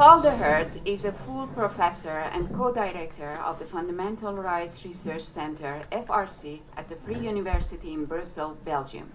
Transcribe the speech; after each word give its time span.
Paul 0.00 0.22
De 0.22 0.30
Hert 0.30 0.70
is 0.86 1.04
a 1.04 1.12
full 1.12 1.46
professor 1.48 2.20
and 2.32 2.50
co-director 2.54 3.38
of 3.44 3.58
the 3.58 3.66
Fundamental 3.66 4.32
Rights 4.32 4.82
Research 4.82 5.20
Center, 5.20 5.82
FRC, 5.92 6.60
at 6.78 6.88
the 6.88 6.96
Free 7.04 7.18
University 7.18 7.92
in 7.92 8.06
Brussels, 8.06 8.56
Belgium. 8.64 9.12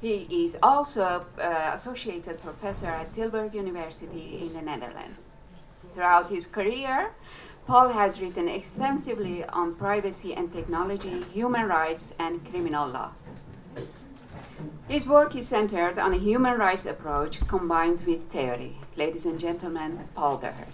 He 0.00 0.28
is 0.44 0.56
also 0.62 1.26
uh, 1.40 1.72
associated 1.74 2.40
professor 2.40 2.86
at 2.86 3.12
Tilburg 3.16 3.52
University 3.52 4.38
in 4.42 4.52
the 4.52 4.62
Netherlands. 4.62 5.18
Throughout 5.92 6.30
his 6.30 6.46
career, 6.46 7.10
Paul 7.66 7.88
has 7.88 8.20
written 8.20 8.46
extensively 8.48 9.42
on 9.42 9.74
privacy 9.74 10.34
and 10.34 10.52
technology, 10.52 11.20
human 11.34 11.66
rights, 11.66 12.12
and 12.20 12.48
criminal 12.48 12.88
law. 12.88 13.10
His 14.86 15.06
work 15.06 15.34
is 15.34 15.48
centered 15.48 15.98
on 15.98 16.12
a 16.14 16.18
human 16.18 16.58
rights 16.58 16.86
approach 16.86 17.40
combined 17.48 18.06
with 18.06 18.28
theory. 18.28 18.76
Ladies 19.00 19.24
and 19.24 19.40
gentlemen, 19.40 19.98
Paul 20.14 20.36
De 20.36 20.52
Hert. 20.52 20.68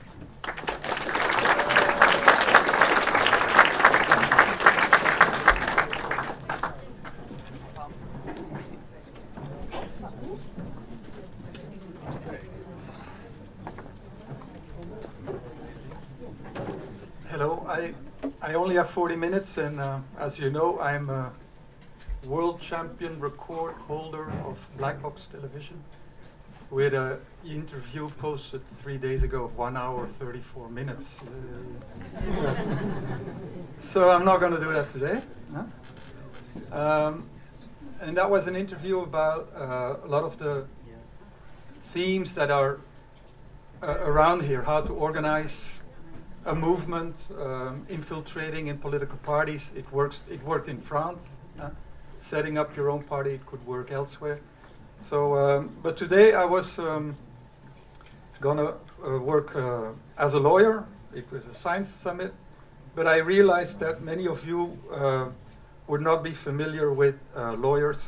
Hello, 17.28 17.64
I, 17.68 17.94
I 18.42 18.54
only 18.54 18.74
have 18.74 18.90
40 18.90 19.14
minutes, 19.14 19.56
and 19.56 19.78
uh, 19.78 20.00
as 20.18 20.40
you 20.40 20.50
know, 20.50 20.80
I'm 20.80 21.10
a 21.10 21.30
world 22.24 22.60
champion 22.60 23.20
record 23.20 23.74
holder 23.74 24.32
of 24.44 24.58
black 24.76 25.00
box 25.00 25.28
television 25.30 25.80
with 26.70 26.94
an 26.94 27.18
interview 27.44 28.08
posted 28.18 28.60
three 28.82 28.98
days 28.98 29.22
ago 29.22 29.44
of 29.44 29.56
one 29.56 29.76
hour 29.76 30.08
34 30.18 30.68
minutes. 30.68 31.20
Uh, 32.16 33.16
so 33.80 34.10
I'm 34.10 34.24
not 34.24 34.40
going 34.40 34.52
to 34.52 34.60
do 34.60 34.72
that 34.72 34.92
today. 34.92 35.22
Um, 36.72 37.28
and 38.00 38.16
that 38.16 38.28
was 38.28 38.46
an 38.46 38.56
interview 38.56 39.00
about 39.00 39.52
uh, 39.54 39.96
a 40.04 40.08
lot 40.08 40.24
of 40.24 40.38
the 40.38 40.66
themes 41.92 42.34
that 42.34 42.50
are 42.50 42.78
uh, 43.82 43.86
around 44.00 44.42
here, 44.42 44.62
how 44.62 44.80
to 44.80 44.92
organize 44.92 45.64
a 46.46 46.54
movement 46.54 47.16
um, 47.38 47.86
infiltrating 47.88 48.68
in 48.68 48.78
political 48.78 49.18
parties. 49.18 49.70
It 49.76 49.90
works. 49.92 50.22
It 50.30 50.42
worked 50.42 50.68
in 50.68 50.80
France. 50.80 51.36
setting 52.22 52.58
up 52.58 52.76
your 52.76 52.90
own 52.90 53.02
party, 53.02 53.30
it 53.30 53.46
could 53.46 53.64
work 53.66 53.92
elsewhere. 53.92 54.40
So, 55.08 55.36
um, 55.36 55.70
but 55.84 55.96
today 55.96 56.32
I 56.32 56.44
was 56.44 56.80
um, 56.80 57.16
gonna 58.40 58.74
uh, 59.06 59.18
work 59.20 59.54
uh, 59.54 59.92
as 60.18 60.34
a 60.34 60.38
lawyer. 60.38 60.84
It 61.14 61.30
was 61.30 61.44
a 61.46 61.54
science 61.54 61.90
summit, 62.02 62.34
but 62.96 63.06
I 63.06 63.18
realized 63.18 63.78
that 63.78 64.02
many 64.02 64.26
of 64.26 64.44
you 64.44 64.76
uh, 64.92 65.28
would 65.86 66.00
not 66.00 66.24
be 66.24 66.32
familiar 66.32 66.92
with 66.92 67.14
uh, 67.36 67.52
lawyers, 67.52 67.98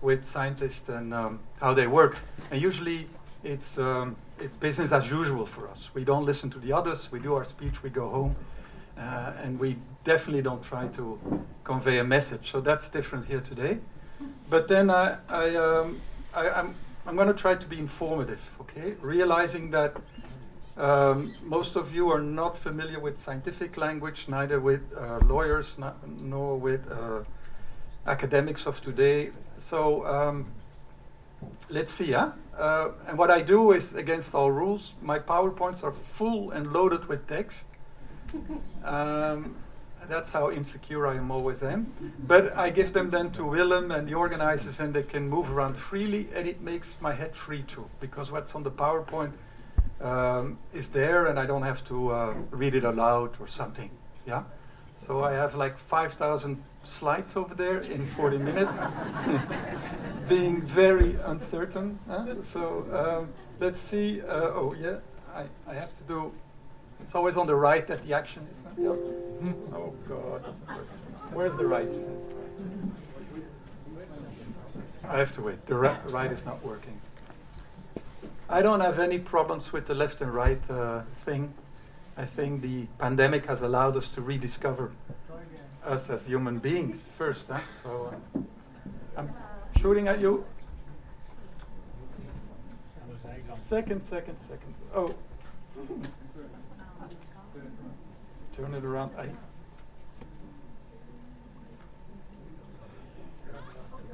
with 0.00 0.26
scientists, 0.28 0.88
and 0.88 1.14
um, 1.14 1.38
how 1.60 1.74
they 1.74 1.86
work. 1.86 2.16
And 2.50 2.60
usually, 2.60 3.08
it's 3.44 3.78
um, 3.78 4.16
it's 4.40 4.56
business 4.56 4.90
as 4.90 5.08
usual 5.08 5.46
for 5.46 5.68
us. 5.68 5.90
We 5.94 6.02
don't 6.02 6.24
listen 6.26 6.50
to 6.50 6.58
the 6.58 6.72
others. 6.72 7.12
We 7.12 7.20
do 7.20 7.34
our 7.34 7.44
speech. 7.44 7.84
We 7.84 7.90
go 7.90 8.08
home. 8.08 8.34
Uh, 8.98 9.32
and 9.42 9.58
we 9.58 9.76
definitely 10.04 10.42
don't 10.42 10.62
try 10.62 10.86
to 10.88 11.18
convey 11.64 11.98
a 11.98 12.04
message. 12.04 12.50
So 12.50 12.60
that's 12.60 12.88
different 12.88 13.26
here 13.26 13.40
today. 13.40 13.78
But 14.50 14.68
then 14.68 14.90
I, 14.90 15.16
I, 15.28 15.56
um, 15.56 16.00
I, 16.34 16.60
am 16.60 16.74
I'm 17.06 17.16
going 17.16 17.28
to 17.28 17.34
try 17.34 17.54
to 17.54 17.66
be 17.66 17.78
informative, 17.78 18.40
okay? 18.60 18.94
Realizing 19.00 19.70
that 19.72 19.96
um, 20.76 21.34
most 21.42 21.76
of 21.76 21.94
you 21.94 22.10
are 22.10 22.20
not 22.20 22.56
familiar 22.56 22.98
with 22.98 23.22
scientific 23.22 23.76
language, 23.76 24.26
neither 24.28 24.60
with 24.60 24.80
uh, 24.96 25.18
lawyers, 25.26 25.76
not, 25.78 26.08
nor 26.08 26.56
with 26.56 26.90
uh, 26.90 27.24
academics 28.06 28.66
of 28.66 28.80
today. 28.80 29.30
So 29.58 30.06
um, 30.06 30.46
let's 31.68 31.92
see, 31.92 32.12
huh? 32.12 32.32
Uh, 32.56 32.90
and 33.08 33.18
what 33.18 33.30
I 33.30 33.42
do 33.42 33.72
is 33.72 33.94
against 33.94 34.34
all 34.34 34.50
rules. 34.50 34.92
My 35.02 35.18
PowerPoints 35.18 35.82
are 35.82 35.92
full 35.92 36.50
and 36.50 36.72
loaded 36.72 37.08
with 37.08 37.26
text. 37.26 37.66
Um, 38.84 39.56
that's 40.12 40.30
how 40.30 40.50
insecure 40.50 41.06
I 41.06 41.16
am 41.16 41.30
always 41.30 41.62
am. 41.62 41.92
But 42.26 42.56
I 42.56 42.68
give 42.68 42.92
them 42.92 43.10
then 43.10 43.30
to 43.32 43.44
Willem 43.44 43.90
and 43.90 44.06
the 44.06 44.14
organizers, 44.14 44.78
and 44.78 44.92
they 44.92 45.02
can 45.02 45.28
move 45.28 45.50
around 45.50 45.74
freely, 45.74 46.28
and 46.34 46.46
it 46.46 46.60
makes 46.60 46.96
my 47.00 47.14
head 47.14 47.34
free 47.34 47.62
too, 47.62 47.86
because 47.98 48.30
what's 48.30 48.54
on 48.54 48.62
the 48.62 48.70
PowerPoint 48.70 49.32
um, 50.02 50.58
is 50.74 50.88
there, 50.88 51.26
and 51.26 51.38
I 51.38 51.46
don't 51.46 51.62
have 51.62 51.82
to 51.86 52.12
uh, 52.12 52.34
read 52.50 52.74
it 52.74 52.84
aloud 52.84 53.30
or 53.40 53.48
something. 53.48 53.90
Yeah. 54.26 54.42
So 54.96 55.24
I 55.24 55.32
have 55.32 55.54
like 55.54 55.78
5,000 55.78 56.62
slides 56.84 57.36
over 57.36 57.54
there 57.54 57.80
in 57.80 58.06
40 58.10 58.38
minutes, 58.38 58.78
being 60.28 60.60
very 60.62 61.16
uncertain. 61.24 61.98
Huh? 62.06 62.34
So 62.52 62.62
um, 62.92 63.32
let's 63.60 63.80
see. 63.80 64.20
Uh, 64.20 64.58
oh 64.58 64.76
yeah, 64.78 64.98
I, 65.34 65.44
I 65.66 65.74
have 65.74 65.96
to 65.98 66.04
do. 66.06 66.32
It's 67.02 67.16
always 67.16 67.36
on 67.36 67.46
the 67.46 67.54
right 67.54 67.86
that 67.88 68.06
the 68.06 68.14
action 68.14 68.46
is. 68.50 68.56
Huh? 68.64 68.70
Yep. 68.78 69.54
Oh 69.74 69.92
God. 70.08 70.54
Where's 71.32 71.56
the 71.56 71.66
right? 71.66 71.88
I 75.04 75.18
have 75.18 75.34
to 75.34 75.42
wait. 75.42 75.66
The 75.66 75.74
ri- 75.74 75.96
right 76.10 76.30
is 76.30 76.44
not 76.44 76.64
working. 76.64 76.98
I 78.48 78.62
don't 78.62 78.80
have 78.80 79.00
any 79.00 79.18
problems 79.18 79.72
with 79.72 79.86
the 79.86 79.94
left 79.94 80.20
and 80.20 80.32
right 80.32 80.70
uh, 80.70 81.02
thing. 81.24 81.52
I 82.16 82.24
think 82.24 82.62
the 82.62 82.86
pandemic 82.98 83.46
has 83.46 83.62
allowed 83.62 83.96
us 83.96 84.10
to 84.12 84.22
rediscover 84.22 84.92
us 85.84 86.08
as 86.08 86.26
human 86.26 86.58
beings 86.58 87.08
first. 87.18 87.48
Huh? 87.48 87.58
So 87.82 88.14
uh, 88.36 88.40
I'm 89.16 89.34
shooting 89.80 90.06
at 90.06 90.20
you. 90.20 90.44
Second, 93.58 94.04
second, 94.04 94.38
second. 94.38 94.74
Oh. 94.94 95.12
Turn 98.62 98.74
it 98.74 98.84
around. 98.84 99.10
I, 99.18 99.26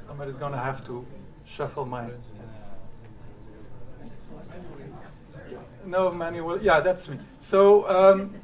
somebody's 0.06 0.36
going 0.36 0.52
to 0.52 0.58
have 0.58 0.86
to 0.86 1.04
shuffle 1.44 1.84
my. 1.84 2.06
No, 5.84 6.10
manual. 6.10 6.62
Yeah, 6.62 6.80
that's 6.80 7.10
me. 7.10 7.18
So 7.40 7.86
um, 7.90 8.36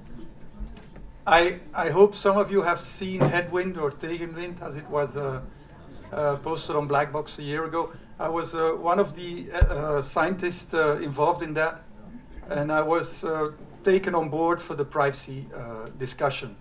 I 1.26 1.60
I 1.72 1.88
hope 1.88 2.14
some 2.14 2.36
of 2.36 2.50
you 2.50 2.60
have 2.60 2.82
seen 2.82 3.22
Headwind 3.22 3.78
or 3.78 3.90
Tegenwind 3.90 4.60
as 4.60 4.76
it 4.76 4.86
was 4.90 5.16
uh, 5.16 5.40
uh, 6.12 6.36
posted 6.36 6.76
on 6.76 6.86
Black 6.86 7.14
Box 7.14 7.38
a 7.38 7.42
year 7.42 7.64
ago. 7.64 7.94
I 8.20 8.28
was 8.28 8.54
uh, 8.54 8.72
one 8.72 9.00
of 9.00 9.16
the 9.16 9.50
uh, 9.50 9.56
uh, 9.56 10.02
scientists 10.02 10.74
uh, 10.74 10.96
involved 10.96 11.42
in 11.42 11.54
that, 11.54 11.82
and 12.50 12.70
I 12.70 12.82
was 12.82 13.24
taken 13.84 14.14
on 14.14 14.30
board 14.30 14.60
for 14.60 14.74
the 14.74 14.84
privacy 14.84 15.46
uh, 15.54 15.86
discussion. 15.98 16.56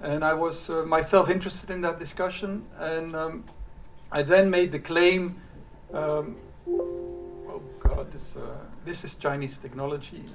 And 0.00 0.24
I 0.24 0.32
was 0.32 0.70
uh, 0.70 0.84
myself 0.86 1.28
interested 1.28 1.70
in 1.70 1.82
that 1.82 1.98
discussion, 1.98 2.64
and 2.78 3.14
um, 3.14 3.44
I 4.10 4.22
then 4.22 4.48
made 4.48 4.72
the 4.72 4.78
claim. 4.78 5.42
Um, 5.92 6.36
oh 6.66 7.62
God, 7.80 8.10
this 8.10 8.34
uh, 8.36 8.40
this 8.84 9.04
is 9.04 9.14
Chinese 9.14 9.58
technology. 9.58 10.24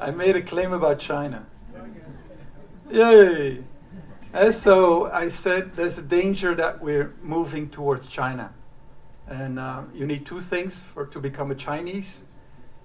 I, 0.00 0.10
made 0.10 0.34
a 0.34 0.42
claim 0.42 0.72
about 0.72 0.98
China. 0.98 1.46
Yay! 2.90 3.62
And 4.32 4.54
so 4.54 5.10
I 5.10 5.28
said 5.28 5.76
there's 5.76 5.98
a 5.98 6.02
danger 6.02 6.54
that 6.56 6.82
we're 6.82 7.14
moving 7.22 7.70
towards 7.70 8.08
China. 8.08 8.52
And 9.28 9.58
uh, 9.58 9.82
you 9.94 10.06
need 10.06 10.26
two 10.26 10.40
things 10.40 10.82
for 10.82 11.06
to 11.06 11.20
become 11.20 11.50
a 11.50 11.54
Chinese 11.54 12.22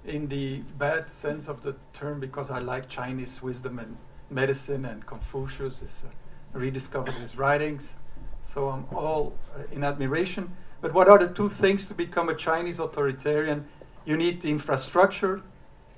in 0.06 0.28
the 0.28 0.60
bad 0.78 1.10
sense 1.10 1.48
of 1.48 1.64
the 1.64 1.76
term 1.94 2.20
because 2.20 2.50
I 2.50 2.60
like 2.60 2.90
Chinese 2.90 3.42
wisdom 3.42 3.80
and 3.80 3.98
medicine 4.30 4.86
and 4.86 5.06
Confucius 5.06 5.82
is 5.82 6.06
uh, 6.06 6.58
rediscovered 6.58 7.14
his 7.16 7.38
writings. 7.38 7.96
So 8.42 8.70
I'm 8.70 8.86
all 8.94 9.34
uh, 9.56 9.64
in 9.72 9.84
admiration. 9.84 10.56
But 10.82 10.94
what 10.94 11.08
are 11.08 11.18
the 11.18 11.34
two 11.34 11.50
things 11.50 11.86
to 11.88 11.94
become 11.94 12.30
a 12.30 12.36
Chinese 12.36 12.80
authoritarian? 12.80 13.66
You 14.06 14.18
need 14.18 14.42
the 14.42 14.50
infrastructure 14.50 15.42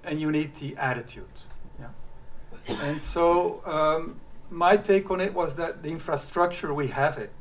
and 0.03 0.21
you 0.21 0.31
need 0.31 0.53
the 0.55 0.75
attitude. 0.77 1.25
Yeah. 1.79 1.87
And 2.83 3.01
so 3.01 3.65
um, 3.65 4.19
my 4.51 4.77
take 4.77 5.09
on 5.09 5.19
it 5.19 5.33
was 5.33 5.55
that 5.55 5.81
the 5.81 5.89
infrastructure, 5.89 6.73
we 6.73 6.87
have 6.89 7.17
it. 7.17 7.31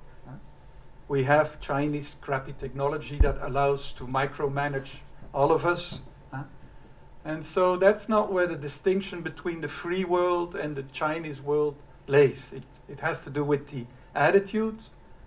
We 1.06 1.25
have 1.25 1.60
Chinese 1.60 2.17
crappy 2.22 2.55
technology 2.58 3.19
that 3.19 3.37
allows 3.43 3.93
to 3.99 4.06
micromanage 4.06 4.88
all 5.34 5.52
of 5.52 5.67
us. 5.67 6.00
And 7.24 7.44
so 7.44 7.76
that's 7.76 8.08
not 8.08 8.30
where 8.30 8.46
the 8.46 8.56
distinction 8.56 9.22
between 9.22 9.62
the 9.62 9.68
free 9.68 10.04
world 10.04 10.54
and 10.54 10.76
the 10.76 10.82
Chinese 10.82 11.40
world 11.40 11.76
lays. 12.06 12.52
It, 12.52 12.64
it 12.88 13.00
has 13.00 13.22
to 13.22 13.30
do 13.30 13.42
with 13.42 13.68
the 13.68 13.86
attitude, 14.14 14.78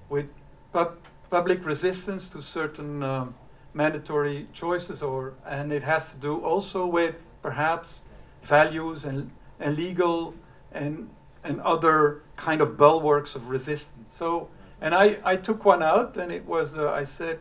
with 0.09 0.27
pub- 0.71 0.99
public 1.29 1.65
resistance 1.65 2.27
to 2.29 2.41
certain 2.41 3.01
um, 3.01 3.35
mandatory 3.73 4.47
choices, 4.53 5.01
or 5.01 5.33
and 5.45 5.73
it 5.73 5.83
has 5.83 6.11
to 6.11 6.17
do 6.17 6.39
also 6.43 6.85
with 6.85 7.15
perhaps 7.41 7.99
values 8.43 9.05
and, 9.05 9.31
and 9.59 9.75
legal 9.75 10.33
and 10.71 11.09
and 11.43 11.61
other 11.61 12.21
kind 12.35 12.61
of 12.61 12.77
bulwarks 12.77 13.33
of 13.35 13.49
resistance. 13.49 14.13
So, 14.13 14.49
and 14.81 14.93
I, 14.93 15.17
I 15.23 15.37
took 15.37 15.63
one 15.65 15.81
out, 15.81 16.17
and 16.17 16.31
it 16.31 16.45
was 16.45 16.77
uh, 16.77 16.91
I 16.91 17.05
said, 17.05 17.39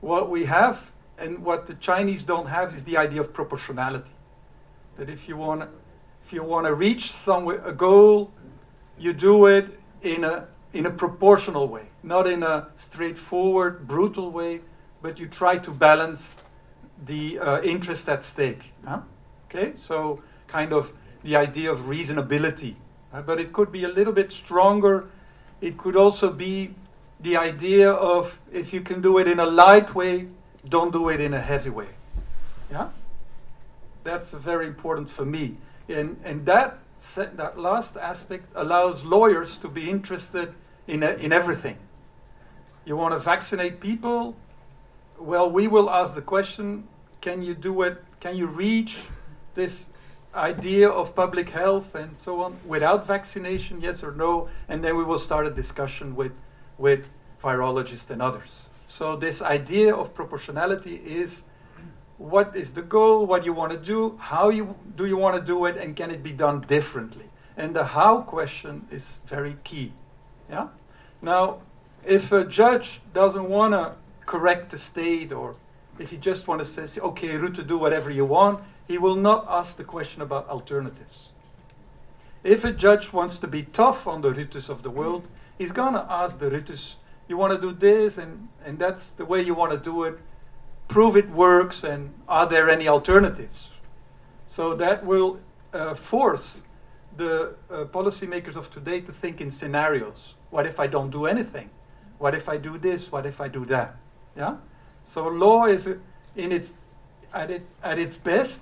what 0.00 0.30
we 0.30 0.46
have 0.46 0.91
and 1.22 1.44
what 1.44 1.66
the 1.66 1.74
Chinese 1.74 2.24
don't 2.24 2.48
have 2.48 2.74
is 2.74 2.84
the 2.84 2.96
idea 2.96 3.20
of 3.20 3.32
proportionality. 3.32 4.10
That 4.96 5.08
if 5.08 5.28
you 5.28 5.36
want 5.36 5.70
if 6.26 6.32
you 6.32 6.42
want 6.42 6.66
to 6.66 6.74
reach 6.74 7.12
somewhere 7.12 7.62
a 7.64 7.72
goal, 7.72 8.30
you 8.98 9.12
do 9.12 9.46
it 9.46 9.78
in 10.02 10.24
a 10.24 10.48
in 10.72 10.86
a 10.86 10.90
proportional 10.90 11.68
way, 11.68 11.86
not 12.02 12.26
in 12.26 12.42
a 12.42 12.68
straightforward, 12.76 13.86
brutal 13.86 14.30
way, 14.30 14.60
but 15.02 15.18
you 15.18 15.28
try 15.28 15.58
to 15.58 15.70
balance 15.70 16.36
the 17.04 17.38
uh, 17.38 17.60
interest 17.62 18.08
at 18.08 18.24
stake. 18.24 18.72
Huh? 18.86 19.00
Okay, 19.48 19.72
so 19.76 20.22
kind 20.46 20.72
of 20.72 20.92
the 21.22 21.36
idea 21.36 21.70
of 21.70 21.80
reasonability, 21.80 22.74
uh, 23.12 23.22
but 23.22 23.38
it 23.38 23.52
could 23.52 23.70
be 23.70 23.84
a 23.84 23.88
little 23.88 24.12
bit 24.12 24.32
stronger. 24.32 25.08
It 25.60 25.78
could 25.78 25.96
also 25.96 26.32
be 26.32 26.74
the 27.20 27.36
idea 27.36 27.90
of 27.92 28.40
if 28.52 28.72
you 28.72 28.80
can 28.80 29.00
do 29.00 29.18
it 29.18 29.28
in 29.28 29.38
a 29.38 29.46
light 29.46 29.94
way, 29.94 30.28
don't 30.68 30.92
do 30.92 31.08
it 31.08 31.20
in 31.20 31.34
a 31.34 31.40
heavy 31.40 31.70
way. 31.70 31.88
Yeah, 32.70 32.88
that's 34.04 34.30
very 34.30 34.66
important 34.66 35.10
for 35.10 35.24
me, 35.24 35.56
and 35.88 36.20
and 36.24 36.46
that 36.46 36.78
that 37.16 37.58
last 37.58 37.96
aspect 37.96 38.46
allows 38.54 39.04
lawyers 39.04 39.58
to 39.58 39.68
be 39.68 39.90
interested 39.90 40.54
in, 40.86 41.02
in 41.02 41.32
everything. 41.32 41.76
You 42.84 42.96
want 42.96 43.14
to 43.14 43.18
vaccinate 43.18 43.80
people? 43.80 44.34
Well, 45.18 45.50
we 45.50 45.68
will 45.68 45.90
ask 45.90 46.14
the 46.14 46.22
question 46.22 46.88
can 47.20 47.42
you 47.42 47.54
do 47.54 47.82
it? 47.82 48.02
Can 48.20 48.36
you 48.36 48.46
reach 48.46 48.98
this 49.54 49.78
idea 50.34 50.88
of 50.88 51.14
public 51.14 51.50
health 51.50 51.94
and 51.94 52.18
so 52.18 52.42
on 52.42 52.58
without 52.66 53.06
vaccination, 53.06 53.80
yes 53.80 54.02
or 54.02 54.10
no? 54.12 54.48
And 54.68 54.82
then 54.82 54.96
we 54.96 55.04
will 55.04 55.20
start 55.20 55.46
a 55.46 55.50
discussion 55.50 56.16
with, 56.16 56.32
with 56.78 57.08
virologists 57.42 58.10
and 58.10 58.20
others. 58.20 58.68
So, 58.98 59.16
this 59.16 59.40
idea 59.40 59.94
of 59.94 60.12
proportionality 60.12 60.96
is 60.96 61.44
what 62.18 62.54
is 62.54 62.72
the 62.72 62.82
goal, 62.82 63.24
what 63.24 63.42
you 63.42 63.54
want 63.54 63.72
to 63.72 63.78
do, 63.78 64.18
how 64.20 64.50
you, 64.50 64.76
do 64.96 65.06
you 65.06 65.16
want 65.16 65.34
to 65.40 65.42
do 65.42 65.64
it, 65.64 65.78
and 65.78 65.96
can 65.96 66.10
it 66.10 66.22
be 66.22 66.32
done 66.32 66.60
differently? 66.60 67.24
And 67.56 67.74
the 67.74 67.84
how 67.84 68.20
question 68.20 68.86
is 68.90 69.20
very 69.26 69.56
key. 69.64 69.94
Yeah? 70.50 70.68
Now, 71.22 71.62
if 72.04 72.32
a 72.32 72.44
judge 72.44 73.00
doesn't 73.14 73.48
want 73.48 73.72
to 73.72 73.94
correct 74.26 74.72
the 74.72 74.78
state 74.78 75.32
or 75.32 75.56
if 75.98 76.10
he 76.10 76.18
just 76.18 76.46
wants 76.46 76.74
to 76.74 76.86
say, 76.86 77.00
okay, 77.00 77.30
Rutte, 77.30 77.66
do 77.66 77.78
whatever 77.78 78.10
you 78.10 78.26
want, 78.26 78.62
he 78.86 78.98
will 78.98 79.16
not 79.16 79.46
ask 79.48 79.78
the 79.78 79.84
question 79.84 80.20
about 80.20 80.50
alternatives. 80.50 81.28
If 82.44 82.62
a 82.62 82.72
judge 82.72 83.10
wants 83.10 83.38
to 83.38 83.46
be 83.46 83.62
tough 83.62 84.06
on 84.06 84.20
the 84.20 84.32
Ruttes 84.32 84.68
of 84.68 84.82
the 84.82 84.90
world, 84.90 85.28
he's 85.56 85.72
going 85.72 85.94
to 85.94 86.06
ask 86.10 86.38
the 86.38 86.50
Ruttes, 86.50 86.96
you 87.28 87.36
want 87.36 87.52
to 87.52 87.60
do 87.60 87.72
this, 87.72 88.18
and, 88.18 88.48
and 88.64 88.78
that's 88.78 89.10
the 89.10 89.24
way 89.24 89.42
you 89.42 89.54
want 89.54 89.72
to 89.72 89.78
do 89.78 90.04
it. 90.04 90.18
Prove 90.88 91.16
it 91.16 91.30
works, 91.30 91.84
and 91.84 92.12
are 92.28 92.46
there 92.46 92.68
any 92.68 92.88
alternatives? 92.88 93.68
So 94.50 94.74
that 94.76 95.04
will 95.04 95.40
uh, 95.72 95.94
force 95.94 96.62
the 97.16 97.54
uh, 97.70 97.84
policymakers 97.84 98.56
of 98.56 98.70
today 98.70 99.00
to 99.00 99.12
think 99.12 99.40
in 99.40 99.50
scenarios. 99.50 100.34
What 100.50 100.66
if 100.66 100.78
I 100.78 100.86
don't 100.86 101.10
do 101.10 101.26
anything? 101.26 101.70
What 102.18 102.34
if 102.34 102.48
I 102.48 102.56
do 102.56 102.78
this? 102.78 103.10
What 103.10 103.26
if 103.26 103.40
I 103.40 103.48
do 103.48 103.64
that? 103.66 103.96
Yeah. 104.36 104.56
So 105.06 105.26
law 105.26 105.66
is 105.66 105.86
in 106.36 106.52
its 106.52 106.74
at 107.34 107.50
its 107.50 107.68
at 107.82 107.98
its 107.98 108.16
best 108.16 108.60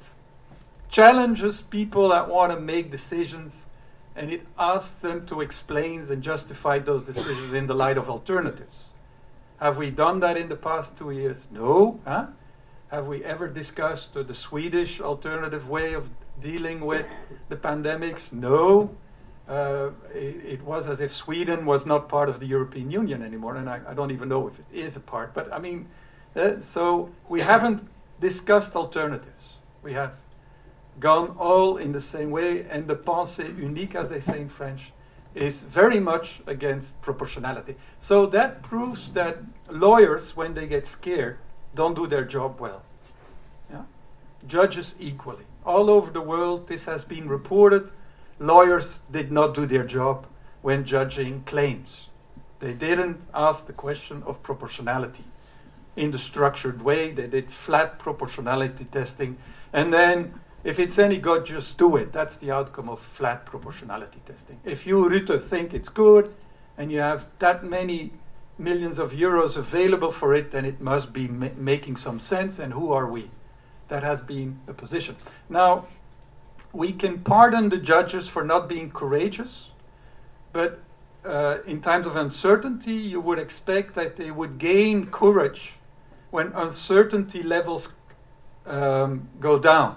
challenges 0.89 1.61
people 1.61 2.09
that 2.09 2.29
want 2.29 2.53
to 2.53 2.61
make 2.61 2.91
decisions, 2.91 3.67
and 4.17 4.31
it 4.31 4.47
asks 4.59 4.95
them 4.95 5.27
to 5.27 5.41
explain 5.41 6.01
and 6.11 6.23
justify 6.23 6.79
those 6.79 7.05
decisions 7.05 7.53
in 7.53 7.67
the 7.67 7.75
light 7.75 7.97
of 7.97 8.11
alternatives. 8.11 8.87
Have 9.59 9.77
we 9.77 9.91
done 9.91 10.21
that 10.21 10.37
in 10.37 10.49
the 10.49 10.57
past 10.57 10.97
two 10.97 11.11
years? 11.11 11.47
No. 11.51 12.01
Huh? 12.05 12.27
Have 12.89 13.07
we 13.07 13.23
ever 13.25 13.47
discussed 13.47 14.15
the 14.15 14.35
Swedish 14.35 15.01
alternative 15.01 15.69
way 15.69 15.93
of 15.93 16.09
dealing 16.41 16.81
with 16.81 17.07
the 17.49 17.57
pandemics? 17.57 18.33
No. 18.33 18.91
Uh, 19.49 19.91
it, 20.15 20.45
it, 20.45 20.63
was 20.63 20.87
as 20.87 21.01
if 21.01 21.15
Sweden 21.15 21.67
was 21.67 21.85
not 21.85 22.09
part 22.09 22.29
of 22.29 22.41
the 22.41 22.47
European 22.47 22.91
Union 22.91 23.23
anymore, 23.23 23.57
and 23.57 23.69
I, 23.69 23.81
I 23.87 23.95
don't 23.95 24.13
even 24.13 24.29
know 24.29 24.47
if 24.47 24.59
it 24.59 24.65
is 24.73 24.97
a 24.97 25.01
part. 25.01 25.35
But 25.35 25.53
I 25.53 25.59
mean, 25.59 25.89
uh, 26.37 26.61
so 26.61 27.11
we 27.29 27.41
haven't 27.41 27.87
discussed 28.21 28.77
alternatives. 28.77 29.55
We 29.83 29.93
have 29.95 30.13
gone 31.01 31.37
all 31.39 31.79
in 31.79 31.93
the 31.93 32.01
same 32.01 32.31
way, 32.31 32.67
and 32.71 32.87
the 32.87 32.97
pensée 32.97 33.59
unique, 33.59 33.95
as 33.95 34.09
they 34.09 34.21
say 34.21 34.41
in 34.41 34.49
French, 34.49 34.93
is 35.35 35.63
very 35.63 35.99
much 36.01 36.43
against 36.47 37.01
proportionality. 37.03 37.77
So 38.01 38.27
that 38.27 38.63
proves 38.63 39.13
that 39.13 39.39
lawyers, 39.69 40.37
when 40.37 40.55
they 40.55 40.67
get 40.67 40.87
scared, 40.87 41.39
don't 41.75 41.95
do 41.95 42.07
their 42.07 42.25
job 42.25 42.61
well. 42.61 42.83
Yeah? 43.71 43.83
Judges 44.47 44.95
equally 44.99 45.45
all 45.65 45.91
over 45.91 46.11
the 46.11 46.21
world, 46.21 46.69
this 46.69 46.85
has 46.85 47.05
been 47.05 47.29
reported. 47.29 47.91
Lawyers 48.39 49.01
did 49.11 49.31
not 49.31 49.55
do 49.55 49.67
their 49.67 49.85
job 49.85 50.27
when 50.63 50.85
judging 50.85 51.43
claims. 51.45 52.09
They 52.61 52.73
didn't 52.73 53.21
ask 53.35 53.67
the 53.67 53.73
question 53.73 54.23
of 54.27 54.43
proportionality 54.43 55.25
in 55.97 56.11
the 56.11 56.19
structured 56.19 56.83
way. 56.83 57.13
They 57.13 57.27
did 57.27 57.51
flat 57.51 57.99
proportionality 57.99 58.85
testing. 58.85 59.39
And 59.73 59.93
then, 59.93 60.35
if 60.65 60.79
it's 60.79 60.99
any 60.99 61.19
good, 61.19 61.47
just 61.47 61.79
do 61.79 61.97
it. 61.97 62.13
That's 62.13 62.37
the 62.37 62.51
outcome 62.51 62.89
of 62.89 63.01
flat 63.01 63.47
proportionality 63.47 64.21
testing. 64.27 64.61
If 64.65 64.87
you, 64.87 64.97
Rutte, 64.97 65.43
think 65.43 65.75
it's 65.75 65.89
good 65.89 66.35
and 66.77 66.91
you 66.93 67.01
have 67.01 67.27
that 67.39 67.65
many 67.65 68.13
millions 68.59 68.99
of 68.99 69.13
euros 69.13 69.57
available 69.57 70.11
for 70.11 70.35
it, 70.35 70.51
then 70.51 70.65
it 70.65 70.81
must 70.81 71.13
be 71.13 71.29
ma- 71.29 71.49
making 71.57 71.97
some 71.97 72.21
sense. 72.21 72.59
And 72.59 72.75
who 72.75 72.93
are 72.93 73.07
we? 73.07 73.31
that 73.91 74.03
has 74.03 74.23
been 74.23 74.59
a 74.67 74.73
position. 74.73 75.17
Now, 75.51 75.87
we 76.73 76.93
can 76.93 77.19
pardon 77.19 77.69
the 77.69 77.77
judges 77.77 78.29
for 78.29 78.43
not 78.43 78.69
being 78.69 78.91
courageous, 78.91 79.69
but 80.53 80.81
uh, 81.25 81.59
in 81.67 81.83
times 81.83 82.07
of 82.07 82.17
uncertainty, 82.17 82.95
you 82.95 83.21
would 83.21 83.39
expect 83.39 83.95
that 83.97 84.17
they 84.17 84.31
would 84.31 84.59
gain 84.59 85.07
courage 85.07 85.73
when 86.31 86.53
uncertainty 86.55 87.43
levels 87.43 87.93
um, 88.65 89.29
go 89.41 89.59
down. 89.59 89.97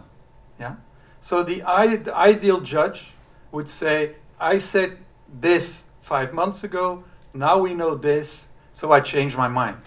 Yeah. 0.60 0.76
So 1.22 1.44
the, 1.44 1.60
the 2.04 2.14
ideal 2.14 2.62
judge 2.62 3.14
would 3.52 3.70
say, 3.70 4.16
"I 4.40 4.58
said 4.58 4.98
this 5.42 5.84
five 6.02 6.34
months 6.34 6.64
ago. 6.64 7.04
Now 7.34 7.58
we 7.60 7.74
know 7.74 7.96
this, 7.96 8.46
so 8.74 8.92
I 8.92 9.00
changed 9.00 9.38
my 9.38 9.48
mind." 9.48 9.78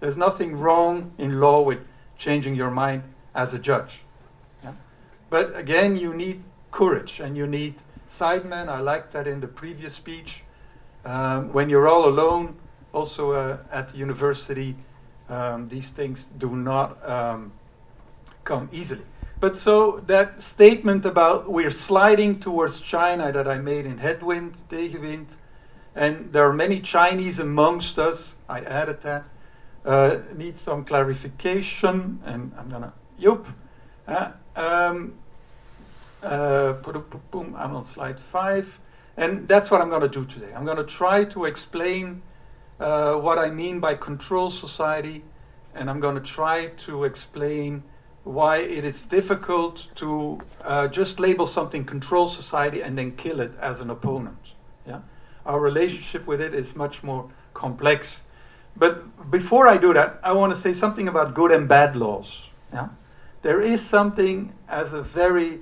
There's 0.00 0.16
nothing 0.16 0.56
wrong 0.56 1.12
in 1.18 1.40
law 1.40 1.62
with 1.62 1.80
changing 2.16 2.54
your 2.54 2.70
mind 2.70 3.02
as 3.34 3.54
a 3.54 3.58
judge. 3.58 4.00
Yeah? 4.62 4.72
But 5.30 5.56
again, 5.56 5.96
you 5.96 6.14
need 6.14 6.42
courage 6.70 7.20
and 7.20 7.36
you 7.36 7.46
need 7.46 7.74
sidemen. 8.08 8.68
I 8.68 8.80
like 8.80 9.12
that 9.12 9.26
in 9.26 9.40
the 9.40 9.48
previous 9.48 9.94
speech. 9.94 10.42
Um, 11.04 11.52
when 11.52 11.68
you're 11.70 11.88
all 11.88 12.08
alone, 12.08 12.56
also 12.92 13.32
uh, 13.32 13.58
at 13.70 13.90
the 13.90 13.98
university, 13.98 14.76
um, 15.28 15.68
these 15.68 15.90
things 15.90 16.26
do 16.38 16.56
not 16.56 17.08
um, 17.08 17.52
come 18.44 18.68
easily. 18.72 19.04
But 19.40 19.56
so 19.56 20.02
that 20.06 20.42
statement 20.42 21.06
about 21.06 21.50
we're 21.50 21.70
sliding 21.70 22.40
towards 22.40 22.80
China 22.80 23.30
that 23.30 23.46
I 23.46 23.58
made 23.58 23.86
in 23.86 23.98
Headwind, 23.98 24.58
Tegenwind, 24.68 25.36
and 25.94 26.32
there 26.32 26.44
are 26.48 26.52
many 26.52 26.80
Chinese 26.80 27.38
amongst 27.38 27.98
us, 27.98 28.34
I 28.48 28.60
added 28.60 29.02
that, 29.02 29.28
uh, 29.84 30.18
needs 30.34 30.60
some 30.60 30.84
clarification, 30.84 32.20
and 32.24 32.52
I'm 32.58 32.68
gonna 32.68 32.92
Joep. 33.20 33.46
Uh, 34.06 34.32
um, 34.56 35.14
uh, 36.22 36.72
boom, 37.30 37.54
I'm 37.56 37.76
on 37.76 37.84
slide 37.84 38.18
five. 38.18 38.80
And 39.16 39.48
that's 39.48 39.68
what 39.68 39.80
I'm 39.80 39.90
to 40.02 40.08
do 40.08 40.24
today. 40.24 40.52
I'm 40.54 40.64
to 40.76 40.84
try 40.84 41.24
to 41.24 41.44
explain 41.44 42.22
uh, 42.78 43.14
what 43.14 43.36
I 43.36 43.50
mean 43.50 43.80
by 43.80 43.94
control 43.94 44.48
society, 44.50 45.24
and 45.74 45.90
I'm 45.90 45.98
to 46.14 46.20
try 46.20 46.68
to 46.86 47.02
explain 47.02 47.82
why 48.28 48.58
it 48.58 48.84
is 48.84 49.04
difficult 49.04 49.88
to 49.96 50.40
uh, 50.62 50.88
just 50.88 51.18
label 51.18 51.46
something 51.46 51.84
control 51.84 52.26
society 52.26 52.80
and 52.82 52.96
then 52.98 53.16
kill 53.16 53.40
it 53.40 53.52
as 53.60 53.80
an 53.80 53.90
opponent. 53.90 54.54
Yeah? 54.86 55.00
Our 55.46 55.60
relationship 55.60 56.26
with 56.26 56.40
it 56.40 56.54
is 56.54 56.76
much 56.76 57.02
more 57.02 57.30
complex. 57.54 58.22
But 58.76 59.30
before 59.30 59.66
I 59.66 59.78
do 59.78 59.92
that, 59.94 60.20
I 60.22 60.32
want 60.32 60.54
to 60.54 60.60
say 60.60 60.72
something 60.72 61.08
about 61.08 61.34
good 61.34 61.50
and 61.50 61.68
bad 61.68 61.96
laws. 61.96 62.48
Yeah? 62.72 62.88
there 63.42 63.60
is 63.62 63.84
something 63.84 64.52
as 64.68 64.92
a 64.92 65.02
very 65.02 65.60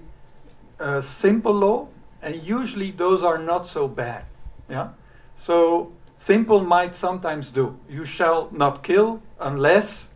uh, 0.80 1.00
simple 1.00 1.52
law, 1.52 1.88
and 2.22 2.42
usually 2.42 2.90
those 2.90 3.22
are 3.22 3.38
not 3.38 3.66
so 3.66 3.86
bad. 3.86 4.24
Yeah. 4.68 4.90
So 5.36 5.92
simple 6.16 6.64
might 6.64 6.94
sometimes 6.94 7.50
do. 7.50 7.78
You 7.88 8.04
shall 8.04 8.48
not 8.50 8.82
kill 8.82 9.22
unless, 9.38 10.08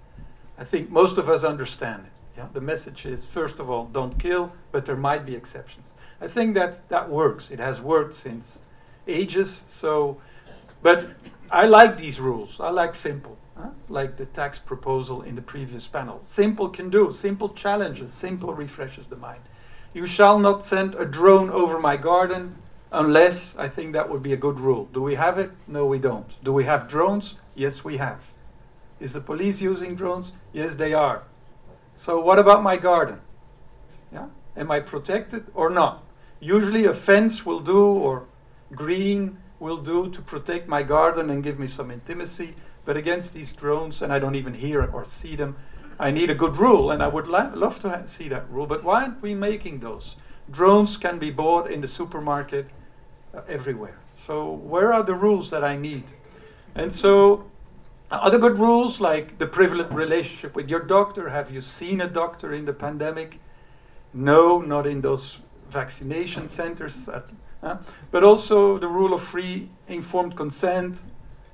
I 0.59 0.65
think 0.65 0.91
most 0.91 1.19
of 1.19 1.29
us 1.29 1.45
understand 1.45 2.07
it. 2.07 2.20
Yeah? 2.37 2.47
The 2.53 2.61
message 2.61 3.07
is, 3.07 3.27
first 3.27 3.59
of 3.59 3.71
all, 3.71 3.87
don't 3.87 4.19
kill, 4.19 4.53
but 4.73 4.87
there 4.87 4.97
might 4.97 5.27
be 5.27 5.35
exceptions. 5.35 5.93
I 6.21 6.29
think 6.29 6.55
that 6.55 6.89
that 6.89 7.09
works. 7.09 7.51
It 7.51 7.59
has 7.59 7.81
worked 7.81 8.15
since 8.15 8.61
ages. 9.07 9.65
So, 9.69 10.21
but 10.83 11.11
I 11.51 11.67
like 11.67 11.99
these 11.99 12.21
rules. 12.21 12.61
I 12.61 12.71
like 12.71 12.95
simple, 12.95 13.37
huh? 13.57 13.71
like 13.89 14.17
the 14.17 14.27
tax 14.27 14.59
proposal 14.59 15.23
in 15.23 15.35
the 15.35 15.43
previous 15.43 15.87
panel. 15.87 16.21
Simple 16.25 16.69
can 16.69 16.91
do. 16.91 17.13
Simple 17.13 17.49
challenges. 17.51 18.13
Simple 18.13 18.55
refreshes 18.55 19.07
the 19.07 19.17
mind. 19.17 19.43
You 19.93 20.07
shall 20.07 20.39
not 20.39 20.65
send 20.65 20.95
a 20.95 21.05
drone 21.05 21.51
over 21.51 21.79
my 21.79 21.97
garden 21.97 22.57
unless 22.93 23.57
I 23.57 23.69
think 23.69 23.93
that 23.93 24.09
would 24.09 24.23
be 24.23 24.33
a 24.33 24.37
good 24.37 24.61
rule. 24.61 24.89
Do 24.93 25.03
we 25.03 25.15
have 25.17 25.39
it? 25.39 25.51
No, 25.67 25.87
we 25.87 25.99
don't. 25.99 26.43
Do 26.45 26.53
we 26.53 26.65
have 26.65 26.89
drones? 26.89 27.37
Yes, 27.55 27.85
we 27.85 27.97
have. 27.97 28.25
Is 29.01 29.13
the 29.13 29.21
police 29.21 29.61
using 29.61 29.97
drones? 29.97 30.33
Yes, 30.53 30.75
they 30.75 30.93
are. 30.93 31.23
So 32.01 32.19
what 32.19 32.39
about 32.39 32.63
my 32.63 32.79
garden? 32.79 33.21
Yeah? 34.11 34.29
Am 34.57 34.71
I 34.71 34.81
protected 34.81 35.45
or 35.55 35.69
not? 35.69 36.03
Usually 36.41 36.87
a 36.87 36.95
fence 36.95 37.45
will 37.45 37.61
do 37.61 37.85
or 37.85 38.25
green 38.73 39.37
will 39.59 39.77
do 39.77 40.09
to 40.09 40.23
protect 40.23 40.67
my 40.67 40.83
garden 40.83 41.29
and 41.29 41.45
give 41.45 41.59
me 41.59 41.69
some 41.69 41.91
intimacy. 41.91 42.55
But 42.87 42.97
against 42.97 43.35
these 43.35 43.53
drones, 43.53 44.01
and 44.01 44.15
I 44.15 44.19
don't 44.19 44.35
even 44.35 44.55
hear 44.55 44.83
or 44.83 45.05
see 45.05 45.37
them, 45.37 45.57
I 45.99 46.11
need 46.11 46.31
a 46.31 46.35
good 46.35 46.57
rule, 46.57 46.91
and 46.91 47.03
I 47.03 47.09
would 47.09 47.29
love 47.29 47.81
to 47.81 48.03
see 48.07 48.31
that 48.31 48.51
rule. 48.51 48.67
But 48.67 48.83
why 48.83 49.03
aren't 49.03 49.21
we 49.21 49.35
making 49.35 49.81
those? 49.81 50.17
Drones 50.51 50.97
can 50.97 51.19
be 51.19 51.31
bought 51.31 51.71
in 51.71 51.83
the 51.83 51.89
supermarket 51.89 52.71
uh, 53.35 53.43
everywhere. 53.47 53.99
So 54.17 54.51
where 54.51 54.95
are 54.95 55.03
the 55.03 55.15
rules 55.15 55.51
that 55.51 55.63
I 55.63 55.77
need? 55.77 56.05
And 56.75 56.95
so 56.95 57.50
other 58.17 58.39
good 58.39 58.59
rules 58.59 59.01
like 59.01 59.39
the 59.39 59.47
privileged 59.47 59.93
relationship 59.93 60.55
with 60.55 60.69
your 60.69 60.81
doctor. 60.81 61.29
Have 61.29 61.51
you 61.51 61.61
seen 61.61 62.01
a 62.01 62.09
doctor 62.09 62.53
in 62.53 62.65
the 62.65 62.73
pandemic? 62.73 63.39
No, 64.13 64.61
not 64.61 64.87
in 64.87 65.01
those 65.01 65.39
vaccination 65.71 66.49
centers. 66.49 67.09
At, 67.09 67.27
uh, 67.63 67.77
but 68.11 68.25
also 68.25 68.79
the 68.79 68.89
rule 68.89 69.13
of 69.13 69.23
free 69.23 69.69
informed 69.87 70.37
consent. 70.37 71.03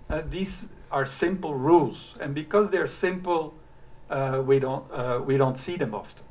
Uh, 0.08 0.22
these 0.30 0.66
are 0.90 1.04
simple 1.04 1.54
rules, 1.54 2.14
and 2.20 2.34
because 2.34 2.70
they're 2.70 2.86
simple, 2.86 3.52
uh, 4.08 4.42
we 4.46 4.58
don't 4.58 4.84
uh, 4.92 5.20
we 5.26 5.36
don't 5.36 5.58
see 5.58 5.76
them 5.76 5.94
often. 5.94 6.22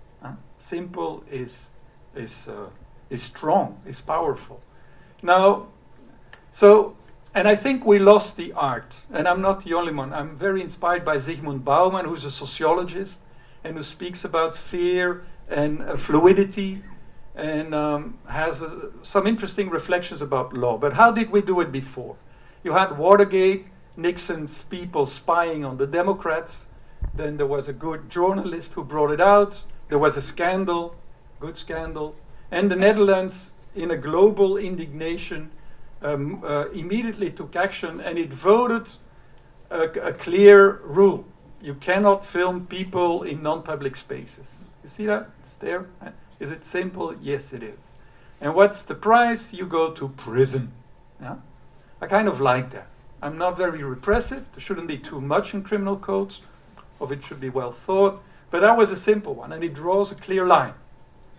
Simple 0.58 1.24
is 1.29 1.70
is 2.15 2.48
uh, 2.48 2.70
is 3.10 3.22
strong, 3.22 3.79
is 3.86 4.01
powerful. 4.01 4.62
Now, 5.22 5.67
so 6.51 6.96
and 7.36 7.50
I 7.50 7.56
think 7.58 7.86
we 7.86 8.00
lost 8.00 8.38
the 8.38 8.54
art, 8.54 9.01
and 9.12 9.27
I'm 9.27 9.42
not 9.42 9.65
the 9.65 9.74
only 9.74 9.94
one. 9.94 10.13
I'm 10.13 10.38
very 10.38 10.62
inspired 10.62 11.04
by 11.04 11.18
Zygmunt 11.18 11.65
Bauman, 11.65 12.06
who's 12.06 12.24
a 12.24 12.32
sociologist 12.32 13.20
and 13.62 13.75
who 13.75 13.84
speaks 13.84 14.24
about 14.24 14.56
fear 14.58 15.25
and 15.50 15.82
uh, 15.82 15.98
fluidity 15.98 16.82
and 17.36 17.75
um, 17.75 18.18
has 18.30 18.62
uh, 18.62 18.89
some 19.04 19.27
interesting 19.27 19.70
reflections 19.70 20.22
about 20.22 20.54
law. 20.54 20.77
But 20.77 20.94
how 20.94 21.12
did 21.12 21.30
we 21.30 21.42
do 21.42 21.60
it 21.60 21.74
before? 21.74 22.15
You 22.63 22.72
had 22.72 22.98
Watergate, 22.98 23.65
Nixon's 23.98 24.63
people 24.63 25.06
spying 25.06 25.65
on 25.65 25.75
the 25.75 25.88
Democrats. 25.88 26.68
Then 27.13 27.36
there 27.36 27.48
was 27.48 27.68
a 27.68 27.74
good 27.74 28.10
journalist 28.10 28.72
who 28.72 28.84
brought 28.86 29.12
it 29.12 29.20
out. 29.20 29.62
There 29.89 30.00
was 30.00 30.15
a 30.15 30.22
scandal, 30.22 30.96
good 31.42 31.58
scandal. 31.58 32.15
And 32.50 32.72
the 32.72 32.77
Netherlands, 32.77 33.51
in 33.75 33.92
a 33.92 33.98
global 33.98 34.56
indignation, 34.56 35.51
um, 36.06 36.44
uh, 36.44 36.70
immediately 36.70 37.32
took 37.32 37.56
action 37.56 38.00
and 38.00 38.18
it 38.18 38.32
voted 38.32 38.90
a, 39.72 39.84
a 40.10 40.14
clear 40.14 40.82
rule. 40.84 41.26
You 41.62 41.76
cannot 41.76 42.26
film 42.26 42.68
people 42.68 43.24
in 43.24 43.42
non 43.42 43.64
public 43.64 43.96
spaces. 43.96 44.66
You 44.84 44.90
see 44.90 45.06
that? 45.08 45.30
It's 45.42 45.56
there. 45.56 45.88
Is 46.40 46.52
it 46.52 46.64
simple? 46.64 47.16
Yes, 47.22 47.54
it 47.54 47.64
is. 47.64 47.98
And 48.40 48.54
what's 48.54 48.84
the 48.84 48.94
price? 48.94 49.54
You 49.54 49.66
go 49.66 49.92
to 49.92 50.10
prison. 50.10 50.72
Yeah? 51.20 51.38
I 52.02 52.08
kind 52.08 52.28
of 52.28 52.40
like 52.40 52.72
that. 52.72 52.88
I'm 53.22 53.38
not 53.38 53.58
very 53.58 53.84
repressive. 53.84 54.46
There 54.54 54.62
shouldn't 54.62 54.88
be 54.88 55.00
too 55.00 55.20
much 55.20 55.54
in 55.54 55.64
criminal 55.64 55.98
codes, 55.98 56.42
of 57.02 57.12
it 57.12 57.24
should 57.24 57.40
be 57.40 57.50
well 57.50 57.72
thought. 57.72 58.22
But 58.52 58.60
that 58.60 58.78
was 58.78 58.92
a 58.92 58.98
simple 58.98 59.34
one, 59.34 59.52
and 59.52 59.64
it 59.64 59.74
draws 59.74 60.12
a 60.12 60.16
clear 60.16 60.46
line. 60.46 60.74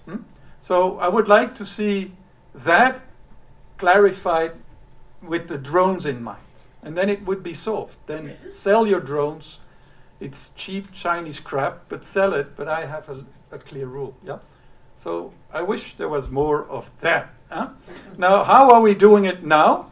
Hmm? 0.06 0.22
So 0.58 0.98
I 0.98 1.08
would 1.08 1.28
like 1.28 1.54
to 1.56 1.66
see 1.66 2.12
that 2.54 3.05
clarified 3.78 4.52
with 5.22 5.48
the 5.48 5.58
drones 5.58 6.06
in 6.06 6.22
mind. 6.22 6.42
And 6.82 6.96
then 6.96 7.08
it 7.08 7.24
would 7.26 7.42
be 7.42 7.54
solved. 7.54 7.96
Then 8.06 8.36
sell 8.54 8.86
your 8.86 9.00
drones. 9.00 9.58
It's 10.20 10.50
cheap 10.56 10.92
Chinese 10.92 11.40
crap, 11.40 11.88
but 11.88 12.04
sell 12.04 12.32
it. 12.32 12.56
But 12.56 12.68
I 12.68 12.86
have 12.86 13.08
a, 13.08 13.24
a 13.50 13.58
clear 13.58 13.86
rule. 13.86 14.14
Yeah. 14.24 14.38
So 14.96 15.32
I 15.52 15.62
wish 15.62 15.96
there 15.96 16.08
was 16.08 16.30
more 16.30 16.64
of 16.64 16.90
that. 17.00 17.34
Huh? 17.50 17.70
Now, 18.16 18.44
how 18.44 18.70
are 18.70 18.80
we 18.80 18.94
doing 18.94 19.24
it 19.24 19.44
now? 19.44 19.90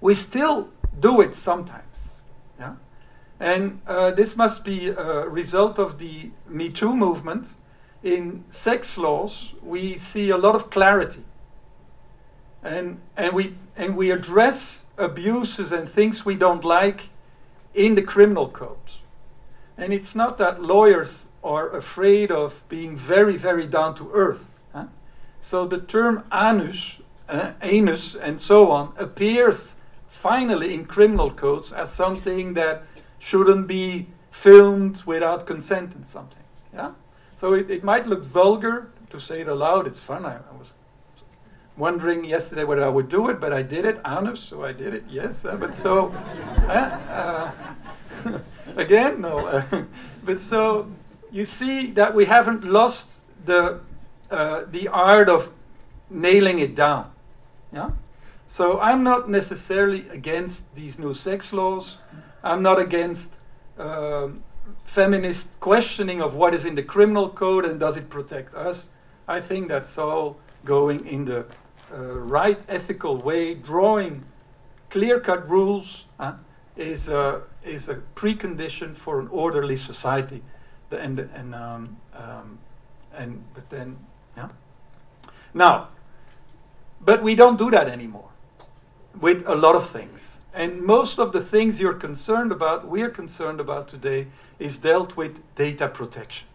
We 0.00 0.14
still 0.14 0.68
do 0.98 1.20
it 1.20 1.34
sometimes. 1.34 2.22
Yeah? 2.58 2.74
And 3.38 3.80
uh, 3.86 4.10
this 4.10 4.36
must 4.36 4.64
be 4.64 4.88
a 4.88 5.28
result 5.28 5.78
of 5.78 5.98
the 5.98 6.30
Me 6.48 6.70
Too 6.70 6.94
movement. 6.94 7.48
In 8.02 8.44
sex 8.50 8.96
laws, 8.96 9.52
we 9.62 9.98
see 9.98 10.30
a 10.30 10.36
lot 10.36 10.54
of 10.54 10.70
clarity. 10.70 11.24
And, 12.62 13.00
and, 13.16 13.32
we, 13.34 13.54
and 13.76 13.96
we 13.96 14.10
address 14.10 14.80
abuses 14.98 15.72
and 15.72 15.88
things 15.88 16.24
we 16.24 16.36
don't 16.36 16.64
like 16.64 17.08
in 17.74 17.94
the 17.94 18.02
criminal 18.02 18.48
code. 18.48 18.76
And 19.76 19.92
it's 19.92 20.14
not 20.14 20.36
that 20.38 20.62
lawyers 20.62 21.26
are 21.42 21.74
afraid 21.74 22.30
of 22.30 22.62
being 22.68 22.96
very, 22.96 23.36
very 23.36 23.66
down 23.66 23.94
to 23.96 24.10
earth. 24.12 24.44
Huh? 24.74 24.86
So 25.40 25.66
the 25.66 25.78
term 25.78 26.24
anus, 26.32 26.98
uh, 27.28 27.52
anus, 27.62 28.14
and 28.14 28.40
so 28.40 28.70
on 28.70 28.92
appears 28.98 29.72
finally 30.10 30.74
in 30.74 30.84
criminal 30.84 31.30
codes 31.30 31.72
as 31.72 31.90
something 31.90 32.52
that 32.54 32.82
shouldn't 33.18 33.66
be 33.66 34.08
filmed 34.30 35.02
without 35.06 35.46
consent 35.46 35.94
and 35.94 36.06
something. 36.06 36.42
Yeah? 36.74 36.92
So 37.34 37.54
it, 37.54 37.70
it 37.70 37.82
might 37.82 38.06
look 38.06 38.22
vulgar 38.22 38.90
to 39.08 39.18
say 39.18 39.40
it 39.40 39.48
aloud. 39.48 39.86
It's 39.86 40.02
fun. 40.02 40.26
I, 40.26 40.36
I 40.36 40.56
was 40.58 40.72
wondering 41.80 42.24
yesterday 42.24 42.62
whether 42.64 42.84
I 42.84 42.88
would 42.88 43.08
do 43.08 43.28
it, 43.28 43.40
but 43.40 43.52
I 43.52 43.62
did 43.62 43.84
it. 43.84 44.00
Anus, 44.04 44.40
so 44.40 44.64
I 44.64 44.72
did 44.72 44.94
it. 44.94 45.04
Yes, 45.08 45.44
uh, 45.44 45.56
but 45.56 45.74
so 45.74 46.08
uh, 46.68 47.50
again, 48.76 49.20
no. 49.20 49.64
but 50.24 50.40
so 50.40 50.86
you 51.32 51.44
see 51.44 51.90
that 51.92 52.14
we 52.14 52.26
haven't 52.26 52.62
lost 52.64 53.08
the 53.44 53.80
uh, 54.30 54.62
the 54.70 54.86
art 54.88 55.28
of 55.28 55.52
nailing 56.08 56.60
it 56.60 56.76
down. 56.76 57.10
Yeah. 57.72 57.90
So 58.46 58.80
I'm 58.80 59.02
not 59.02 59.28
necessarily 59.28 60.08
against 60.08 60.62
these 60.74 60.98
new 60.98 61.14
sex 61.14 61.52
laws. 61.52 61.98
I'm 62.42 62.62
not 62.62 62.78
against 62.78 63.30
um, 63.78 64.42
feminist 64.84 65.48
questioning 65.60 66.20
of 66.20 66.34
what 66.34 66.54
is 66.54 66.64
in 66.64 66.74
the 66.74 66.82
criminal 66.82 67.28
code 67.30 67.64
and 67.64 67.78
does 67.78 67.96
it 67.96 68.10
protect 68.10 68.54
us. 68.54 68.88
I 69.28 69.40
think 69.40 69.68
that's 69.68 69.96
all 69.98 70.36
going 70.64 71.06
in 71.06 71.24
the 71.24 71.40
uh, 71.40 71.44
right 71.98 72.58
ethical 72.68 73.16
way. 73.16 73.54
Drawing 73.54 74.24
clear-cut 74.90 75.48
rules 75.48 76.04
uh, 76.18 76.34
is 76.76 77.08
a 77.08 77.42
is 77.64 77.88
a 77.88 77.96
precondition 78.14 78.94
for 78.94 79.20
an 79.20 79.28
orderly 79.28 79.76
society 79.76 80.42
the, 80.90 80.98
and 80.98 81.18
and 81.18 81.54
um, 81.54 81.96
um, 82.14 82.58
and 83.14 83.42
but 83.54 83.68
then 83.70 83.96
yeah. 84.36 84.48
Now, 85.54 85.88
but 87.00 87.22
we 87.22 87.34
don't 87.34 87.58
do 87.58 87.70
that 87.70 87.88
anymore 87.88 88.28
with 89.20 89.42
a 89.46 89.54
lot 89.54 89.74
of 89.74 89.90
things. 89.90 90.36
And 90.52 90.82
most 90.82 91.18
of 91.18 91.32
the 91.32 91.40
things 91.40 91.80
you're 91.80 91.94
concerned 91.94 92.50
about, 92.50 92.88
we're 92.88 93.10
concerned 93.10 93.60
about 93.60 93.88
today, 93.88 94.26
is 94.58 94.78
dealt 94.78 95.16
with 95.16 95.38
data 95.54 95.88
protection, 95.88 96.46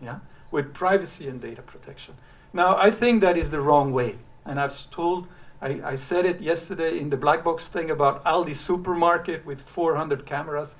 yeah, 0.00 0.20
with 0.50 0.72
privacy 0.72 1.28
and 1.28 1.40
data 1.40 1.60
protection. 1.60 2.14
Now, 2.54 2.76
I 2.76 2.90
think 2.90 3.20
that 3.20 3.36
is 3.36 3.50
the 3.50 3.60
wrong 3.60 3.92
way, 3.92 4.16
and 4.44 4.60
I've 4.60 4.90
told. 4.90 5.26
I, 5.60 5.80
I 5.84 5.96
said 5.96 6.26
it 6.26 6.40
yesterday 6.40 6.98
in 6.98 7.08
the 7.10 7.16
black 7.16 7.44
box 7.44 7.68
thing 7.68 7.90
about 7.90 8.24
Aldi 8.24 8.56
supermarket 8.56 9.46
with 9.46 9.60
400 9.60 10.26
cameras 10.26 10.74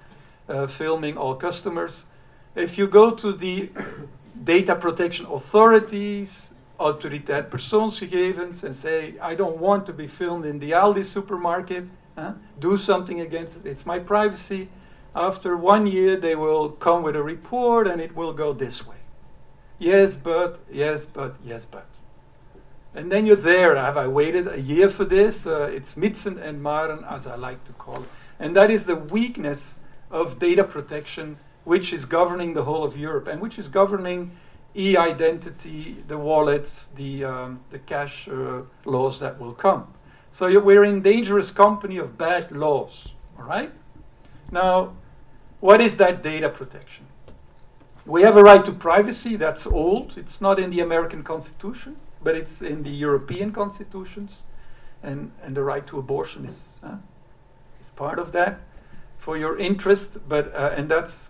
uh, 0.48 0.66
filming 0.66 1.16
all 1.16 1.36
customers. 1.36 2.04
If 2.54 2.76
you 2.76 2.86
go 2.86 3.12
to 3.12 3.32
the 3.32 3.70
data 4.44 4.74
protection 4.74 5.26
authorities, 5.26 6.48
autoriteit 6.80 7.48
persoonsgegevens, 7.48 8.64
and 8.64 8.74
say, 8.74 9.14
I 9.20 9.34
don't 9.34 9.58
want 9.58 9.86
to 9.86 9.92
be 9.92 10.06
filmed 10.06 10.44
in 10.44 10.58
the 10.58 10.72
Aldi 10.72 11.04
supermarket, 11.04 11.84
huh? 12.16 12.32
do 12.58 12.76
something 12.76 13.20
against 13.20 13.56
it, 13.56 13.66
it's 13.66 13.86
my 13.86 13.98
privacy. 13.98 14.68
After 15.14 15.56
one 15.56 15.86
year, 15.86 16.16
they 16.16 16.34
will 16.34 16.70
come 16.70 17.02
with 17.02 17.16
a 17.16 17.22
report 17.22 17.86
and 17.86 18.00
it 18.00 18.16
will 18.16 18.32
go 18.32 18.52
this 18.52 18.86
way. 18.86 18.96
Yes, 19.78 20.14
but, 20.14 20.60
yes, 20.70 21.06
but, 21.06 21.36
yes, 21.44 21.66
but. 21.66 21.86
And 22.94 23.10
then 23.10 23.24
you're 23.26 23.36
there. 23.36 23.76
Have 23.76 23.96
I 23.96 24.06
waited 24.06 24.46
a 24.48 24.60
year 24.60 24.88
for 24.88 25.04
this? 25.04 25.46
Uh, 25.46 25.62
it's 25.62 25.94
Mitzen 25.94 26.40
and 26.40 26.62
Maren, 26.62 27.04
as 27.08 27.26
I 27.26 27.36
like 27.36 27.64
to 27.64 27.72
call 27.72 28.02
it. 28.02 28.08
And 28.38 28.54
that 28.56 28.70
is 28.70 28.84
the 28.84 28.96
weakness 28.96 29.76
of 30.10 30.38
data 30.38 30.64
protection 30.64 31.38
which 31.64 31.92
is 31.92 32.04
governing 32.04 32.54
the 32.54 32.64
whole 32.64 32.84
of 32.84 32.96
Europe 32.96 33.28
and 33.28 33.40
which 33.40 33.58
is 33.58 33.68
governing 33.68 34.32
e-identity, 34.74 36.02
the 36.08 36.18
wallets, 36.18 36.88
the, 36.96 37.24
um, 37.24 37.60
the 37.70 37.78
cash 37.78 38.28
uh, 38.28 38.62
laws 38.84 39.20
that 39.20 39.38
will 39.38 39.52
come. 39.52 39.86
So 40.32 40.58
we're 40.60 40.84
in 40.84 41.02
dangerous 41.02 41.50
company 41.50 41.98
of 41.98 42.16
bad 42.16 42.50
laws, 42.50 43.08
all 43.38 43.44
right? 43.44 43.70
Now, 44.50 44.94
what 45.60 45.80
is 45.80 45.98
that 45.98 46.22
data 46.22 46.48
protection? 46.48 47.06
We 48.06 48.22
have 48.22 48.36
a 48.36 48.42
right 48.42 48.64
to 48.64 48.72
privacy, 48.72 49.36
that's 49.36 49.66
old. 49.66 50.14
It's 50.16 50.40
not 50.40 50.58
in 50.58 50.70
the 50.70 50.80
American 50.80 51.22
Constitution, 51.22 51.96
but 52.22 52.34
it's 52.34 52.62
in 52.62 52.82
the 52.82 52.90
European 52.90 53.52
constitutions. 53.52 54.42
And, 55.02 55.32
and 55.42 55.56
the 55.56 55.64
right 55.64 55.84
to 55.88 55.98
abortion 55.98 56.44
is, 56.44 56.68
uh, 56.82 56.96
is 57.80 57.88
part 57.90 58.18
of 58.20 58.30
that 58.32 58.60
for 59.18 59.36
your 59.36 59.58
interest, 59.58 60.18
but, 60.28 60.54
uh, 60.54 60.74
and 60.76 60.88
that's 60.88 61.28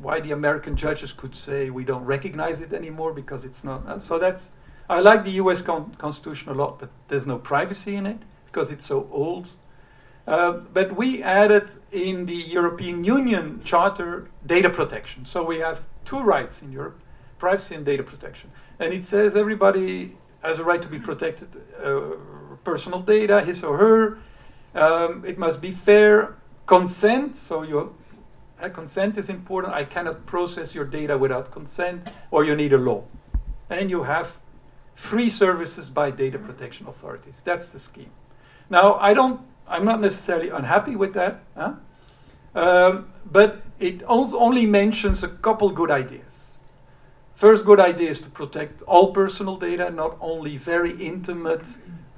why 0.00 0.20
the 0.20 0.30
American 0.30 0.76
judges 0.76 1.12
could 1.12 1.34
say 1.34 1.68
we 1.70 1.84
don't 1.84 2.04
recognize 2.04 2.60
it 2.60 2.72
anymore 2.72 3.12
because 3.12 3.44
it's 3.44 3.62
not. 3.62 3.86
Uh, 3.86 4.00
so 4.00 4.18
that's, 4.18 4.52
I 4.88 5.00
like 5.00 5.24
the 5.24 5.32
US 5.32 5.60
con 5.60 5.94
Constitution 5.98 6.50
a 6.50 6.54
lot, 6.54 6.78
but 6.78 6.90
there's 7.08 7.26
no 7.26 7.38
privacy 7.38 7.94
in 7.94 8.06
it 8.06 8.18
because 8.46 8.70
it's 8.70 8.86
so 8.86 9.08
old. 9.10 9.48
Uh, 10.26 10.52
but 10.52 10.96
we 10.96 11.22
added 11.22 11.68
in 11.92 12.26
the 12.26 12.34
European 12.34 13.04
Union 13.04 13.60
Charter 13.64 14.30
data 14.46 14.70
protection. 14.70 15.24
So 15.24 15.42
we 15.42 15.58
have 15.58 15.82
two 16.04 16.20
rights 16.20 16.62
in 16.62 16.72
Europe 16.72 17.00
privacy 17.38 17.74
and 17.74 17.84
data 17.84 18.02
protection. 18.02 18.52
And 18.78 18.92
it 18.92 19.04
says 19.04 19.34
everybody 19.34 20.16
has 20.42 20.58
a 20.58 20.64
right 20.64 20.82
to 20.82 20.88
be 20.88 20.98
protected, 20.98 21.48
uh, 21.82 22.16
personal 22.64 23.00
data, 23.00 23.42
his 23.42 23.62
or 23.62 23.76
her. 23.78 24.18
Um, 24.74 25.24
it 25.26 25.38
must 25.38 25.60
be 25.60 25.72
fair 25.72 26.36
consent. 26.66 27.36
So 27.36 27.62
you 27.62 27.94
uh, 28.62 28.68
consent 28.68 29.16
is 29.18 29.28
important. 29.28 29.74
I 29.74 29.84
cannot 29.84 30.26
process 30.26 30.74
your 30.74 30.84
data 30.84 31.16
without 31.16 31.50
consent, 31.50 32.08
or 32.30 32.44
you 32.44 32.54
need 32.54 32.72
a 32.72 32.78
law. 32.78 33.04
And 33.68 33.90
you 33.90 34.04
have 34.04 34.36
free 34.94 35.30
services 35.30 35.90
by 35.90 36.10
data 36.10 36.38
protection 36.38 36.86
authorities. 36.86 37.40
That's 37.44 37.70
the 37.70 37.78
scheme. 37.78 38.10
Now, 38.68 38.94
I 38.94 39.14
don't, 39.14 39.40
I'm 39.66 39.84
not 39.84 40.00
necessarily 40.00 40.50
unhappy 40.50 40.94
with 40.94 41.14
that, 41.14 41.40
huh? 41.56 41.74
um, 42.54 43.08
but 43.24 43.62
it 43.78 44.02
only 44.06 44.66
mentions 44.66 45.24
a 45.24 45.28
couple 45.28 45.70
good 45.70 45.90
ideas. 45.90 46.29
First 47.40 47.64
good 47.64 47.80
idea 47.80 48.10
is 48.10 48.20
to 48.20 48.28
protect 48.28 48.82
all 48.82 49.14
personal 49.14 49.56
data, 49.56 49.90
not 49.90 50.18
only 50.20 50.58
very 50.58 50.92
intimate 51.02 51.66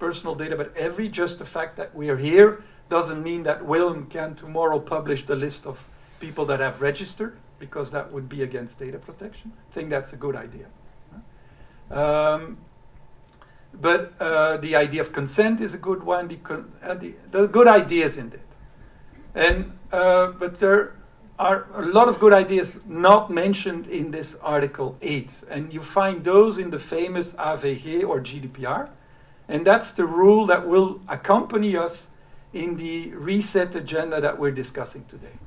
personal 0.00 0.34
data, 0.34 0.56
but 0.56 0.76
every, 0.76 1.08
just 1.08 1.38
the 1.38 1.44
fact 1.44 1.76
that 1.76 1.94
we 1.94 2.08
are 2.08 2.16
here 2.16 2.64
doesn't 2.88 3.22
mean 3.22 3.44
that 3.44 3.64
Willem 3.64 4.06
can 4.06 4.34
tomorrow 4.34 4.80
publish 4.80 5.24
the 5.24 5.36
list 5.36 5.64
of 5.64 5.88
people 6.18 6.44
that 6.46 6.58
have 6.58 6.82
registered, 6.82 7.36
because 7.60 7.92
that 7.92 8.10
would 8.10 8.28
be 8.28 8.42
against 8.42 8.80
data 8.80 8.98
protection. 8.98 9.52
I 9.70 9.72
think 9.72 9.90
that's 9.90 10.12
a 10.12 10.16
good 10.16 10.34
idea. 10.34 10.66
Um, 11.88 12.58
but 13.72 14.14
uh, 14.18 14.56
the 14.56 14.74
idea 14.74 15.02
of 15.02 15.12
consent 15.12 15.60
is 15.60 15.72
a 15.72 15.78
good 15.78 16.02
one. 16.02 16.26
The, 16.26 16.38
uh, 16.82 16.94
the, 16.94 17.14
the 17.30 17.46
good 17.46 17.68
ideas 17.68 18.18
in 18.18 18.32
it, 18.32 18.40
and 19.36 19.78
uh, 19.92 20.32
but 20.32 20.58
there 20.58 20.96
are 21.38 21.66
a 21.74 21.82
lot 21.82 22.08
of 22.08 22.18
good 22.20 22.32
ideas 22.32 22.80
not 22.86 23.30
mentioned 23.30 23.86
in 23.86 24.10
this 24.10 24.36
Article 24.42 24.96
8, 25.02 25.44
and 25.50 25.72
you 25.72 25.80
find 25.80 26.24
those 26.24 26.58
in 26.58 26.70
the 26.70 26.78
famous 26.78 27.32
AVG 27.34 28.06
or 28.06 28.20
GDPR, 28.20 28.90
and 29.48 29.66
that's 29.66 29.92
the 29.92 30.04
rule 30.04 30.46
that 30.46 30.66
will 30.66 31.00
accompany 31.08 31.76
us 31.76 32.08
in 32.52 32.76
the 32.76 33.10
reset 33.14 33.74
agenda 33.74 34.20
that 34.20 34.38
we're 34.38 34.52
discussing 34.52 35.04
today. 35.06 35.38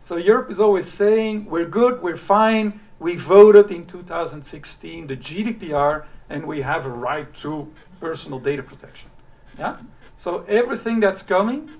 So 0.00 0.16
Europe 0.16 0.50
is 0.50 0.58
always 0.58 0.90
saying, 0.90 1.44
we're 1.46 1.68
good, 1.68 2.02
we're 2.02 2.16
fine, 2.16 2.80
we 2.98 3.16
voted 3.16 3.70
in 3.70 3.86
2016 3.86 5.06
the 5.06 5.16
GDPR, 5.16 6.04
and 6.28 6.46
we 6.46 6.62
have 6.62 6.86
a 6.86 6.90
right 6.90 7.32
to 7.34 7.70
personal 8.00 8.40
data 8.40 8.62
protection. 8.62 9.10
Yeah? 9.58 9.76
So 10.18 10.44
everything 10.48 11.00
that's 11.00 11.22
coming 11.22 11.70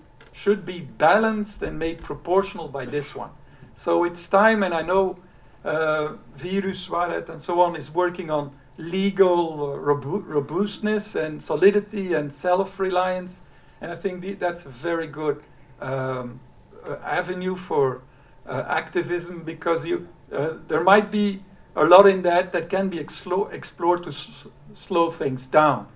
should 0.42 0.66
be 0.66 0.80
balanced 0.80 1.62
and 1.62 1.78
made 1.78 2.02
proportional 2.02 2.66
by 2.66 2.84
this 2.84 3.14
one. 3.14 3.30
So 3.74 4.02
it's 4.02 4.28
time, 4.28 4.64
and 4.64 4.74
I 4.74 4.82
know 4.82 5.16
uh, 5.64 6.14
Viruswaarheid, 6.36 7.28
and 7.28 7.40
so 7.40 7.60
on 7.60 7.76
is 7.76 7.90
working 7.90 8.28
on 8.28 8.50
legal 8.76 9.42
uh, 9.62 9.78
robu 9.78 10.20
robustness 10.26 11.14
and 11.14 11.40
solidity 11.40 12.14
and 12.14 12.32
self-reliance, 12.32 13.42
and 13.80 13.92
I 13.92 13.96
think 13.96 14.38
that's 14.40 14.66
a 14.66 14.68
very 14.68 15.06
good 15.06 15.42
um, 15.80 16.40
uh, 16.84 16.96
avenue 17.04 17.54
for 17.54 18.02
uh, 18.46 18.64
activism 18.66 19.44
because 19.44 19.86
you, 19.86 20.08
uh, 20.32 20.54
there 20.66 20.82
might 20.82 21.12
be 21.12 21.44
a 21.76 21.84
lot 21.84 22.08
in 22.08 22.22
that 22.22 22.52
that 22.52 22.68
can 22.68 22.88
be 22.88 22.98
explored 22.98 24.02
to 24.02 24.12
slow 24.74 25.10
things 25.10 25.46
down. 25.46 25.86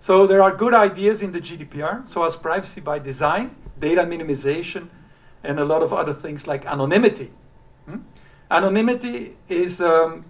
So 0.00 0.26
there 0.26 0.42
are 0.42 0.54
good 0.56 0.74
ideas 0.74 1.22
in 1.22 1.30
the 1.30 1.40
GDPR, 1.40 2.08
so 2.08 2.24
as 2.24 2.34
privacy 2.34 2.80
by 2.80 2.98
design, 2.98 3.54
data 3.78 4.02
minimization, 4.02 4.88
and 5.44 5.58
a 5.58 5.64
lot 5.64 5.82
of 5.82 5.92
other 5.92 6.14
things 6.14 6.46
like 6.46 6.64
anonymity. 6.66 7.30
Hmm? 7.88 7.98
Anonymity 8.50 9.36
is 9.48 9.80
um, 9.80 10.24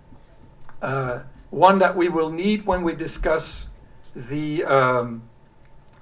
uh, 0.80 1.20
one 1.50 1.78
that 1.80 1.96
we 1.96 2.08
will 2.08 2.30
need 2.30 2.64
when 2.64 2.82
we 2.82 2.94
discuss 2.94 3.66
the, 4.14 4.64
um, 4.64 5.22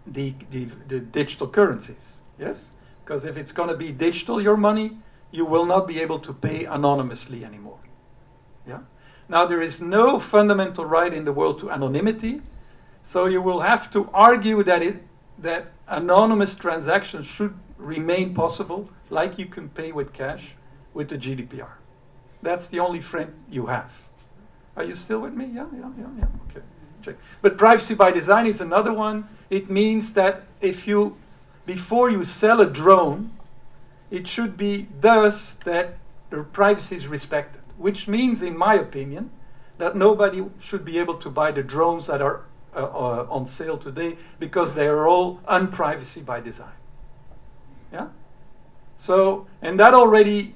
the, 0.07 0.35
the, 0.50 0.66
the 0.87 1.00
digital 1.00 1.48
currencies. 1.48 2.20
Yes? 2.38 2.70
Because 3.05 3.24
if 3.24 3.37
it's 3.37 3.53
going 3.53 3.68
to 3.68 3.76
be 3.76 3.90
digital, 3.90 4.40
your 4.40 4.57
money, 4.57 4.98
you 5.33 5.44
will 5.44 5.66
not 5.66 5.87
be 5.87 6.00
able 6.00 6.18
to 6.20 6.33
pay 6.33 6.64
anonymously 6.64 7.44
anymore. 7.44 7.79
Yeah? 8.66 8.81
Now, 9.29 9.46
there 9.46 9.62
is 9.62 9.81
no 9.81 10.18
fundamental 10.18 10.85
right 10.85 11.12
in 11.12 11.24
the 11.24 11.33
world 11.33 11.59
to 11.61 11.70
anonymity, 11.70 12.42
so 13.03 13.26
you 13.26 13.40
will 13.40 13.61
have 13.61 13.90
to 13.92 14.09
argue 14.12 14.62
that, 14.64 14.83
it, 14.83 15.03
that 15.42 15.72
anonymous 15.88 16.55
transactions 16.55 17.26
should 17.26 17.55
remain 17.79 18.35
possible, 18.35 18.88
like 19.09 19.38
you 19.38 19.46
can 19.46 19.68
pay 19.68 19.92
with 19.92 20.12
cash 20.12 20.55
with 20.94 21.09
the 21.09 21.16
GDPR. 21.16 21.72
That's 22.42 22.68
the 22.68 22.81
only 22.81 23.00
friend 23.00 23.33
you 23.50 23.66
have. 23.66 23.90
Are 24.76 24.85
you 24.85 24.94
still 24.94 25.20
with 25.20 25.35
me? 25.35 25.46
Yeah, 25.46 25.66
yeah, 25.72 25.90
yeah, 25.98 26.07
yeah. 26.18 26.26
Okay. 26.50 26.64
Check. 27.03 27.16
But 27.42 27.59
privacy 27.59 27.94
by 27.94 28.11
design 28.11 28.46
is 28.46 28.61
another 28.61 28.92
one. 28.92 29.29
It 29.48 29.70
means 29.70 30.12
that 30.14 30.42
if 30.61 30.87
you, 30.87 31.16
before 31.66 32.11
you 32.11 32.24
sell 32.24 32.61
a 32.61 32.66
drone, 32.66 33.33
it 34.11 34.29
should 34.29 34.57
be 34.57 34.88
thus 35.00 35.55
that 35.64 35.98
the 36.31 36.42
privacy 36.42 36.96
is 36.96 37.07
respected, 37.07 37.62
which 37.79 38.07
means, 38.07 38.42
in 38.42 38.57
my 38.57 38.74
opinion, 38.74 39.31
that 39.79 39.96
nobody 39.96 40.44
should 40.61 40.85
be 40.85 40.98
able 40.98 41.16
to 41.16 41.31
buy 41.31 41.50
the 41.50 41.62
drones 41.62 42.07
that 42.07 42.20
are 42.20 42.42
uh, 42.74 42.78
uh, 42.78 43.26
on 43.30 43.46
sale 43.46 43.76
today 43.76 44.16
because 44.38 44.74
they 44.74 44.87
are 44.87 45.09
all 45.09 45.40
unprivacy 45.48 46.24
by 46.24 46.40
design. 46.40 46.78
Yeah? 47.92 48.09
So, 48.98 49.46
and 49.62 49.78
that 49.80 49.94
already 49.94 50.54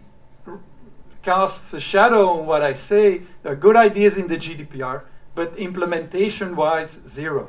casts 1.23 1.73
a 1.73 1.81
shadow 1.81 2.29
on 2.29 2.47
what 2.47 2.63
I 2.63 2.75
say. 2.75 3.23
There 3.43 3.53
are 3.53 3.57
good 3.57 3.77
ideas 3.77 4.17
in 4.17 4.29
the 4.29 4.37
GDPR, 4.37 5.03
but 5.35 5.57
implementation 5.57 6.55
wise, 6.55 6.99
zero. 7.09 7.49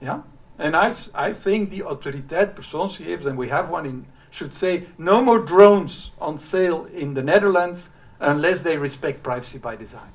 Yeah? 0.00 0.22
And 0.58 0.76
I, 0.76 0.94
I 1.14 1.32
think 1.32 1.70
the 1.70 1.80
autoriteit 1.80 2.54
persoonsgegevens, 2.54 3.26
and 3.26 3.38
we 3.38 3.48
have 3.48 3.68
one 3.68 3.86
in 3.86 4.06
should 4.32 4.54
say 4.54 4.86
no 4.96 5.22
more 5.22 5.38
drones 5.38 6.10
on 6.18 6.38
sale 6.38 6.86
in 6.86 7.12
the 7.14 7.22
Netherlands 7.22 7.90
unless 8.18 8.62
they 8.62 8.78
respect 8.78 9.22
privacy 9.22 9.58
by 9.58 9.76
design. 9.76 10.10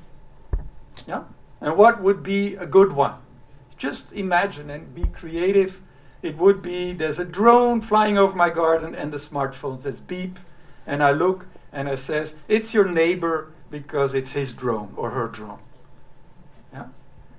Yeah? 1.07 1.23
And 1.61 1.77
what 1.77 2.01
would 2.01 2.23
be 2.23 2.55
a 2.55 2.65
good 2.65 2.91
one? 2.91 3.13
Just 3.77 4.11
imagine 4.11 4.69
and 4.69 4.93
be 4.93 5.05
creative. 5.05 5.81
It 6.21 6.37
would 6.37 6.61
be 6.61 6.93
there's 6.93 7.19
a 7.19 7.25
drone 7.25 7.81
flying 7.81 8.17
over 8.17 8.35
my 8.35 8.49
garden 8.49 8.95
and 8.95 9.13
the 9.13 9.17
smartphone 9.17 9.79
says 9.79 9.99
beep 9.99 10.39
and 10.85 11.03
I 11.03 11.11
look 11.11 11.45
and 11.71 11.87
I 11.87 11.95
says 11.95 12.35
it's 12.47 12.73
your 12.73 12.87
neighbor 12.87 13.51
because 13.69 14.15
it's 14.15 14.31
his 14.31 14.53
drone 14.53 14.93
or 14.95 15.11
her 15.11 15.27
drone. 15.27 15.59
Yeah? 16.73 16.87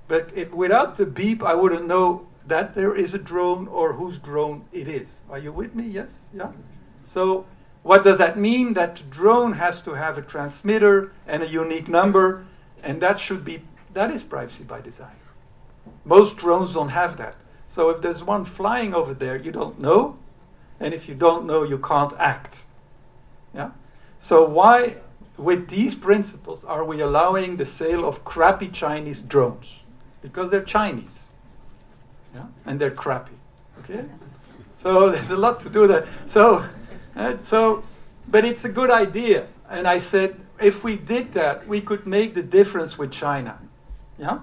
But 0.07 0.31
if 0.35 0.53
without 0.53 0.97
the 0.97 1.07
beep 1.07 1.43
I 1.43 1.55
wouldn't 1.55 1.87
know 1.87 2.27
that 2.47 2.75
there 2.75 2.95
is 2.95 3.15
a 3.15 3.19
drone 3.19 3.69
or 3.69 3.95
whose 3.95 4.19
drone 4.19 4.65
it 4.73 4.89
is. 4.89 5.21
Are 5.29 5.39
you 5.39 5.53
with 5.53 5.75
me? 5.75 5.87
Yes? 5.87 6.31
Yeah? 6.33 6.53
So 7.07 7.47
what 7.83 8.05
does 8.05 8.19
that 8.19 8.39
mean? 8.39 8.75
That 8.75 9.11
drone 9.11 9.53
has 9.55 9.83
to 9.83 9.95
have 9.95 10.19
a 10.19 10.23
transmitter 10.23 11.13
and 11.27 11.43
a 11.43 11.49
unique 11.49 11.89
number, 11.89 12.45
and 12.83 13.01
that 13.03 13.19
should 13.19 13.45
be, 13.45 13.63
that 13.95 14.11
is 14.11 14.23
privacy 14.23 14.65
by 14.65 14.81
design. 14.81 15.17
Most 16.09 16.39
drones 16.39 16.73
don't 16.73 16.89
have 16.89 17.19
that. 17.19 17.35
So 17.69 17.91
if 17.91 18.01
there's 18.01 18.25
one 18.25 18.47
flying 18.47 18.95
over 18.95 19.13
there, 19.13 19.37
you 19.37 19.53
don't 19.53 19.79
know, 19.79 20.17
and 20.81 20.95
if 20.95 21.07
you 21.07 21.15
don't 21.15 21.45
know, 21.45 21.63
you 21.63 21.77
can't 21.77 22.15
act. 22.19 22.65
Yeah? 23.55 23.73
So 24.19 24.43
why, 24.43 24.97
with 25.37 25.69
these 25.69 25.95
principles, 25.95 26.65
are 26.65 26.83
we 26.83 27.03
allowing 27.03 27.59
the 27.59 27.67
sale 27.67 28.09
of 28.09 28.25
crappy 28.25 28.69
Chinese 28.69 29.21
drones? 29.21 29.81
Because 30.23 30.51
they're 30.51 30.63
Chinese 30.63 31.29
yeah? 32.35 32.47
and 32.65 32.81
they're 32.81 32.91
crappy. 32.91 33.37
Okay, 33.81 34.05
so 34.83 35.11
there's 35.13 35.29
a 35.29 35.37
lot 35.37 35.61
to 35.61 35.69
do 35.69 35.87
that. 35.89 36.07
So, 36.25 36.65
uh, 37.17 37.37
so, 37.41 37.85
but 38.27 38.47
it's 38.47 38.65
a 38.65 38.71
good 38.71 38.91
idea. 38.91 39.47
And 39.69 39.87
I 39.87 39.99
said, 39.99 40.41
if 40.59 40.83
we 40.83 40.97
did 40.97 41.35
that, 41.35 41.69
we 41.69 41.83
could 41.83 42.07
make 42.07 42.35
the 42.35 42.43
difference 42.43 42.97
with 42.97 43.13
China. 43.13 43.59
Yeah? 44.19 44.39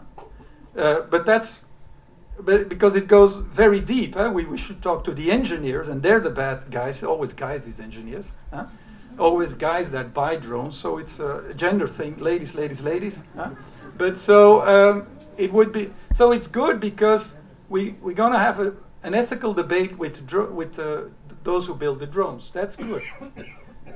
Uh, 0.76 1.02
but 1.10 1.26
that's 1.26 1.60
but 2.40 2.68
because 2.68 2.96
it 2.96 3.08
goes 3.08 3.38
very 3.38 3.80
deep. 3.80 4.16
Huh? 4.16 4.32
We, 4.34 4.46
we 4.46 4.58
should 4.58 4.82
talk 4.82 5.04
to 5.06 5.14
the 5.14 5.32
engineers, 5.32 5.88
and 5.88 6.04
they're 6.04 6.20
the 6.20 6.30
bad 6.30 6.70
guys. 6.70 7.04
Always 7.04 7.34
guys, 7.34 7.64
these 7.64 7.80
engineers. 7.80 8.32
Huh? 8.54 8.66
Always 9.18 9.54
guys 9.54 9.92
that 9.92 10.14
buy 10.14 10.36
drones. 10.36 10.78
So 10.78 10.98
it's 10.98 11.20
a 11.20 11.54
gender 11.56 11.88
thing. 11.88 12.18
Ladies, 12.18 12.54
ladies, 12.54 12.82
ladies. 12.82 13.24
Huh? 13.36 13.52
But 13.98 14.18
so 14.18 14.66
um, 14.68 15.08
it 15.38 15.54
would 15.54 15.72
be. 15.72 15.94
So 16.16 16.32
it's 16.32 16.48
good 16.48 16.80
because 16.80 17.34
we 17.70 17.96
we're 18.02 18.14
gonna 18.14 18.40
have 18.40 18.60
a, 18.60 18.74
an 19.04 19.14
ethical 19.14 19.54
debate 19.54 19.98
with 19.98 20.30
with 20.32 20.78
uh, 20.78 21.04
those 21.44 21.66
who 21.66 21.76
build 21.76 22.00
the 22.00 22.08
drones. 22.08 22.52
That's 22.54 22.76
good. 22.76 23.04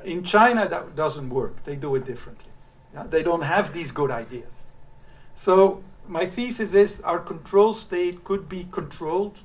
In 0.05 0.23
China, 0.23 0.69
that 0.69 0.95
doesn't 0.95 1.29
work. 1.29 1.65
They 1.65 1.75
do 1.75 1.95
it 1.95 2.05
differently. 2.05 2.51
Yeah? 2.93 3.03
They 3.03 3.21
don't 3.21 3.41
have 3.41 3.73
these 3.73 3.91
good 3.91 4.11
ideas. 4.11 4.69
So 5.35 5.83
my 6.09 6.25
thesis 6.25 6.73
is 6.73 7.01
our 7.01 7.19
control 7.19 7.73
state 7.73 8.23
could 8.23 8.49
be 8.49 8.67
controlled 8.71 9.37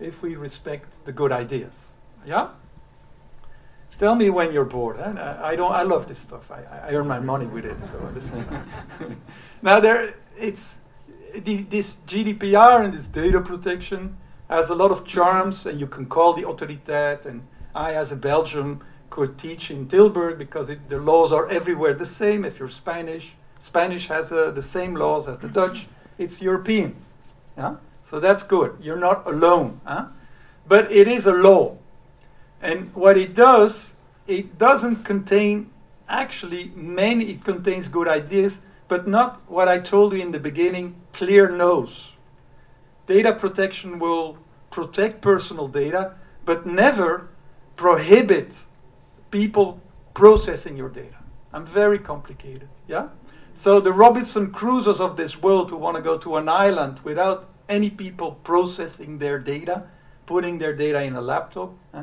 if 0.00 0.20
we 0.22 0.34
respect 0.34 0.88
the 1.04 1.12
good 1.12 1.30
ideas. 1.30 1.92
Yeah? 2.26 2.48
Tell 3.96 4.16
me 4.16 4.28
when 4.28 4.52
you're 4.52 4.64
bored. 4.64 4.96
Huh? 4.98 5.14
I, 5.16 5.50
I 5.50 5.56
don't. 5.56 5.70
I 5.72 5.82
love 5.82 6.08
this 6.08 6.18
stuff. 6.18 6.50
I, 6.50 6.88
I 6.88 6.90
earn 6.94 7.06
my 7.06 7.20
money 7.20 7.46
with 7.46 7.64
it. 7.64 7.76
So 7.80 9.16
now 9.62 9.78
there, 9.78 10.14
it's 10.36 10.74
the, 11.32 11.62
this 11.62 11.98
GDPR 12.08 12.84
and 12.84 12.92
this 12.92 13.06
data 13.06 13.40
protection 13.40 14.16
has 14.50 14.68
a 14.68 14.74
lot 14.74 14.90
of 14.90 15.06
charms, 15.06 15.64
and 15.64 15.78
you 15.78 15.86
can 15.86 16.06
call 16.06 16.34
the 16.34 16.42
autoriteit. 16.42 17.24
And 17.24 17.46
I, 17.72 17.94
as 17.94 18.10
a 18.10 18.16
Belgian, 18.16 18.82
could 19.10 19.38
teach 19.38 19.70
in 19.70 19.86
Tilburg 19.86 20.38
because 20.38 20.68
it, 20.68 20.88
the 20.88 20.98
laws 20.98 21.30
are 21.30 21.48
everywhere 21.48 21.94
the 21.94 22.06
same. 22.06 22.44
If 22.44 22.58
you're 22.58 22.68
Spanish, 22.68 23.36
Spanish 23.64 24.08
has 24.08 24.30
uh, 24.30 24.50
the 24.50 24.60
same 24.60 24.94
laws 24.94 25.26
as 25.26 25.38
the 25.38 25.48
Dutch. 25.48 25.86
It's 26.18 26.42
European. 26.42 26.96
Yeah? 27.56 27.76
So 28.10 28.20
that's 28.20 28.42
good. 28.42 28.76
You're 28.78 28.98
not 28.98 29.26
alone. 29.26 29.80
Huh? 29.84 30.08
But 30.68 30.92
it 30.92 31.08
is 31.08 31.24
a 31.24 31.32
law. 31.32 31.78
And 32.60 32.94
what 32.94 33.16
it 33.16 33.34
does, 33.34 33.94
it 34.26 34.58
doesn't 34.58 35.04
contain 35.04 35.70
actually 36.06 36.72
many, 36.76 37.30
it 37.30 37.42
contains 37.42 37.88
good 37.88 38.06
ideas, 38.06 38.60
but 38.86 39.08
not 39.08 39.40
what 39.50 39.66
I 39.66 39.78
told 39.80 40.12
you 40.12 40.20
in 40.20 40.32
the 40.32 40.38
beginning 40.38 40.96
clear 41.14 41.48
no's. 41.48 42.12
Data 43.06 43.32
protection 43.32 43.98
will 43.98 44.36
protect 44.70 45.22
personal 45.22 45.68
data, 45.68 46.16
but 46.44 46.66
never 46.66 47.28
prohibit 47.76 48.58
people 49.30 49.80
processing 50.12 50.76
your 50.76 50.90
data. 50.90 51.16
I'm 51.50 51.64
very 51.64 51.98
complicated. 51.98 52.68
Yeah? 52.86 53.08
So 53.56 53.78
the 53.78 53.92
Robinson 53.92 54.52
Crusoes 54.52 54.98
of 54.98 55.16
this 55.16 55.40
world 55.40 55.70
who 55.70 55.76
want 55.76 55.96
to 55.96 56.02
go 56.02 56.18
to 56.18 56.36
an 56.36 56.48
island 56.48 56.98
without 57.04 57.48
any 57.68 57.88
people 57.88 58.32
processing 58.42 59.18
their 59.18 59.38
data, 59.38 59.84
putting 60.26 60.58
their 60.58 60.74
data 60.74 61.00
in 61.02 61.14
a 61.14 61.20
laptop, 61.20 61.72
uh, 61.94 62.02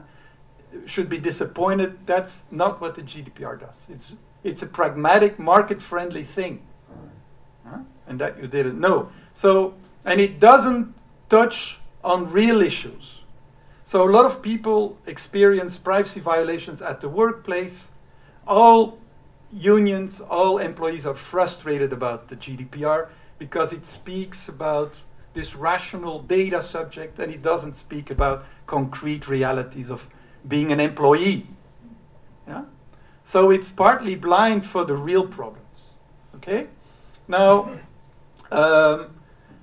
should 0.86 1.10
be 1.10 1.18
disappointed. 1.18 2.08
That's 2.08 2.46
not 2.52 2.80
what 2.80 2.96
the 2.96 3.02
GDPR 3.02 3.60
does. 3.60 3.76
It's, 3.90 4.14
it's 4.46 4.62
a 4.62 4.66
pragmatic, 4.66 5.38
market-friendly 5.38 6.24
thing. 6.24 6.66
Uh, 7.68 7.80
and 8.08 8.20
that 8.20 8.42
you 8.42 8.48
didn't 8.48 8.80
know. 8.80 9.10
So, 9.34 9.74
and 10.06 10.22
it 10.22 10.40
doesn't 10.40 10.96
touch 11.30 11.80
on 12.02 12.32
real 12.32 12.62
issues. 12.62 13.20
So 13.84 14.08
a 14.08 14.10
lot 14.10 14.26
of 14.26 14.42
people 14.42 14.98
experience 15.06 15.78
privacy 15.78 16.22
violations 16.22 16.82
at 16.82 17.02
the 17.02 17.10
workplace. 17.10 17.90
All 18.48 19.01
unions, 19.54 20.22
all 20.22 20.58
employees 20.58 21.06
are 21.06 21.14
frustrated 21.14 21.94
about 21.94 22.28
the 22.28 22.36
GDPR 22.36 23.10
because 23.38 23.74
it 23.74 23.86
speaks 23.86 24.48
about 24.48 24.94
this 25.34 25.56
rational 25.56 26.22
data 26.22 26.62
subject 26.62 27.20
and 27.20 27.34
it 27.34 27.42
doesn't 27.42 27.76
speak 27.76 28.12
about 28.12 28.46
concrete 28.68 29.28
realities 29.28 29.90
of 29.90 30.06
being 30.48 30.72
an 30.72 30.80
employee. 30.80 31.48
Yeah? 32.48 32.64
So 33.24 33.52
it's 33.52 33.72
partly 33.72 34.16
blind 34.16 34.66
for 34.66 34.86
the 34.86 34.96
real 34.96 35.26
problems. 35.28 35.94
Okay? 36.36 36.68
Now, 37.28 37.80
um, 38.52 39.16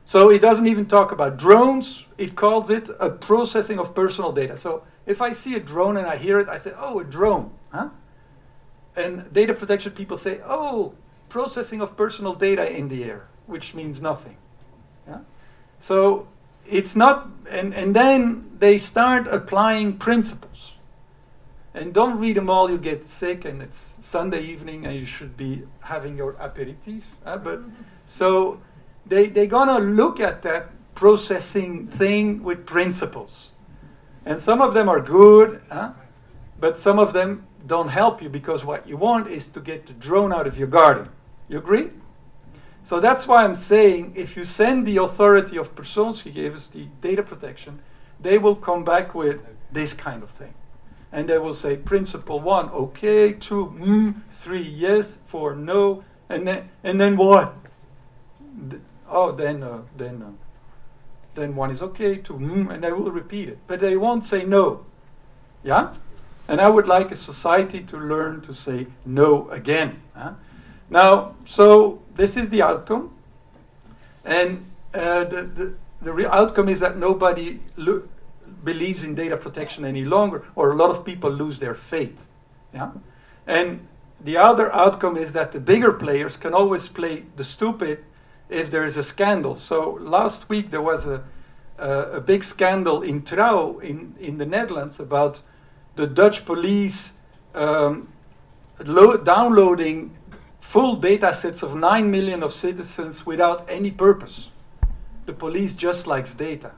so 0.04 0.30
it 0.30 0.38
doesn't 0.38 0.66
even 0.66 0.86
talk 0.86 1.12
about 1.12 1.36
drones. 1.36 2.06
It 2.16 2.34
calls 2.34 2.70
it 2.70 2.88
a 2.98 3.10
processing 3.10 3.78
of 3.78 3.94
personal 3.94 4.32
data. 4.32 4.56
So 4.56 4.84
if 5.04 5.20
I 5.20 5.32
see 5.32 5.54
a 5.54 5.60
drone 5.60 5.96
and 5.96 6.06
I 6.06 6.16
hear 6.16 6.40
it, 6.40 6.48
I 6.48 6.58
say, 6.58 6.72
oh, 6.78 7.00
a 7.00 7.04
drone. 7.04 7.50
Huh? 7.70 7.90
And 8.96 9.32
data 9.32 9.54
protection 9.54 9.92
people 9.92 10.16
say, 10.16 10.40
oh, 10.44 10.94
processing 11.28 11.80
of 11.80 11.96
personal 11.96 12.34
data 12.34 12.68
in 12.70 12.88
the 12.88 13.04
air, 13.04 13.28
which 13.46 13.74
means 13.74 14.00
nothing. 14.00 14.36
Yeah? 15.06 15.20
So 15.80 16.28
it's 16.66 16.96
not, 16.96 17.28
and, 17.48 17.74
and 17.74 17.94
then 17.94 18.50
they 18.58 18.78
start 18.78 19.26
applying 19.28 19.98
principles. 19.98 20.72
And 21.74 21.92
don't 21.92 22.18
read 22.18 22.36
them 22.36 22.50
all, 22.50 22.70
you 22.70 22.78
get 22.78 23.04
sick, 23.04 23.44
and 23.44 23.62
it's 23.62 23.94
Sunday 24.00 24.42
evening, 24.42 24.84
and 24.84 24.96
you 24.96 25.04
should 25.04 25.36
be 25.36 25.62
having 25.80 26.16
your 26.16 26.34
aperitif. 26.40 27.04
Uh, 27.24 27.36
but 27.36 27.60
so 28.04 28.60
they, 29.06 29.28
they're 29.28 29.46
gonna 29.46 29.78
look 29.78 30.18
at 30.18 30.42
that 30.42 30.70
processing 30.94 31.86
thing 31.86 32.42
with 32.42 32.66
principles. 32.66 33.50
And 34.26 34.40
some 34.40 34.60
of 34.60 34.74
them 34.74 34.88
are 34.88 35.00
good, 35.00 35.62
huh? 35.70 35.92
but 36.58 36.76
some 36.78 36.98
of 36.98 37.12
them 37.12 37.46
don't 37.68 37.88
help 37.88 38.20
you 38.20 38.28
because 38.28 38.64
what 38.64 38.88
you 38.88 38.96
want 38.96 39.28
is 39.28 39.46
to 39.48 39.60
get 39.60 39.86
the 39.86 39.92
drone 39.92 40.32
out 40.32 40.46
of 40.46 40.58
your 40.58 40.68
garden. 40.68 41.08
You 41.48 41.58
agree? 41.58 41.90
So 42.84 43.00
that's 43.00 43.26
why 43.26 43.44
I'm 43.44 43.54
saying 43.54 44.14
if 44.16 44.36
you 44.36 44.44
send 44.44 44.86
the 44.86 44.96
authority 44.96 45.58
of 45.58 45.76
persons 45.76 46.22
he 46.22 46.30
gave 46.30 46.54
us 46.54 46.66
the 46.66 46.86
data 47.02 47.22
protection, 47.22 47.80
they 48.18 48.38
will 48.38 48.56
come 48.56 48.82
back 48.82 49.14
with 49.14 49.42
this 49.70 49.92
kind 49.92 50.22
of 50.22 50.30
thing. 50.30 50.54
And 51.12 51.28
they 51.28 51.38
will 51.38 51.54
say 51.54 51.76
principle 51.76 52.40
one, 52.40 52.70
okay, 52.70 53.32
two, 53.32 53.74
mm, 53.78 54.14
three, 54.32 54.62
yes, 54.62 55.18
four, 55.26 55.54
no, 55.54 56.04
and 56.28 56.46
then 56.46 56.68
and 56.82 57.00
then 57.00 57.16
what? 57.16 57.54
oh, 59.08 59.32
then 59.32 59.62
uh, 59.62 59.82
then 59.96 60.22
uh, 60.22 60.30
then 61.34 61.54
one 61.54 61.70
is 61.70 61.82
okay, 61.82 62.16
two, 62.16 62.34
mm, 62.34 62.72
and 62.72 62.82
they 62.82 62.92
will 62.92 63.10
repeat 63.10 63.48
it, 63.48 63.58
but 63.66 63.80
they 63.80 63.96
won't 63.96 64.24
say 64.24 64.44
no. 64.44 64.84
Yeah. 65.62 65.94
And 66.48 66.60
I 66.60 66.68
would 66.68 66.86
like 66.86 67.12
a 67.12 67.16
society 67.16 67.80
to 67.84 67.98
learn 67.98 68.40
to 68.42 68.54
say 68.54 68.86
no 69.04 69.48
again. 69.50 70.00
Huh? 70.16 70.32
Now, 70.90 71.34
so 71.44 72.00
this 72.16 72.36
is 72.36 72.48
the 72.48 72.62
outcome. 72.62 73.10
And 74.24 74.64
uh, 74.94 75.24
the, 75.24 75.42
the, 75.42 75.74
the 76.00 76.12
real 76.12 76.30
outcome 76.30 76.68
is 76.68 76.80
that 76.80 76.96
nobody 76.96 77.60
believes 78.64 79.02
in 79.02 79.14
data 79.14 79.36
protection 79.36 79.84
any 79.84 80.04
longer, 80.04 80.44
or 80.56 80.72
a 80.72 80.76
lot 80.76 80.90
of 80.90 81.04
people 81.04 81.30
lose 81.30 81.58
their 81.58 81.74
faith. 81.74 82.26
Yeah? 82.72 82.92
And 83.46 83.86
the 84.20 84.36
other 84.36 84.74
outcome 84.74 85.16
is 85.16 85.32
that 85.34 85.52
the 85.52 85.60
bigger 85.60 85.92
players 85.92 86.36
can 86.36 86.54
always 86.54 86.88
play 86.88 87.24
the 87.36 87.44
stupid 87.44 88.04
if 88.48 88.70
there 88.70 88.84
is 88.84 88.96
a 88.96 89.02
scandal. 89.02 89.54
So 89.54 89.98
last 90.00 90.48
week 90.48 90.70
there 90.70 90.82
was 90.82 91.04
a, 91.04 91.22
a, 91.78 91.90
a 91.90 92.20
big 92.20 92.42
scandal 92.42 93.02
in 93.02 93.22
Trouw 93.22 93.82
in, 93.82 94.14
in 94.18 94.38
the 94.38 94.46
Netherlands 94.46 94.98
about 94.98 95.42
the 95.98 96.06
Dutch 96.06 96.46
police 96.46 97.10
um, 97.56 98.06
lo- 98.78 99.16
downloading 99.16 100.16
full 100.60 100.94
data 100.94 101.32
sets 101.32 101.60
of 101.60 101.74
9 101.74 102.08
million 102.08 102.44
of 102.44 102.54
citizens 102.54 103.26
without 103.26 103.68
any 103.68 103.90
purpose. 103.90 104.50
The 105.26 105.32
police 105.32 105.74
just 105.74 106.06
likes 106.06 106.34
data. 106.34 106.70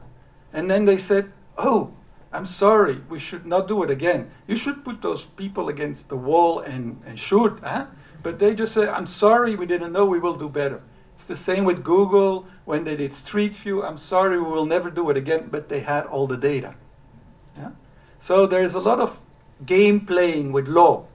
And 0.54 0.70
then 0.70 0.86
they 0.86 0.96
said, 0.96 1.32
oh, 1.58 1.92
I'm 2.32 2.46
sorry, 2.46 3.02
we 3.10 3.18
should 3.18 3.44
not 3.44 3.68
do 3.68 3.82
it 3.82 3.90
again. 3.90 4.30
You 4.46 4.56
should 4.56 4.84
put 4.86 5.02
those 5.02 5.24
people 5.36 5.68
against 5.68 6.08
the 6.08 6.16
wall 6.16 6.60
and, 6.60 7.02
and 7.04 7.18
shoot. 7.18 7.60
But 8.22 8.38
they 8.38 8.54
just 8.54 8.72
say, 8.72 8.88
I'm 8.88 9.06
sorry, 9.06 9.54
we 9.54 9.66
didn't 9.66 9.92
know, 9.92 10.06
we 10.06 10.18
will 10.18 10.36
do 10.36 10.48
better. 10.48 10.80
It's 11.12 11.26
the 11.26 11.36
same 11.36 11.64
with 11.64 11.84
Google 11.84 12.46
when 12.64 12.84
they 12.84 12.96
did 12.96 13.12
Street 13.12 13.54
View. 13.54 13.82
I'm 13.82 13.98
sorry, 13.98 14.38
we 14.38 14.48
will 14.48 14.64
never 14.64 14.90
do 14.90 15.10
it 15.10 15.18
again, 15.18 15.48
but 15.50 15.68
they 15.68 15.80
had 15.80 16.06
all 16.06 16.26
the 16.26 16.38
data. 16.38 16.74
Yeah? 17.54 17.72
So 18.20 18.46
there's 18.46 18.74
a 18.74 18.80
lot 18.80 19.00
of 19.00 19.18
game 19.64 20.00
playing 20.00 20.52
with 20.52 20.68
law. 20.68 21.06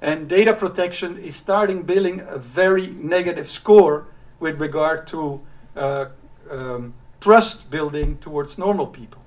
And 0.00 0.28
data 0.28 0.54
protection 0.54 1.18
is 1.18 1.36
starting 1.36 1.82
building 1.82 2.20
a 2.20 2.38
very 2.38 2.88
negative 2.88 3.50
score 3.50 4.06
with 4.40 4.60
regard 4.60 5.06
to 5.08 5.40
uh, 5.76 6.06
um, 6.50 6.94
trust 7.20 7.70
building 7.70 8.18
towards 8.18 8.56
normal 8.56 8.86
people. 8.86 9.22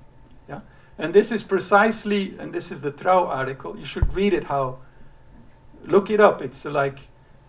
Yeah? 0.48 0.60
And 0.98 1.14
this 1.14 1.30
is 1.30 1.42
precisely, 1.42 2.34
and 2.38 2.52
this 2.52 2.70
is 2.70 2.80
the 2.80 2.92
Trouw 2.92 3.26
article, 3.26 3.78
you 3.78 3.84
should 3.84 4.12
read 4.14 4.32
it 4.32 4.44
how, 4.44 4.78
look 5.84 6.10
it 6.10 6.20
up. 6.20 6.42
It's 6.42 6.64
like, 6.64 6.98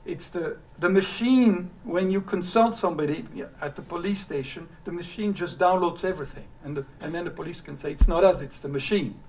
it's 0.05 0.29
the, 0.29 0.57
the 0.79 0.89
machine, 0.89 1.69
when 1.83 2.11
you 2.11 2.21
consult 2.21 2.77
somebody 2.77 3.25
at 3.61 3.75
the 3.75 3.81
police 3.81 4.21
station, 4.21 4.69
the 4.85 4.91
machine 4.91 5.33
just 5.33 5.59
downloads 5.59 6.05
everything. 6.05 6.47
And, 6.63 6.77
the, 6.77 6.85
and 7.01 7.13
then 7.13 7.25
the 7.25 7.31
police 7.31 7.59
can 7.59 7.75
say, 7.75 7.91
it's 7.91 8.07
not 8.07 8.23
us, 8.23 8.41
it's 8.41 8.59
the 8.59 8.69
machine 8.69 9.19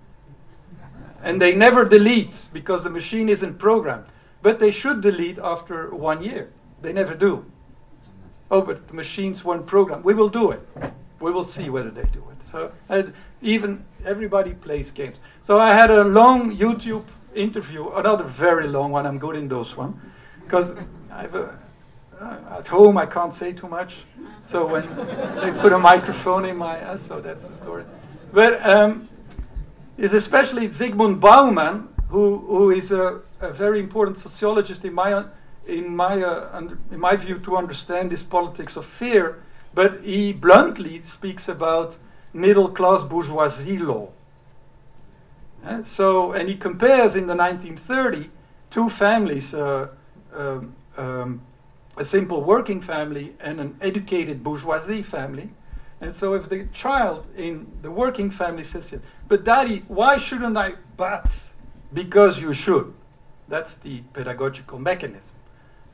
and 1.23 1.41
they 1.41 1.55
never 1.55 1.85
delete 1.85 2.37
because 2.53 2.85
the 2.85 2.91
machine 2.91 3.29
isn't 3.29 3.59
programmed. 3.59 4.07
but 4.41 4.61
they 4.61 4.71
should 4.71 5.01
delete 5.01 5.39
after 5.39 5.93
one 5.93 6.23
year. 6.23 6.49
They 6.81 6.93
never 6.93 7.15
do. 7.15 7.45
Oh, 8.51 8.63
but 8.63 8.87
the 8.87 8.95
machines 8.95 9.45
weren't 9.45 9.67
programmed. 9.67 10.05
We 10.05 10.15
will 10.15 10.29
do 10.29 10.53
it. 10.53 10.63
We 11.21 11.33
will 11.33 11.45
see 11.45 11.69
whether 11.71 11.91
they 11.91 12.05
do 12.05 12.25
it. 12.31 12.39
So 12.51 12.73
even 13.43 13.85
everybody 14.07 14.55
plays 14.55 14.91
games. 14.91 15.21
So 15.43 15.59
I 15.59 15.75
had 15.75 15.91
a 15.91 16.05
long 16.05 16.57
YouTube 16.57 17.05
interview, 17.35 17.91
another 17.91 18.25
very 18.25 18.69
long 18.69 18.93
one. 18.93 19.07
I'm 19.07 19.19
good 19.19 19.37
in 19.37 19.49
those 19.49 19.77
one, 19.77 20.01
because 20.45 20.73
i 21.11 21.27
uh, 22.21 22.59
at 22.59 22.67
home 22.67 22.99
I 22.99 23.07
can't 23.07 23.35
say 23.35 23.53
too 23.53 23.69
much. 23.69 23.99
So 24.43 24.67
when 24.67 24.85
they 25.37 25.53
put 25.61 25.73
a 25.73 25.79
microphone 25.79 26.45
in 26.47 26.57
my, 26.57 26.81
uh, 26.81 26.99
so 26.99 27.21
that's 27.21 27.47
the 27.47 27.55
story. 27.55 27.85
But 28.33 28.65
um, 28.67 29.09
it's 29.99 30.15
especially 30.15 30.69
Zygmunt 30.69 31.21
Bauman, 31.21 31.89
who 32.09 32.39
who 32.39 32.71
is 32.71 32.91
a, 32.91 33.21
a 33.41 33.53
very 33.53 33.81
important 33.81 34.19
sociologist 34.19 34.85
in 34.85 34.95
my 34.95 35.25
in 35.67 35.95
my 35.95 36.23
uh, 36.23 36.61
in 36.91 37.01
my 37.01 37.17
view 37.17 37.39
to 37.41 37.57
understand 37.57 38.11
this 38.11 38.23
politics 38.23 38.77
of 38.77 38.87
fear. 38.87 39.43
But 39.75 40.01
he 40.03 40.33
bluntly 40.33 41.03
speaks 41.03 41.49
about 41.49 41.99
middle 42.33 42.69
class 42.69 43.03
bourgeoisie 43.03 43.79
law. 43.79 44.09
And 45.63 45.87
so, 45.87 46.33
and 46.33 46.49
he 46.49 46.57
compares 46.57 47.15
in 47.15 47.27
the 47.27 47.35
1930 47.35 48.31
two 48.71 48.89
families, 48.89 49.53
uh, 49.55 49.89
um, 50.35 50.75
um, 50.97 51.41
a 51.97 52.05
simple 52.05 52.43
working 52.43 52.81
family 52.81 53.35
and 53.41 53.61
an 53.61 53.77
educated 53.81 54.43
bourgeoisie 54.43 55.03
family. 55.03 55.51
And 56.01 56.15
so, 56.15 56.35
if 56.35 56.49
the 56.49 56.67
child 56.73 57.27
in 57.37 57.67
the 57.83 57.91
working 57.91 58.31
family 58.31 58.65
says, 58.65 58.95
"But 59.29 59.45
daddy, 59.45 59.85
why 59.89 60.19
shouldn't 60.19 60.57
I 60.57 60.75
bath?" 60.97 61.55
Because 61.93 62.41
you 62.41 62.53
should. 62.53 62.95
That's 63.49 63.77
the 63.77 64.03
pedagogical 64.13 64.79
mechanism. 64.79 65.37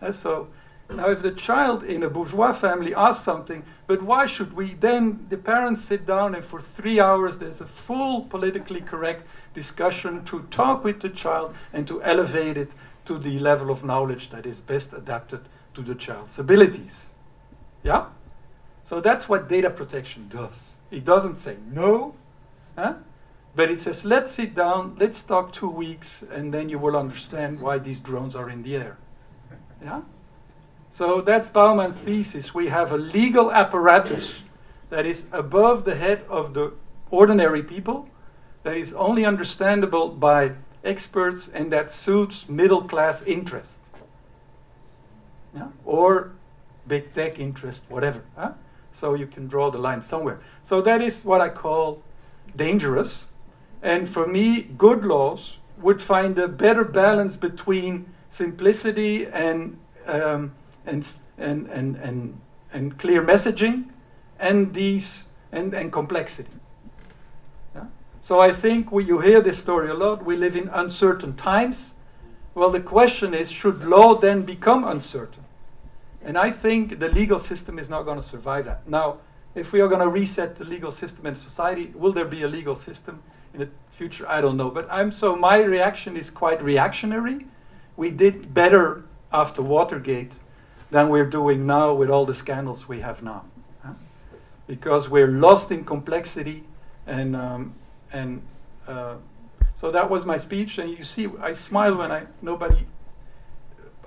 And 0.01 0.15
so, 0.15 0.49
now, 0.91 1.09
if 1.09 1.23
the 1.23 1.31
child 1.31 1.83
in 1.83 2.03
a 2.03 2.11
bourgeois 2.11 2.53
family 2.53 2.95
asks 2.95 3.25
something, 3.25 3.65
but 3.87 4.03
why 4.03 4.27
should 4.27 4.53
we? 4.53 4.75
Then 4.75 5.27
the 5.31 5.39
parents 5.39 5.85
sit 5.85 6.07
down 6.07 6.35
and 6.35 6.45
for 6.45 6.61
three 6.61 7.01
hours 7.01 7.39
there's 7.39 7.61
a 7.61 7.67
full 7.67 8.23
politically 8.23 8.83
correct 8.83 9.27
discussion 9.55 10.25
to 10.27 10.43
talk 10.51 10.85
with 10.85 11.01
the 11.01 11.09
child 11.09 11.55
and 11.73 11.89
to 11.89 12.03
elevate 12.03 12.57
it 12.57 12.73
to 13.07 13.19
the 13.19 13.39
level 13.39 13.71
of 13.71 13.83
knowledge 13.83 14.31
that 14.31 14.47
is 14.47 14.61
best 14.61 14.93
adapted 14.93 15.41
to 15.73 15.83
the 15.83 15.95
child's 15.95 16.39
abilities. 16.39 17.07
Yeah? 17.83 18.07
So 18.85 19.01
that's 19.01 19.29
what 19.29 19.49
data 19.49 19.71
protection 19.71 20.29
does. 20.29 20.71
It 20.91 21.05
doesn't 21.05 21.41
say 21.41 21.57
no, 21.73 22.15
huh? 22.77 22.95
But 23.57 23.71
it 23.71 23.81
says 23.81 24.05
let's 24.05 24.35
sit 24.35 24.55
down, 24.55 24.97
let's 24.99 25.23
talk 25.23 25.53
two 25.53 25.69
weeks, 25.69 26.23
and 26.31 26.53
then 26.53 26.69
you 26.69 26.79
will 26.79 26.97
understand 26.97 27.61
why 27.61 27.79
these 27.79 28.01
drones 28.01 28.35
are 28.35 28.51
in 28.51 28.63
the 28.63 28.77
air. 28.77 28.99
Yeah? 29.83 30.03
So 30.91 31.21
that's 31.21 31.51
Bauman's 31.51 32.01
thesis. 32.05 32.55
We 32.55 32.69
have 32.69 32.93
a 32.93 32.97
legal 32.97 33.53
apparatus 33.53 34.35
that 34.91 35.07
is 35.07 35.25
above 35.33 35.85
the 35.85 35.97
head 35.97 36.25
of 36.29 36.55
the 36.55 36.73
ordinary 37.11 37.63
people, 37.63 38.09
that 38.63 38.77
is 38.77 38.95
only 38.95 39.25
understandable 39.25 40.09
by 40.09 40.53
experts, 40.85 41.49
and 41.53 41.73
that 41.73 41.91
suits 41.91 42.49
middle 42.49 42.83
class 42.83 43.23
interests. 43.23 43.91
Yeah? 45.55 45.69
Or 45.85 46.33
big 46.87 47.13
tech 47.13 47.39
interest, 47.39 47.83
whatever. 47.89 48.23
Huh? 48.37 48.53
So 48.93 49.15
you 49.15 49.27
can 49.27 49.49
draw 49.49 49.71
the 49.71 49.79
line 49.79 50.03
somewhere. 50.03 50.41
So 50.63 50.81
that 50.83 51.03
is 51.03 51.25
what 51.25 51.41
I 51.41 51.49
call 51.49 52.03
dangerous. 52.57 53.25
And 53.85 54.09
for 54.09 54.27
me, 54.27 54.63
good 54.63 55.05
laws 55.05 55.59
would 55.79 56.01
find 56.01 56.39
a 56.39 56.49
better 56.49 56.85
balance 56.85 57.37
between 57.37 58.07
simplicity 58.31 59.27
and 59.27 59.79
um, 60.07 60.53
and, 60.87 61.11
and, 61.39 61.67
and, 61.69 61.97
and, 61.97 62.41
and 62.73 62.99
clear 62.99 63.23
messaging 63.23 63.85
and 64.39 64.75
these 64.75 65.25
and, 65.53 65.73
and 65.75 65.93
complexity. 65.93 66.51
Yeah? 67.75 67.85
So 68.23 68.41
I 68.41 68.53
think 68.53 68.93
we, 68.93 69.05
you 69.05 69.21
hear 69.21 69.41
this 69.41 69.59
story 69.59 69.91
a 69.91 69.95
lot. 69.95 70.25
We 70.25 70.37
live 70.37 70.57
in 70.57 70.69
uncertain 70.69 71.37
times. 71.37 71.95
Well, 72.55 72.71
the 72.71 72.81
question 72.81 73.35
is, 73.35 73.51
should 73.51 73.85
law 73.85 74.15
then 74.15 74.43
become 74.43 74.85
uncertain? 74.85 75.45
And 76.23 76.39
I 76.39 76.51
think 76.51 76.99
the 77.01 77.09
legal 77.09 77.39
system 77.39 77.79
is 77.79 77.89
not 77.89 78.05
going 78.05 78.17
to 78.17 78.27
survive 78.27 78.65
that. 78.67 78.89
Now, 78.89 79.19
if 79.55 79.73
we 79.73 79.81
are 79.81 79.89
going 79.89 80.01
to 80.01 80.09
reset 80.09 80.57
the 80.57 80.65
legal 80.65 80.91
system 80.91 81.27
in 81.27 81.37
society, 81.37 81.93
will 81.95 82.13
there 82.13 82.25
be 82.25 82.43
a 82.43 82.49
legal 82.49 82.75
system 82.75 83.23
in 83.55 83.61
the 83.61 83.69
future? 83.91 84.29
I 84.29 84.41
don't 84.41 84.57
know. 84.57 84.71
But 84.71 84.87
I'm 84.91 85.11
so 85.11 85.35
my 85.37 85.63
reaction 85.63 86.17
is 86.17 86.31
quite 86.31 86.63
reactionary. 86.63 87.47
We 87.97 88.11
did 88.11 88.53
better 88.53 89.05
after 89.33 89.63
Watergate 89.63 90.35
than 90.91 91.09
we're 91.09 91.27
doing 91.27 91.67
now 91.67 91.95
with 91.95 92.11
all 92.11 92.27
the 92.27 92.35
scandals 92.35 92.89
we 92.89 93.01
have 93.01 93.23
now. 93.23 93.45
Huh? 93.85 93.95
Because 94.67 95.09
we're 95.09 95.29
lost 95.29 95.71
in 95.71 95.85
complexity, 95.85 96.65
and, 97.07 97.35
um, 97.35 97.75
and 98.13 98.43
uh, 98.87 99.15
so 99.77 99.91
that 99.91 100.09
was 100.09 100.25
my 100.25 100.39
speech. 100.39 100.79
And 100.79 100.97
you 100.97 101.05
see, 101.05 101.29
I 101.41 101.53
smile 101.53 101.97
when 101.97 102.13
I 102.13 102.27
nobody 102.43 102.87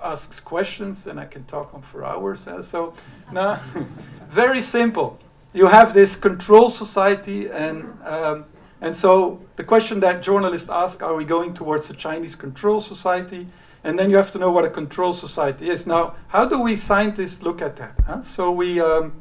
asks 0.02 0.40
questions, 0.40 1.06
and 1.06 1.18
I 1.18 1.26
can 1.26 1.44
talk 1.44 1.74
on 1.74 1.82
for 1.82 2.04
hours. 2.04 2.48
So 2.62 2.94
now, 3.32 3.60
very 4.30 4.62
simple. 4.62 5.18
You 5.52 5.66
have 5.66 5.94
this 5.94 6.16
control 6.16 6.70
society, 6.70 7.48
and 7.50 7.98
um, 8.04 8.44
and 8.80 8.96
so 8.96 9.40
the 9.56 9.64
question 9.64 10.00
that 10.00 10.22
journalists 10.22 10.68
ask: 10.68 11.02
Are 11.02 11.14
we 11.14 11.24
going 11.24 11.54
towards 11.54 11.90
a 11.90 11.94
Chinese 11.94 12.34
control 12.34 12.80
society? 12.80 13.48
And 13.84 13.98
then 13.98 14.10
you 14.10 14.16
have 14.16 14.32
to 14.32 14.38
know 14.38 14.50
what 14.50 14.64
a 14.64 14.70
control 14.70 15.12
society 15.12 15.70
is. 15.70 15.86
Now, 15.86 16.16
how 16.28 16.44
do 16.44 16.58
we 16.58 16.76
scientists 16.76 17.42
look 17.42 17.62
at 17.62 17.76
that? 17.76 17.94
Huh? 18.06 18.22
So 18.22 18.50
we, 18.50 18.80
um, 18.80 19.12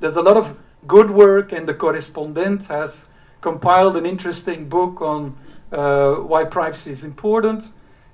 there's 0.00 0.16
a 0.16 0.22
lot 0.22 0.36
of 0.36 0.56
good 0.86 1.10
work, 1.10 1.52
and 1.52 1.66
the 1.66 1.74
correspondent 1.74 2.66
has 2.66 3.06
compiled 3.40 3.96
an 3.96 4.04
interesting 4.04 4.68
book 4.68 5.00
on 5.00 5.36
uh, 5.72 6.16
why 6.16 6.44
privacy 6.44 6.92
is 6.92 7.04
important. 7.04 7.68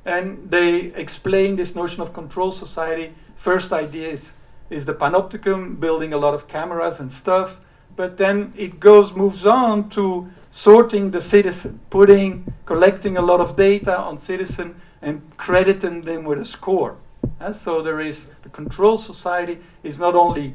And 0.05 0.51
they 0.51 0.93
explain 0.95 1.57
this 1.57 1.75
notion 1.75 2.01
of 2.01 2.13
control 2.13 2.53
society. 2.53 3.13
First 3.35 3.73
idea 3.73 4.09
is, 4.09 4.33
is 4.71 4.85
the 4.85 4.95
panopticon, 4.95 5.81
building 5.81 6.13
a 6.13 6.19
lot 6.19 6.33
of 6.33 6.47
cameras 6.47 7.01
and 7.01 7.11
stuff. 7.11 7.57
But 7.97 8.19
then 8.19 8.53
it 8.57 8.79
goes, 8.79 9.15
moves 9.15 9.45
on 9.45 9.91
to 9.91 10.31
sorting 10.57 11.11
the 11.11 11.21
citizen, 11.21 11.79
putting, 11.91 12.55
collecting 12.65 13.19
a 13.19 13.21
lot 13.21 13.41
of 13.41 13.57
data 13.57 13.95
on 13.95 14.17
citizen, 14.17 14.75
and 15.03 15.21
crediting 15.37 16.01
them 16.01 16.25
with 16.25 16.39
a 16.39 16.45
score. 16.47 16.97
And 17.39 17.55
so 17.55 17.83
there 17.83 18.01
is 18.01 18.29
the 18.43 18.49
control 18.49 18.97
society 18.97 19.59
is 19.83 19.99
not 19.99 20.15
only 20.15 20.55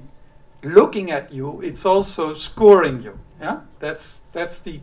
looking 0.63 1.11
at 1.11 1.31
you, 1.31 1.61
it's 1.61 1.85
also 1.85 2.33
scoring 2.33 3.03
you. 3.03 3.19
Yeah, 3.39 3.59
that's 3.79 4.03
that's 4.33 4.57
the 4.57 4.79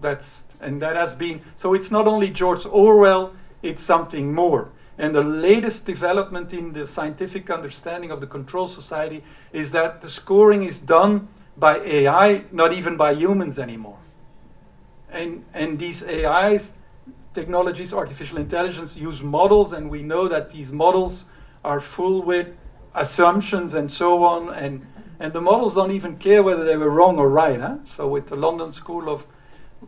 that's 0.00 0.44
and 0.62 0.80
that 0.80 0.96
has 0.96 1.12
been 1.12 1.42
so 1.54 1.74
it's 1.74 1.90
not 1.90 2.06
only 2.06 2.30
George 2.30 2.64
Orwell, 2.64 3.34
it's 3.62 3.82
something 3.82 4.32
more. 4.32 4.70
And 4.96 5.14
the 5.14 5.22
latest 5.22 5.84
development 5.84 6.54
in 6.54 6.72
the 6.72 6.86
scientific 6.86 7.50
understanding 7.50 8.10
of 8.10 8.22
the 8.22 8.26
control 8.26 8.66
society 8.66 9.22
is 9.52 9.72
that 9.72 10.00
the 10.00 10.08
scoring 10.08 10.62
is 10.64 10.78
done 10.78 11.28
by 11.54 11.80
AI, 11.80 12.44
not 12.50 12.72
even 12.72 12.96
by 12.96 13.12
humans 13.12 13.58
anymore. 13.58 13.98
And 15.10 15.44
and 15.54 15.78
these 15.78 16.02
AIs 16.02 16.72
technologies, 17.38 17.92
artificial 17.92 18.38
intelligence, 18.38 18.96
use 18.96 19.22
models, 19.22 19.72
and 19.72 19.90
we 19.90 20.02
know 20.02 20.28
that 20.28 20.50
these 20.50 20.72
models 20.72 21.26
are 21.64 21.80
full 21.80 22.22
with 22.22 22.48
assumptions 22.94 23.74
and 23.74 23.90
so 23.90 24.24
on, 24.24 24.52
and, 24.52 24.86
and 25.20 25.32
the 25.32 25.40
models 25.40 25.74
don't 25.74 25.92
even 25.92 26.16
care 26.16 26.42
whether 26.42 26.64
they 26.64 26.76
were 26.76 26.90
wrong 26.90 27.18
or 27.18 27.28
right. 27.28 27.60
Huh? 27.60 27.76
So 27.86 28.08
with 28.08 28.28
the 28.28 28.36
London 28.36 28.72
School 28.72 29.08
of 29.08 29.26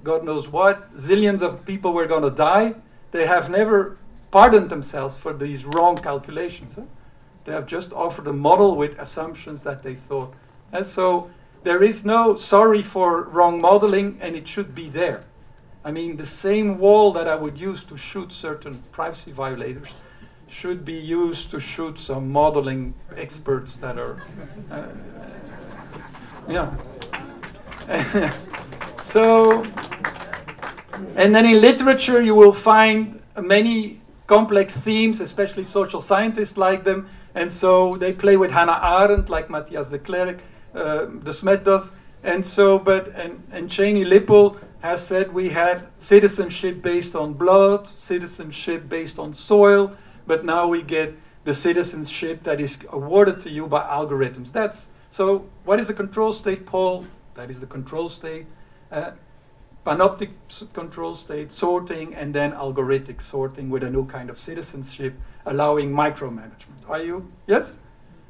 God 0.05 0.25
knows 0.25 0.47
what, 0.49 0.95
zillions 0.97 1.43
of 1.43 1.67
people 1.67 1.93
were 1.93 2.07
going 2.07 2.23
to 2.23 2.31
die. 2.31 2.75
They 3.11 3.27
have 3.27 3.51
never 3.51 3.99
pardoned 4.31 4.71
themselves 4.71 5.17
for 5.17 5.33
these 5.33 5.65
wrong 5.65 5.97
calculations. 5.97 6.77
Huh? 6.77 6.83
They 7.45 7.53
have 7.53 7.67
just 7.67 7.93
offered 7.93 8.29
a 8.29 8.33
model 8.33 8.77
with 8.77 8.97
assumptions 8.99 9.63
that 9.65 9.83
they 9.83 9.97
thought. 9.97 10.33
And 10.73 10.87
so 10.87 11.31
there 11.63 11.83
is 11.83 12.05
no 12.05 12.37
sorry 12.37 12.83
for 12.83 13.25
wrong 13.25 13.61
modeling, 13.61 14.19
and 14.21 14.35
it 14.35 14.49
should 14.49 14.75
be 14.75 14.89
there. 14.89 15.25
I 15.85 15.91
mean, 15.91 16.17
the 16.17 16.27
same 16.27 16.79
wall 16.79 17.13
that 17.13 17.27
I 17.27 17.35
would 17.35 17.59
use 17.59 17.85
to 17.85 17.97
shoot 17.97 18.33
certain 18.33 18.83
privacy 18.93 19.33
violators 19.33 19.89
should 20.49 20.85
be 20.85 20.95
used 20.95 21.51
to 21.53 21.61
shoot 21.61 21.99
some 21.99 22.31
modeling 22.31 22.95
experts 23.17 23.77
that 23.77 23.99
are. 23.99 24.23
Uh, 24.71 24.89
yeah. 26.49 26.75
so, 29.05 29.65
and 31.15 31.35
then 31.35 31.47
in 31.47 31.61
literature, 31.61 32.21
you 32.21 32.35
will 32.35 32.53
find 32.53 33.23
many 33.41 34.01
complex 34.27 34.75
themes, 34.75 35.21
especially 35.21 35.65
social 35.65 36.01
scientists 36.01 36.57
like 36.57 36.85
them. 36.85 37.09
And 37.35 37.51
so 37.51 37.97
they 37.97 38.13
play 38.13 38.37
with 38.37 38.51
Hannah 38.51 38.81
Arendt, 38.83 39.31
like 39.31 39.49
Matthias 39.51 39.89
de 39.89 39.99
Klerk, 39.99 40.43
uh, 40.75 41.07
de 41.07 41.33
Smet 41.33 41.65
does. 41.65 41.93
And 42.23 42.45
so, 42.45 42.79
but, 42.79 43.09
and, 43.09 43.43
and 43.51 43.71
Cheney-Lippold 43.71 44.61
has 44.81 45.07
said 45.07 45.33
we 45.33 45.51
had 45.51 45.87
citizenship 45.99 46.83
based 46.83 47.15
on 47.15 47.35
blood, 47.35 47.89
citizenship 47.89 48.89
based 48.89 49.19
on 49.19 49.33
soil, 49.35 49.93
but 50.27 50.45
now 50.45 50.69
we 50.69 50.83
get 50.83 51.15
the 51.45 51.55
citizenship 51.55 52.43
that 52.45 52.61
is 52.61 52.79
awarded 52.91 53.41
to 53.41 53.51
you 53.51 53.67
by 53.67 53.83
algorithms. 53.83 54.53
That's 54.53 54.89
so. 55.11 55.47
What 55.65 55.81
is 55.81 55.87
the 55.87 55.95
control 55.95 56.33
state, 56.33 56.67
Paul? 56.67 57.07
That 57.35 57.51
is 57.51 57.61
the 57.61 57.67
control 57.67 58.09
state. 58.09 58.47
Uh, 58.93 59.13
panoptic 59.87 60.31
control 60.75 61.17
state, 61.17 61.53
sorting, 61.53 62.15
and 62.15 62.35
then 62.35 62.53
algorithmic 62.53 63.23
sorting 63.23 63.71
with 63.71 63.83
a 63.83 63.91
new 63.91 64.07
kind 64.07 64.29
of 64.29 64.39
citizenship, 64.39 65.15
allowing 65.47 65.91
micromanagement. 65.91 66.89
Are 66.89 67.03
you? 67.03 67.33
Yes? 67.47 67.79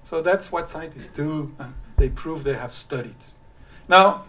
So 0.05 0.22
that's 0.22 0.53
what 0.53 0.68
scientists 0.68 1.09
do. 1.14 1.55
They 2.00 2.08
prove 2.08 2.44
they 2.44 2.54
have 2.54 2.72
studied. 2.72 3.22
Now, 3.86 4.24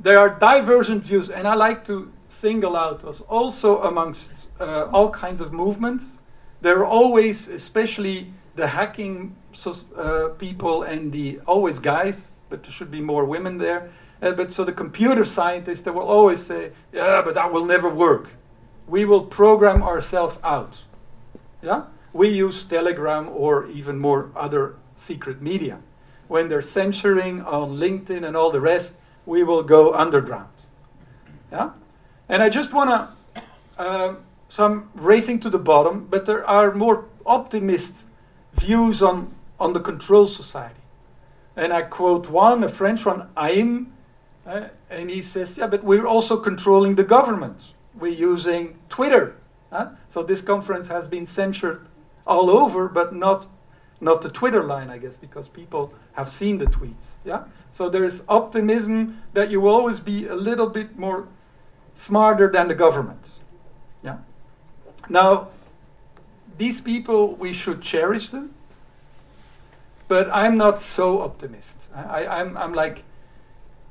there 0.00 0.18
are 0.18 0.28
divergent 0.28 1.04
views, 1.04 1.30
and 1.30 1.46
I 1.46 1.54
like 1.54 1.84
to 1.86 2.12
single 2.28 2.76
out 2.76 3.04
us 3.04 3.20
also 3.28 3.80
amongst 3.82 4.32
uh, 4.58 4.86
all 4.92 5.10
kinds 5.10 5.40
of 5.40 5.52
movements. 5.52 6.18
There 6.62 6.80
are 6.80 6.84
always, 6.84 7.46
especially 7.46 8.32
the 8.56 8.66
hacking 8.66 9.36
uh, 9.64 10.30
people 10.36 10.82
and 10.82 11.12
the 11.12 11.38
always 11.46 11.78
guys, 11.78 12.32
but 12.50 12.64
there 12.64 12.72
should 12.72 12.90
be 12.90 13.00
more 13.00 13.24
women 13.24 13.58
there. 13.58 13.92
Uh, 14.20 14.32
but 14.32 14.50
so 14.50 14.64
the 14.64 14.72
computer 14.72 15.24
scientists, 15.24 15.82
they 15.82 15.92
will 15.92 16.08
always 16.08 16.44
say, 16.44 16.72
yeah, 16.92 17.22
but 17.22 17.34
that 17.34 17.52
will 17.52 17.64
never 17.64 17.88
work. 17.88 18.30
We 18.88 19.04
will 19.04 19.24
program 19.24 19.80
ourselves 19.80 20.38
out. 20.42 20.82
Yeah? 21.62 21.84
We 22.12 22.30
use 22.30 22.64
Telegram 22.64 23.28
or 23.28 23.68
even 23.68 23.96
more 23.96 24.32
other 24.34 24.74
secret 24.96 25.40
media. 25.40 25.78
When 26.28 26.48
they're 26.48 26.62
censoring 26.62 27.42
on 27.42 27.76
LinkedIn 27.76 28.26
and 28.26 28.36
all 28.36 28.50
the 28.50 28.60
rest, 28.60 28.92
we 29.24 29.44
will 29.44 29.62
go 29.62 29.94
underground. 29.94 30.48
Yeah? 31.52 31.70
And 32.28 32.42
I 32.42 32.48
just 32.48 32.72
want 32.72 32.90
to, 32.90 33.42
uh, 33.78 34.14
some 34.48 34.90
racing 34.94 35.40
to 35.40 35.50
the 35.50 35.58
bottom, 35.58 36.06
but 36.08 36.26
there 36.26 36.44
are 36.46 36.72
more 36.72 37.04
optimist 37.24 38.04
views 38.54 39.02
on, 39.02 39.34
on 39.60 39.72
the 39.72 39.80
control 39.80 40.26
society. 40.26 40.80
And 41.56 41.72
I 41.72 41.82
quote 41.82 42.28
one, 42.28 42.62
a 42.64 42.68
French 42.68 43.04
one, 43.06 43.28
Aim, 43.38 43.92
uh, 44.46 44.68
and 44.90 45.10
he 45.10 45.22
says, 45.22 45.58
yeah, 45.58 45.66
but 45.66 45.82
we're 45.82 46.06
also 46.06 46.36
controlling 46.36 46.94
the 46.94 47.04
government. 47.04 47.60
We're 47.98 48.12
using 48.12 48.78
Twitter. 48.88 49.36
Huh? 49.72 49.90
So 50.08 50.22
this 50.22 50.40
conference 50.40 50.86
has 50.86 51.08
been 51.08 51.26
censored 51.26 51.86
all 52.26 52.50
over, 52.50 52.88
but 52.88 53.14
not, 53.14 53.48
not 54.00 54.22
the 54.22 54.28
Twitter 54.28 54.62
line, 54.62 54.90
I 54.90 54.98
guess, 54.98 55.16
because 55.16 55.48
people 55.48 55.92
have 56.16 56.30
seen 56.30 56.58
the 56.58 56.66
tweets. 56.66 57.12
Yeah? 57.24 57.44
So 57.72 57.88
there's 57.88 58.22
optimism 58.28 59.22
that 59.34 59.50
you 59.50 59.60
will 59.60 59.74
always 59.74 60.00
be 60.00 60.26
a 60.26 60.34
little 60.34 60.68
bit 60.68 60.98
more 60.98 61.28
smarter 61.94 62.50
than 62.50 62.68
the 62.68 62.74
government. 62.74 63.30
Yeah? 64.02 64.18
Now, 65.08 65.48
these 66.58 66.80
people, 66.80 67.34
we 67.34 67.52
should 67.52 67.82
cherish 67.82 68.30
them, 68.30 68.54
but 70.08 70.28
I'm 70.32 70.56
not 70.56 70.80
so 70.80 71.20
optimistic. 71.20 71.82
I, 71.94 72.26
I'm, 72.26 72.56
I'm 72.56 72.72
like, 72.72 73.02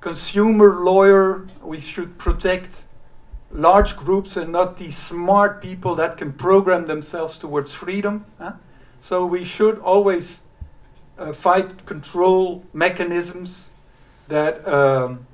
consumer 0.02 0.84
lawyer, 0.84 1.46
we 1.64 1.80
should 1.80 2.18
protect 2.18 2.84
large 3.52 3.96
groups 3.96 4.36
and 4.36 4.52
not 4.52 4.78
these 4.78 4.98
smart 4.98 5.62
people 5.62 5.96
that 5.96 6.18
can 6.18 6.34
program 6.34 6.88
themselves 6.88 7.38
towards 7.38 7.72
freedom. 7.72 8.26
Huh? 8.40 8.54
So 9.02 9.26
we 9.26 9.46
should 9.46 9.78
always 9.80 10.40
uh, 11.18 11.34
fight 11.34 11.86
control 11.86 12.64
mechanisms 12.74 13.70
that 14.28 14.68
um, 14.68 15.26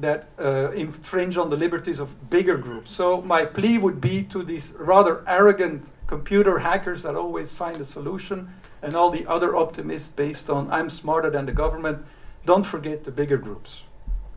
that 0.00 0.28
uh, 0.38 0.72
infringe 0.72 1.36
on 1.36 1.50
the 1.50 1.56
liberties 1.56 2.00
of 2.00 2.28
bigger 2.30 2.56
groups. 2.56 2.90
So 2.90 3.22
my 3.22 3.44
plea 3.44 3.78
would 3.78 4.00
be 4.00 4.24
to 4.24 4.42
these 4.42 4.72
rather 4.72 5.22
arrogant 5.28 5.88
computer 6.06 6.58
hackers 6.58 7.02
that 7.02 7.14
always 7.14 7.50
find 7.50 7.80
a 7.80 7.84
solution, 7.84 8.52
and 8.82 8.94
all 8.94 9.10
the 9.10 9.26
other 9.26 9.56
optimists 9.56 10.08
based 10.08 10.50
on 10.50 10.70
I'm 10.72 10.90
smarter 10.90 11.30
than 11.30 11.46
the 11.46 11.52
government 11.52 12.04
don't 12.44 12.64
forget 12.64 13.04
the 13.04 13.10
bigger 13.10 13.38
groups. 13.38 13.82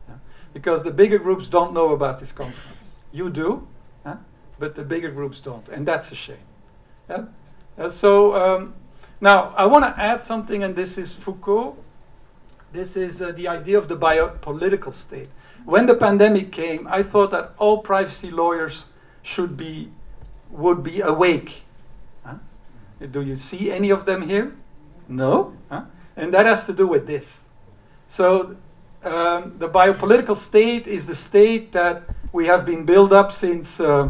Yeah? 0.07 0.15
Because 0.53 0.83
the 0.83 0.91
bigger 0.91 1.17
groups 1.17 1.47
don't 1.47 1.73
know 1.73 1.89
about 1.93 2.19
this 2.19 2.31
conference. 2.31 2.99
You 3.11 3.29
do, 3.29 3.67
huh? 4.05 4.17
but 4.59 4.75
the 4.75 4.83
bigger 4.83 5.11
groups 5.11 5.39
don't. 5.39 5.67
And 5.69 5.85
that's 5.85 6.11
a 6.11 6.15
shame. 6.15 6.37
Yeah? 7.09 7.25
Uh, 7.77 7.89
so 7.89 8.33
um, 8.35 8.73
now 9.21 9.53
I 9.57 9.65
want 9.65 9.85
to 9.85 10.01
add 10.01 10.23
something, 10.23 10.63
and 10.63 10.75
this 10.75 10.97
is 10.97 11.13
Foucault. 11.13 11.77
This 12.71 12.95
is 12.95 13.21
uh, 13.21 13.31
the 13.31 13.47
idea 13.47 13.77
of 13.77 13.87
the 13.87 13.95
biopolitical 13.95 14.93
state. 14.93 15.29
When 15.65 15.85
the 15.85 15.95
pandemic 15.95 16.51
came, 16.51 16.87
I 16.87 17.03
thought 17.03 17.31
that 17.31 17.53
all 17.57 17.79
privacy 17.79 18.31
lawyers 18.31 18.85
should 19.21 19.57
be, 19.57 19.91
would 20.49 20.83
be 20.83 21.01
awake. 21.01 21.63
Huh? 22.25 22.35
Do 23.11 23.21
you 23.21 23.35
see 23.35 23.71
any 23.71 23.89
of 23.89 24.05
them 24.05 24.27
here? 24.27 24.55
No? 25.07 25.53
Huh? 25.69 25.83
And 26.15 26.33
that 26.33 26.45
has 26.45 26.65
to 26.65 26.73
do 26.73 26.87
with 26.87 27.07
this. 27.07 27.41
So 28.07 28.55
um, 29.03 29.55
the 29.57 29.69
biopolitical 29.69 30.35
state 30.35 30.87
is 30.87 31.07
the 31.07 31.15
state 31.15 31.71
that 31.73 32.03
we 32.31 32.47
have 32.47 32.65
been 32.65 32.85
built 32.85 33.11
up 33.11 33.31
since 33.31 33.79
uh, 33.79 34.09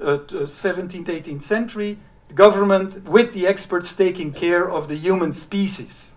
uh, 0.00 0.18
17th, 0.28 1.06
18th 1.06 1.42
century. 1.42 1.98
Government 2.34 3.04
with 3.04 3.32
the 3.32 3.46
experts 3.46 3.94
taking 3.94 4.32
care 4.32 4.70
of 4.70 4.88
the 4.88 4.96
human 4.96 5.32
species. 5.32 6.12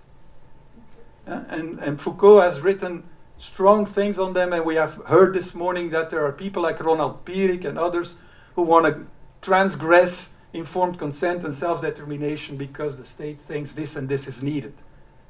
Uh, 1.28 1.44
and, 1.50 1.80
and 1.80 2.02
Foucault 2.02 2.42
has 2.42 2.60
written 2.62 3.04
strong 3.38 3.86
things 3.86 4.20
on 4.20 4.34
them, 4.34 4.52
and 4.52 4.66
we 4.66 4.76
have 4.76 4.96
heard 5.08 5.34
this 5.34 5.54
morning 5.54 5.92
that 5.92 6.10
there 6.10 6.26
are 6.26 6.32
people 6.32 6.64
like 6.64 6.84
Roland 6.84 7.26
Pierik 7.26 7.64
and 7.64 7.78
others 7.78 8.16
who 8.56 8.64
want 8.64 8.86
to 8.86 9.06
transgress 9.42 10.30
informed 10.52 10.98
consent 10.98 11.44
and 11.44 11.54
self-determination 11.54 12.58
because 12.58 12.98
the 12.98 13.06
state 13.06 13.40
thinks 13.48 13.74
this 13.74 13.96
and 13.96 14.10
this 14.10 14.28
is 14.28 14.42
needed. 14.42 14.74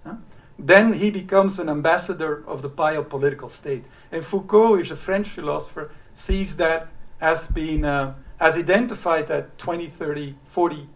Huh? 0.05 0.15
Then 0.57 0.93
he 0.93 1.09
becomes 1.09 1.59
an 1.59 1.69
ambassador 1.69 2.43
of 2.47 2.61
the 2.61 2.69
biopolitical 2.69 3.49
state. 3.49 3.85
And 4.11 4.25
Foucault, 4.25 4.75
is 4.75 4.91
a 4.91 4.95
French 4.95 5.29
philosopher, 5.29 5.91
sees 6.13 6.55
that 6.57 6.87
as 7.21 7.47
being 7.47 7.85
uh, 7.85 8.15
as 8.39 8.55
identified 8.55 9.27
that 9.27 9.57
20, 9.57 9.87
30, 9.87 10.35
40 10.51 10.87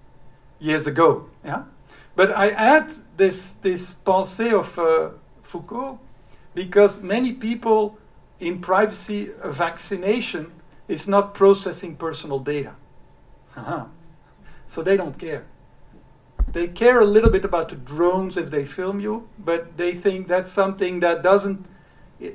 years 0.60 0.88
ago. 0.88 1.30
Yeah? 1.44 1.64
But 2.16 2.32
I 2.32 2.50
add 2.52 2.94
this, 3.18 3.54
this 3.62 3.96
pensée 4.06 4.54
of 4.54 4.78
uh, 4.80 5.10
Foucault 5.42 6.00
because 6.54 7.02
many 7.02 7.34
people 7.34 7.98
in 8.40 8.60
privacy 8.60 9.32
vaccination 9.44 10.52
is 10.88 11.08
not 11.08 11.34
processing 11.34 11.96
personal 11.96 12.40
data. 12.40 12.76
Uh-huh. 13.56 13.86
So 14.68 14.84
they 14.84 14.98
don't 14.98 15.18
care. 15.18 15.46
They 16.52 16.68
care 16.68 17.00
a 17.00 17.06
little 17.06 17.30
bit 17.30 17.46
about 17.46 17.70
the 17.70 17.76
drones 17.76 18.38
if 18.38 18.52
they 18.52 18.66
film 18.66 19.00
you, 19.00 19.28
but 19.40 19.78
they 19.78 19.96
think 19.96 20.28
that's 20.28 20.52
something 20.52 21.00
that 21.00 21.24
doesn't, 21.24 21.66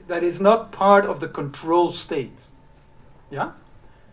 that 0.09 0.25
is 0.25 0.41
not 0.41 0.73
part 0.73 1.05
of 1.05 1.21
the 1.21 1.29
control 1.29 1.93
state. 1.93 2.41
Yeah? 3.31 3.53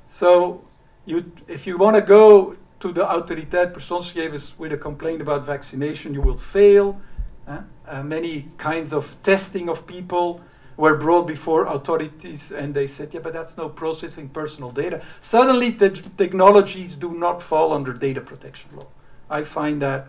So 0.08 0.64
you, 1.05 1.31
if 1.47 1.67
you 1.67 1.77
want 1.77 1.95
to 1.95 2.01
go 2.01 2.55
to 2.79 2.91
the 2.91 3.01
Autoriteit 3.01 3.73
Persoonsgegevens 3.73 4.57
with 4.57 4.73
a 4.73 4.77
complaint 4.77 5.21
about 5.21 5.45
vaccination, 5.45 6.13
you 6.13 6.21
will 6.21 6.37
fail. 6.37 6.99
Uh, 7.47 8.01
many 8.03 8.49
kinds 8.57 8.91
of 8.91 9.15
testing 9.21 9.69
of 9.69 9.85
people 9.85 10.41
were 10.77 10.97
brought 10.97 11.27
before 11.27 11.67
authorities 11.67 12.51
and 12.51 12.73
they 12.73 12.87
said, 12.87 13.13
yeah, 13.13 13.19
but 13.19 13.31
that's 13.33 13.55
no 13.55 13.69
processing 13.69 14.27
personal 14.29 14.71
data. 14.71 15.01
Suddenly, 15.19 15.73
te 15.73 15.89
technologies 16.17 16.95
do 16.95 17.13
not 17.13 17.41
fall 17.41 17.71
under 17.71 17.93
data 17.93 18.21
protection 18.21 18.75
law. 18.75 18.87
I 19.29 19.43
find 19.43 19.81
that. 19.81 20.07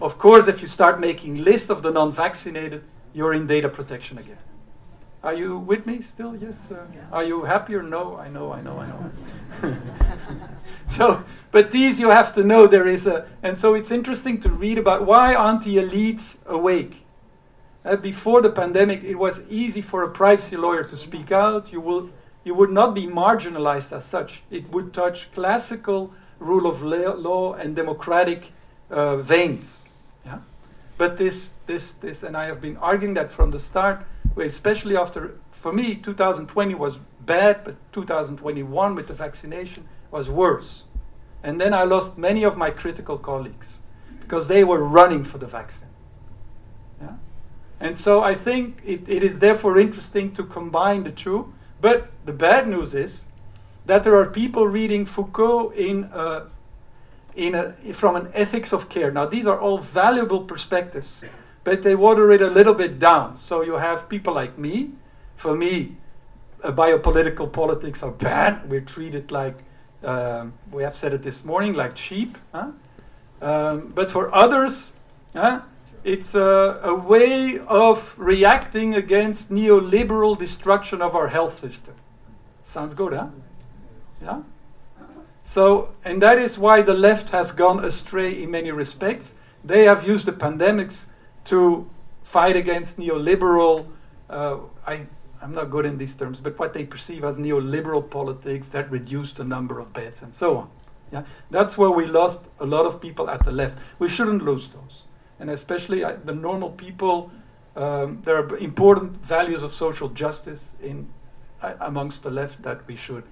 Of 0.00 0.18
course, 0.18 0.48
if 0.48 0.60
you 0.60 0.68
start 0.68 0.98
making 1.00 1.44
lists 1.44 1.70
of 1.70 1.82
the 1.82 1.90
non-vaccinated, 1.90 2.82
you're 3.14 3.32
in 3.32 3.46
data 3.46 3.68
protection 3.68 4.18
again. 4.18 4.38
Are 5.26 5.34
you 5.34 5.58
with 5.58 5.86
me 5.86 6.00
still? 6.02 6.36
Yes. 6.36 6.70
Uh, 6.70 6.86
yeah. 6.94 7.00
Are 7.10 7.24
you 7.24 7.42
happy 7.42 7.74
or 7.74 7.82
no? 7.82 8.16
I 8.16 8.28
know, 8.28 8.52
I 8.52 8.60
know, 8.60 8.78
I 8.78 8.86
know. 8.86 9.76
so, 10.92 11.24
but 11.50 11.72
these 11.72 11.98
you 11.98 12.10
have 12.10 12.32
to 12.34 12.44
know 12.44 12.68
there 12.68 12.86
is 12.86 13.08
a, 13.08 13.26
and 13.42 13.58
so 13.58 13.74
it's 13.74 13.90
interesting 13.90 14.40
to 14.42 14.48
read 14.48 14.78
about 14.78 15.04
why 15.04 15.34
aren't 15.34 15.64
the 15.64 15.78
elites 15.78 16.36
awake? 16.46 17.04
Uh, 17.84 17.96
before 17.96 18.40
the 18.40 18.50
pandemic, 18.50 19.02
it 19.02 19.16
was 19.16 19.40
easy 19.50 19.80
for 19.80 20.04
a 20.04 20.08
privacy 20.08 20.56
lawyer 20.56 20.84
to 20.84 20.96
speak 20.96 21.32
out. 21.32 21.72
You 21.72 21.80
will, 21.80 22.10
you 22.44 22.54
would 22.54 22.70
not 22.70 22.94
be 22.94 23.08
marginalized 23.08 23.90
as 23.90 24.04
such. 24.04 24.44
It 24.48 24.70
would 24.70 24.94
touch 24.94 25.32
classical 25.34 26.14
rule 26.38 26.68
of 26.68 26.82
law 26.82 27.54
and 27.54 27.74
democratic 27.74 28.52
uh, 28.90 29.16
veins. 29.16 29.82
Yeah? 30.24 30.38
But 30.96 31.16
this, 31.16 31.50
this, 31.66 31.94
this, 31.94 32.22
and 32.22 32.36
I 32.36 32.44
have 32.46 32.60
been 32.60 32.76
arguing 32.76 33.14
that 33.14 33.32
from 33.32 33.50
the 33.50 33.58
start, 33.58 34.06
especially 34.36 34.96
after, 34.96 35.38
for 35.50 35.72
me, 35.72 35.94
2020 35.94 36.74
was 36.74 36.98
bad, 37.20 37.64
but 37.64 37.76
2021 37.92 38.94
with 38.94 39.08
the 39.08 39.14
vaccination 39.14 39.88
was 40.10 40.28
worse. 40.28 40.84
And 41.42 41.60
then 41.60 41.72
I 41.74 41.84
lost 41.84 42.18
many 42.18 42.44
of 42.44 42.56
my 42.56 42.70
critical 42.70 43.18
colleagues 43.18 43.78
because 44.20 44.48
they 44.48 44.64
were 44.64 44.82
running 44.82 45.24
for 45.24 45.38
the 45.38 45.46
vaccine. 45.46 45.88
Yeah? 47.00 47.14
And 47.78 47.96
so 47.96 48.22
I 48.22 48.34
think 48.34 48.82
it, 48.84 49.08
it 49.08 49.22
is 49.22 49.38
therefore 49.38 49.78
interesting 49.78 50.32
to 50.34 50.44
combine 50.44 51.04
the 51.04 51.12
two. 51.12 51.52
But 51.80 52.08
the 52.24 52.32
bad 52.32 52.68
news 52.68 52.94
is 52.94 53.24
that 53.84 54.02
there 54.02 54.16
are 54.16 54.26
people 54.26 54.66
reading 54.66 55.06
Foucault 55.06 55.70
in 55.70 56.04
a, 56.12 56.46
in 57.36 57.54
a, 57.54 57.74
from 57.92 58.16
an 58.16 58.30
ethics 58.34 58.72
of 58.72 58.88
care. 58.88 59.10
Now, 59.10 59.26
these 59.26 59.46
are 59.46 59.60
all 59.60 59.78
valuable 59.78 60.40
perspectives, 60.40 61.20
but 61.66 61.82
they 61.82 61.96
water 61.96 62.30
it 62.30 62.40
a 62.40 62.46
little 62.46 62.74
bit 62.74 63.00
down. 63.00 63.36
So 63.36 63.62
you 63.62 63.72
have 63.72 64.08
people 64.08 64.32
like 64.32 64.56
me. 64.56 64.92
For 65.34 65.56
me, 65.56 65.96
uh, 66.62 66.70
biopolitical 66.70 67.52
politics 67.52 68.04
are 68.04 68.12
bad. 68.12 68.70
We're 68.70 68.82
treated 68.82 69.32
like, 69.32 69.58
um, 70.04 70.52
we 70.70 70.84
have 70.84 70.96
said 70.96 71.12
it 71.12 71.24
this 71.24 71.44
morning, 71.44 71.74
like 71.74 71.96
sheep. 71.96 72.38
Huh? 72.54 72.70
Um, 73.42 73.92
but 73.92 74.12
for 74.12 74.32
others, 74.32 74.92
huh, 75.32 75.62
it's 76.04 76.36
a, 76.36 76.80
a 76.84 76.94
way 76.94 77.58
of 77.58 78.14
reacting 78.16 78.94
against 78.94 79.50
neoliberal 79.50 80.38
destruction 80.38 81.02
of 81.02 81.16
our 81.16 81.26
health 81.26 81.58
system. 81.58 81.96
Sounds 82.64 82.94
good, 82.94 83.12
huh? 83.12 83.26
Yeah? 84.22 84.42
So, 85.42 85.94
and 86.04 86.22
that 86.22 86.38
is 86.38 86.58
why 86.58 86.82
the 86.82 86.94
left 86.94 87.30
has 87.30 87.50
gone 87.50 87.84
astray 87.84 88.40
in 88.40 88.52
many 88.52 88.70
respects. 88.70 89.34
They 89.64 89.82
have 89.86 90.06
used 90.06 90.26
the 90.26 90.32
pandemics 90.32 91.06
to 91.46 91.88
fight 92.24 92.56
against 92.56 92.98
neoliberal, 92.98 93.86
uh, 94.28 94.58
I, 94.86 95.06
I'm 95.40 95.54
not 95.54 95.70
good 95.70 95.86
in 95.86 95.98
these 95.98 96.14
terms, 96.14 96.40
but 96.40 96.58
what 96.58 96.72
they 96.72 96.84
perceive 96.84 97.24
as 97.24 97.36
neoliberal 97.36 98.08
politics 98.08 98.68
that 98.68 98.90
reduce 98.90 99.32
the 99.32 99.44
number 99.44 99.78
of 99.78 99.92
beds 99.92 100.22
and 100.22 100.34
so 100.34 100.56
on. 100.58 100.70
Yeah? 101.12 101.22
That's 101.50 101.78
where 101.78 101.90
we 101.90 102.06
lost 102.06 102.40
a 102.58 102.66
lot 102.66 102.86
of 102.86 103.00
people 103.00 103.30
at 103.30 103.44
the 103.44 103.52
left. 103.52 103.78
We 103.98 104.08
shouldn't 104.08 104.42
lose 104.42 104.68
those. 104.68 105.02
And 105.38 105.50
especially 105.50 106.02
uh, 106.02 106.16
the 106.24 106.34
normal 106.34 106.70
people, 106.70 107.30
um, 107.76 108.22
there 108.24 108.36
are 108.36 108.56
important 108.56 109.24
values 109.24 109.62
of 109.62 109.72
social 109.72 110.08
justice 110.08 110.74
in, 110.82 111.08
uh, 111.62 111.74
amongst 111.80 112.22
the 112.22 112.30
left 112.30 112.62
that 112.62 112.86
we 112.88 112.96
should 112.96 113.24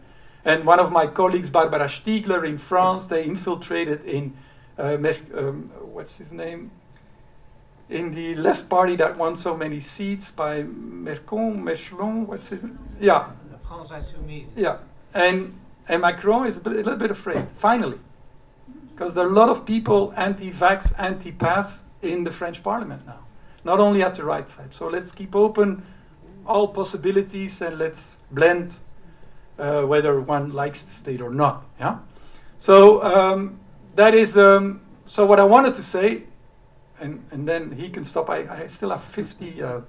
and 0.45 0.65
one 0.65 0.79
of 0.79 0.93
my 0.93 1.07
colleagues, 1.07 1.49
Barbara 1.49 1.89
Stiegler 1.89 2.47
in 2.47 2.59
France, 2.59 3.07
they 3.07 3.25
infiltrated 3.25 4.05
in, 4.05 4.37
uh, 4.79 4.99
um, 5.35 5.71
what's 5.81 6.17
his 6.17 6.33
name? 6.33 6.71
In 7.91 8.15
the 8.15 8.35
left 8.37 8.69
party 8.69 8.97
that 8.97 9.17
won 9.19 9.37
so 9.37 9.57
many 9.57 9.81
seats 9.81 10.31
by 10.31 10.63
Mercon, 10.63 11.63
Mechelon, 11.63 12.27
what's 12.27 12.49
his 12.49 12.63
name? 12.63 12.79
Yeah. 13.01 13.31
France 13.67 13.91
Insoumise. 13.91 14.49
Yeah. 14.57 14.79
And, 15.13 15.59
and 15.89 16.01
Macron 16.03 16.47
is 16.47 16.57
a, 16.57 16.61
bit, 16.61 16.73
a 16.73 16.77
little 16.77 16.97
bit 16.97 17.11
afraid, 17.11 17.47
finally. 17.59 17.99
Because 18.95 19.15
there 19.15 19.27
are 19.27 19.31
a 19.31 19.33
lot 19.33 19.49
of 19.49 19.67
people 19.67 20.15
anti 20.17 20.51
vax, 20.51 20.93
anti 20.99 21.33
pass 21.33 21.85
in 22.01 22.25
the 22.25 22.31
French 22.31 22.63
parliament 22.63 23.07
now, 23.07 23.21
not 23.65 23.81
only 23.81 24.03
at 24.03 24.15
the 24.15 24.25
right 24.25 24.49
side. 24.49 24.75
So 24.75 24.87
let's 24.87 25.11
keep 25.13 25.35
open 25.35 25.85
all 26.47 26.69
possibilities 26.69 27.61
and 27.61 27.79
let's 27.79 28.19
blend 28.31 28.79
uh, 29.59 29.83
whether 29.83 30.21
one 30.21 30.53
likes 30.53 30.83
the 30.83 30.91
state 30.91 31.21
or 31.21 31.31
not. 31.31 31.65
Yeah. 31.81 31.99
So 32.59 33.03
um, 33.03 33.59
that 33.97 34.15
is 34.15 34.37
um, 34.37 34.81
so 35.07 35.27
what 35.27 35.41
I 35.41 35.45
wanted 35.45 35.75
to 35.75 35.83
say, 35.83 36.25
and 37.01 37.25
and 37.31 37.49
then 37.49 37.73
he 37.73 37.89
can 37.89 38.05
stop. 38.05 38.31
I, 38.31 38.63
I 38.63 38.67
still 38.67 38.91
have 38.91 39.05
50 39.05 39.63
uh, 39.63 39.81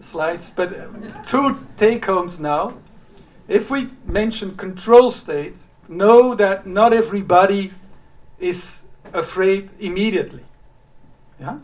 slides, 0.00 0.52
but 0.54 1.26
two 1.26 1.66
take 1.76 2.04
homes 2.04 2.38
now. 2.38 2.74
If 3.48 3.70
we 3.70 3.90
mention 4.06 4.56
control 4.56 5.10
state, 5.10 5.58
know 5.88 6.34
that 6.34 6.66
not 6.66 6.92
everybody 6.92 7.72
is 8.38 8.80
afraid 9.12 9.70
immediately. 9.78 10.44
Yeah? 11.40 11.58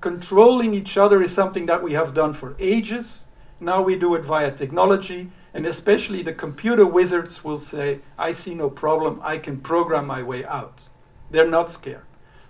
Controlling 0.00 0.74
each 0.74 0.96
other 0.96 1.22
is 1.22 1.32
something 1.32 1.66
that 1.66 1.82
we 1.82 1.94
have 1.94 2.14
done 2.14 2.32
for 2.32 2.54
ages. 2.58 3.24
Now 3.60 3.82
we 3.82 3.96
do 3.96 4.14
it 4.14 4.22
via 4.22 4.50
technology. 4.52 5.30
And 5.54 5.66
especially 5.66 6.22
the 6.22 6.32
computer 6.32 6.84
wizards 6.84 7.44
will 7.44 7.58
say, 7.58 8.00
I 8.18 8.32
see 8.32 8.54
no 8.54 8.68
problem, 8.68 9.20
I 9.22 9.38
can 9.38 9.60
program 9.60 10.06
my 10.06 10.22
way 10.22 10.44
out. 10.44 10.82
They're 11.30 11.48
not 11.48 11.70
scared. 11.70 12.02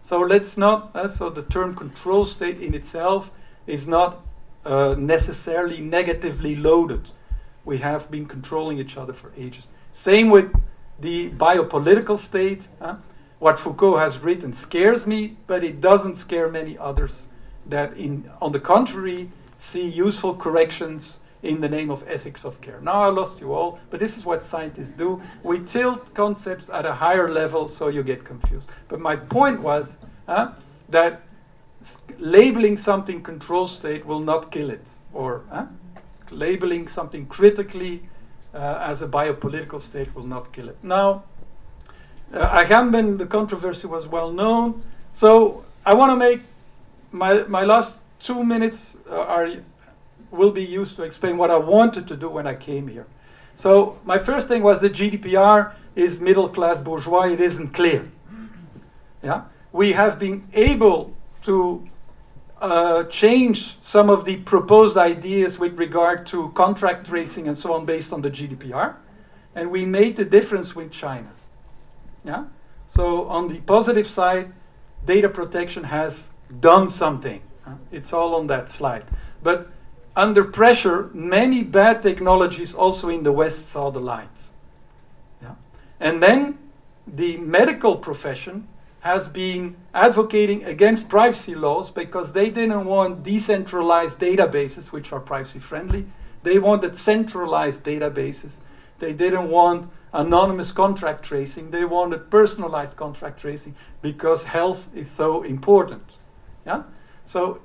So 0.04 0.20
let's 0.20 0.58
not, 0.58 0.90
uh, 0.94 1.08
so 1.08 1.30
the 1.30 1.44
term 1.44 1.74
control 1.74 2.26
state 2.26 2.60
in 2.60 2.74
itself 2.74 3.30
is 3.66 3.88
not 3.88 4.20
uh, 4.66 4.94
necessarily 4.98 5.80
negatively 5.80 6.54
loaded. 6.54 7.08
We 7.64 7.78
have 7.78 8.10
been 8.10 8.26
controlling 8.26 8.78
each 8.78 8.98
other 8.98 9.14
for 9.14 9.32
ages. 9.34 9.66
Same 9.94 10.28
with 10.28 10.52
the 11.00 11.30
biopolitical 11.30 12.18
state. 12.18 12.68
Uh, 12.82 12.96
what 13.38 13.58
Foucault 13.58 13.96
has 13.96 14.18
written 14.18 14.52
scares 14.52 15.06
me, 15.06 15.38
but 15.46 15.64
it 15.64 15.80
doesn't 15.80 16.16
scare 16.18 16.50
many 16.50 16.76
others 16.76 17.28
that, 17.64 17.96
in, 17.96 18.30
on 18.42 18.52
the 18.52 18.60
contrary, 18.60 19.30
see 19.56 19.88
useful 19.88 20.34
corrections 20.36 21.20
in 21.44 21.60
the 21.60 21.68
name 21.68 21.90
of 21.90 22.02
ethics 22.08 22.44
of 22.44 22.60
care. 22.60 22.80
Now 22.80 23.02
I 23.02 23.08
lost 23.10 23.40
you 23.40 23.52
all, 23.52 23.78
but 23.90 24.00
this 24.00 24.16
is 24.16 24.24
what 24.24 24.44
scientists 24.44 24.92
do. 24.92 25.22
We 25.42 25.60
tilt 25.60 26.14
concepts 26.14 26.70
at 26.70 26.86
a 26.86 26.94
higher 26.94 27.30
level 27.30 27.68
so 27.68 27.88
you 27.88 28.02
get 28.02 28.24
confused. 28.24 28.68
But 28.88 29.00
my 29.00 29.16
point 29.16 29.60
was 29.60 29.98
that 30.88 31.22
labeling 32.18 32.76
something 32.76 33.22
control 33.22 33.66
state 33.66 34.06
will 34.06 34.20
not 34.20 34.50
kill 34.50 34.70
it, 34.70 34.88
or 35.12 35.42
labeling 36.30 36.88
something 36.88 37.26
critically 37.26 38.02
uh, 38.54 38.78
as 38.80 39.02
a 39.02 39.06
biopolitical 39.06 39.80
state 39.80 40.14
will 40.14 40.26
not 40.26 40.52
kill 40.52 40.68
it. 40.68 40.78
Now, 40.82 41.24
uh, 42.32 42.64
Agamben, 42.64 43.18
the 43.18 43.26
controversy 43.26 43.86
was 43.86 44.06
well 44.06 44.32
known, 44.32 44.82
so 45.12 45.64
I 45.84 45.94
want 45.94 46.10
to 46.10 46.16
make 46.16 46.40
my, 47.12 47.42
my 47.44 47.64
last 47.64 47.94
two 48.18 48.42
minutes 48.42 48.96
uh, 49.08 49.14
are 49.14 49.48
will 50.34 50.50
be 50.50 50.64
used 50.64 50.96
to 50.96 51.02
explain 51.02 51.36
what 51.36 51.50
I 51.50 51.56
wanted 51.56 52.06
to 52.08 52.16
do 52.16 52.28
when 52.28 52.46
I 52.46 52.54
came 52.54 52.88
here. 52.88 53.06
So 53.56 53.98
my 54.04 54.18
first 54.18 54.48
thing 54.48 54.62
was 54.62 54.80
the 54.80 54.90
GDPR 54.90 55.74
is 55.94 56.20
middle 56.20 56.48
class 56.48 56.80
bourgeois. 56.80 57.28
It 57.28 57.40
isn't 57.40 57.68
clear. 57.68 58.10
Yeah, 59.22 59.44
we 59.72 59.92
have 59.92 60.18
been 60.18 60.46
able 60.52 61.14
to 61.44 61.88
uh, 62.60 63.04
change 63.04 63.76
some 63.82 64.10
of 64.10 64.24
the 64.24 64.36
proposed 64.36 64.96
ideas 64.96 65.58
with 65.58 65.78
regard 65.78 66.26
to 66.26 66.50
contract 66.50 67.06
tracing 67.06 67.48
and 67.48 67.56
so 67.56 67.72
on 67.72 67.86
based 67.86 68.12
on 68.12 68.22
the 68.22 68.30
GDPR, 68.30 68.96
and 69.54 69.70
we 69.70 69.84
made 69.86 70.16
the 70.16 70.24
difference 70.24 70.74
with 70.74 70.90
China. 70.90 71.30
Yeah, 72.24 72.44
so 72.94 73.28
on 73.28 73.48
the 73.48 73.60
positive 73.60 74.08
side, 74.08 74.52
data 75.06 75.28
protection 75.28 75.84
has 75.84 76.30
done 76.60 76.88
something. 76.90 77.40
It's 77.90 78.12
all 78.12 78.34
on 78.34 78.46
that 78.48 78.68
slide, 78.68 79.04
but 79.42 79.70
under 80.16 80.44
pressure, 80.44 81.10
many 81.12 81.62
bad 81.62 82.02
technologies 82.02 82.74
also 82.74 83.08
in 83.08 83.22
the 83.22 83.32
West 83.32 83.68
saw 83.68 83.90
the 83.90 84.00
light. 84.00 84.48
Yeah? 85.42 85.54
And 86.00 86.22
then 86.22 86.58
the 87.06 87.36
medical 87.38 87.96
profession 87.96 88.68
has 89.00 89.28
been 89.28 89.76
advocating 89.92 90.64
against 90.64 91.08
privacy 91.08 91.54
laws 91.54 91.90
because 91.90 92.32
they 92.32 92.48
didn't 92.48 92.86
want 92.86 93.22
decentralized 93.22 94.18
databases, 94.18 94.86
which 94.86 95.12
are 95.12 95.20
privacy 95.20 95.58
friendly. 95.58 96.06
They 96.42 96.58
wanted 96.58 96.96
centralized 96.96 97.84
databases. 97.84 98.56
They 99.00 99.12
didn't 99.12 99.50
want 99.50 99.90
anonymous 100.12 100.70
contract 100.70 101.24
tracing. 101.24 101.70
They 101.70 101.84
wanted 101.84 102.30
personalized 102.30 102.96
contract 102.96 103.40
tracing 103.40 103.74
because 104.00 104.44
health 104.44 104.88
is 104.94 105.08
so 105.16 105.42
important. 105.42 106.04
Yeah? 106.64 106.84
So 107.26 107.60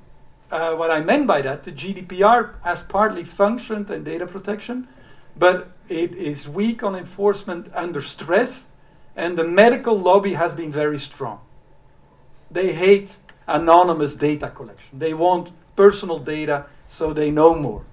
uh, 0.52 0.76
what 0.76 0.92
I 0.92 1.00
meant 1.02 1.28
by 1.28 1.42
that, 1.42 1.64
the 1.64 1.72
GDPR 1.72 2.56
has 2.64 2.82
partly 2.82 3.24
functioned 3.24 3.90
in 3.90 4.04
data 4.04 4.26
protection, 4.26 4.88
but 5.38 5.72
it 5.88 6.16
is 6.16 6.48
weak 6.48 6.84
on 6.84 6.96
enforcement 6.96 7.72
under 7.74 8.02
stress, 8.02 8.66
and 9.16 9.38
the 9.38 9.44
medical 9.44 9.98
lobby 10.00 10.34
has 10.34 10.54
been 10.54 10.72
very 10.72 11.00
strong. 11.00 11.40
They 12.52 12.74
hate 12.74 13.18
anonymous 13.48 14.16
data 14.16 14.50
collection. 14.50 15.00
They 15.00 15.14
want 15.14 15.52
personal 15.76 16.20
data 16.20 16.66
so 16.88 17.14
they 17.14 17.32
know 17.32 17.56
more. 17.56 17.84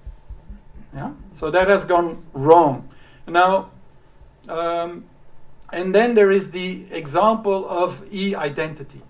Yeah? 0.95 1.13
So 1.35 1.51
that 1.51 1.69
has 1.69 1.85
gone 1.85 2.25
wrong. 2.33 2.89
Now, 3.27 3.71
um, 4.49 5.05
and 5.73 5.95
then 5.95 6.15
there 6.15 6.31
is 6.31 6.51
the 6.51 6.87
example 6.91 7.69
of 7.69 8.03
e 8.13 8.35
identity. 8.35 9.03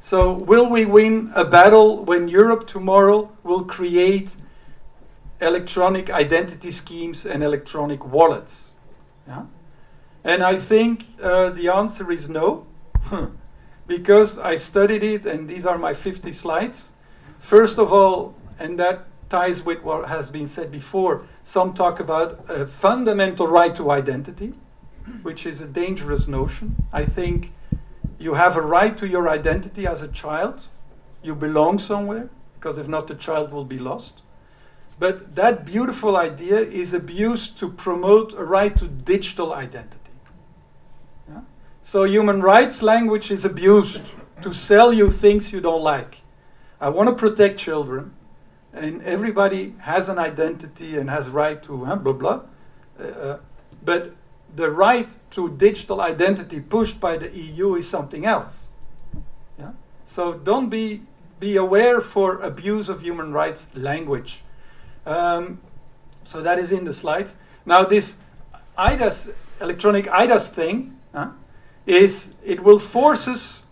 So, 0.00 0.32
will 0.32 0.68
we 0.68 0.84
win 0.84 1.32
a 1.34 1.44
battle 1.44 2.04
when 2.04 2.28
Europe 2.28 2.66
tomorrow 2.66 3.30
will 3.42 3.64
create 3.64 4.36
electronic 5.40 6.08
identity 6.10 6.70
schemes 6.70 7.26
and 7.26 7.42
electronic 7.42 8.04
wallets? 8.04 8.74
Yeah? 9.26 9.44
And 10.24 10.42
I 10.42 10.56
think 10.56 11.04
uh, 11.22 11.50
the 11.50 11.68
answer 11.68 12.10
is 12.10 12.28
no, 12.28 12.66
because 13.86 14.38
I 14.38 14.56
studied 14.56 15.02
it, 15.02 15.26
and 15.26 15.48
these 15.48 15.66
are 15.66 15.78
my 15.78 15.94
50 15.94 16.32
slides. 16.32 16.92
First 17.38 17.78
of 17.78 17.92
all, 17.92 18.34
and 18.58 18.78
that 18.78 19.06
ties 19.30 19.62
with 19.62 19.82
what 19.82 20.08
has 20.08 20.30
been 20.30 20.46
said 20.46 20.70
before, 20.70 21.26
some 21.42 21.72
talk 21.74 22.00
about 22.00 22.44
a 22.48 22.66
fundamental 22.66 23.46
right 23.46 23.74
to 23.76 23.90
identity, 23.90 24.54
which 25.22 25.46
is 25.46 25.60
a 25.60 25.66
dangerous 25.66 26.26
notion. 26.26 26.76
I 26.92 27.04
think 27.04 27.52
you 28.18 28.34
have 28.34 28.56
a 28.56 28.62
right 28.62 28.96
to 28.98 29.06
your 29.06 29.28
identity 29.28 29.86
as 29.86 30.02
a 30.02 30.08
child. 30.08 30.60
You 31.22 31.34
belong 31.34 31.78
somewhere, 31.78 32.28
because 32.54 32.78
if 32.78 32.88
not, 32.88 33.06
the 33.06 33.14
child 33.14 33.52
will 33.52 33.64
be 33.64 33.78
lost. 33.78 34.22
But 34.98 35.36
that 35.36 35.64
beautiful 35.64 36.16
idea 36.16 36.58
is 36.60 36.92
abused 36.92 37.58
to 37.60 37.68
promote 37.68 38.34
a 38.34 38.42
right 38.42 38.76
to 38.78 38.88
digital 38.88 39.52
identity. 39.52 39.96
Yeah? 41.28 41.42
So 41.84 42.04
human 42.04 42.42
rights 42.42 42.82
language 42.82 43.30
is 43.30 43.44
abused 43.44 44.00
to 44.42 44.52
sell 44.52 44.92
you 44.92 45.10
things 45.10 45.52
you 45.52 45.60
don't 45.60 45.82
like. 45.82 46.18
I 46.80 46.88
want 46.88 47.08
to 47.08 47.14
protect 47.14 47.58
children, 47.58 48.14
and 48.72 49.02
everybody 49.02 49.74
has 49.78 50.08
an 50.08 50.18
identity 50.18 50.96
and 50.96 51.10
has 51.10 51.28
right 51.28 51.62
to 51.64 51.84
huh, 51.84 51.96
blah 51.96 52.12
blah. 52.12 52.40
Uh, 52.98 53.02
uh, 53.02 53.38
but 53.84 54.14
the 54.54 54.70
right 54.70 55.10
to 55.32 55.50
digital 55.50 56.00
identity 56.00 56.60
pushed 56.60 57.00
by 57.00 57.16
the 57.16 57.30
EU 57.30 57.74
is 57.76 57.88
something 57.88 58.26
else. 58.26 58.60
Yeah? 59.58 59.72
So 60.06 60.34
don't 60.34 60.68
be 60.68 61.02
be 61.40 61.56
aware 61.56 62.00
for 62.00 62.40
abuse 62.40 62.88
of 62.88 63.02
human 63.02 63.32
rights 63.32 63.66
language. 63.74 64.42
Um, 65.06 65.60
so 66.24 66.42
that 66.42 66.58
is 66.58 66.72
in 66.72 66.84
the 66.84 66.92
slides. 66.92 67.36
Now 67.64 67.84
this 67.84 68.16
eIDAS, 68.76 69.32
electronic 69.60 70.06
IDAS 70.06 70.48
thing 70.48 70.96
huh, 71.14 71.30
is 71.86 72.30
it 72.44 72.62
will 72.62 72.78
force 72.78 73.28
us 73.28 73.62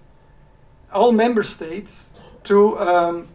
all 0.92 1.12
member 1.12 1.42
states 1.42 2.10
to 2.44 2.78
um, 2.78 3.28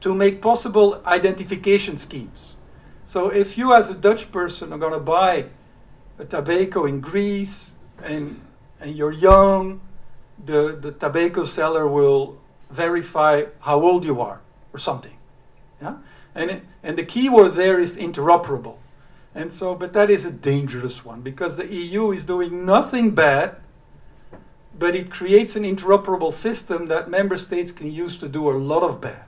to 0.00 0.14
make 0.14 0.40
possible 0.40 1.02
identification 1.04 1.96
schemes. 1.96 2.54
So 3.04 3.28
if 3.28 3.58
you 3.58 3.74
as 3.74 3.90
a 3.90 3.94
Dutch 3.94 4.30
person 4.32 4.72
are 4.72 4.78
going 4.78 4.92
to 4.92 5.00
buy 5.00 5.46
tobacco 6.24 6.86
in 6.86 7.00
Greece 7.00 7.70
and 8.02 8.40
and 8.80 8.96
you're 8.96 9.12
young, 9.12 9.80
the, 10.44 10.78
the 10.80 10.92
tobacco 10.92 11.44
seller 11.44 11.86
will 11.86 12.38
verify 12.70 13.44
how 13.60 13.82
old 13.82 14.04
you 14.04 14.20
are 14.20 14.40
or 14.72 14.78
something. 14.78 15.16
Yeah? 15.80 15.96
And, 16.34 16.50
it, 16.50 16.64
and 16.82 16.96
the 16.96 17.04
keyword 17.04 17.56
there 17.56 17.78
is 17.78 17.96
interoperable. 17.96 18.76
And 19.34 19.52
so, 19.52 19.74
but 19.74 19.92
that 19.92 20.10
is 20.10 20.24
a 20.24 20.30
dangerous 20.30 21.04
one 21.04 21.20
because 21.20 21.56
the 21.56 21.66
EU 21.66 22.10
is 22.10 22.24
doing 22.24 22.64
nothing 22.64 23.10
bad, 23.10 23.56
but 24.76 24.96
it 24.96 25.10
creates 25.10 25.56
an 25.56 25.64
interoperable 25.64 26.32
system 26.32 26.86
that 26.86 27.10
member 27.10 27.36
states 27.36 27.70
can 27.70 27.92
use 27.92 28.18
to 28.18 28.28
do 28.28 28.50
a 28.50 28.56
lot 28.56 28.82
of 28.82 29.00
bad. 29.00 29.26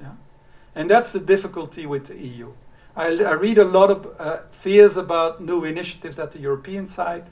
Yeah? 0.00 0.12
And 0.74 0.90
that's 0.90 1.12
the 1.12 1.20
difficulty 1.20 1.86
with 1.86 2.06
the 2.06 2.16
EU. 2.16 2.52
I, 2.96 3.06
I 3.06 3.32
read 3.32 3.58
a 3.58 3.64
lot 3.64 3.90
of 3.90 4.08
uh, 4.18 4.38
fears 4.50 4.96
about 4.96 5.40
new 5.40 5.64
initiatives 5.64 6.18
at 6.18 6.32
the 6.32 6.38
European 6.38 6.86
side, 6.86 7.24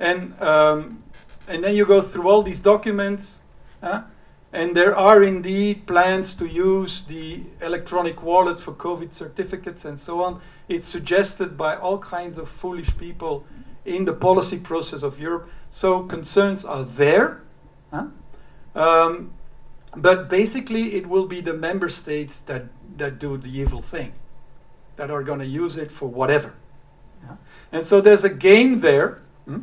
and 0.00 0.40
um, 0.40 1.02
and 1.46 1.62
then 1.62 1.74
you 1.74 1.86
go 1.86 2.02
through 2.02 2.28
all 2.28 2.42
these 2.42 2.60
documents, 2.60 3.40
uh, 3.82 4.02
and 4.52 4.76
there 4.76 4.96
are 4.96 5.22
indeed 5.22 5.86
plans 5.86 6.34
to 6.34 6.46
use 6.46 7.02
the 7.08 7.42
electronic 7.60 8.22
wallets 8.22 8.62
for 8.62 8.72
COVID 8.72 9.12
certificates 9.12 9.84
and 9.84 9.98
so 9.98 10.22
on. 10.22 10.40
It's 10.68 10.88
suggested 10.88 11.56
by 11.56 11.76
all 11.76 11.98
kinds 11.98 12.38
of 12.38 12.48
foolish 12.48 12.96
people 12.96 13.44
in 13.84 14.04
the 14.04 14.12
policy 14.12 14.58
process 14.58 15.02
of 15.02 15.20
Europe. 15.20 15.48
So 15.70 16.04
concerns 16.04 16.64
are 16.64 16.84
there. 16.84 17.42
Um, 18.74 19.32
but 19.96 20.28
basically, 20.28 20.94
it 20.94 21.06
will 21.06 21.26
be 21.26 21.40
the 21.40 21.52
member 21.52 21.88
states 21.88 22.40
that, 22.40 22.64
that 22.96 23.18
do 23.18 23.36
the 23.36 23.48
evil 23.48 23.82
thing, 23.82 24.12
that 24.96 25.10
are 25.10 25.22
going 25.22 25.40
to 25.40 25.46
use 25.46 25.76
it 25.76 25.90
for 25.90 26.06
whatever. 26.06 26.54
Yeah? 27.22 27.36
And 27.72 27.84
so 27.84 28.00
there's 28.00 28.24
a 28.24 28.28
game 28.28 28.80
there 28.80 29.22
hmm, 29.44 29.60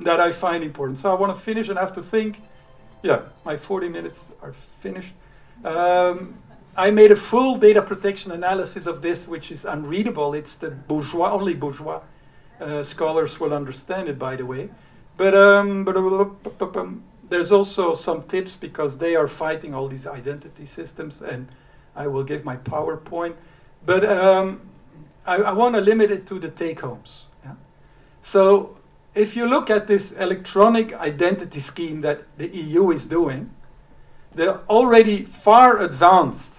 that 0.00 0.20
I 0.20 0.32
find 0.32 0.62
important. 0.62 0.98
So 0.98 1.10
I 1.10 1.14
want 1.14 1.34
to 1.34 1.40
finish 1.40 1.68
and 1.68 1.78
have 1.78 1.92
to 1.94 2.02
think. 2.02 2.40
Yeah, 3.02 3.22
my 3.44 3.56
40 3.56 3.88
minutes 3.88 4.30
are 4.42 4.54
finished. 4.80 5.12
Um, 5.64 6.34
I 6.76 6.90
made 6.90 7.10
a 7.10 7.16
full 7.16 7.56
data 7.56 7.82
protection 7.82 8.30
analysis 8.32 8.86
of 8.86 9.02
this, 9.02 9.26
which 9.26 9.50
is 9.50 9.64
unreadable. 9.64 10.34
It's 10.34 10.54
the 10.54 10.70
bourgeois, 10.70 11.32
only 11.32 11.54
bourgeois 11.54 12.00
uh, 12.60 12.82
scholars 12.82 13.40
will 13.40 13.52
understand 13.52 14.08
it, 14.08 14.18
by 14.18 14.36
the 14.36 14.46
way. 14.46 14.70
But, 15.16 15.34
um, 15.34 15.88
um, 15.88 17.02
there's 17.28 17.52
also 17.52 17.94
some 17.94 18.22
tips 18.24 18.54
because 18.54 18.98
they 18.98 19.16
are 19.16 19.28
fighting 19.28 19.74
all 19.74 19.88
these 19.88 20.06
identity 20.06 20.64
systems, 20.64 21.20
and 21.20 21.48
I 21.96 22.06
will 22.06 22.24
give 22.24 22.44
my 22.44 22.56
PowerPoint. 22.56 23.34
But 23.84 24.04
um, 24.04 24.60
I, 25.26 25.36
I 25.36 25.52
want 25.52 25.74
to 25.74 25.80
limit 25.80 26.10
it 26.10 26.26
to 26.28 26.38
the 26.38 26.48
take 26.48 26.80
homes. 26.80 27.26
Yeah? 27.44 27.52
So 28.22 28.76
if 29.14 29.36
you 29.36 29.46
look 29.46 29.70
at 29.70 29.86
this 29.86 30.12
electronic 30.12 30.92
identity 30.94 31.60
scheme 31.60 32.00
that 32.02 32.22
the 32.36 32.48
EU 32.48 32.90
is 32.90 33.06
doing, 33.06 33.50
they're 34.34 34.60
already 34.68 35.24
far 35.24 35.78
advanced. 35.78 36.54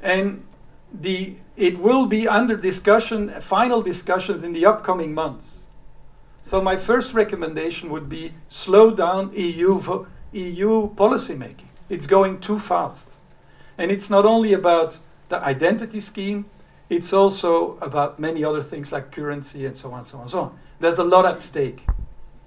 And 0.00 0.44
the, 0.92 1.36
it 1.56 1.78
will 1.78 2.06
be 2.06 2.26
under 2.28 2.56
discussion, 2.56 3.40
final 3.40 3.82
discussions 3.82 4.42
in 4.42 4.52
the 4.52 4.66
upcoming 4.66 5.14
months. 5.14 5.64
So 6.42 6.60
my 6.60 6.76
first 6.76 7.14
recommendation 7.14 7.90
would 7.90 8.08
be 8.08 8.34
slow 8.48 8.90
down 8.90 9.32
EU, 9.34 10.06
EU 10.32 10.88
policy 10.94 11.34
making. 11.34 11.70
It's 11.88 12.06
going 12.06 12.40
too 12.40 12.58
fast. 12.58 13.08
And 13.78 13.90
it's 13.90 14.08
not 14.08 14.24
only 14.24 14.52
about 14.52 14.98
the 15.28 15.38
identity 15.38 16.00
scheme, 16.00 16.46
it's 16.90 17.12
also 17.12 17.78
about 17.80 18.18
many 18.18 18.44
other 18.44 18.62
things 18.62 18.92
like 18.92 19.10
currency 19.10 19.66
and 19.66 19.76
so 19.76 19.92
on, 19.92 20.00
and 20.00 20.06
so 20.06 20.16
on, 20.18 20.22
and 20.22 20.30
so 20.30 20.40
on. 20.40 20.58
There's 20.80 20.98
a 20.98 21.04
lot 21.04 21.24
at 21.24 21.40
stake. 21.40 21.84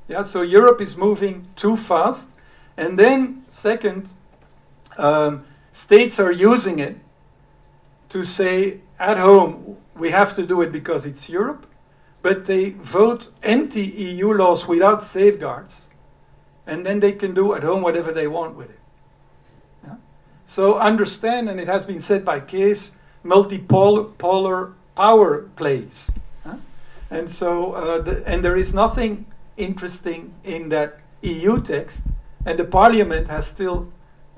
Yeah, 0.08 0.22
so 0.22 0.42
Europe 0.42 0.82
is 0.82 0.96
moving 0.96 1.48
too 1.56 1.76
fast. 1.76 2.30
And 2.78 2.98
then, 2.98 3.44
second, 3.48 4.10
um, 4.98 5.46
states 5.72 6.20
are 6.20 6.32
using 6.32 6.80
it 6.80 6.98
to 8.10 8.24
say 8.24 8.80
at 9.00 9.18
home, 9.18 9.78
we 9.96 10.12
have 10.12 10.36
to 10.36 10.46
do 10.46 10.62
it 10.62 10.72
because 10.72 11.06
it's 11.06 11.28
Europe, 11.28 11.66
but 12.22 12.46
they 12.46 12.70
vote 12.70 13.30
anti 13.44 13.86
EU 13.86 14.34
laws 14.34 14.68
without 14.68 15.04
safeguards, 15.04 15.88
and 16.66 16.86
then 16.86 17.00
they 17.00 17.12
can 17.12 17.34
do 17.34 17.54
at 17.54 17.64
home 17.64 17.82
whatever 17.82 18.12
they 18.12 18.28
want 18.28 18.56
with 18.56 18.70
it. 18.70 18.80
So 20.48 20.80
understand, 20.80 21.50
and 21.50 21.60
it 21.60 21.68
has 21.68 21.86
been 21.86 22.00
said 22.00 22.24
by 22.26 22.40
Kees, 22.40 22.92
multipolar 23.24 24.74
power 24.96 25.42
plays. 25.56 26.08
And 27.10 27.32
so, 27.32 27.74
uh, 27.74 28.02
the, 28.02 28.24
and 28.28 28.44
there 28.44 28.58
is 28.58 28.74
nothing 28.74 29.26
interesting 29.56 30.34
in 30.44 30.70
that 30.70 31.00
EU 31.22 31.62
text, 31.62 32.02
and 32.46 32.60
the 32.60 32.66
Parliament 32.66 33.28
has 33.30 33.48
still 33.48 33.92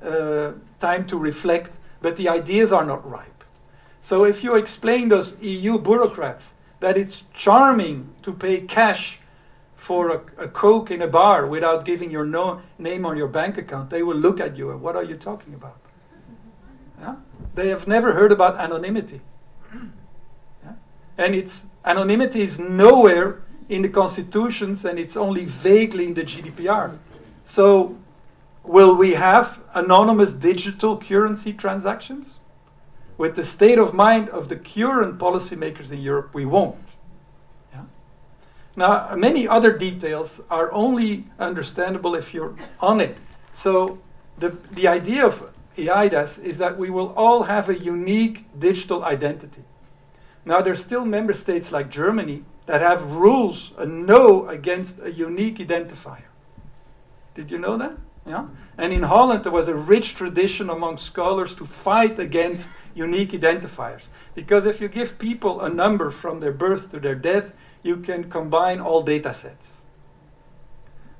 uh, 0.03 0.51
time 0.79 1.07
to 1.07 1.17
reflect, 1.17 1.77
but 2.01 2.15
the 2.15 2.29
ideas 2.29 2.71
are 2.71 2.85
not 2.85 3.09
ripe. 3.09 3.43
So 4.01 4.23
if 4.23 4.43
you 4.43 4.55
explain 4.55 5.09
those 5.09 5.35
EU 5.41 5.79
bureaucrats 5.79 6.53
that 6.79 6.97
it's 6.97 7.23
charming 7.33 8.13
to 8.21 8.31
pay 8.31 8.61
cash 8.61 9.19
for 9.75 10.09
a, 10.09 10.45
a 10.45 10.47
Coke 10.47 10.91
in 10.91 11.01
a 11.01 11.07
bar 11.07 11.47
without 11.47 11.85
giving 11.85 12.11
your 12.11 12.25
no, 12.25 12.61
name 12.77 13.05
on 13.05 13.17
your 13.17 13.27
bank 13.27 13.57
account, 13.57 13.89
they 13.89 14.03
will 14.03 14.15
look 14.15 14.39
at 14.39 14.55
you 14.57 14.71
and 14.71 14.81
what 14.81 14.95
are 14.95 15.03
you 15.03 15.15
talking 15.15 15.53
about? 15.53 15.77
Yeah? 16.99 17.15
They 17.55 17.69
have 17.69 17.87
never 17.87 18.13
heard 18.13 18.31
about 18.31 18.59
anonymity. 18.59 19.21
Yeah? 20.63 20.73
And 21.17 21.35
it's 21.35 21.65
anonymity 21.85 22.41
is 22.41 22.59
nowhere 22.59 23.41
in 23.67 23.81
the 23.81 23.89
constitutions 23.89 24.85
and 24.85 24.99
it's 24.99 25.15
only 25.15 25.45
vaguely 25.45 26.07
in 26.07 26.13
the 26.13 26.23
GDPR. 26.23 26.97
So 27.45 27.97
will 28.63 28.95
we 28.95 29.13
have 29.13 29.61
anonymous 29.73 30.33
digital 30.33 30.97
currency 30.97 31.53
transactions? 31.53 32.39
With 33.17 33.35
the 33.35 33.43
state 33.43 33.77
of 33.77 33.93
mind 33.93 34.29
of 34.29 34.47
the 34.47 34.55
current 34.55 35.17
policymakers 35.17 35.91
in 35.91 35.99
Europe, 35.99 36.33
we 36.33 36.45
won't. 36.45 36.77
Now, 38.79 39.13
many 39.13 39.45
other 39.45 39.77
details 39.77 40.39
are 40.49 40.71
only 40.71 41.25
understandable 41.37 42.15
if 42.15 42.33
you're 42.33 42.55
on 42.79 43.01
it. 43.01 43.17
So 43.51 43.99
the, 44.37 44.55
the 44.71 44.87
idea 44.87 45.25
of 45.25 45.51
eIDAS 45.87 46.43
is 46.43 46.57
that 46.57 46.77
we 46.77 46.89
will 46.89 47.13
all 47.15 47.43
have 47.43 47.69
a 47.69 47.77
unique 47.77 48.45
digital 48.57 49.03
identity. 49.03 49.63
Now, 50.45 50.61
there's 50.61 50.81
still 50.81 51.05
member 51.05 51.33
states 51.33 51.71
like 51.71 51.89
Germany 51.89 52.43
that 52.65 52.81
have 52.81 53.03
rules, 53.03 53.71
a 53.77 53.85
no 53.85 54.47
against 54.47 54.99
a 54.99 55.11
unique 55.11 55.57
identifier. 55.57 56.29
Did 57.35 57.51
you 57.51 57.57
know 57.57 57.77
that? 57.77 57.97
Yeah? 58.25 58.47
And 58.77 58.93
in 58.93 59.03
Holland, 59.03 59.43
there 59.43 59.51
was 59.51 59.67
a 59.67 59.75
rich 59.75 60.15
tradition 60.15 60.69
among 60.69 60.97
scholars 60.97 61.55
to 61.55 61.65
fight 61.65 62.19
against 62.19 62.69
unique 62.93 63.31
identifiers. 63.31 64.03
Because 64.35 64.65
if 64.65 64.79
you 64.79 64.87
give 64.87 65.19
people 65.19 65.61
a 65.61 65.69
number 65.69 66.11
from 66.11 66.39
their 66.39 66.51
birth 66.51 66.91
to 66.91 66.99
their 66.99 67.15
death, 67.15 67.53
you 67.81 67.97
can 67.97 68.29
combine 68.29 68.79
all 68.79 69.01
data 69.01 69.33
sets. 69.33 69.81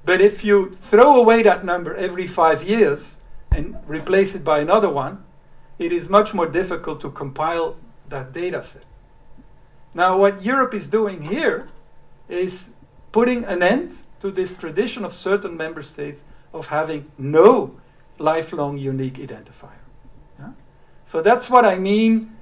But 0.06 0.22
if 0.22 0.44
you 0.44 0.78
throw 0.90 1.16
away 1.16 1.44
that 1.44 1.66
number 1.66 1.96
every 1.96 2.28
five 2.28 2.64
years 2.64 3.18
and 3.60 3.78
replace 3.88 4.34
it 4.34 4.44
by 4.44 4.60
another 4.60 4.90
one, 4.90 5.24
it 5.78 5.92
is 5.92 6.10
much 6.10 6.34
more 6.34 6.48
difficult 6.48 7.02
to 7.02 7.12
compile 7.12 7.76
that 8.08 8.34
data 8.34 8.64
set. 8.64 8.84
Now, 9.94 10.18
what 10.18 10.42
Europe 10.44 10.74
is 10.74 10.88
doing 10.88 11.24
here 11.24 11.70
is 12.28 12.70
putting 13.12 13.44
an 13.46 13.62
end 13.64 13.98
to 14.22 14.32
this 14.32 14.54
tradition 14.54 15.06
of 15.06 15.14
certain 15.14 15.56
member 15.58 15.84
states 15.84 16.24
of 16.54 16.68
having 16.68 17.12
no 17.18 17.80
lifelong 18.18 18.78
unique 18.78 19.16
identifier. 19.16 19.84
Yeah? 20.40 20.52
So 21.06 21.22
that's 21.22 21.50
what 21.50 21.66
I 21.66 21.78
mean 21.78 22.36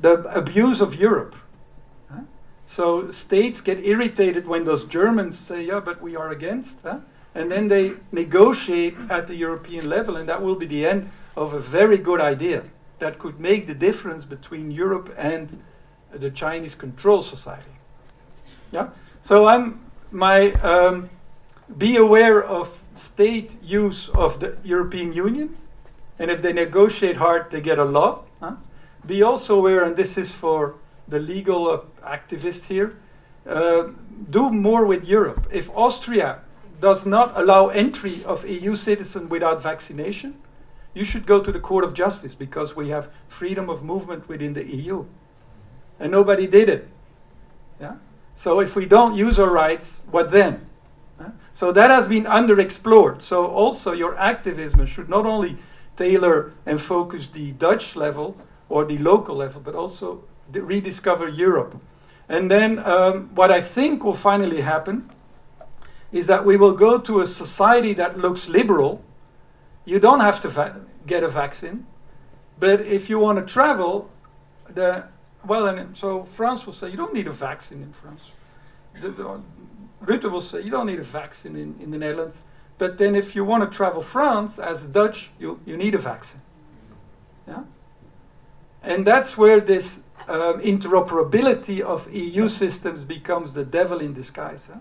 the 0.00 0.14
abuse 0.34 0.80
of 0.80 0.94
Europe. 0.94 1.34
So 2.66 3.10
states 3.10 3.60
get 3.60 3.84
irritated 3.84 4.46
when 4.46 4.64
those 4.64 4.84
Germans 4.84 5.36
say, 5.36 5.64
yeah, 5.64 5.80
but 5.80 6.00
we 6.00 6.14
are 6.14 6.30
against. 6.30 6.76
Huh? 6.84 7.00
And 7.34 7.50
then 7.50 7.68
they 7.68 7.92
negotiate 8.10 8.96
at 9.08 9.26
the 9.26 9.34
European 9.34 9.88
level, 9.88 10.16
and 10.16 10.28
that 10.28 10.42
will 10.42 10.56
be 10.56 10.66
the 10.66 10.86
end 10.86 11.10
of 11.36 11.54
a 11.54 11.60
very 11.60 11.98
good 11.98 12.20
idea 12.20 12.64
that 12.98 13.18
could 13.18 13.38
make 13.40 13.66
the 13.66 13.74
difference 13.74 14.24
between 14.24 14.70
Europe 14.70 15.14
and 15.16 15.62
the 16.12 16.30
Chinese 16.30 16.74
control 16.74 17.22
society. 17.22 17.70
Yeah. 18.72 18.88
So 19.24 19.46
I'm 19.46 19.80
my 20.10 20.52
um, 20.54 21.10
be 21.78 21.96
aware 21.96 22.42
of 22.42 22.80
state 22.94 23.56
use 23.62 24.08
of 24.14 24.40
the 24.40 24.56
European 24.64 25.12
Union, 25.12 25.56
and 26.18 26.30
if 26.30 26.42
they 26.42 26.52
negotiate 26.52 27.16
hard, 27.16 27.50
they 27.50 27.60
get 27.60 27.78
a 27.78 27.84
lot. 27.84 28.26
Huh? 28.40 28.56
Be 29.06 29.22
also 29.22 29.56
aware, 29.56 29.84
and 29.84 29.96
this 29.96 30.18
is 30.18 30.32
for 30.32 30.74
the 31.08 31.18
legal 31.18 31.68
uh, 31.68 31.80
activist 32.04 32.64
here, 32.64 32.96
uh, 33.48 33.88
do 34.28 34.50
more 34.50 34.84
with 34.84 35.04
Europe. 35.04 35.46
If 35.50 35.70
Austria 35.70 36.40
does 36.80 37.06
not 37.06 37.38
allow 37.38 37.68
entry 37.68 38.24
of 38.24 38.46
EU 38.46 38.74
citizens 38.74 39.30
without 39.30 39.62
vaccination, 39.62 40.40
you 40.94 41.04
should 41.04 41.26
go 41.26 41.42
to 41.42 41.52
the 41.52 41.60
Court 41.60 41.84
of 41.84 41.94
Justice 41.94 42.34
because 42.34 42.74
we 42.74 42.88
have 42.88 43.10
freedom 43.28 43.68
of 43.68 43.84
movement 43.84 44.28
within 44.28 44.54
the 44.54 44.66
EU. 44.66 45.04
And 45.98 46.10
nobody 46.10 46.46
did 46.46 46.68
it. 46.68 46.88
Yeah? 47.80 47.96
So 48.34 48.60
if 48.60 48.74
we 48.74 48.86
don't 48.86 49.14
use 49.14 49.38
our 49.38 49.50
rights, 49.50 50.02
what 50.10 50.30
then? 50.30 50.66
So 51.54 51.72
that 51.72 51.90
has 51.90 52.06
been 52.06 52.24
underexplored. 52.24 53.20
So 53.20 53.46
also 53.46 53.92
your 53.92 54.16
activism 54.16 54.86
should 54.86 55.10
not 55.10 55.26
only 55.26 55.58
tailor 55.96 56.52
and 56.64 56.80
focus 56.80 57.28
the 57.28 57.52
Dutch 57.52 57.94
level 57.94 58.36
or 58.70 58.86
the 58.86 58.96
local 58.96 59.36
level, 59.36 59.60
but 59.60 59.74
also 59.74 60.24
rediscover 60.50 61.28
Europe. 61.28 61.78
And 62.28 62.50
then 62.50 62.78
um, 62.78 63.30
what 63.34 63.50
I 63.50 63.60
think 63.60 64.02
will 64.02 64.14
finally 64.14 64.62
happen 64.62 65.10
is 66.12 66.26
that 66.26 66.44
we 66.44 66.56
will 66.56 66.72
go 66.72 66.98
to 66.98 67.20
a 67.20 67.26
society 67.26 67.94
that 67.94 68.18
looks 68.18 68.48
liberal. 68.48 69.02
You 69.84 69.98
don't 69.98 70.20
have 70.20 70.40
to 70.42 70.80
get 71.06 71.22
a 71.22 71.28
vaccine, 71.28 71.86
but 72.58 72.80
if 72.80 73.08
you 73.08 73.18
want 73.18 73.38
to 73.38 73.52
travel, 73.52 74.10
the 74.68 75.04
well, 75.46 75.86
so 75.94 76.24
France 76.24 76.66
will 76.66 76.74
say 76.74 76.90
you 76.90 76.96
don't 76.96 77.14
need 77.14 77.26
a 77.26 77.32
vaccine 77.32 77.82
in 77.82 77.92
France. 77.92 78.32
The, 79.00 79.10
the, 79.10 79.40
Rutte 80.04 80.30
will 80.30 80.40
say 80.40 80.60
you 80.62 80.70
don't 80.70 80.86
need 80.86 80.98
a 80.98 81.04
vaccine 81.04 81.56
in, 81.56 81.76
in 81.80 81.90
the 81.90 81.98
Netherlands. 81.98 82.42
But 82.78 82.98
then 82.98 83.14
if 83.14 83.34
you 83.34 83.44
want 83.44 83.70
to 83.70 83.76
travel 83.76 84.02
France 84.02 84.58
as 84.58 84.84
a 84.84 84.88
Dutch, 84.88 85.30
you, 85.38 85.60
you 85.66 85.76
need 85.76 85.94
a 85.94 85.98
vaccine. 85.98 86.40
Yeah? 87.46 87.64
And 88.82 89.06
that's 89.06 89.36
where 89.36 89.60
this 89.60 90.00
um, 90.28 90.60
interoperability 90.62 91.80
of 91.80 92.10
EU 92.12 92.48
systems 92.48 93.04
becomes 93.04 93.52
the 93.52 93.64
devil 93.64 94.00
in 94.00 94.14
disguise. 94.14 94.70
Huh? 94.72 94.80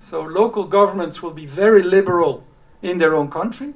So 0.00 0.22
local 0.22 0.64
governments 0.64 1.22
will 1.22 1.30
be 1.30 1.46
very 1.46 1.82
liberal 1.82 2.42
in 2.82 2.98
their 2.98 3.14
own 3.14 3.30
country, 3.30 3.74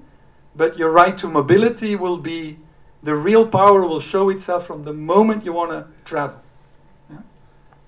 but 0.56 0.78
your 0.78 0.90
right 0.90 1.16
to 1.18 1.28
mobility 1.28 1.94
will 1.94 2.16
be 2.16 2.58
the 3.02 3.14
real 3.14 3.46
power 3.46 3.86
will 3.86 4.00
show 4.00 4.30
itself 4.30 4.66
from 4.66 4.84
the 4.84 4.92
moment 4.92 5.44
you 5.44 5.52
want 5.52 5.70
to 5.70 5.86
travel. 6.06 6.40
Yeah? 7.10 7.18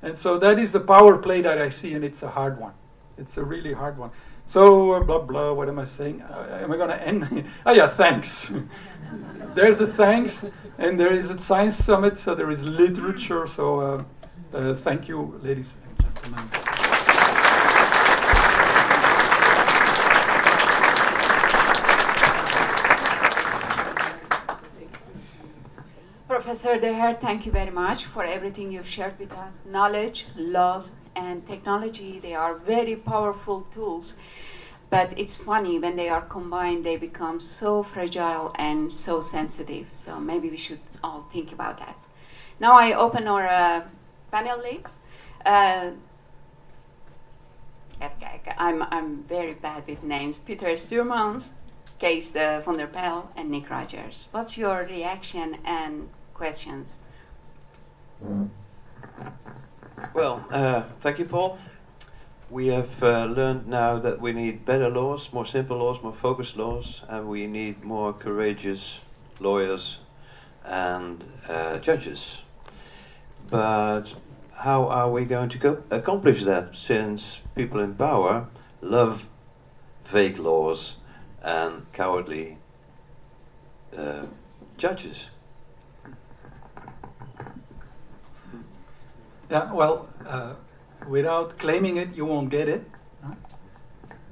And 0.03 0.19
so 0.19 0.39
that 0.39 0.59
is 0.59 0.73
the 0.73 0.81
power 0.81 1.17
play 1.17 1.41
that 1.41 1.59
I 1.59 1.71
see, 1.71 1.95
and 1.95 2.05
it's 2.05 2.23
a 2.23 2.29
hard 2.29 2.61
one. 2.61 2.75
It's 3.17 3.39
a 3.39 3.43
really 3.43 3.73
hard 3.73 3.97
one. 3.97 4.11
So, 4.47 4.93
uh, 4.93 5.01
blah, 5.01 5.21
blah, 5.21 5.55
what 5.55 5.69
am 5.69 5.79
I 5.79 5.85
saying? 5.85 6.21
Uh, 6.21 6.61
am 6.63 6.71
I 6.71 6.77
going 6.77 6.91
to 6.91 7.03
end? 7.03 7.51
oh, 7.65 7.73
yeah, 7.73 7.89
thanks. 7.89 8.47
There's 9.55 9.81
a 9.81 9.87
thanks, 9.87 10.45
and 10.77 11.01
there 11.01 11.13
is 11.13 11.31
a 11.31 11.39
science 11.39 11.77
summit, 11.77 12.19
so 12.19 12.35
there 12.35 12.51
is 12.51 12.63
literature. 12.65 13.47
So, 13.47 13.81
uh, 13.81 14.05
uh 14.53 14.75
thank 14.77 15.09
you, 15.09 15.41
ladies 15.43 15.75
and 15.83 16.15
gentlemen. 16.15 16.66
Professor 26.47 26.79
De 26.79 26.93
Hert, 26.93 27.21
thank 27.21 27.45
you 27.45 27.51
very 27.51 27.73
much 27.73 28.05
for 28.05 28.25
everything 28.25 28.71
you've 28.71 28.87
shared 28.87 29.19
with 29.19 29.33
us. 29.33 29.59
Knowledge, 29.69 30.27
laws, 30.37 30.91
and 31.17 31.45
technology, 31.45 32.21
they 32.21 32.37
are 32.37 32.55
very 32.55 32.95
powerful 32.95 33.67
tools. 33.75 34.13
But 34.89 35.13
it's 35.19 35.37
funny, 35.37 35.81
when 35.81 35.97
they 35.97 36.09
are 36.09 36.21
combined, 36.21 36.85
they 36.87 36.99
become 36.99 37.41
so 37.41 37.83
fragile 37.83 38.55
and 38.55 38.93
so 38.93 39.23
sensitive. 39.23 39.89
So 39.93 40.21
maybe 40.21 40.49
we 40.49 40.57
should 40.57 40.79
all 41.03 41.27
think 41.33 41.51
about 41.51 41.81
that. 41.81 41.99
Now 42.61 42.79
I 42.79 42.93
open 42.93 43.27
our 43.27 43.49
uh, 43.49 43.83
panel 44.31 44.63
leads. 44.63 44.93
Uh, 45.45 45.91
I'm, 48.57 48.85
I'm 48.85 49.25
very 49.25 49.55
bad 49.55 49.89
with 49.89 50.05
names. 50.05 50.39
Peter 50.39 50.77
Stuurmans, 50.77 51.49
Kees 51.99 52.37
uh, 52.37 52.63
van 52.65 52.77
der 52.77 52.87
Pijl, 52.87 53.27
and 53.35 53.51
Nick 53.51 53.69
Rogers. 53.69 54.27
What's 54.31 54.57
your 54.57 54.87
reaction 54.89 55.59
and 55.65 56.09
questions? 56.37 56.97
Well, 60.13 60.45
uh, 60.51 60.83
thank 61.03 61.19
you, 61.19 61.25
Paul. 61.25 61.59
We 62.51 62.67
have 62.69 63.03
uh, 63.03 63.25
learned 63.25 63.67
now 63.67 63.99
that 63.99 64.21
we 64.21 64.33
need 64.33 64.65
better 64.65 64.89
laws, 64.89 65.31
more 65.33 65.47
simple 65.47 65.79
laws, 65.79 66.03
more 66.03 66.15
focused 66.15 66.57
laws, 66.57 67.01
and 67.09 67.27
we 67.27 67.47
need 67.47 67.83
more 67.83 68.13
courageous 68.13 69.01
lawyers 69.41 69.97
and 70.65 71.25
uh, 71.49 71.79
judges. 71.79 72.23
But 73.51 74.05
how 74.53 74.89
are 74.89 75.11
we 75.11 75.25
going 75.25 75.49
to 75.49 75.83
accomplish 75.91 76.45
that 76.45 76.77
since 76.77 77.23
people 77.55 77.81
in 77.81 77.95
power 77.95 78.47
love 78.81 79.23
vague 80.13 80.39
laws 80.39 80.95
and 81.43 81.91
cowardly 81.93 82.59
uh, 83.97 84.27
judges? 84.77 85.17
Yeah, 89.51 89.73
well, 89.73 90.09
uh, 90.27 90.55
without 91.09 91.59
claiming 91.59 91.99
it, 91.99 92.15
you 92.17 92.25
won't 92.25 92.51
get 92.51 92.69
it. 92.69 92.91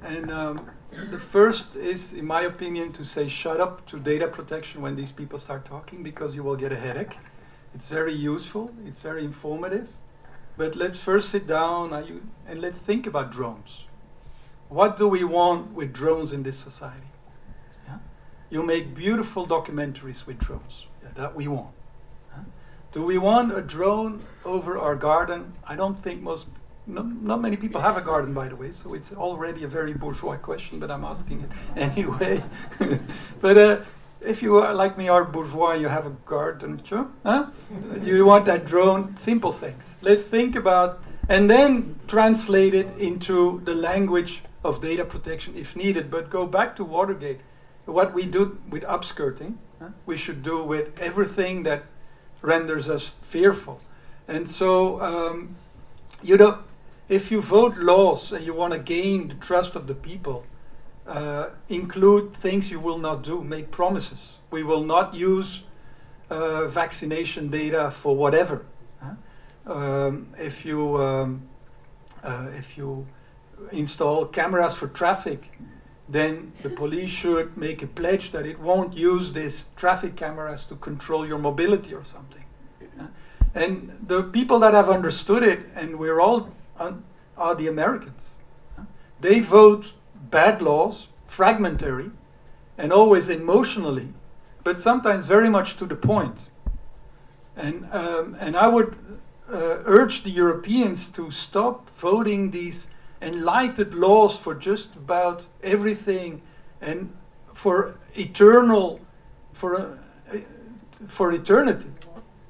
And 0.03 0.29
um, 0.31 0.69
the 0.91 1.19
first 1.19 1.75
is, 1.75 2.13
in 2.13 2.25
my 2.25 2.41
opinion, 2.41 2.91
to 2.93 3.03
say 3.03 3.29
shut 3.29 3.59
up 3.59 3.85
to 3.87 3.99
data 3.99 4.27
protection 4.27 4.81
when 4.81 4.95
these 4.95 5.11
people 5.11 5.39
start 5.39 5.65
talking 5.65 6.03
because 6.03 6.35
you 6.35 6.43
will 6.43 6.55
get 6.55 6.71
a 6.71 6.79
headache. 6.79 7.17
It's 7.73 7.87
very 7.87 8.13
useful, 8.13 8.71
it's 8.85 8.99
very 8.99 9.25
informative. 9.25 9.87
But 10.57 10.75
let's 10.75 10.97
first 10.97 11.29
sit 11.29 11.47
down 11.47 11.91
and 12.47 12.61
let's 12.61 12.77
think 12.79 13.07
about 13.07 13.31
drones. 13.31 13.85
What 14.69 14.97
do 14.97 15.07
we 15.07 15.23
want 15.23 15.73
with 15.73 15.93
drones 15.93 16.31
in 16.31 16.43
this 16.43 16.57
society? 16.57 17.11
Yeah? 17.87 17.97
You 18.49 18.63
make 18.63 18.95
beautiful 18.95 19.45
documentaries 19.45 20.25
with 20.25 20.39
drones. 20.39 20.85
Yeah, 21.03 21.09
that 21.15 21.35
we 21.35 21.47
want. 21.47 21.73
Do 22.95 23.03
we 23.03 23.17
want 23.17 23.51
a 23.51 23.61
drone 23.61 24.23
over 24.45 24.77
our 24.77 24.95
garden? 24.95 25.51
I 25.67 25.75
don't 25.75 26.01
think 26.01 26.21
most, 26.21 26.47
not, 26.87 27.05
not 27.05 27.41
many 27.41 27.57
people 27.57 27.81
have 27.81 27.97
a 27.97 28.01
garden, 28.01 28.33
by 28.33 28.47
the 28.47 28.55
way, 28.55 28.71
so 28.71 28.93
it's 28.93 29.11
already 29.11 29.65
a 29.65 29.67
very 29.67 29.93
bourgeois 29.93 30.37
question, 30.37 30.79
but 30.79 30.89
I'm 30.89 31.03
asking 31.03 31.41
it 31.41 31.49
anyway. 31.75 32.41
but 33.41 33.57
uh, 33.57 33.79
if 34.21 34.41
you 34.41 34.55
are 34.59 34.73
like 34.73 34.97
me 34.97 35.09
are 35.09 35.25
bourgeois, 35.25 35.73
you 35.73 35.89
have 35.89 36.05
a 36.05 36.11
garden, 36.25 36.81
sure? 36.85 37.07
Huh? 37.25 37.47
you 38.01 38.25
want 38.25 38.45
that 38.45 38.65
drone? 38.65 39.17
Simple 39.17 39.51
things. 39.51 39.83
Let's 40.01 40.23
think 40.23 40.55
about 40.55 41.03
and 41.27 41.49
then 41.49 41.99
translate 42.07 42.73
it 42.73 42.87
into 42.97 43.61
the 43.65 43.73
language 43.75 44.41
of 44.63 44.81
data 44.81 45.03
protection 45.03 45.57
if 45.57 45.75
needed. 45.75 46.09
But 46.09 46.29
go 46.29 46.47
back 46.47 46.77
to 46.77 46.85
Watergate. 46.85 47.41
What 47.83 48.13
we 48.13 48.25
do 48.25 48.57
with 48.69 48.83
upskirting, 48.83 49.55
huh? 49.81 49.89
we 50.05 50.15
should 50.15 50.43
do 50.43 50.63
with 50.63 50.97
everything 50.97 51.63
that 51.63 51.83
renders 52.45 52.87
us 52.89 53.11
fearful. 53.21 53.79
And 54.27 54.49
so, 54.49 55.01
um, 55.01 55.55
you 56.23 56.37
know, 56.37 56.59
if 57.09 57.31
you 57.31 57.41
vote 57.41 57.77
laws 57.77 58.31
and 58.31 58.45
you 58.45 58.53
want 58.53 58.73
to 58.73 58.79
gain 58.79 59.27
the 59.27 59.35
trust 59.35 59.75
of 59.75 59.87
the 59.87 59.93
people, 59.93 60.43
uh, 61.07 61.49
include 61.69 62.35
things 62.37 62.71
you 62.71 62.79
will 62.79 62.97
not 62.97 63.23
do, 63.23 63.43
make 63.43 63.69
promises. 63.69 64.37
We 64.49 64.63
will 64.63 64.83
not 64.83 65.13
use 65.13 65.61
uh, 66.29 66.67
vaccination 66.67 67.49
data 67.49 67.91
for 67.91 68.15
whatever. 68.15 68.65
Huh? 68.99 69.71
Um, 69.71 70.33
if 70.39 70.65
you 70.65 70.97
um, 71.01 71.47
uh, 72.23 72.47
if 72.57 72.77
you 72.77 73.05
install 73.71 74.25
cameras 74.25 74.73
for 74.73 74.87
traffic, 74.87 75.43
then 76.07 76.53
the 76.61 76.69
police 76.69 77.09
should 77.09 77.57
make 77.57 77.81
a 77.81 77.87
pledge 77.87 78.31
that 78.31 78.45
it 78.45 78.59
won't 78.59 78.93
use 78.93 79.33
these 79.33 79.67
traffic 79.75 80.15
cameras 80.15 80.65
to 80.65 80.75
control 80.75 81.27
your 81.27 81.39
mobility 81.39 81.93
or 81.93 82.03
something. 82.03 82.43
And 83.55 84.05
the 84.05 84.21
people 84.21 84.59
that 84.59 84.73
have 84.73 84.89
understood 84.89 85.41
it, 85.41 85.61
and 85.75 85.97
we're 85.97 86.19
all, 86.19 86.49
are 87.37 87.55
the 87.55 87.67
Americans. 87.67 88.35
They 89.21 89.39
vote 89.39 89.93
bad 90.13 90.61
laws, 90.61 91.07
fragmentary, 91.25 92.11
and 92.77 92.91
always 92.91 93.29
emotionally, 93.29 94.09
but 94.63 94.79
sometimes 94.79 95.25
very 95.25 95.49
much 95.49 95.77
to 95.77 95.85
the 95.85 95.95
point. 95.95 96.49
And, 97.55 97.87
um, 97.91 98.35
and 98.39 98.57
I 98.57 98.67
would 98.67 98.97
uh, 99.49 99.79
urge 99.85 100.23
the 100.23 100.29
Europeans 100.29 101.09
to 101.11 101.31
stop 101.31 101.89
voting 101.97 102.51
these 102.51 102.87
enlightened 103.21 103.93
laws 103.93 104.37
for 104.37 104.53
just 104.53 104.95
about 104.95 105.45
everything 105.63 106.41
and 106.81 107.13
for 107.53 107.95
eternal, 108.15 108.99
for, 109.53 109.97
uh, 110.31 110.37
for 111.07 111.31
eternity, 111.31 111.89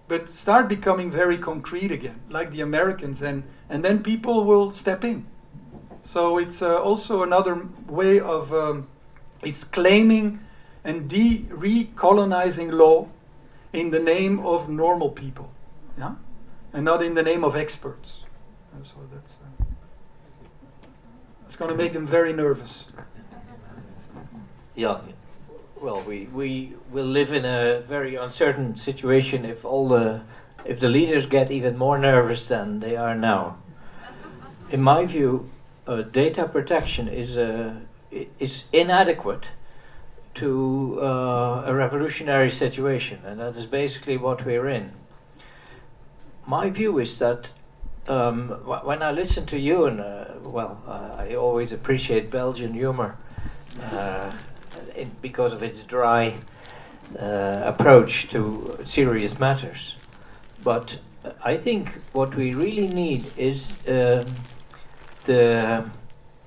but 0.07 0.29
start 0.29 0.67
becoming 0.67 1.09
very 1.11 1.37
concrete 1.37 1.91
again, 1.91 2.19
like 2.29 2.51
the 2.51 2.61
Americans, 2.61 3.21
and, 3.21 3.43
and 3.69 3.83
then 3.83 4.03
people 4.03 4.43
will 4.43 4.71
step 4.71 5.03
in. 5.03 5.25
So 6.03 6.37
it's 6.37 6.61
uh, 6.61 6.77
also 6.81 7.23
another 7.23 7.67
way 7.87 8.19
of 8.19 8.53
um, 8.53 8.87
it's 9.41 9.63
claiming 9.63 10.39
and 10.83 11.09
de 11.09 11.45
recolonizing 11.49 12.71
law 12.71 13.07
in 13.73 13.89
the 13.89 13.99
name 13.99 14.39
of 14.45 14.69
normal 14.69 15.09
people, 15.09 15.51
yeah, 15.97 16.15
and 16.73 16.85
not 16.85 17.03
in 17.03 17.15
the 17.15 17.23
name 17.23 17.43
of 17.43 17.55
experts. 17.55 18.17
And 18.73 18.85
so 18.85 18.93
that's 19.11 19.33
it's 21.55 21.59
going 21.61 21.71
to 21.71 21.77
make 21.81 21.93
them 21.93 22.05
very 22.05 22.33
nervous. 22.33 22.83
Yeah. 24.75 24.99
Well, 25.79 26.01
we, 26.01 26.25
we 26.25 26.73
will 26.91 27.05
live 27.05 27.31
in 27.31 27.45
a 27.45 27.79
very 27.79 28.15
uncertain 28.15 28.75
situation 28.75 29.45
if 29.45 29.63
all 29.63 29.87
the 29.87 30.23
if 30.65 30.81
the 30.81 30.89
leaders 30.89 31.25
get 31.27 31.51
even 31.51 31.77
more 31.77 31.97
nervous 31.97 32.45
than 32.47 32.81
they 32.81 32.97
are 32.97 33.15
now. 33.15 33.55
In 34.69 34.81
my 34.81 35.05
view, 35.05 35.49
uh, 35.87 36.01
data 36.01 36.45
protection 36.45 37.07
is 37.07 37.37
uh, 37.37 37.75
is 38.37 38.63
inadequate 38.73 39.45
to 40.33 40.99
uh, 41.01 41.63
a 41.65 41.73
revolutionary 41.73 42.51
situation, 42.51 43.19
and 43.23 43.39
that 43.39 43.55
is 43.55 43.65
basically 43.65 44.17
what 44.17 44.45
we're 44.45 44.67
in. 44.67 44.91
My 46.45 46.69
view 46.69 46.99
is 46.99 47.17
that 47.19 47.47
um, 48.07 48.49
when 48.73 49.01
I 49.01 49.11
listen 49.11 49.45
to 49.47 49.57
you, 49.57 49.85
and 49.85 49.99
uh, 49.99 50.25
well, 50.43 50.81
uh, 50.87 51.15
I 51.17 51.35
always 51.35 51.71
appreciate 51.71 52.29
Belgian 52.29 52.73
humor 52.73 53.17
uh, 53.91 54.31
it, 54.95 55.21
because 55.21 55.53
of 55.53 55.63
its 55.63 55.81
dry 55.83 56.35
uh, 57.19 57.61
approach 57.65 58.29
to 58.29 58.77
serious 58.85 59.39
matters. 59.39 59.95
But 60.63 60.97
I 61.43 61.57
think 61.57 61.89
what 62.13 62.35
we 62.35 62.53
really 62.53 62.87
need 62.87 63.31
is 63.37 63.65
um, 63.87 64.25
the 65.25 65.89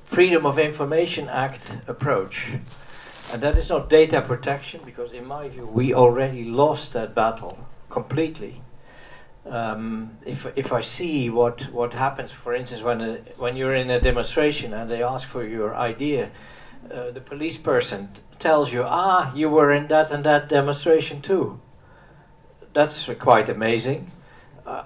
Freedom 0.06 0.46
of 0.46 0.58
Information 0.58 1.28
Act 1.28 1.62
approach. 1.86 2.46
And 3.30 3.42
that 3.42 3.58
is 3.58 3.68
not 3.68 3.90
data 3.90 4.22
protection, 4.22 4.80
because 4.84 5.12
in 5.12 5.26
my 5.26 5.48
view, 5.48 5.66
we 5.66 5.92
already 5.92 6.44
lost 6.44 6.92
that 6.94 7.14
battle 7.14 7.58
completely. 7.90 8.62
Um, 9.48 10.18
if, 10.26 10.46
if 10.56 10.72
I 10.72 10.82
see 10.82 11.30
what, 11.30 11.72
what 11.72 11.94
happens, 11.94 12.30
for 12.30 12.54
instance, 12.54 12.82
when, 12.82 13.00
a, 13.00 13.14
when 13.38 13.56
you're 13.56 13.74
in 13.74 13.90
a 13.90 14.00
demonstration 14.00 14.74
and 14.74 14.90
they 14.90 15.02
ask 15.02 15.26
for 15.28 15.44
your 15.44 15.74
idea, 15.74 16.30
uh, 16.92 17.10
the 17.10 17.20
police 17.20 17.56
person 17.56 18.10
tells 18.38 18.72
you, 18.72 18.82
ah, 18.82 19.34
you 19.34 19.48
were 19.48 19.72
in 19.72 19.88
that 19.88 20.10
and 20.10 20.24
that 20.24 20.48
demonstration 20.48 21.22
too. 21.22 21.60
That's 22.74 23.08
uh, 23.08 23.14
quite 23.14 23.48
amazing. 23.48 24.12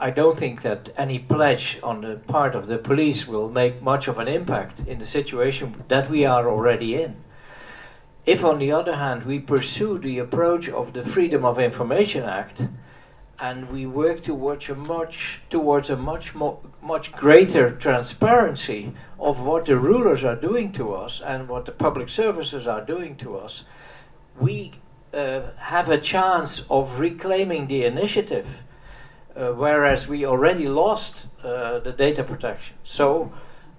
I 0.00 0.10
don't 0.10 0.38
think 0.38 0.62
that 0.62 0.90
any 0.96 1.18
pledge 1.18 1.80
on 1.82 2.02
the 2.02 2.14
part 2.14 2.54
of 2.54 2.68
the 2.68 2.78
police 2.78 3.26
will 3.26 3.48
make 3.48 3.82
much 3.82 4.06
of 4.06 4.18
an 4.18 4.28
impact 4.28 4.86
in 4.86 5.00
the 5.00 5.06
situation 5.06 5.82
that 5.88 6.08
we 6.08 6.24
are 6.24 6.48
already 6.48 6.94
in. 7.02 7.16
If, 8.24 8.44
on 8.44 8.60
the 8.60 8.70
other 8.70 8.94
hand, 8.94 9.24
we 9.24 9.40
pursue 9.40 9.98
the 9.98 10.20
approach 10.20 10.68
of 10.68 10.92
the 10.92 11.04
Freedom 11.04 11.44
of 11.44 11.58
Information 11.58 12.22
Act 12.22 12.62
and 13.42 13.68
we 13.72 13.84
work 13.84 14.22
towards 14.22 14.68
a 14.68 14.74
much 14.74 15.40
towards 15.50 15.90
a 15.90 15.96
much 15.96 16.32
more 16.32 16.60
much 16.80 17.10
greater 17.10 17.72
transparency 17.72 18.92
of 19.18 19.40
what 19.40 19.66
the 19.66 19.76
rulers 19.76 20.22
are 20.22 20.36
doing 20.36 20.72
to 20.72 20.94
us 20.94 21.20
and 21.24 21.48
what 21.48 21.64
the 21.66 21.72
public 21.72 22.08
services 22.08 22.68
are 22.68 22.84
doing 22.84 23.16
to 23.16 23.36
us, 23.36 23.64
we 24.38 24.72
uh, 25.12 25.40
have 25.56 25.88
a 25.90 25.98
chance 25.98 26.62
of 26.70 27.00
reclaiming 27.00 27.66
the 27.66 27.84
initiative 27.84 28.46
uh, 29.34 29.48
whereas 29.50 30.06
we 30.06 30.24
already 30.24 30.68
lost 30.68 31.14
uh, 31.42 31.80
the 31.80 31.92
data 31.92 32.22
protection. 32.22 32.76
So 32.84 33.32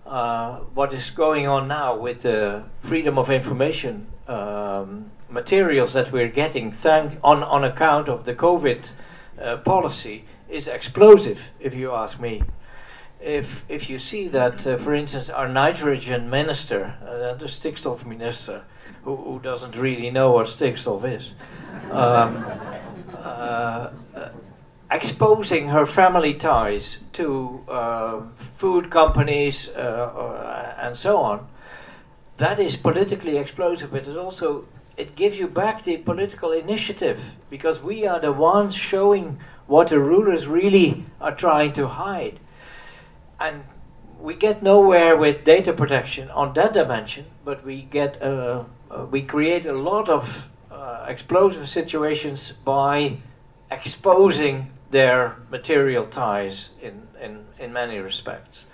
uh, 0.06 0.58
what 0.74 0.94
is 0.94 1.10
going 1.12 1.48
on 1.48 1.70
now 1.70 1.96
with 1.96 2.24
the 2.24 2.64
freedom 2.82 3.18
of 3.18 3.30
information 3.30 4.08
um, 4.28 5.12
materials 5.30 5.94
that 5.94 6.12
we're 6.12 6.34
getting 6.42 6.72
thank 6.72 7.18
on, 7.24 7.44
on 7.44 7.64
account 7.64 8.10
of 8.10 8.26
the 8.26 8.34
COVID 8.34 8.84
uh, 9.44 9.58
policy 9.58 10.26
is 10.50 10.68
explosive, 10.68 11.40
if 11.60 11.74
you 11.74 11.92
ask 11.92 12.20
me. 12.20 12.44
If, 13.20 13.64
if 13.70 13.90
you 13.90 14.00
see 14.00 14.28
that, 14.30 14.66
uh, 14.66 14.78
for 14.78 14.94
instance, 14.94 15.30
our 15.30 15.48
nitrogen 15.48 16.30
minister, 16.30 16.96
uh, 17.06 17.34
the 17.36 17.46
stikstof 17.46 18.06
minister, 18.06 18.64
who, 19.04 19.16
who 19.16 19.40
doesn't 19.40 19.76
really 19.76 20.10
know 20.10 20.32
what 20.32 20.48
stikstof 20.48 21.04
is, 21.06 21.32
um, 21.92 22.46
exposing 24.94 25.70
her 25.70 25.86
family 25.86 26.34
ties 26.36 27.00
to 27.14 27.64
uh, 27.68 28.22
food 28.58 28.92
companies 28.92 29.68
uh, 29.70 29.80
uh, 29.80 30.76
and 30.80 30.98
so 30.98 31.18
on, 31.18 31.48
that 32.38 32.60
is 32.60 32.76
politically 32.76 33.38
explosive. 33.38 33.92
But 33.92 34.08
it 34.08 34.18
also 34.18 34.66
it 34.98 35.16
gives 35.16 35.38
you 35.38 35.48
back 35.48 35.84
the 35.84 35.98
political 35.98 36.52
initiative 36.52 37.20
because 37.50 37.82
we 37.82 38.06
are 38.06 38.20
the 38.20 38.32
ones 38.32 38.76
showing 38.76 39.40
what 39.68 39.90
the 39.90 40.00
rulers 40.00 40.46
really 40.48 41.06
are 41.20 41.36
trying 41.36 41.74
to 41.74 41.88
hide, 41.88 42.40
and 43.40 43.64
we 44.20 44.36
get 44.36 44.62
nowhere 44.62 45.18
with 45.18 45.44
data 45.44 45.74
protection 45.74 46.30
on 46.30 46.54
that 46.54 46.74
dimension. 46.74 47.26
But 47.44 47.66
we 47.66 47.82
get 47.82 48.22
uh, 48.22 48.64
uh, 48.92 49.06
we 49.10 49.22
create 49.22 49.66
a 49.66 49.74
lot 49.74 50.10
of 50.10 50.48
uh, 50.72 51.06
explosive 51.08 51.70
situations 51.70 52.54
by 52.64 53.18
exposing 53.72 54.72
their 54.92 55.36
material 55.50 56.06
ties 56.06 56.70
in, 56.82 57.08
in, 57.20 57.46
in 57.58 57.74
many 57.74 57.98
respects. 57.98 58.66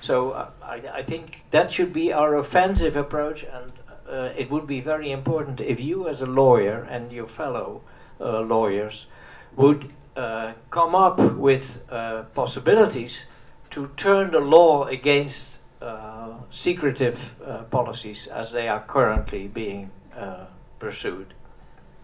So 0.00 0.30
uh, 0.30 0.50
I, 0.62 0.82
I 0.94 1.02
think 1.02 1.42
that 1.50 1.72
should 1.72 1.92
be 1.92 2.12
our 2.12 2.36
offensive 2.36 2.96
approach, 2.96 3.44
and 3.44 3.72
uh, 4.08 4.32
it 4.36 4.50
would 4.50 4.66
be 4.66 4.80
very 4.80 5.10
important 5.10 5.60
if 5.60 5.80
you, 5.80 6.08
as 6.08 6.20
a 6.20 6.26
lawyer, 6.26 6.86
and 6.90 7.12
your 7.12 7.26
fellow 7.26 7.82
uh, 8.20 8.40
lawyers, 8.40 9.06
would 9.56 9.92
uh, 10.16 10.52
come 10.70 10.94
up 10.94 11.18
with 11.18 11.78
uh, 11.90 12.22
possibilities 12.34 13.24
to 13.70 13.90
turn 13.96 14.30
the 14.30 14.40
law 14.40 14.84
against 14.84 15.46
uh, 15.82 16.32
secretive 16.50 17.18
policies 17.70 18.26
as 18.26 18.50
they 18.52 18.68
are 18.68 18.80
currently 18.86 19.46
being 19.46 19.90
pursued. 20.78 21.34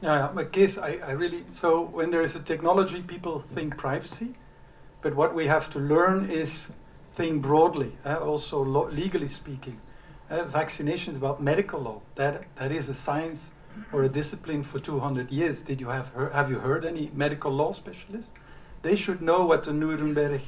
Yeah, 0.02 0.30
but 0.34 0.52
Kees 0.52 0.78
I, 0.78 0.98
I 1.06 1.12
really 1.12 1.44
so 1.52 1.82
when 1.82 2.10
there 2.10 2.22
is 2.22 2.34
a 2.34 2.40
technology, 2.40 3.02
people 3.02 3.38
think 3.54 3.76
privacy, 3.76 4.34
but 5.00 5.14
what 5.14 5.32
we 5.34 5.46
have 5.46 5.70
to 5.70 5.78
learn 5.78 6.28
is 6.28 6.66
think 7.14 7.42
broadly. 7.42 7.92
Uh, 8.04 8.16
also, 8.16 8.62
legally 8.90 9.28
speaking, 9.28 9.80
uh, 10.32 10.44
vaccination 10.44 11.10
is 11.12 11.16
about 11.16 11.42
medical 11.42 11.80
law. 11.80 12.00
That 12.14 12.44
that 12.56 12.72
is 12.72 12.88
a 12.88 12.94
science 12.94 13.52
or 13.92 14.02
a 14.04 14.08
discipline 14.08 14.62
for 14.62 14.78
200 14.80 15.30
years. 15.30 15.60
Did 15.60 15.80
you 15.80 15.88
have 15.88 16.10
have 16.32 16.50
you 16.50 16.58
heard 16.58 16.84
any 16.84 17.10
medical 17.14 17.52
law 17.52 17.72
specialists? 17.72 18.32
They 18.82 18.96
should 18.96 19.22
know 19.22 19.44
what 19.44 19.64
the 19.64 19.72
Nuremberg 19.72 20.40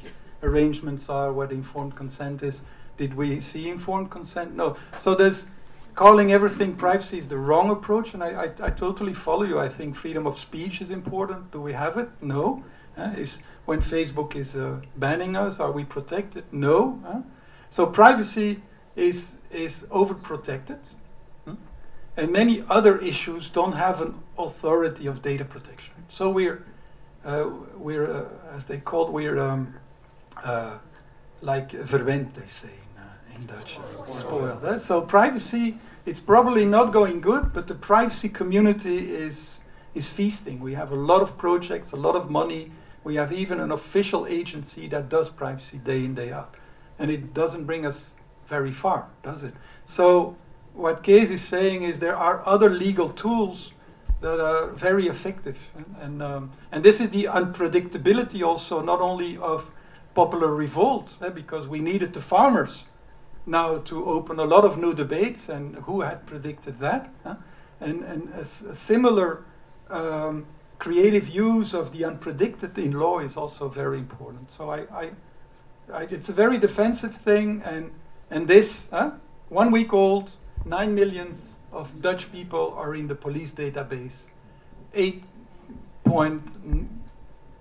arrangements 0.43 1.09
are, 1.09 1.33
what 1.33 1.53
informed 1.53 1.97
consent 1.97 2.43
is. 2.43 2.63
Did 2.97 3.15
we 3.15 3.41
see 3.41 3.69
informed 3.69 4.11
consent? 4.11 4.55
No. 4.55 4.77
So 4.99 5.15
there's 5.15 5.47
calling 5.95 6.33
everything 6.33 6.75
privacy 6.77 7.19
is 7.19 7.29
the 7.29 7.39
wrong 7.39 7.71
approach, 7.71 8.15
and 8.15 8.23
I, 8.23 8.31
I, 8.45 8.67
I, 8.67 8.71
totally 8.71 9.15
follow 9.15 9.45
you. 9.45 9.61
I 9.61 9.69
think 9.69 9.95
freedom 9.95 10.27
of 10.27 10.39
speech 10.39 10.81
is 10.81 10.91
important. 10.91 11.53
Do 11.53 11.61
we 11.61 11.73
have 11.73 11.97
it? 11.97 12.09
No. 12.21 12.65
Uh, 12.97 13.13
is 13.17 13.39
when 13.65 13.81
Facebook 13.81 14.35
is 14.35 14.57
uh, 14.57 14.81
banning 14.97 15.37
us, 15.37 15.61
are 15.61 15.73
we 15.73 15.85
protected? 15.85 16.45
No. 16.53 17.01
Uh? 17.07 17.21
So 17.71 17.87
privacy 17.87 18.63
is 18.97 19.33
is 19.51 19.85
overprotected, 19.91 20.79
hmm? 21.45 21.55
and 22.17 22.33
many 22.33 22.65
other 22.69 22.99
issues 22.99 23.51
don't 23.51 23.73
have 23.73 24.01
an 24.01 24.15
authority 24.39 25.07
of 25.07 25.23
data 25.23 25.45
protection. 25.45 25.95
So 26.09 26.31
we're 26.31 26.65
uh, 27.25 27.51
we're 27.77 28.11
uh, 28.11 28.57
as 28.57 28.67
they 28.67 28.79
call 28.79 29.07
it, 29.07 29.13
we're 29.13 29.39
um, 29.39 29.75
uh, 30.43 30.79
like 31.41 31.71
verwend, 31.73 32.35
they 32.35 32.49
say 32.49 32.71
in 33.35 33.47
Dutch, 33.47 33.79
spoiled. 34.07 34.65
Eh? 34.65 34.79
So 34.79 35.01
privacy, 35.01 35.79
it's 36.07 36.21
probably 36.21 36.65
not 36.65 36.93
going 36.93 37.21
good, 37.21 37.53
but 37.53 37.67
the 37.67 37.75
privacy 37.75 38.29
community 38.29 39.15
is 39.15 39.61
is 39.95 40.09
feasting. 40.09 40.61
We 40.61 40.75
have 40.75 40.91
a 40.91 40.97
lot 40.97 41.23
of 41.23 41.39
projects, 41.39 41.93
a 41.93 41.97
lot 41.97 42.17
of 42.17 42.31
money. 42.31 42.73
We 43.05 43.17
have 43.17 43.33
even 43.33 43.61
an 43.61 43.71
official 43.71 44.27
agency 44.27 44.89
that 44.89 45.09
does 45.09 45.29
privacy 45.29 45.79
day 45.79 46.05
in 46.05 46.15
day 46.15 46.33
out, 46.33 46.55
and 46.99 47.11
it 47.11 47.35
doesn't 47.35 47.65
bring 47.65 47.87
us 47.87 48.13
very 48.49 48.73
far, 48.73 49.07
does 49.23 49.45
it? 49.45 49.55
So 49.87 50.37
what 50.75 51.03
Kees 51.03 51.31
is 51.31 51.43
saying 51.43 51.85
is 51.85 51.99
there 51.99 52.17
are 52.17 52.47
other 52.47 52.71
legal 52.71 53.11
tools 53.11 53.73
that 54.21 54.41
are 54.41 54.69
very 54.69 55.07
effective, 55.09 55.59
and 55.77 55.97
and, 56.01 56.23
um, 56.23 56.53
and 56.73 56.85
this 56.85 57.01
is 57.01 57.11
the 57.11 57.25
unpredictability 57.25 58.43
also 58.43 58.81
not 58.81 59.01
only 59.01 59.37
of 59.37 59.71
popular 60.15 60.55
revolt 60.55 61.17
eh, 61.23 61.29
because 61.29 61.67
we 61.67 61.81
needed 61.81 62.15
the 62.15 62.21
farmers 62.21 62.85
now 63.47 63.79
to 63.79 64.05
open 64.07 64.39
a 64.39 64.45
lot 64.45 64.65
of 64.65 64.79
new 64.79 64.95
debates, 64.95 65.49
and 65.49 65.77
who 65.85 66.01
had 66.01 66.27
predicted 66.27 66.79
that? 66.81 67.13
And, 67.81 68.03
and 68.05 68.33
a, 68.35 68.71
a 68.71 68.75
similar 68.75 69.45
um, 69.91 70.47
creative 70.79 71.29
use 71.29 71.75
of 71.75 71.93
the 71.93 72.03
unpredicted 72.03 72.79
in 72.79 72.93
law 72.93 73.19
is 73.19 73.37
also 73.37 73.69
very 73.69 73.99
important. 73.99 74.51
So 74.57 74.71
I, 74.71 74.79
I, 74.93 75.11
I 75.93 76.03
it's 76.03 76.29
a 76.29 76.33
very 76.33 76.59
defensive 76.59 77.17
thing, 77.17 77.63
and 77.65 77.91
and 78.31 78.49
this 78.49 78.83
huh? 78.91 79.13
one 79.49 79.71
week 79.71 79.93
old, 79.93 80.33
nine 80.65 80.95
millions 80.95 81.57
of 81.73 82.01
Dutch 82.01 82.31
people 82.33 82.75
are 82.77 82.95
in 82.95 83.09
the 83.09 83.15
police 83.15 83.53
database. 83.53 84.23
Eight 84.95 85.25
point 86.05 86.43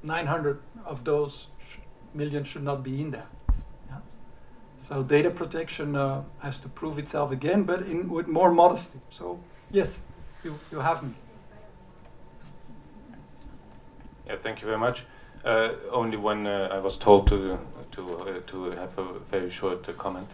nine 0.04 0.28
hundred 0.28 0.60
of 0.86 1.04
those 1.04 1.48
sh- 1.60 1.78
million 2.14 2.44
should 2.44 2.64
not 2.64 2.84
be 2.84 3.02
in 3.02 3.12
there. 3.12 3.28
Yeah. 3.90 3.98
So 4.80 5.04
data 5.04 5.30
protection 5.30 5.96
uh, 5.96 6.24
has 6.40 6.60
to 6.60 6.70
prove 6.70 7.00
itself 7.00 7.32
again, 7.32 7.64
but 7.64 7.82
in, 7.84 8.10
with 8.10 8.28
more 8.28 8.52
modesty. 8.52 9.00
So 9.10 9.40
yes, 9.72 10.00
you, 10.44 10.60
you 10.72 10.80
have 10.80 11.04
me. 11.04 11.14
Yeah, 14.28 14.38
thank 14.38 14.62
you 14.62 14.68
very 14.68 14.80
much. 14.80 15.06
Uh, 15.44 15.74
only 15.92 16.16
when 16.18 16.48
uh, 16.48 16.70
I 16.72 16.80
was 16.80 16.96
told 16.98 17.28
to 17.28 17.60
to 17.92 18.18
uh, 18.20 18.40
to 18.48 18.72
have 18.72 18.98
a 18.98 19.20
very 19.32 19.50
short 19.50 19.90
uh, 19.90 19.94
comment, 19.94 20.28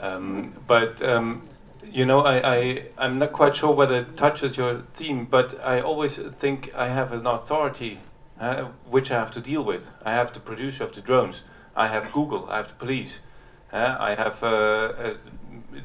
um, 0.00 0.52
but 0.66 1.02
um, 1.02 1.48
you 1.84 2.04
know, 2.04 2.20
I, 2.20 2.56
I 2.56 2.82
I'm 2.98 3.18
not 3.18 3.32
quite 3.32 3.56
sure 3.56 3.74
whether 3.74 3.96
it 3.96 4.16
touches 4.16 4.56
your 4.56 4.82
theme, 4.94 5.26
but 5.26 5.58
I 5.64 5.80
always 5.80 6.16
think 6.38 6.72
I 6.74 6.88
have 6.88 7.12
an 7.12 7.26
authority 7.26 8.00
uh, 8.40 8.66
which 8.88 9.10
I 9.10 9.14
have 9.14 9.30
to 9.32 9.40
deal 9.40 9.64
with. 9.64 9.88
I 10.04 10.12
have 10.12 10.32
the 10.32 10.40
producer 10.40 10.84
of 10.84 10.94
the 10.94 11.00
drones. 11.00 11.42
I 11.74 11.88
have 11.88 12.12
Google. 12.12 12.48
I 12.50 12.58
have 12.58 12.68
the 12.68 12.74
police. 12.74 13.14
Uh, 13.72 13.96
I 13.98 14.14
have 14.14 14.42
uh, 14.42 14.46
uh, 14.46 15.14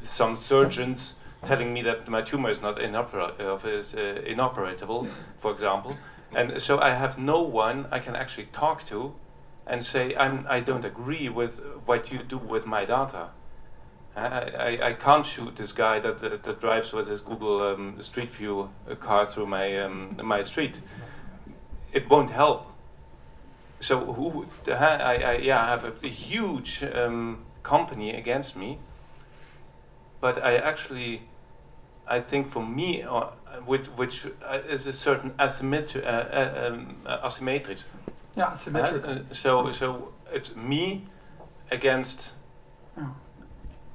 some 0.06 0.36
surgeons 0.36 1.14
telling 1.44 1.74
me 1.74 1.82
that 1.82 2.08
my 2.08 2.22
tumor 2.22 2.50
is 2.50 2.60
not 2.60 2.80
is, 2.80 3.94
uh, 3.94 4.22
inoperable, 4.26 5.06
for 5.38 5.52
example. 5.52 5.96
And 6.34 6.60
so 6.62 6.78
I 6.78 6.94
have 6.94 7.18
no 7.18 7.42
one 7.42 7.86
I 7.90 7.98
can 7.98 8.16
actually 8.16 8.48
talk 8.52 8.86
to 8.88 9.14
and 9.66 9.84
say, 9.84 10.14
I'm, 10.16 10.46
I 10.48 10.60
don't 10.60 10.84
agree 10.84 11.28
with 11.28 11.60
what 11.84 12.10
you 12.10 12.22
do 12.22 12.38
with 12.38 12.66
my 12.66 12.84
data. 12.84 13.28
I, 14.16 14.78
I, 14.80 14.92
can't 14.92 15.26
shoot 15.26 15.56
this 15.56 15.72
guy 15.72 15.98
that, 15.98 16.20
that, 16.20 16.44
that 16.44 16.60
drives 16.60 16.92
with 16.92 17.08
his 17.08 17.20
Google 17.20 17.62
um, 17.62 18.00
Street 18.02 18.30
View 18.30 18.70
uh, 18.88 18.94
car 18.94 19.26
through 19.26 19.46
my, 19.46 19.80
um, 19.80 20.20
my 20.22 20.44
street. 20.44 20.80
It 21.92 22.08
won't 22.08 22.30
help. 22.30 22.66
So 23.80 24.00
who? 24.00 24.46
I, 24.68 25.16
I 25.16 25.36
yeah, 25.38 25.62
I 25.62 25.68
have 25.68 25.84
a, 25.84 25.92
a 26.02 26.08
huge 26.08 26.82
um, 26.94 27.44
company 27.62 28.12
against 28.14 28.56
me. 28.56 28.78
But 30.20 30.42
I 30.42 30.56
actually, 30.56 31.22
I 32.06 32.20
think 32.20 32.50
for 32.50 32.64
me, 32.64 33.02
uh, 33.02 33.24
which, 33.66 33.86
which 33.96 34.26
uh, 34.42 34.60
is 34.68 34.86
a 34.86 34.92
certain 34.92 35.30
asymmetri- 35.32 36.04
uh, 36.04 36.08
uh, 36.08 36.72
um. 36.72 36.96
Yeah, 38.36 38.54
symmetric. 38.54 39.04
Uh, 39.04 39.18
so 39.32 39.72
so 39.72 40.12
it's 40.32 40.56
me 40.56 41.06
against. 41.70 42.30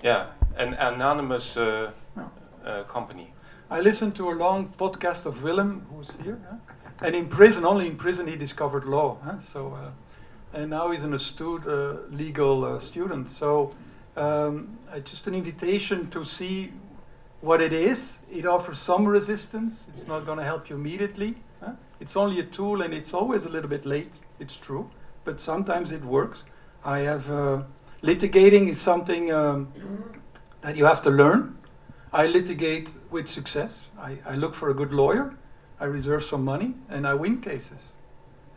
Yeah 0.04 0.28
an 0.58 0.74
anonymous 0.74 1.58
uh, 1.58 1.92
Yeah. 2.18 2.28
uh, 2.66 2.84
company. 2.84 3.34
I 3.72 3.80
listened 3.82 4.16
to 4.16 4.30
a 4.30 4.36
long 4.36 4.74
podcast 4.78 5.26
of 5.26 5.44
Willem, 5.44 5.86
who's 5.92 6.12
here, 6.24 6.38
huh? 6.50 7.06
and 7.06 7.16
in 7.16 7.28
prison, 7.28 7.66
only 7.66 7.88
in 7.88 7.96
prison, 7.96 8.28
he 8.28 8.36
discovered 8.36 8.84
law. 8.86 9.18
Huh? 9.24 9.40
So, 9.54 9.74
uh, 9.74 10.58
and 10.58 10.70
now 10.70 10.92
he's 10.92 11.04
an 11.04 11.14
astute 11.14 11.68
uh, 11.68 11.98
legal 12.12 12.66
uh, 12.66 12.80
student. 12.80 13.30
So, 13.30 13.74
um, 14.18 14.78
uh, 14.92 15.00
just 15.00 15.28
an 15.28 15.36
invitation 15.36 16.10
to 16.10 16.26
see 16.26 16.74
what 17.42 17.62
it 17.62 17.72
is. 17.72 18.18
It 18.32 18.46
offers 18.46 18.80
some 18.80 19.08
resistance. 19.08 19.88
It's 19.96 20.08
not 20.08 20.26
going 20.26 20.40
to 20.40 20.44
help 20.44 20.70
you 20.70 20.76
immediately. 20.76 21.36
Huh? 21.62 21.74
It's 22.00 22.18
only 22.18 22.40
a 22.40 22.46
tool, 22.46 22.82
and 22.82 22.94
it's 22.94 23.14
always 23.14 23.46
a 23.46 23.50
little 23.50 23.70
bit 23.70 23.86
late. 23.86 24.14
It's 24.40 24.56
true, 24.56 24.90
but 25.26 25.40
sometimes 25.40 25.92
it 25.92 26.04
works. 26.04 26.40
I 26.84 27.00
have 27.00 27.30
uh, 27.32 27.62
litigating 28.04 28.70
is 28.70 28.80
something 28.80 29.32
um, 29.32 29.72
that 30.62 30.76
you 30.76 30.86
have 30.86 31.02
to 31.04 31.10
learn. 31.10 31.58
I 32.12 32.26
litigate 32.26 32.90
with 33.12 33.28
success. 33.28 33.88
I, 34.00 34.18
I 34.26 34.36
look 34.36 34.56
for 34.56 34.70
a 34.70 34.74
good 34.74 34.92
lawyer. 34.92 35.36
I 35.80 35.86
reserve 35.86 36.24
some 36.24 36.44
money 36.44 36.74
and 36.90 37.08
I 37.08 37.14
win 37.14 37.42
cases. 37.42 37.94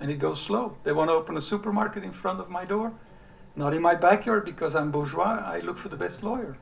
And 0.00 0.10
it 0.10 0.18
goes 0.18 0.40
slow. 0.40 0.76
They 0.84 0.92
want 0.92 1.10
to 1.10 1.14
open 1.14 1.36
a 1.36 1.42
supermarket 1.42 2.02
in 2.02 2.12
front 2.12 2.40
of 2.40 2.50
my 2.50 2.64
door. 2.64 2.92
Not 3.54 3.74
in 3.74 3.82
my 3.82 3.94
backyard 3.94 4.44
because 4.44 4.74
I'm 4.74 4.90
bourgeois. 4.90 5.42
I 5.44 5.60
look 5.60 5.78
for 5.78 5.88
the 5.88 5.96
best 5.96 6.22
lawyer. 6.22 6.56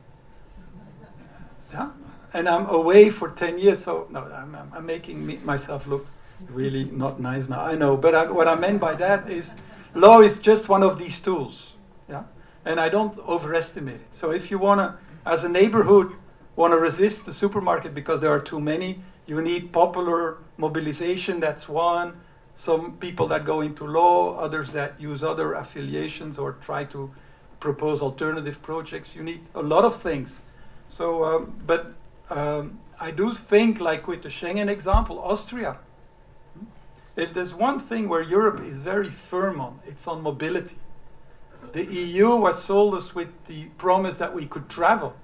Yeah? 1.72 1.90
And 2.32 2.48
I'm 2.48 2.66
away 2.66 3.10
for 3.10 3.30
10 3.30 3.58
years, 3.58 3.82
so 3.84 4.06
no, 4.10 4.22
I'm, 4.22 4.56
I'm, 4.72 4.86
making 4.86 5.24
me, 5.26 5.38
myself 5.44 5.86
look 5.86 6.06
really 6.48 6.84
not 6.84 7.20
nice 7.20 7.48
now. 7.48 7.60
I 7.60 7.74
know, 7.74 7.96
but 7.96 8.14
I, 8.14 8.30
what 8.30 8.48
I 8.48 8.54
meant 8.54 8.80
by 8.80 8.94
that 8.94 9.30
is 9.30 9.50
law 9.94 10.20
is 10.20 10.38
just 10.38 10.68
one 10.68 10.82
of 10.82 10.98
these 10.98 11.20
tools. 11.20 11.74
And 12.64 12.78
I 12.78 12.88
don't 12.88 13.18
overestimate 13.20 13.96
it. 13.96 14.08
So 14.12 14.30
if 14.30 14.50
you 14.50 14.58
want 14.58 14.80
to, 14.80 14.98
as 15.28 15.44
a 15.44 15.48
neighborhood, 15.48 16.12
want 16.56 16.72
to 16.72 16.78
resist 16.78 17.24
the 17.24 17.32
supermarket 17.32 17.94
because 17.94 18.20
there 18.20 18.30
are 18.30 18.40
too 18.40 18.60
many, 18.60 19.02
you 19.26 19.40
need 19.40 19.72
popular 19.72 20.38
mobilization, 20.56 21.40
that's 21.40 21.68
one. 21.68 22.20
Some 22.54 22.98
people 22.98 23.26
that 23.28 23.46
go 23.46 23.62
into 23.62 23.86
law, 23.86 24.36
others 24.36 24.72
that 24.72 25.00
use 25.00 25.24
other 25.24 25.54
affiliations 25.54 26.38
or 26.38 26.52
try 26.52 26.84
to 26.84 27.10
propose 27.60 28.02
alternative 28.02 28.60
projects. 28.62 29.14
You 29.14 29.22
need 29.22 29.40
a 29.54 29.62
lot 29.62 29.84
of 29.84 30.02
things. 30.02 30.40
So, 30.90 31.24
um, 31.24 31.62
but 31.66 31.94
um, 32.28 32.78
I 32.98 33.10
do 33.10 33.32
think, 33.34 33.80
like 33.80 34.06
with 34.06 34.22
the 34.22 34.28
Schengen 34.28 34.68
example, 34.68 35.18
Austria. 35.18 35.78
If 37.16 37.32
there's 37.34 37.54
one 37.54 37.80
thing 37.80 38.08
where 38.08 38.22
Europe 38.22 38.60
is 38.64 38.78
very 38.78 39.10
firm 39.10 39.60
on, 39.60 39.80
it's 39.86 40.06
on 40.06 40.22
mobility. 40.22 40.76
The 41.72 41.84
EU 41.84 42.34
was 42.36 42.62
sold 42.62 42.94
us 42.94 43.14
with 43.14 43.28
the 43.46 43.66
promise 43.78 44.16
that 44.16 44.34
we 44.34 44.46
could 44.46 44.68
travel. 44.68 45.14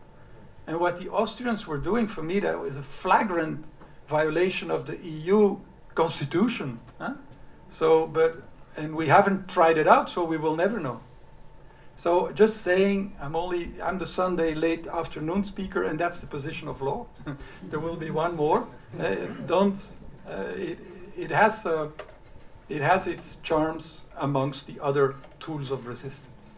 And 0.67 0.81
what 0.81 0.99
the 0.99 1.09
Austrians 1.09 1.67
were 1.67 1.79
doing 1.79 2.07
for 2.07 2.23
me, 2.23 2.41
that 2.41 2.59
was 2.59 2.77
a 2.77 2.83
flagrant 2.83 3.65
violation 4.09 4.71
of 4.71 4.87
the 4.87 4.97
EU 4.99 5.59
constitution. 5.95 6.81
Huh? 6.99 7.15
So, 7.71 8.07
but, 8.07 8.43
and 8.77 8.95
we 8.95 9.09
haven't 9.09 9.49
tried 9.49 9.79
it 9.79 9.87
out, 9.87 10.11
so 10.11 10.25
we 10.25 10.37
will 10.37 10.57
never 10.57 10.81
know. 10.81 11.01
So 11.99 12.31
just 12.33 12.63
saying, 12.63 13.17
I'm 13.21 13.35
only, 13.35 13.73
I'm 13.83 13.99
the 13.99 14.07
Sunday 14.07 14.55
late 14.55 14.87
afternoon 14.87 15.45
speaker, 15.45 15.85
and 15.85 15.99
that's 15.99 16.21
the 16.21 16.27
position 16.27 16.69
of 16.69 16.83
law. 16.83 17.07
there 17.71 17.81
will 17.81 17.97
be 17.97 18.11
one 18.11 18.37
more. 18.37 18.67
Uh, 19.01 19.15
don't, 19.47 19.79
uh, 20.29 20.43
it, 20.55 20.79
it 21.17 21.31
has, 21.31 21.65
uh, 21.65 21.89
it 22.69 22.81
has 22.83 23.07
its 23.07 23.37
charms 23.43 24.03
amongst 24.17 24.67
the 24.67 24.81
other 24.81 25.17
tools 25.41 25.71
of 25.71 25.87
resistance. 25.87 26.55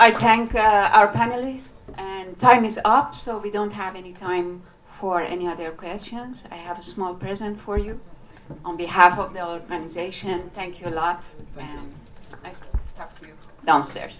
I 0.00 0.12
thank 0.12 0.54
uh, 0.54 0.90
our 0.92 1.12
panelists, 1.12 1.68
and 1.96 2.38
time 2.38 2.64
is 2.64 2.78
up, 2.84 3.16
so 3.16 3.36
we 3.38 3.50
don't 3.50 3.72
have 3.72 3.96
any 3.96 4.12
time 4.12 4.62
for 5.00 5.20
any 5.20 5.48
other 5.48 5.72
questions. 5.72 6.44
I 6.52 6.56
have 6.56 6.78
a 6.78 6.82
small 6.82 7.14
present 7.14 7.60
for 7.60 7.78
you. 7.78 8.00
On 8.64 8.76
behalf 8.76 9.18
of 9.18 9.32
the 9.32 9.46
organization, 9.46 10.50
thank 10.54 10.80
you 10.80 10.88
a 10.88 10.94
lot, 10.94 11.24
Thank 11.56 11.70
you. 11.70 11.78
and 11.78 11.94
nice 12.42 12.58
to 12.58 12.66
talk 12.96 13.18
to 13.20 13.26
you 13.26 13.32
downstairs. 13.64 14.14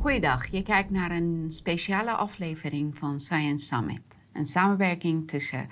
Goeiedag, 0.00 0.46
je 0.50 0.62
kijkt 0.62 0.90
naar 0.90 1.10
een 1.10 1.44
speciale 1.48 2.12
aflevering 2.12 2.98
van 2.98 3.20
Science 3.20 3.66
Summit. 3.66 4.00
Een 4.32 4.46
samenwerking 4.46 5.28
tussen 5.28 5.68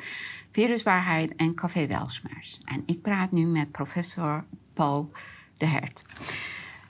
Viruswaarheid 0.51 1.37
en 1.37 1.55
Café 1.55 1.87
Welsmers. 1.87 2.59
En 2.65 2.83
ik 2.87 3.03
praat 3.03 3.31
nu 3.31 3.47
met 3.47 3.71
professor 3.71 4.45
Paul 4.73 5.11
de 5.57 5.67
Hert. 5.67 6.05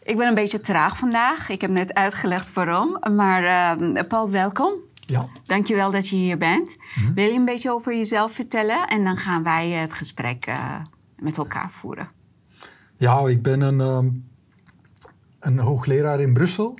Ik 0.03 0.17
ben 0.17 0.29
een 0.29 0.35
beetje 0.35 0.61
traag 0.61 0.97
vandaag. 0.97 1.49
Ik 1.49 1.61
heb 1.61 1.71
net 1.71 1.95
uitgelegd 1.95 2.53
waarom. 2.53 2.99
Maar 3.15 3.45
eh, 3.45 4.07
Paul, 4.09 4.31
welkom. 4.31 4.88
Ja, 5.11 5.29
Dankjewel 5.45 5.91
dat 5.91 6.09
je 6.09 6.17
hier 6.17 6.39
bent. 6.39 6.77
Wil 7.15 7.25
je 7.25 7.39
een 7.39 7.45
beetje 7.45 7.73
over 7.73 7.97
jezelf 7.97 8.33
vertellen? 8.33 8.87
En 8.87 9.05
dan 9.05 9.17
gaan 9.17 9.43
wij 9.43 9.71
het 9.71 9.93
gesprek 9.93 10.47
eh, 10.47 10.75
met 11.23 11.37
elkaar 11.37 11.71
voeren. 11.71 12.09
ja 12.97 13.29
ik 13.29 13.43
ben 13.43 13.61
een, 13.61 13.81
ehm, 13.81 14.09
een 15.41 15.59
hoogleraar 15.59 16.21
in 16.21 16.33
Brussel 16.33 16.79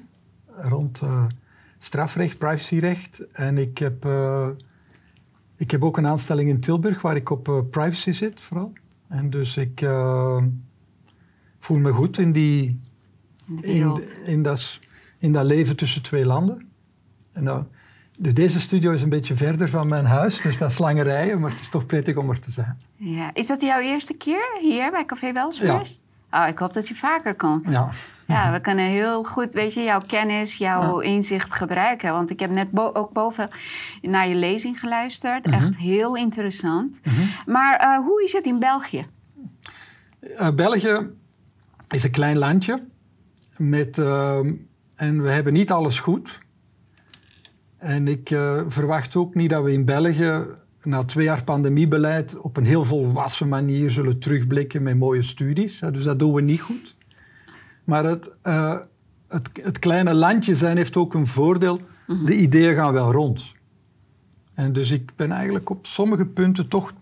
rond 0.57 1.01
eh, 1.01 1.27
strafrecht, 1.79 2.39
privacyrecht. 2.39 3.31
En 3.33 3.59
ik 3.59 3.79
heb, 3.79 4.05
eh, 4.05 4.49
ik 5.57 5.71
heb 5.71 5.85
ook 5.85 5.97
een 5.97 6.07
aanstelling 6.07 6.49
in 6.49 6.61
Tilburg 6.61 7.03
waar 7.03 7.17
ik 7.17 7.31
op 7.31 7.49
eh, 7.49 7.61
privacy 7.71 8.11
zit 8.11 8.41
vooral. 8.41 8.73
En 9.09 9.31
dus 9.31 9.57
ik, 9.57 9.81
eh, 9.81 10.43
voel 11.59 11.79
me 11.79 11.93
goed 11.93 12.19
in, 12.19 12.33
die, 12.33 12.81
In 13.63 14.43
dat, 14.43 14.81
in 15.19 15.33
dat 15.33 15.45
leven 15.45 15.77
tussen 15.77 16.03
twee 16.03 16.27
landen. 16.27 16.69
En 17.33 17.45
dus 18.21 18.35
deze 18.35 18.61
studio 18.61 18.93
is 18.93 19.03
een 19.03 19.09
beetje 19.09 19.37
verder 19.37 19.69
van 19.69 19.89
mijn 19.89 20.07
huis, 20.07 20.41
dus 20.41 20.59
dat 20.59 20.71
is 20.71 20.79
lange 20.79 21.37
maar 21.39 21.51
het 21.51 21.61
is 21.61 21.69
toch 21.69 21.87
prettig 21.87 22.17
om 22.17 22.31
er 22.31 22.41
te 22.41 22.51
zijn. 22.51 22.81
Ja. 22.97 23.31
Is 23.35 23.47
dat 23.47 23.61
jouw 23.61 23.81
eerste 23.81 24.15
keer 24.15 24.49
hier 24.61 24.91
bij 24.91 25.05
Café 25.05 25.33
Welsburst? 25.33 26.03
Oh, 26.31 26.45
ik 26.49 26.59
hoop 26.59 26.73
dat 26.73 26.89
je 26.89 26.95
vaker 26.95 27.35
komt. 27.35 27.67
Ja, 27.69 27.91
Ja, 28.27 28.53
we 28.53 28.61
kunnen 28.61 28.85
heel 28.85 29.25
goed, 29.25 29.55
weet 29.55 29.75
je, 29.75 29.83
jouw 29.83 30.01
kennis, 30.07 30.55
jouw 30.55 30.99
inzicht 30.99 31.55
gebruiken. 31.55 32.13
Want 32.13 32.31
ik 32.31 32.41
heb 32.41 32.51
net 32.51 32.71
bo- 32.71 32.91
ook 32.93 33.13
boven 33.13 33.49
naar 34.03 34.29
je 34.29 34.35
lezing 34.35 34.81
geluisterd. 34.81 35.47
Mhm. 35.47 35.55
Echt 35.55 35.77
heel 35.77 36.17
interessant. 36.17 37.01
Maar 37.47 37.77
eh, 37.77 37.99
hoe 37.99 38.23
is 38.23 38.33
het 38.33 38.45
in 38.45 38.59
België? 38.59 39.07
Eh, 40.37 40.51
België 40.55 41.11
is 41.89 42.03
een 42.03 42.11
klein 42.11 42.39
landje 42.39 42.83
met, 43.57 43.99
ehm, 43.99 44.53
en 44.95 45.23
we 45.23 45.31
hebben 45.31 45.53
niet 45.53 45.71
alles 45.73 46.01
goed. 46.01 46.39
En 47.79 48.09
ik 48.09 48.31
eh, 48.31 48.63
verwacht 48.67 49.17
ook 49.17 49.35
niet 49.35 49.51
dat 49.51 49.65
we 49.65 49.73
in 49.73 49.85
België 49.85 50.45
na 50.83 51.05
twee 51.05 51.25
jaar 51.25 51.45
pandemiebeleid 51.45 52.39
op 52.39 52.57
een 52.57 52.67
heel 52.67 52.85
volwassen 52.85 53.49
manier 53.49 53.91
zullen 53.91 54.19
terugblikken 54.19 54.83
met 54.83 54.99
mooie 54.99 55.23
studies. 55.23 55.79
Dus 55.79 56.05
dat 56.05 56.19
doen 56.19 56.33
we 56.33 56.41
niet 56.41 56.61
goed. 56.61 56.97
Maar 57.85 58.05
het, 58.05 58.37
eh, 58.43 58.79
het, 59.29 59.51
het 59.63 59.79
kleine 59.79 60.15
landje 60.15 60.55
zijn 60.55 60.77
heeft 60.77 60.97
ook 60.97 61.15
een 61.15 61.27
voordeel. 61.27 61.81
De 62.25 62.37
ideeën 62.37 62.75
gaan 62.75 62.93
wel 62.93 63.13
rond. 63.13 63.55
En 64.55 64.73
dus 64.73 64.91
ik 64.91 65.13
ben 65.17 65.33
eigenlijk 65.33 65.71
op 65.71 65.87
sommige 65.87 66.27
punten 66.27 66.69
toch 66.69 66.93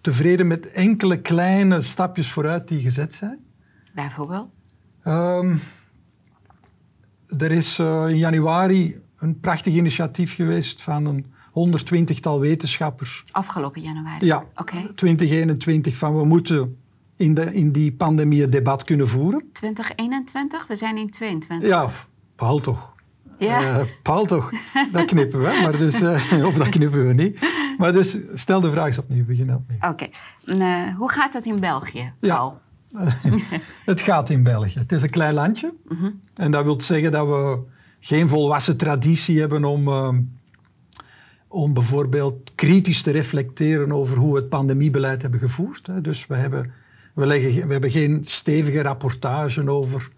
tevreden 0.00 0.46
met 0.46 0.70
enkele 0.70 1.20
kleine 1.20 1.80
stapjes 1.80 2.32
vooruit 2.32 2.68
die 2.68 2.80
gezet 2.80 3.14
zijn. 3.14 3.38
Bijvoorbeeld? 3.94 4.48
Ehm, 5.02 5.56
er 7.38 7.52
is 7.52 7.78
eh, 7.78 8.08
in 8.08 8.18
januari 8.18 9.00
een 9.18 9.40
prachtig 9.40 9.74
initiatief 9.74 10.34
geweest 10.34 10.82
van 10.82 11.06
een 11.06 11.26
120-tal 11.56 12.40
wetenschappers. 12.40 13.24
Afgelopen 13.30 13.82
januari? 13.82 14.26
Ja, 14.26 14.44
Oké. 14.54 14.92
2021 14.94 15.96
van 15.96 16.16
we 16.16 16.24
moeten 16.24 16.76
in, 17.16 17.34
de, 17.34 17.54
in 17.54 17.72
die 17.72 17.92
pandemie 17.92 18.42
een 18.42 18.50
debat 18.50 18.84
kunnen 18.84 19.08
voeren. 19.08 19.44
2021? 19.52 20.66
We 20.66 20.76
zijn 20.76 20.96
in 20.96 21.10
22. 21.10 21.68
Ja, 21.68 21.88
Paul 22.36 22.60
toch. 22.60 22.94
Ja. 23.38 23.84
Paul 24.02 24.24
toch. 24.24 24.52
Dat 24.92 25.04
knippen 25.04 25.38
we, 25.38 25.58
maar 25.62 25.78
dus, 25.78 26.00
eh, 26.00 26.44
of 26.48 26.56
dat 26.56 26.68
knippen 26.68 27.06
we 27.06 27.12
niet. 27.14 27.38
Maar 27.78 27.92
dus 27.92 28.18
stel 28.34 28.60
de 28.60 28.70
vraag 28.70 28.86
eens 28.86 28.98
opnieuw, 28.98 29.24
begin 29.24 29.54
opnieuw. 29.54 29.90
Oké. 29.90 30.06
Eh, 30.40 30.94
hoe 30.96 31.10
gaat 31.10 31.32
het 31.32 31.46
in 31.46 31.60
België, 31.60 32.12
Ja. 32.20 32.34
Paul? 32.34 32.60
Het 33.84 34.00
gaat 34.00 34.30
in 34.30 34.42
België. 34.42 34.78
Het 34.78 34.92
is 34.92 35.02
een 35.02 35.10
klein 35.10 35.34
landje. 35.34 35.74
En 36.34 36.50
dat 36.50 36.64
wil 36.64 36.80
zeggen 36.80 37.12
dat 37.12 37.26
we 37.26 37.58
geen 38.00 38.28
volwassen 38.28 38.76
traditie 38.76 39.40
hebben 39.40 39.64
om, 39.64 39.88
eh, 39.88 40.14
om 41.48 41.74
bijvoorbeeld 41.74 42.52
kritisch 42.54 43.02
te 43.02 43.10
reflecteren 43.10 43.92
over 43.92 44.16
hoe 44.16 44.32
we 44.32 44.40
het 44.40 44.48
pandemiebeleid 44.48 45.22
hebben 45.22 45.40
gevoerd. 45.40 45.86
hè. 45.86 46.00
Dus 46.00 46.26
we 46.26 46.36
hebben, 46.36 46.72
we, 47.14 47.26
leggen, 47.26 47.66
we 47.66 47.72
hebben 47.72 47.90
geen 47.90 48.24
stevige 48.24 48.82
rapportage 48.82 49.70
over 49.70 50.08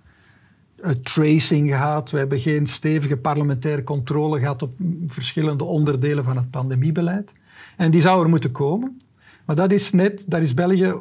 eh, 0.77 0.91
tracing 0.91 1.69
gehad. 1.69 2.11
We 2.11 2.19
hebben 2.19 2.39
geen 2.39 2.67
stevige 2.67 3.17
parlementaire 3.17 3.85
controle 3.85 4.39
gehad 4.39 4.63
op 4.63 4.73
verschillende 5.07 5.65
onderdelen 5.65 6.25
van 6.25 6.37
het 6.37 6.51
pandemiebeleid. 6.51 7.35
En 7.77 7.91
die 7.91 8.01
zou 8.01 8.23
er 8.23 8.29
moeten 8.29 8.53
komen. 8.53 9.01
Maar 9.45 9.57
dat 9.57 9.73
is 9.73 9.93
net, 9.93 10.25
daar 10.27 10.43
is 10.43 10.55
België 10.55 10.95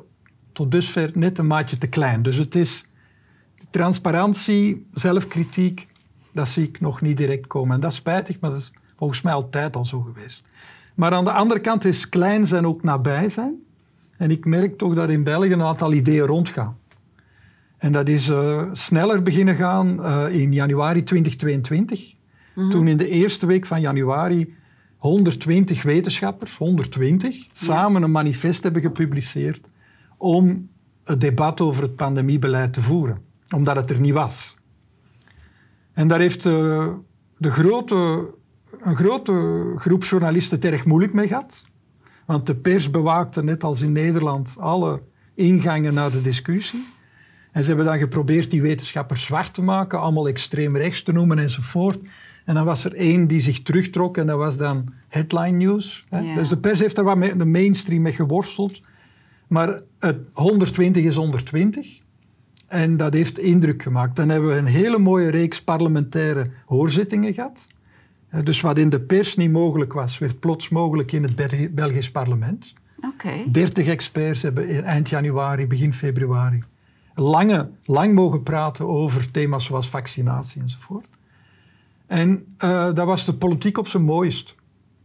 tot 0.52 0.72
dusver 0.72 1.12
net 1.14 1.38
een 1.38 1.48
maatje 1.48 1.78
te 1.78 1.88
klein. 1.88 2.22
Dus 2.22 2.36
het 2.36 2.56
is 2.56 2.86
transparantie, 3.70 4.88
zelfkritiek, 4.94 5.88
dat 6.38 6.48
zie 6.48 6.68
ik 6.68 6.80
nog 6.80 7.02
niet 7.02 7.18
direct 7.18 7.48
komen. 7.48 7.76
En 7.76 7.80
dat 7.80 7.92
is 7.92 7.98
spijtig, 7.98 8.40
maar 8.40 8.50
dat 8.50 8.60
is 8.60 8.72
volgens 8.96 9.22
mij 9.22 9.34
altijd 9.34 9.76
al 9.76 9.86
zo 9.86 10.02
geweest. 10.02 10.44
Maar 10.96 11.12
aan 11.12 11.24
de 11.24 11.32
andere 11.32 11.60
kant 11.60 11.86
is 11.86 12.10
klein 12.10 12.46
zijn 12.46 12.66
ook 12.66 12.84
nabij 12.84 13.30
zijn. 13.30 13.56
En 14.18 14.32
ik 14.32 14.46
merk 14.46 14.78
toch 14.78 14.94
dat 14.96 15.10
in 15.10 15.24
België 15.24 15.52
een 15.52 15.62
aantal 15.62 15.94
ideeën 15.94 16.26
rondgaan. 16.26 16.78
En 17.78 17.92
dat 17.92 18.08
is 18.08 18.30
eh, 18.30 18.64
sneller 18.72 19.22
beginnen 19.22 19.56
gaan 19.56 20.04
eh, 20.04 20.40
in 20.40 20.54
januari 20.54 21.04
2022. 21.04 22.16
Toen 22.70 22.88
in 22.88 22.98
de 22.98 23.10
eerste 23.10 23.46
week 23.46 23.66
van 23.66 23.82
januari 23.82 24.56
120 24.98 25.84
wetenschappers, 25.84 26.58
120, 26.58 27.48
samen 27.52 28.02
een 28.02 28.12
manifest 28.12 28.64
hebben 28.64 28.82
gepubliceerd 28.82 29.70
om 30.18 30.70
het 31.04 31.22
debat 31.22 31.62
over 31.62 31.82
het 31.82 31.96
pandemiebeleid 31.96 32.74
te 32.74 32.82
voeren. 32.82 33.22
Omdat 33.56 33.76
het 33.76 33.90
er 33.90 34.00
niet 34.00 34.14
was. 34.14 34.57
En 35.98 36.08
daar 36.08 36.20
heeft 36.20 36.46
eh, 36.46 36.88
de 37.38 37.52
grote, 37.52 38.28
een 38.80 38.96
grote 38.96 39.64
groep 39.76 40.04
journalisten 40.04 40.56
het 40.56 40.66
erg 40.66 40.86
moeilijk 40.86 41.14
mee 41.14 41.28
gehad. 41.28 41.64
Want 42.26 42.46
de 42.46 42.56
pers 42.56 42.90
bewaakte, 42.90 43.44
net 43.44 43.64
als 43.64 43.82
in 43.82 43.92
Nederland, 43.92 44.56
alle 44.60 45.02
ingangen 45.34 45.94
naar 45.94 46.12
de 46.12 46.22
discussie. 46.22 46.88
En 47.52 47.62
ze 47.62 47.68
hebben 47.68 47.86
dan 47.86 47.98
geprobeerd 47.98 48.52
die 48.52 48.62
wetenschappers 48.62 49.24
zwart 49.24 49.54
te 49.54 49.62
maken, 49.62 50.00
allemaal 50.00 50.28
extreem 50.28 50.78
rechts 50.78 51.04
te 51.04 51.12
noemen 51.12 51.40
enzovoort. 51.40 52.00
En 52.46 52.56
dan 52.56 52.66
was 52.66 52.86
er 52.86 52.94
één 52.94 53.28
die 53.28 53.40
zich 53.40 53.62
terugtrok 53.62 54.18
en 54.18 54.28
dat 54.28 54.38
was 54.38 54.58
dan 54.58 54.94
headline 55.08 55.58
news. 55.58 56.06
Ja. 56.10 56.36
Dus 56.36 56.50
de 56.50 56.58
pers 56.58 56.80
heeft 56.80 56.98
er 56.98 57.04
wat 57.04 57.18
mee, 57.18 57.36
de 57.36 57.46
mainstream 57.46 58.02
mee 58.02 58.14
geworsteld. 58.14 58.82
Maar 59.48 59.80
het 60.00 60.18
120 60.34 61.04
is 61.04 61.16
120. 61.16 62.02
En 62.68 62.98
dat 62.98 63.14
heeft 63.14 63.40
indruk 63.40 63.82
gemaakt. 63.84 64.16
Dan 64.16 64.30
hebben 64.30 64.50
we 64.50 64.56
een 64.56 64.66
hele 64.66 64.98
mooie 64.98 65.30
reeks 65.30 65.64
parlementaire 65.64 66.50
hoorzittingen 66.66 67.34
gehad. 67.34 67.68
Eh, 68.30 68.44
Dus 68.44 68.62
wat 68.62 68.78
in 68.78 68.90
de 68.90 69.00
pers 69.00 69.36
niet 69.36 69.52
mogelijk 69.52 69.94
was, 69.94 70.18
werd 70.18 70.40
plots 70.40 70.70
mogelijk 70.70 71.12
in 71.12 71.24
het 71.24 71.36
Belgi- 71.36 71.70
Belgisch 71.70 72.12
parlement. 72.12 72.74
Oké. 73.02 73.32
30 73.52 73.88
experts 73.88 74.42
hebben 74.42 74.68
in- 74.68 74.84
eind 74.84 75.10
januari, 75.10 75.68
begin 75.68 75.94
februari 75.94 76.64
lange, 77.16 77.70
lang 77.84 78.14
mogen 78.14 78.44
praten 78.44 78.88
over 78.88 79.32
thema's 79.32 79.66
zoals 79.66 79.90
vaccinatie 79.90 80.62
enzovoort. 80.62 81.08
En 82.08 82.46
eh, 82.58 82.94
dat 82.94 83.06
was 83.06 83.26
de 83.26 83.34
politiek 83.34 83.78
op 83.78 83.88
zijn 83.88 84.04
mooist. 84.04 84.56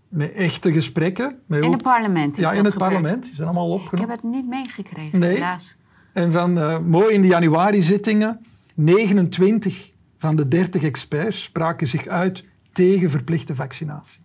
Met 0.09 0.33
echte 0.33 0.73
gesprekken. 0.73 1.39
Met 1.47 1.63
In 1.65 1.73
het 1.73 1.83
parlement 1.83 2.37
is 2.37 2.43
ja, 2.43 2.49
dat 2.49 2.59
in 2.59 2.65
het 2.65 2.73
gebeurd. 2.73 2.93
parlement. 2.93 3.25
Die 3.25 3.35
zijn 3.35 3.49
allemaal 3.49 3.67
Ik 3.67 3.73
heb 3.73 3.83
opgenomen. 3.83 4.15
het 4.15 4.23
niet 4.25 4.49
meegekregen, 4.49 5.19
Nee. 5.19 5.33
helaas. 5.35 5.77
En 6.13 6.33
van 6.33 6.59
eh, 6.59 6.79
mooi 6.79 7.15
in 7.15 7.21
de 7.21 7.27
januari-zittingen, 7.27 8.47
29 8.75 9.93
van 10.17 10.37
de 10.37 10.49
30 10.49 10.83
experts 10.83 11.43
spraken 11.43 11.87
zich 11.87 12.07
uit 12.07 12.45
tegen 12.73 13.11
verplichte 13.11 13.55
vaccinatie. 13.55 14.21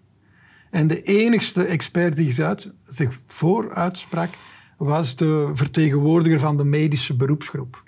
En 0.69 0.87
de 0.87 1.01
enigste 1.01 1.63
expert 1.63 2.15
die 2.15 2.31
zich, 2.87 3.19
voor 3.27 3.73
uitsprak, 3.73 4.29
was 4.77 5.15
de 5.15 5.49
vertegenwoordiger 5.53 6.39
van 6.39 6.57
de 6.57 6.63
medische 6.63 7.15
beroepsgroep. 7.15 7.83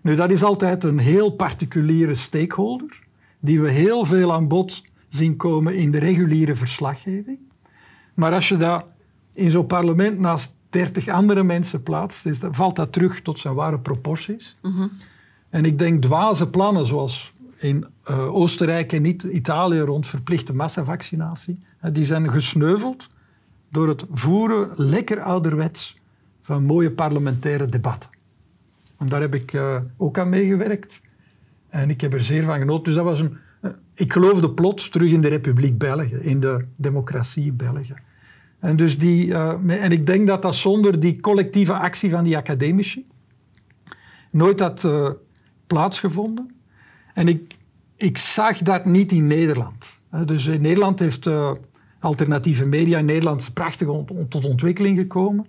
Nu, 0.00 0.14
dat 0.14 0.30
is 0.30 0.42
altijd 0.42 0.84
een 0.84 0.98
heel 0.98 1.30
particuliere 1.30 2.14
stakeholder, 2.14 3.02
die 3.40 3.60
we 3.60 3.70
heel 3.70 4.04
veel 4.04 4.32
aan 4.32 4.48
bod 4.48 4.84
zien 5.08 5.36
komen 5.36 5.74
in 5.74 5.90
de 5.90 5.98
reguliere 5.98 6.54
verslaggeving. 6.54 7.38
Maar 8.14 8.32
als 8.32 8.48
je 8.48 8.56
dat 8.56 8.86
in 9.32 9.50
zo'n 9.50 9.66
parlement 9.66 10.18
naast 10.18 10.56
30 10.74 11.08
andere 11.08 11.42
mensen 11.42 11.82
plaatst, 11.82 12.26
is 12.26 12.40
dat, 12.40 12.56
valt 12.56 12.76
dat 12.76 12.92
terug 12.92 13.20
tot 13.20 13.38
zijn 13.38 13.54
ware 13.54 13.78
proporties. 13.78 14.56
En 15.48 15.64
ik 15.64 15.78
denk 15.78 16.02
dwaze 16.02 16.48
plannen 16.48 16.86
zoals 16.86 17.32
in 17.58 17.86
eh, 18.04 18.34
Oostenrijk 18.34 18.92
en 18.92 19.02
niet 19.02 19.22
Italië 19.22 19.78
rond 19.80 20.06
verplichte 20.06 20.54
massavaccinatie, 20.54 21.58
die 21.92 22.04
zijn 22.04 22.30
gesneuveld 22.30 23.08
door 23.70 23.88
het 23.88 24.06
voeren, 24.10 24.70
lekker 24.74 25.20
ouderwets, 25.20 25.96
van 26.40 26.64
mooie 26.64 26.90
parlementaire 26.90 27.66
debatten. 27.66 28.10
En 28.98 29.08
daar 29.08 29.20
heb 29.20 29.34
ik 29.34 29.52
eh, 29.52 29.76
ook 29.96 30.18
aan 30.18 30.28
meegewerkt. 30.28 31.02
En 31.68 31.90
ik 31.90 32.00
heb 32.00 32.12
er 32.12 32.20
zeer 32.20 32.44
van 32.44 32.58
genoten. 32.58 32.84
Dus 32.84 32.94
dat 32.94 33.04
was 33.04 33.20
een... 33.20 33.36
eh, 33.60 33.70
ik 33.94 34.12
geloofde 34.12 34.50
plots 34.50 34.88
terug 34.88 35.10
in 35.10 35.20
de 35.20 35.28
Republiek 35.28 35.78
België, 35.78 36.16
in 36.20 36.40
de 36.40 36.64
democratie 36.76 37.52
België. 37.52 37.94
En, 38.64 38.76
dus 38.76 38.98
die, 38.98 39.34
eh, 39.34 39.82
en 39.82 39.92
ik 39.92 40.06
denk 40.06 40.26
dat 40.26 40.42
dat 40.42 40.54
zonder 40.54 41.00
die 41.00 41.20
collectieve 41.20 41.72
actie 41.72 42.10
van 42.10 42.24
die 42.24 42.36
academici 42.36 43.06
nooit 44.30 44.60
had 44.60 44.84
eh, 44.84 45.10
plaatsgevonden. 45.66 46.54
En 47.14 47.28
ik, 47.28 47.54
ik 47.96 48.18
zag 48.18 48.58
dat 48.58 48.84
niet 48.84 49.12
in 49.12 49.26
Nederland. 49.26 49.98
Hè, 50.10 50.24
Dus 50.24 50.46
in 50.46 50.60
Nederland 50.60 50.98
heeft 50.98 51.26
eh, 51.26 51.52
alternatieve 52.00 52.64
media 52.66 52.98
in 52.98 53.04
Nederland 53.04 53.50
prachtig 53.54 53.88
tot 54.28 54.44
ontwikkeling 54.44 54.98
gekomen. 54.98 55.46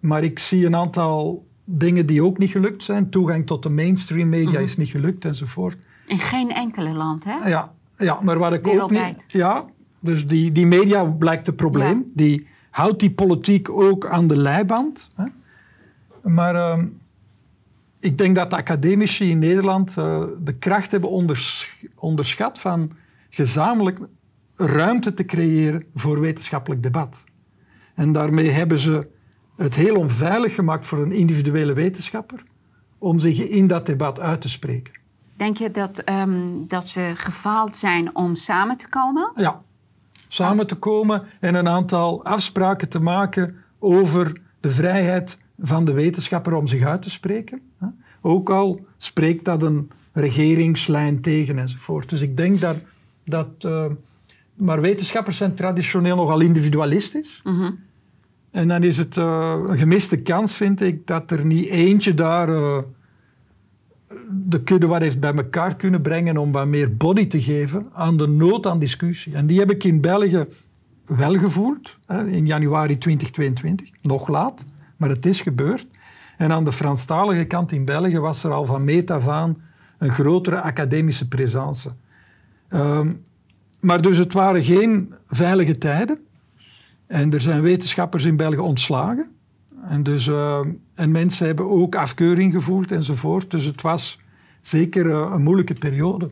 Maar 0.00 0.24
ik 0.24 0.38
zie 0.38 0.66
een 0.66 0.76
aantal 0.76 1.46
dingen 1.64 2.06
die 2.06 2.22
ook 2.24 2.38
niet 2.38 2.50
gelukt 2.50 2.82
zijn. 2.82 3.10
Toegang 3.10 3.46
tot 3.46 3.62
de 3.62 3.70
mainstream 3.70 4.28
media 4.28 4.58
is 4.58 4.76
niet 4.76 4.88
gelukt 4.88 5.24
enzovoort. 5.24 5.78
In 6.06 6.18
geen 6.18 6.50
enkele 6.50 6.92
land, 6.92 7.24
hè? 7.24 7.48
Ja, 7.48 7.72
ja 7.98 8.18
maar 8.22 8.38
wat 8.38 8.52
ik 8.52 8.66
ook 8.66 8.72
Wereldwijd. 8.72 9.16
niet... 9.16 9.32
Ja, 9.32 9.64
dus 10.00 10.26
die, 10.26 10.52
die 10.52 10.66
media 10.66 11.04
blijkt 11.04 11.46
het 11.46 11.56
probleem. 11.56 11.98
Ja. 11.98 12.04
Die 12.14 12.46
houdt 12.70 13.00
die 13.00 13.10
politiek 13.10 13.70
ook 13.70 14.06
aan 14.06 14.26
de 14.26 14.36
leiband. 14.36 15.08
Hè. 15.14 15.24
Maar 16.22 16.54
ehm, 16.54 16.86
ik 18.00 18.18
denk 18.18 18.34
dat 18.34 18.50
de 18.50 18.56
academici 18.56 19.30
in 19.30 19.38
Nederland 19.38 19.96
uh, 19.98 20.24
de 20.44 20.54
kracht 20.54 20.90
hebben 20.90 21.10
onders 21.10 21.76
onderschat 21.94 22.58
van 22.58 22.92
gezamenlijk 23.30 23.98
ruimte 24.56 25.14
te 25.14 25.24
creëren 25.24 25.84
voor 25.94 26.20
wetenschappelijk 26.20 26.82
debat. 26.82 27.24
En 27.94 28.12
daarmee 28.12 28.50
hebben 28.50 28.78
ze 28.78 29.08
het 29.56 29.74
heel 29.74 29.96
onveilig 29.96 30.54
gemaakt 30.54 30.86
voor 30.86 30.98
een 30.98 31.12
individuele 31.12 31.72
wetenschapper 31.72 32.42
om 32.98 33.18
zich 33.18 33.48
in 33.48 33.66
dat 33.66 33.86
debat 33.86 34.20
uit 34.20 34.40
te 34.40 34.48
spreken. 34.48 34.94
Denk 35.36 35.56
je 35.56 35.70
dat, 35.70 36.08
um, 36.08 36.68
dat 36.68 36.88
ze 36.88 37.12
gefaald 37.16 37.76
zijn 37.76 38.16
om 38.16 38.34
samen 38.34 38.76
te 38.76 38.88
komen? 38.88 39.32
Ja, 39.34 39.62
samen 40.28 40.66
te 40.66 40.74
komen 40.74 41.22
en 41.40 41.54
een 41.54 41.68
aantal 41.68 42.24
afspraken 42.24 42.88
te 42.88 43.00
maken 43.00 43.56
over 43.78 44.40
de 44.60 44.70
vrijheid 44.70 45.38
van 45.58 45.84
de 45.84 45.92
wetenschapper 45.92 46.54
om 46.54 46.66
zich 46.66 46.82
uit 46.82 47.02
te 47.02 47.10
spreken. 47.10 47.60
Ook 48.20 48.50
al 48.50 48.86
spreekt 48.96 49.44
dat 49.44 49.62
een 49.62 49.90
regeringslijn 50.12 51.20
tegen 51.20 51.58
enzovoort. 51.58 52.08
Dus 52.08 52.20
ik 52.20 52.36
denk 52.36 52.60
dat. 52.60 52.76
dat 53.24 53.48
uh, 53.66 53.84
maar 54.54 54.80
wetenschappers 54.80 55.36
zijn 55.36 55.54
traditioneel 55.54 56.16
nogal 56.16 56.40
individualistisch. 56.40 57.40
Mm 57.44 57.78
En 58.50 58.68
dan 58.68 58.82
is 58.82 58.96
het 58.96 59.16
uh, 59.16 59.54
een 59.66 59.78
gemiste 59.78 60.16
kans, 60.16 60.54
vind 60.54 60.80
ik, 60.80 61.06
dat 61.06 61.30
er 61.30 61.44
niet 61.44 61.68
eentje 61.68 62.14
daar 62.14 62.48
uh, 62.48 62.78
de 64.30 64.62
kudde 64.62 64.86
wat 64.86 65.00
heeft 65.00 65.20
bij 65.20 65.34
elkaar 65.34 65.76
kunnen 65.76 66.02
brengen 66.02 66.36
om 66.36 66.52
wat 66.52 66.66
meer 66.66 66.96
body 66.96 67.26
te 67.26 67.40
geven 67.40 67.86
aan 67.92 68.16
de 68.16 68.26
nood 68.26 68.66
aan 68.66 68.78
discussie. 68.78 69.34
En 69.34 69.46
die 69.46 69.58
heb 69.58 69.70
ik 69.70 69.84
in 69.84 70.00
België 70.00 70.46
wel 71.04 71.34
gevoeld, 71.34 71.98
in 72.08 72.46
januari 72.46 72.98
2022, 72.98 73.90
nog 74.02 74.28
laat, 74.28 74.64
maar 74.96 75.08
het 75.08 75.26
is 75.26 75.40
gebeurd. 75.40 75.86
En 76.36 76.52
aan 76.52 76.64
de 76.64 76.72
Franstalige 76.72 77.44
kant 77.44 77.72
in 77.72 77.84
België 77.84 78.18
was 78.18 78.44
er 78.44 78.52
al 78.52 78.66
van 78.66 78.84
meet 78.84 79.10
af 79.10 79.28
aan 79.28 79.56
een 79.98 80.10
grotere 80.10 80.60
academische 80.60 81.28
presence. 81.28 81.92
Um, 82.70 83.24
maar 83.80 84.02
dus 84.02 84.16
het 84.16 84.32
waren 84.32 84.62
geen 84.62 85.14
veilige 85.28 85.78
tijden. 85.78 86.18
En 87.06 87.32
er 87.32 87.40
zijn 87.40 87.62
wetenschappers 87.62 88.24
in 88.24 88.36
België 88.36 88.58
ontslagen. 88.58 89.30
En, 89.88 90.02
dus, 90.02 90.26
uh, 90.26 90.60
en 90.94 91.10
mensen 91.10 91.46
hebben 91.46 91.70
ook 91.70 91.94
afkeuring 91.94 92.52
gevoeld 92.52 92.92
enzovoort. 92.92 93.50
Dus 93.50 93.64
het 93.64 93.82
was 93.82 94.20
zeker 94.60 95.06
uh, 95.06 95.30
een 95.32 95.42
moeilijke 95.42 95.74
periode 95.74 96.30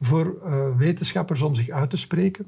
voor 0.00 0.36
uh, 0.44 0.76
wetenschappers 0.76 1.42
om 1.42 1.54
zich 1.54 1.68
uit 1.68 1.90
te 1.90 1.96
spreken. 1.96 2.46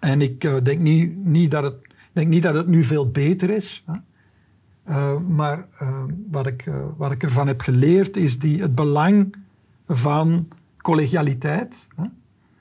En 0.00 0.20
ik 0.20 0.40
denk, 0.40 0.80
niet, 0.80 1.24
niet 1.24 1.50
dat 1.50 1.62
het, 1.62 1.74
denk 2.12 2.28
niet 2.28 2.42
dat 2.42 2.54
het 2.54 2.66
nu 2.66 2.82
veel 2.82 3.10
beter 3.10 3.50
is. 3.50 3.84
Hè. 3.86 5.18
maar 5.18 5.66
wat, 6.30 6.46
ik, 6.46 6.64
wat 6.96 7.12
ik 7.12 7.22
ervan 7.22 7.46
heb 7.46 7.60
geleerd 7.60 8.16
is 8.16 8.38
die, 8.38 8.62
het 8.62 8.74
belang 8.74 9.34
van 9.86 10.48
collegialiteit. 10.76 11.88
Hè 11.96 12.04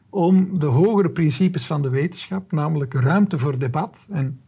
om 0.09 0.59
de 0.59 0.65
hogere 0.65 1.09
principes 1.09 1.65
van 1.65 1.81
de 1.81 1.89
wetenschap, 1.89 2.51
namelijk 2.51 2.93
ruimte 2.93 3.37
voor 3.37 3.59
debat 3.59 4.07
en, 4.11 4.39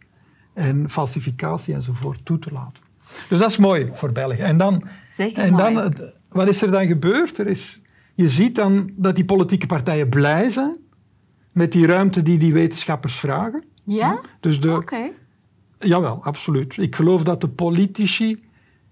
en 0.60 0.90
falsificatie 0.90 1.74
enzovoort, 1.74 2.26
toe 2.26 2.40
te 2.40 2.52
laten. 2.52 2.84
Dus 3.30 3.40
dat 3.40 3.50
is 3.50 3.58
mooi 3.58 3.90
voor 3.94 4.12
België. 4.12 4.42
En 4.42 4.58
dan, 4.58 4.84
Zeker 5.10 5.44
en 5.44 5.56
dan 5.56 5.76
het, 5.76 6.14
wat 6.30 6.48
is 6.48 6.62
er 6.62 6.72
dan 6.72 6.88
gebeurd? 6.88 7.38
Er 7.38 7.48
is, 7.48 7.82
je 8.16 8.30
ziet 8.30 8.56
dan 8.56 8.92
dat 8.96 9.16
die 9.16 9.26
politieke 9.26 9.66
partijen 9.66 10.10
blij 10.10 10.50
zijn 10.50 10.78
met 11.52 11.72
die 11.72 11.88
ruimte 11.88 12.22
die 12.22 12.38
die 12.38 12.54
wetenschappers 12.54 13.16
vragen. 13.16 13.64
Ja? 13.84 14.20
Dus 14.40 14.62
de, 14.62 14.76
Oké. 14.76 15.12
Jawel, 15.80 16.24
absoluut. 16.24 16.78
Ik 16.78 16.96
geloof 16.96 17.24
dat 17.24 17.42
de 17.42 17.50
politici 17.50 18.44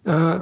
uh, 0.03 0.39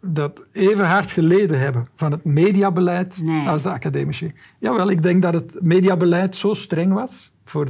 dat 0.00 0.44
even 0.52 0.86
hard 0.86 1.10
geleden 1.10 1.58
hebben 1.58 1.86
van 1.94 2.12
het 2.12 2.24
mediabeleid 2.24 3.20
nee. 3.22 3.48
als 3.48 3.62
de 3.62 3.70
academici. 3.70 4.32
Jawel, 4.58 4.90
ik 4.90 5.02
denk 5.02 5.22
dat 5.22 5.34
het 5.34 5.58
mediabeleid 5.60 6.36
zo 6.36 6.54
streng 6.54 6.92
was 6.92 7.32
voor 7.44 7.66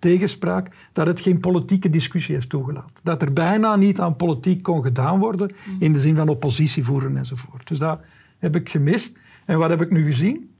tegenspraak 0.00 0.76
dat 0.92 1.06
het 1.06 1.20
geen 1.20 1.40
politieke 1.40 1.90
discussie 1.90 2.34
heeft 2.34 2.48
toegelaten. 2.48 2.94
Dat 3.02 3.22
er 3.22 3.32
bijna 3.32 3.76
niet 3.76 4.00
aan 4.00 4.16
politiek 4.16 4.62
kon 4.62 4.82
gedaan 4.82 5.18
worden 5.18 5.50
Mm. 5.64 5.76
in 5.78 5.92
de 5.92 5.98
zin 5.98 6.16
van 6.16 6.28
oppositie 6.28 6.84
voeren 6.84 7.16
enzovoort. 7.16 7.68
Dus 7.68 7.78
dat 7.78 8.00
heb 8.38 8.56
ik 8.56 8.68
gemist. 8.68 9.20
En 9.44 9.58
wat 9.58 9.70
heb 9.70 9.80
ik 9.80 9.90
nu 9.90 10.04
gezien? 10.04 10.50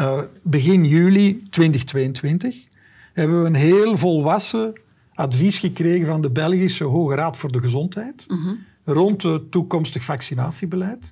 Uh, 0.00 0.20
begin 0.42 0.84
juli 0.84 1.42
2022 1.50 2.66
hebben 3.12 3.40
we 3.40 3.46
een 3.46 3.54
heel 3.54 3.96
volwassen 3.96 4.80
advies 5.14 5.58
gekregen 5.58 6.06
van 6.06 6.20
de 6.20 6.30
Belgische 6.30 6.84
Hoge 6.84 7.14
Raad 7.14 7.36
voor 7.36 7.52
de 7.52 7.60
Gezondheid. 7.60 8.24
Mm 8.28 8.36
-hmm 8.36 8.58
rond 8.92 9.22
het 9.22 9.50
toekomstig 9.50 10.02
vaccinatiebeleid, 10.02 11.10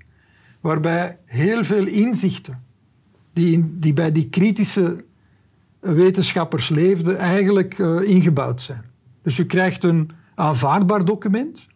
waarbij 0.61 1.19
heel 1.25 1.65
veel 1.65 1.87
inzichten 1.87 2.63
die, 3.33 3.53
in, 3.53 3.77
die 3.81 3.93
bij 3.93 4.13
die 4.13 4.29
kritische 4.29 5.05
wetenschappers 5.95 6.69
leefden, 6.69 7.19
eigenlijk 7.19 7.79
uh, 7.79 8.03
ingebouwd 8.03 8.61
zijn. 8.61 8.83
Dus 9.23 9.37
je 9.37 9.47
krijgt 9.47 9.85
een 9.85 10.11
aanvaardbaar 10.35 11.05
document 11.05 11.67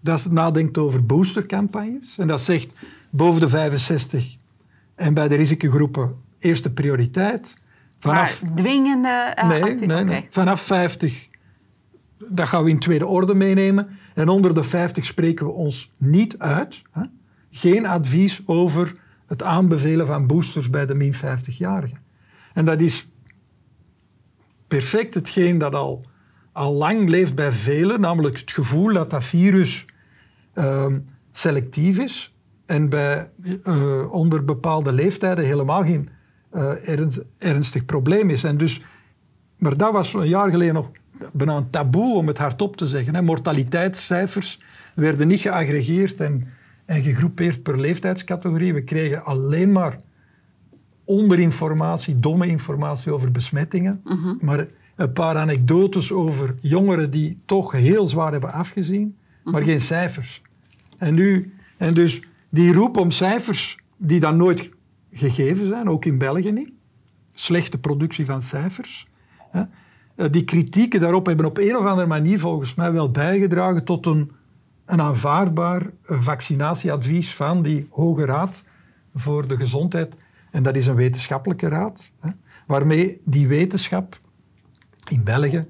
dat 0.00 0.30
nadenkt 0.30 0.78
over 0.78 1.06
boostercampagnes 1.06 2.18
en 2.18 2.26
dat 2.26 2.40
zegt 2.40 2.72
boven 3.10 3.40
de 3.40 3.48
65 3.48 4.36
en 4.94 5.14
bij 5.14 5.28
de 5.28 5.34
risicogroepen 5.34 6.14
eerste 6.38 6.70
prioriteit. 6.70 7.56
Vanaf, 7.98 8.42
maar 8.42 8.54
dwingende... 8.54 9.34
Uh, 9.38 9.48
nee, 9.48 9.62
nee, 9.62 9.86
nee, 9.86 10.02
okay. 10.02 10.26
vanaf 10.28 10.60
50 10.60 11.28
dat 12.18 12.48
gaan 12.48 12.64
we 12.64 12.70
in 12.70 12.78
tweede 12.78 13.06
orde 13.06 13.34
meenemen. 13.34 13.88
En 14.14 14.28
onder 14.28 14.54
de 14.54 14.62
50 14.62 15.04
spreken 15.04 15.46
we 15.46 15.52
ons 15.52 15.92
niet 15.96 16.38
uit. 16.38 16.82
Hè? 16.92 17.02
Geen 17.50 17.86
advies 17.86 18.42
over 18.44 18.92
het 19.26 19.42
aanbevelen 19.42 20.06
van 20.06 20.26
boosters 20.26 20.70
bij 20.70 20.86
de 20.86 20.94
min 20.94 21.14
50-jarigen. 21.14 22.06
En 22.54 22.64
dat 22.64 22.80
is 22.80 23.10
perfect 24.68 25.14
hetgeen 25.14 25.58
dat 25.58 25.74
al, 25.74 26.04
al 26.52 26.72
lang 26.72 27.08
leeft 27.08 27.34
bij 27.34 27.52
velen, 27.52 28.00
namelijk 28.00 28.38
het 28.38 28.50
gevoel 28.50 28.92
dat 28.92 29.10
dat 29.10 29.24
virus 29.24 29.84
uh, 30.54 30.86
selectief 31.32 31.98
is 31.98 32.34
en 32.66 32.88
bij, 32.88 33.30
uh, 33.64 34.12
onder 34.12 34.44
bepaalde 34.44 34.92
leeftijden 34.92 35.44
helemaal 35.44 35.84
geen 35.84 36.08
ernst, 36.84 37.24
ernstig 37.38 37.84
probleem 37.84 38.30
is. 38.30 38.44
En 38.44 38.56
dus, 38.56 38.80
maar 39.58 39.76
dat 39.76 39.92
was 39.92 40.14
een 40.14 40.28
jaar 40.28 40.50
geleden 40.50 40.74
nog 40.74 40.90
bijna 41.32 41.56
een 41.56 41.70
taboe 41.70 42.16
om 42.16 42.26
het 42.26 42.38
hardop 42.38 42.76
te 42.76 42.86
zeggen. 42.86 43.14
Hè. 43.14 43.22
Mortaliteitscijfers 43.22 44.60
werden 44.94 45.28
niet 45.28 45.40
geaggregeerd 45.40 46.20
en, 46.20 46.48
en 46.84 47.02
gegroepeerd 47.02 47.62
per 47.62 47.80
leeftijdscategorie. 47.80 48.74
We 48.74 48.82
kregen 48.82 49.24
alleen 49.24 49.72
maar 49.72 49.98
onderinformatie, 51.08 52.18
domme 52.20 52.46
informatie 52.46 53.12
over 53.12 53.30
besmettingen. 53.30 54.00
Mhm. 54.04 54.14
Mm 54.14 54.22
-hmm. 54.22 54.38
Maar 54.40 54.66
een 54.96 55.12
paar 55.12 55.36
anekdotes 55.36 56.12
over 56.12 56.54
jongeren 56.60 57.10
die 57.10 57.38
toch 57.44 57.72
heel 57.72 58.06
zwaar 58.06 58.32
hebben 58.32 58.52
afgezien, 58.52 59.02
mm 59.02 59.14
-hmm. 59.42 59.52
maar 59.52 59.62
geen 59.62 59.80
cijfers. 59.80 60.42
En, 60.98 61.14
nu, 61.14 61.54
en 61.76 61.94
dus 61.94 62.20
die 62.48 62.72
roep 62.72 62.96
om 62.96 63.10
cijfers 63.10 63.78
die 63.96 64.20
dan 64.20 64.36
nooit 64.36 64.70
gegeven 65.12 65.66
zijn, 65.66 65.88
ook 65.88 66.04
in 66.04 66.18
België 66.18 66.52
niet. 66.52 66.70
Slechte 67.32 67.78
productie 67.78 68.24
van 68.24 68.40
cijfers. 68.40 69.06
Hè 69.50 69.62
die 70.30 70.44
kritieken 70.44 71.00
daarop 71.00 71.26
hebben 71.26 71.46
op 71.46 71.58
een 71.58 71.76
of 71.76 71.84
andere 71.84 72.06
manier 72.06 72.40
volgens 72.40 72.74
mij 72.74 72.92
wel 72.92 73.10
bijgedragen 73.10 73.84
tot 73.84 74.06
een, 74.06 74.30
een 74.84 75.00
aanvaardbaar 75.00 75.90
vaccinatieadvies 76.04 77.34
van 77.34 77.62
die 77.62 77.86
Hoge 77.90 78.24
Raad 78.24 78.64
voor 79.14 79.48
de 79.48 79.56
Gezondheid. 79.56 80.16
En 80.50 80.62
dat 80.62 80.76
is 80.76 80.86
een 80.86 80.94
wetenschappelijke 80.94 81.68
raad, 81.68 82.12
hè, 82.20 82.30
waarmee 82.66 83.20
die 83.24 83.48
wetenschap 83.48 84.20
in 85.10 85.24
België 85.24 85.66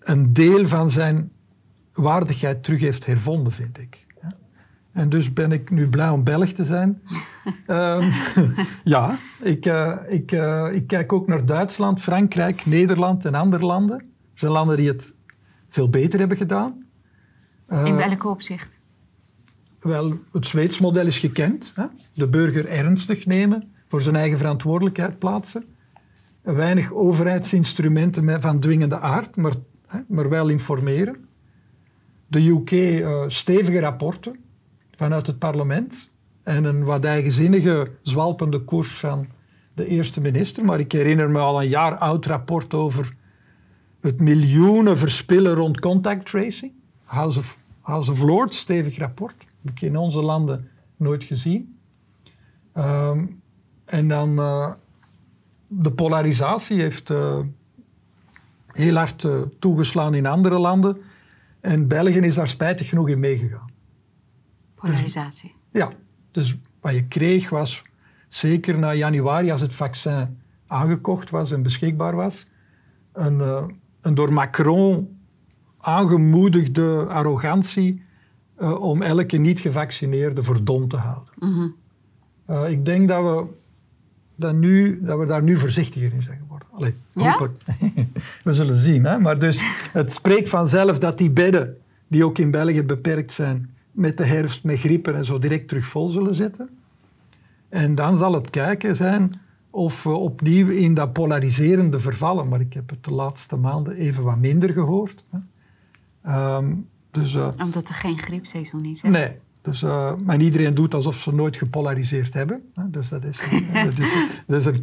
een 0.00 0.32
deel 0.32 0.66
van 0.66 0.90
zijn 0.90 1.30
waardigheid 1.92 2.62
terug 2.62 2.80
heeft 2.80 3.06
hervonden, 3.06 3.52
vind 3.52 3.78
ik. 3.78 4.06
En 4.92 5.08
dus 5.08 5.32
ben 5.32 5.52
ik 5.52 5.70
nu 5.70 5.88
blij 5.88 6.08
om 6.08 6.24
Belg 6.24 6.48
te 6.48 6.64
zijn. 6.64 7.02
um, 7.66 8.12
ja, 8.94 9.18
ik, 9.42 9.66
uh, 9.66 9.96
ik, 10.08 10.32
uh, 10.32 10.68
ik 10.72 10.86
kijk 10.86 11.12
ook 11.12 11.26
naar 11.26 11.46
Duitsland, 11.46 12.00
Frankrijk, 12.00 12.66
Nederland 12.66 13.24
en 13.24 13.34
andere 13.34 13.66
landen. 13.66 13.96
Er 13.98 14.04
zijn 14.34 14.52
landen 14.52 14.76
die 14.76 14.88
het 14.88 15.12
veel 15.68 15.88
beter 15.88 16.18
hebben 16.18 16.36
gedaan. 16.36 16.84
Uh, 17.68 17.84
In 17.84 17.96
welk 17.96 18.24
opzicht? 18.24 18.76
Wel, 19.80 20.12
het 20.32 20.46
Zweeds 20.46 20.78
model 20.78 21.06
is 21.06 21.18
gekend. 21.18 21.72
Hè? 21.74 21.84
De 22.14 22.28
burger 22.28 22.66
ernstig 22.66 23.26
nemen, 23.26 23.72
voor 23.88 24.02
zijn 24.02 24.16
eigen 24.16 24.38
verantwoordelijkheid 24.38 25.18
plaatsen. 25.18 25.64
Weinig 26.42 26.92
overheidsinstrumenten 26.92 28.40
van 28.40 28.60
dwingende 28.60 28.98
aard, 28.98 29.36
maar, 29.36 29.54
maar 30.06 30.28
wel 30.28 30.48
informeren. 30.48 31.28
De 32.26 32.48
UK 32.48 33.04
stevige 33.30 33.80
rapporten 33.80 34.36
vanuit 34.96 35.26
het 35.26 35.38
parlement 35.38 36.10
en 36.42 36.64
een 36.64 36.84
wat 36.84 37.04
eigenzinnige, 37.04 37.90
zwalpende 38.02 38.58
koers 38.58 38.98
van 38.98 39.26
de 39.74 39.86
eerste 39.86 40.20
minister. 40.20 40.64
Maar 40.64 40.80
ik 40.80 40.92
herinner 40.92 41.30
me 41.30 41.38
al 41.38 41.62
een 41.62 41.68
jaar 41.68 41.96
oud 41.96 42.26
rapport 42.26 42.74
over 42.74 43.16
het 44.00 44.20
miljoenen 44.20 44.98
verspillen 44.98 45.54
rond 45.54 45.80
contact 45.80 46.26
tracing. 46.26 46.72
House 47.04 47.56
of, 48.10 48.22
Lords, 48.22 48.58
stevig 48.58 48.98
rapport. 48.98 49.34
Heb 49.62 49.72
ik 49.72 49.80
in 49.80 49.96
onze 49.96 50.22
landen 50.22 50.68
nooit 50.96 51.24
gezien. 51.24 51.78
Ehm, 52.72 53.24
en 53.88 54.08
dan 54.08 54.38
uh, 54.38 54.72
de 55.66 55.92
polarisatie 55.92 56.80
heeft 56.80 57.10
uh, 57.10 57.38
heel 58.66 58.94
hard 58.94 59.24
uh, 59.24 59.40
toegeslaan 59.58 60.14
in 60.14 60.26
andere 60.26 60.58
landen. 60.58 60.96
En 61.60 61.88
België 61.88 62.18
is 62.18 62.34
daar 62.34 62.48
spijtig 62.48 62.88
genoeg 62.88 63.08
in 63.08 63.20
meegegaan. 63.20 63.70
Polarisatie? 64.74 65.54
Dus, 65.70 65.82
ja. 65.82 65.92
Dus 66.30 66.58
wat 66.80 66.94
je 66.94 67.06
kreeg 67.06 67.50
was, 67.50 67.82
zeker 68.28 68.78
na 68.78 68.94
januari 68.94 69.50
als 69.50 69.60
het 69.60 69.74
vaccin 69.74 70.38
aangekocht 70.66 71.30
was 71.30 71.52
en 71.52 71.62
beschikbaar 71.62 72.16
was, 72.16 72.46
een, 73.12 73.40
een 74.00 74.14
door 74.14 74.32
Macron 74.32 75.18
aangemoedigde 75.78 77.06
arrogantie 77.08 78.02
om 78.58 79.02
elke 79.02 79.36
niet-gevaccineerde 79.36 80.42
voor 80.42 80.64
dom 80.64 80.88
te 80.88 80.96
houden. 80.96 81.32
Mm 81.38 81.52
-hmm. 81.52 81.74
uh, 82.50 82.70
ik 82.70 82.84
denk 82.84 83.08
dat 83.08 83.22
we, 83.22 83.46
dat, 84.38 84.54
nu, 84.54 85.00
dat 85.02 85.18
we 85.18 85.26
daar 85.26 85.42
nu 85.42 85.56
voorzichtiger 85.56 86.12
in 86.12 86.22
zijn 86.22 86.38
geworden. 86.38 86.68
Allee, 86.72 86.94
ja? 87.12 87.38
we 88.44 88.52
zullen 88.52 88.76
zien. 88.76 89.04
Hè? 89.04 89.18
Maar 89.18 89.38
dus, 89.38 89.60
het 89.92 90.12
spreekt 90.12 90.48
vanzelf 90.48 90.98
dat 90.98 91.18
die 91.18 91.30
bedden, 91.30 91.76
die 92.08 92.24
ook 92.24 92.38
in 92.38 92.50
België 92.50 92.82
beperkt 92.82 93.32
zijn, 93.32 93.74
met 93.90 94.16
de 94.16 94.24
herfst, 94.24 94.64
met 94.64 94.78
griepen 94.78 95.14
en 95.14 95.24
zo 95.24 95.38
direct 95.38 95.68
terug 95.68 95.84
vol 95.84 96.06
zullen 96.06 96.34
zitten. 96.34 96.68
En 97.68 97.94
dan 97.94 98.16
zal 98.16 98.32
het 98.32 98.50
kijken 98.50 98.96
zijn 98.96 99.32
of 99.70 100.02
we 100.02 100.10
opnieuw 100.10 100.68
in 100.68 100.94
dat 100.94 101.12
polariserende 101.12 102.00
vervallen. 102.00 102.48
Maar 102.48 102.60
ik 102.60 102.72
heb 102.72 102.90
het 102.90 103.04
de 103.04 103.14
laatste 103.14 103.56
maanden 103.56 103.96
even 103.96 104.22
wat 104.22 104.36
minder 104.36 104.72
gehoord. 104.72 105.22
Hè? 105.30 106.56
Um, 106.56 106.88
dus, 107.10 107.34
uh, 107.34 107.48
Omdat 107.58 107.88
er 107.88 107.94
geen 107.94 108.18
griepseizoen 108.18 108.84
is. 108.84 109.02
Hè? 109.02 109.08
Nee. 109.08 109.36
Dus, 109.68 109.82
uh, 109.82 110.12
maar 110.24 110.40
iedereen 110.40 110.74
doet 110.74 110.94
alsof 110.94 111.16
ze 111.16 111.34
nooit 111.34 111.56
gepolariseerd 111.56 112.34
hebben. 112.34 112.62
Dus 112.86 113.08
dat 113.08 113.24
is, 113.24 113.40
dat 113.72 113.98
is, 113.98 114.12
dat 114.46 114.60
is 114.60 114.64
een. 114.66 114.76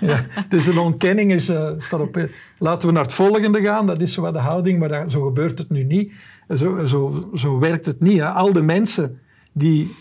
Ja, 0.00 0.26
dus 0.48 0.66
een 0.66 0.78
ontkenning 0.78 1.32
is, 1.32 1.48
uh, 1.48 1.70
staat 1.78 2.00
op... 2.00 2.28
Laten 2.58 2.88
we 2.88 2.94
naar 2.94 3.02
het 3.02 3.12
volgende 3.12 3.62
gaan. 3.62 3.86
Dat 3.86 4.00
is 4.00 4.12
zo 4.12 4.20
wat 4.20 4.32
de 4.32 4.38
houding, 4.38 4.78
maar 4.78 4.88
dat, 4.88 5.10
zo 5.10 5.24
gebeurt 5.24 5.58
het 5.58 5.70
nu 5.70 5.84
niet. 5.84 6.12
Zo, 6.56 6.84
zo, 6.84 7.30
zo 7.34 7.58
werkt 7.58 7.86
het 7.86 8.00
niet. 8.00 8.18
Hè? 8.18 8.28
Al 8.30 8.52
de 8.52 8.62
mensen 8.62 9.20
die 9.52 9.94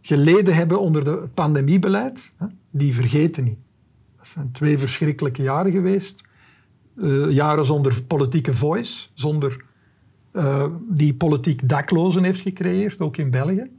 geleden 0.00 0.54
hebben 0.54 0.80
onder 0.80 1.06
het 1.06 1.34
pandemiebeleid, 1.34 2.32
hè? 2.36 2.46
die 2.70 2.94
vergeten 2.94 3.44
niet. 3.44 3.58
Dat 4.16 4.26
zijn 4.26 4.52
twee 4.52 4.78
verschrikkelijke 4.78 5.42
jaren 5.42 5.72
geweest. 5.72 6.22
Uh, 6.96 7.30
jaren 7.30 7.64
zonder 7.64 8.02
politieke 8.02 8.52
voice, 8.52 9.08
zonder 9.14 9.64
uh, 10.32 10.66
die 10.88 11.14
politiek 11.14 11.68
daklozen 11.68 12.24
heeft 12.24 12.40
gecreëerd, 12.40 13.00
ook 13.00 13.16
in 13.16 13.30
België. 13.30 13.70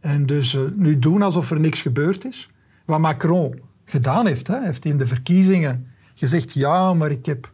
En 0.00 0.26
dus 0.26 0.54
uh, 0.54 0.62
nu 0.76 0.98
doen 0.98 1.22
alsof 1.22 1.50
er 1.50 1.60
niks 1.60 1.80
gebeurd 1.80 2.24
is. 2.24 2.50
Wat 2.84 2.98
Macron 2.98 3.60
gedaan 3.84 4.26
heeft, 4.26 4.46
hè, 4.46 4.64
heeft 4.64 4.84
in 4.84 4.98
de 4.98 5.06
verkiezingen 5.06 5.86
gezegd, 6.14 6.52
ja, 6.52 6.94
maar 6.94 7.10
ik, 7.10 7.26
heb, 7.26 7.50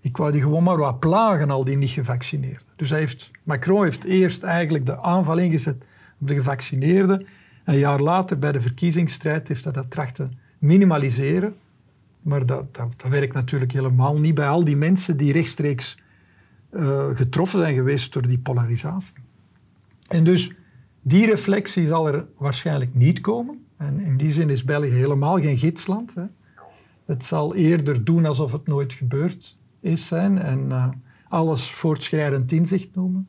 ik 0.00 0.16
wou 0.16 0.32
die 0.32 0.40
gewoon 0.40 0.62
maar 0.62 0.76
wat 0.76 1.00
plagen, 1.00 1.50
al 1.50 1.64
die 1.64 1.76
niet-gevaccineerden. 1.76 2.66
Dus 2.76 2.90
hij 2.90 2.98
heeft, 2.98 3.30
Macron 3.42 3.82
heeft 3.82 4.04
eerst 4.04 4.42
eigenlijk 4.42 4.86
de 4.86 5.02
aanval 5.02 5.38
ingezet 5.38 5.84
op 6.20 6.28
de 6.28 6.34
gevaccineerden. 6.34 7.26
Een 7.64 7.78
jaar 7.78 8.00
later, 8.00 8.38
bij 8.38 8.52
de 8.52 8.60
verkiezingsstrijd, 8.60 9.48
heeft 9.48 9.64
hij 9.64 9.72
dat 9.72 9.90
trachten 9.90 10.38
minimaliseren. 10.58 11.54
Maar 12.22 12.46
dat, 12.46 12.74
dat 12.74 12.94
werkt 13.08 13.34
natuurlijk 13.34 13.72
helemaal 13.72 14.18
niet 14.18 14.34
bij 14.34 14.48
al 14.48 14.64
die 14.64 14.76
mensen 14.76 15.16
die 15.16 15.32
rechtstreeks 15.32 15.98
uh, 16.72 17.04
getroffen 17.12 17.58
zijn 17.58 17.74
geweest 17.74 18.12
door 18.12 18.28
die 18.28 18.38
polarisatie. 18.38 19.14
En 20.08 20.24
dus 20.24 20.52
die 21.02 21.26
reflectie 21.26 21.86
zal 21.86 22.08
er 22.08 22.26
waarschijnlijk 22.38 22.94
niet 22.94 23.20
komen. 23.20 23.64
En 23.76 24.00
in 24.00 24.16
die 24.16 24.30
zin 24.30 24.50
is 24.50 24.64
België 24.64 24.90
helemaal 24.90 25.40
geen 25.40 25.58
gidsland. 25.58 26.14
Hè. 26.14 26.24
Het 27.04 27.24
zal 27.24 27.54
eerder 27.54 28.04
doen 28.04 28.26
alsof 28.26 28.52
het 28.52 28.66
nooit 28.66 28.92
gebeurd 28.92 29.58
is 29.80 30.06
zijn 30.06 30.38
en 30.38 30.64
uh, 30.68 30.88
alles 31.28 31.70
voortschrijdend 31.70 32.52
inzicht 32.52 32.94
noemen. 32.94 33.28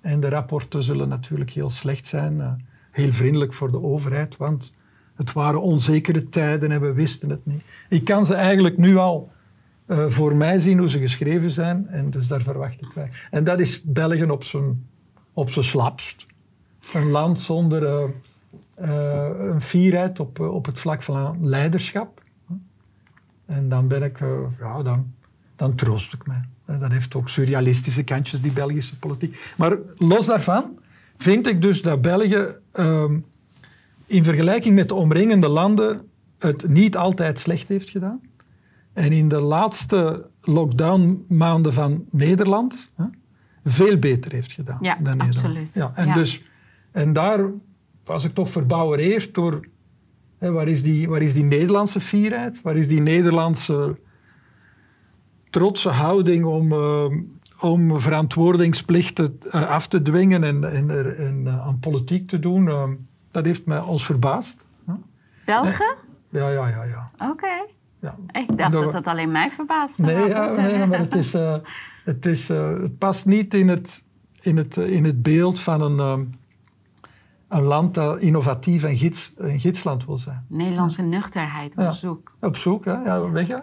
En 0.00 0.20
de 0.20 0.28
rapporten 0.28 0.82
zullen 0.82 1.08
natuurlijk 1.08 1.50
heel 1.50 1.68
slecht 1.68 2.06
zijn, 2.06 2.36
uh, 2.36 2.52
heel 2.90 3.12
vriendelijk 3.12 3.52
voor 3.52 3.70
de 3.70 3.82
overheid, 3.82 4.36
want 4.36 4.72
het 5.14 5.32
waren 5.32 5.62
onzekere 5.62 6.28
tijden 6.28 6.70
en 6.70 6.80
we 6.80 6.92
wisten 6.92 7.30
het 7.30 7.46
niet. 7.46 7.62
Ik 7.88 8.04
kan 8.04 8.26
ze 8.26 8.34
eigenlijk 8.34 8.76
nu 8.78 8.96
al 8.96 9.31
uh, 9.92 10.08
voor 10.08 10.36
mij 10.36 10.58
zien 10.58 10.78
hoe 10.78 10.88
ze 10.88 10.98
geschreven 10.98 11.50
zijn. 11.50 11.86
En 11.88 12.10
dus 12.10 12.28
daar 12.28 12.42
verwacht 12.42 12.80
ik 12.80 12.92
bij. 12.94 13.10
En 13.30 13.44
dat 13.44 13.60
is 13.60 13.82
België 13.82 14.24
op 14.24 14.44
zijn, 14.44 14.86
op 15.32 15.50
zijn 15.50 15.64
slapst. 15.64 16.26
Een 16.92 17.10
land 17.10 17.40
zonder 17.40 17.82
uh, 17.82 19.28
een 19.38 19.60
fierheid 19.60 20.20
op, 20.20 20.40
op 20.40 20.66
het 20.66 20.80
vlak 20.80 21.02
van 21.02 21.36
leiderschap. 21.40 22.22
En 23.46 23.68
dan 23.68 23.88
ben 23.88 24.02
ik, 24.02 24.18
ja, 24.58 24.82
dan, 24.82 25.12
dan 25.56 25.74
troost 25.74 26.12
ik 26.12 26.26
mij. 26.26 26.42
Dat 26.78 26.90
heeft 26.90 27.14
ook 27.14 27.28
surrealistische 27.28 28.02
kantjes, 28.02 28.40
die 28.40 28.52
Belgische 28.52 28.98
politiek. 28.98 29.52
Maar 29.56 29.76
los 29.96 30.26
daarvan 30.26 30.78
vind 31.16 31.46
ik 31.46 31.62
dus 31.62 31.82
dat 31.82 32.02
België 32.02 32.46
ehm, 32.72 33.18
in 34.06 34.24
vergelijking 34.24 34.74
met 34.74 34.88
de 34.88 34.94
omringende 34.94 35.48
landen 35.48 36.00
het 36.38 36.68
niet 36.68 36.96
altijd 36.96 37.38
slecht 37.38 37.68
heeft 37.68 37.90
gedaan. 37.90 38.20
En 38.92 39.12
in 39.12 39.28
de 39.28 39.40
laatste 39.40 40.30
lockdown-maanden 40.40 41.72
van 41.72 42.04
Nederland 42.10 42.90
hè, 42.94 43.04
veel 43.64 43.98
beter 43.98 44.32
heeft 44.32 44.52
gedaan 44.52 44.78
ja, 44.80 44.94
dan 44.94 45.16
Nederland. 45.16 45.36
Absoluut. 45.36 45.74
Ja, 45.74 45.92
en, 45.94 46.14
Dus, 46.14 46.42
en 46.90 47.12
daar 47.12 47.40
was 48.04 48.24
ik 48.24 48.34
toch 48.34 48.48
verbouwereerd 48.48 49.34
door 49.34 49.66
hè, 50.38 50.50
waar, 50.50 50.68
is 50.68 50.82
die, 50.82 51.08
waar 51.08 51.22
is 51.22 51.32
die 51.32 51.44
Nederlandse 51.44 52.00
fierheid? 52.00 52.62
Waar 52.62 52.76
is 52.76 52.88
die 52.88 53.00
Nederlandse 53.00 53.96
trotse 55.50 55.88
houding 55.88 56.44
om, 56.44 56.72
uh, 56.72 57.04
om 57.60 58.00
verantwoordingsplichten 58.00 59.38
uh, 59.46 59.68
af 59.68 59.88
te 59.88 60.02
dwingen 60.02 60.44
en, 60.44 60.72
en, 60.72 61.16
en 61.18 61.42
uh, 61.46 61.66
aan 61.66 61.78
politiek 61.78 62.28
te 62.28 62.38
doen? 62.38 62.98
Dat 63.30 63.44
heeft 63.44 63.66
mij 63.66 63.80
ons 63.80 64.06
verbaasd. 64.06 64.66
België? 65.44 65.94
Ja, 66.28 66.48
ja, 66.48 66.68
ja. 66.68 66.82
ja. 66.84 67.10
Oké. 67.14 67.30
Okay. 67.30 67.66
Ja. 68.02 68.16
Ik 68.40 68.58
dacht 68.58 68.72
dat 68.72 68.92
dat 68.92 69.06
alleen 69.06 69.30
mij 69.30 69.50
verbaasde. 69.50 70.02
Nee, 70.02 70.28
ja, 70.28 70.52
nee 70.52 70.86
maar 70.86 70.98
het, 70.98 71.14
is, 71.14 71.34
uh, 71.34 71.56
het, 72.04 72.26
is, 72.26 72.50
uh, 72.50 72.68
het 72.82 72.98
past 72.98 73.26
niet 73.26 73.54
in 73.54 73.68
het, 73.68 74.02
in 74.40 74.56
het, 74.56 74.76
uh, 74.76 74.90
in 74.90 75.04
het 75.04 75.22
beeld 75.22 75.60
van 75.60 75.80
een, 75.80 75.98
um, 75.98 76.30
een 77.48 77.62
land 77.62 77.94
dat 77.94 78.20
innovatief 78.20 78.84
en 78.84 78.96
gids, 78.96 79.32
een 79.36 79.60
gidsland 79.60 80.04
wil 80.06 80.18
zijn. 80.18 80.44
Nederlandse 80.48 81.02
nuchterheid 81.02 81.76
op 81.76 81.90
zoek. 81.90 82.32
Op 82.40 82.56
zoek, 82.56 82.84
hè? 82.84 82.92
Ja, 82.92 83.30
weg 83.30 83.48
hè. 83.48 83.58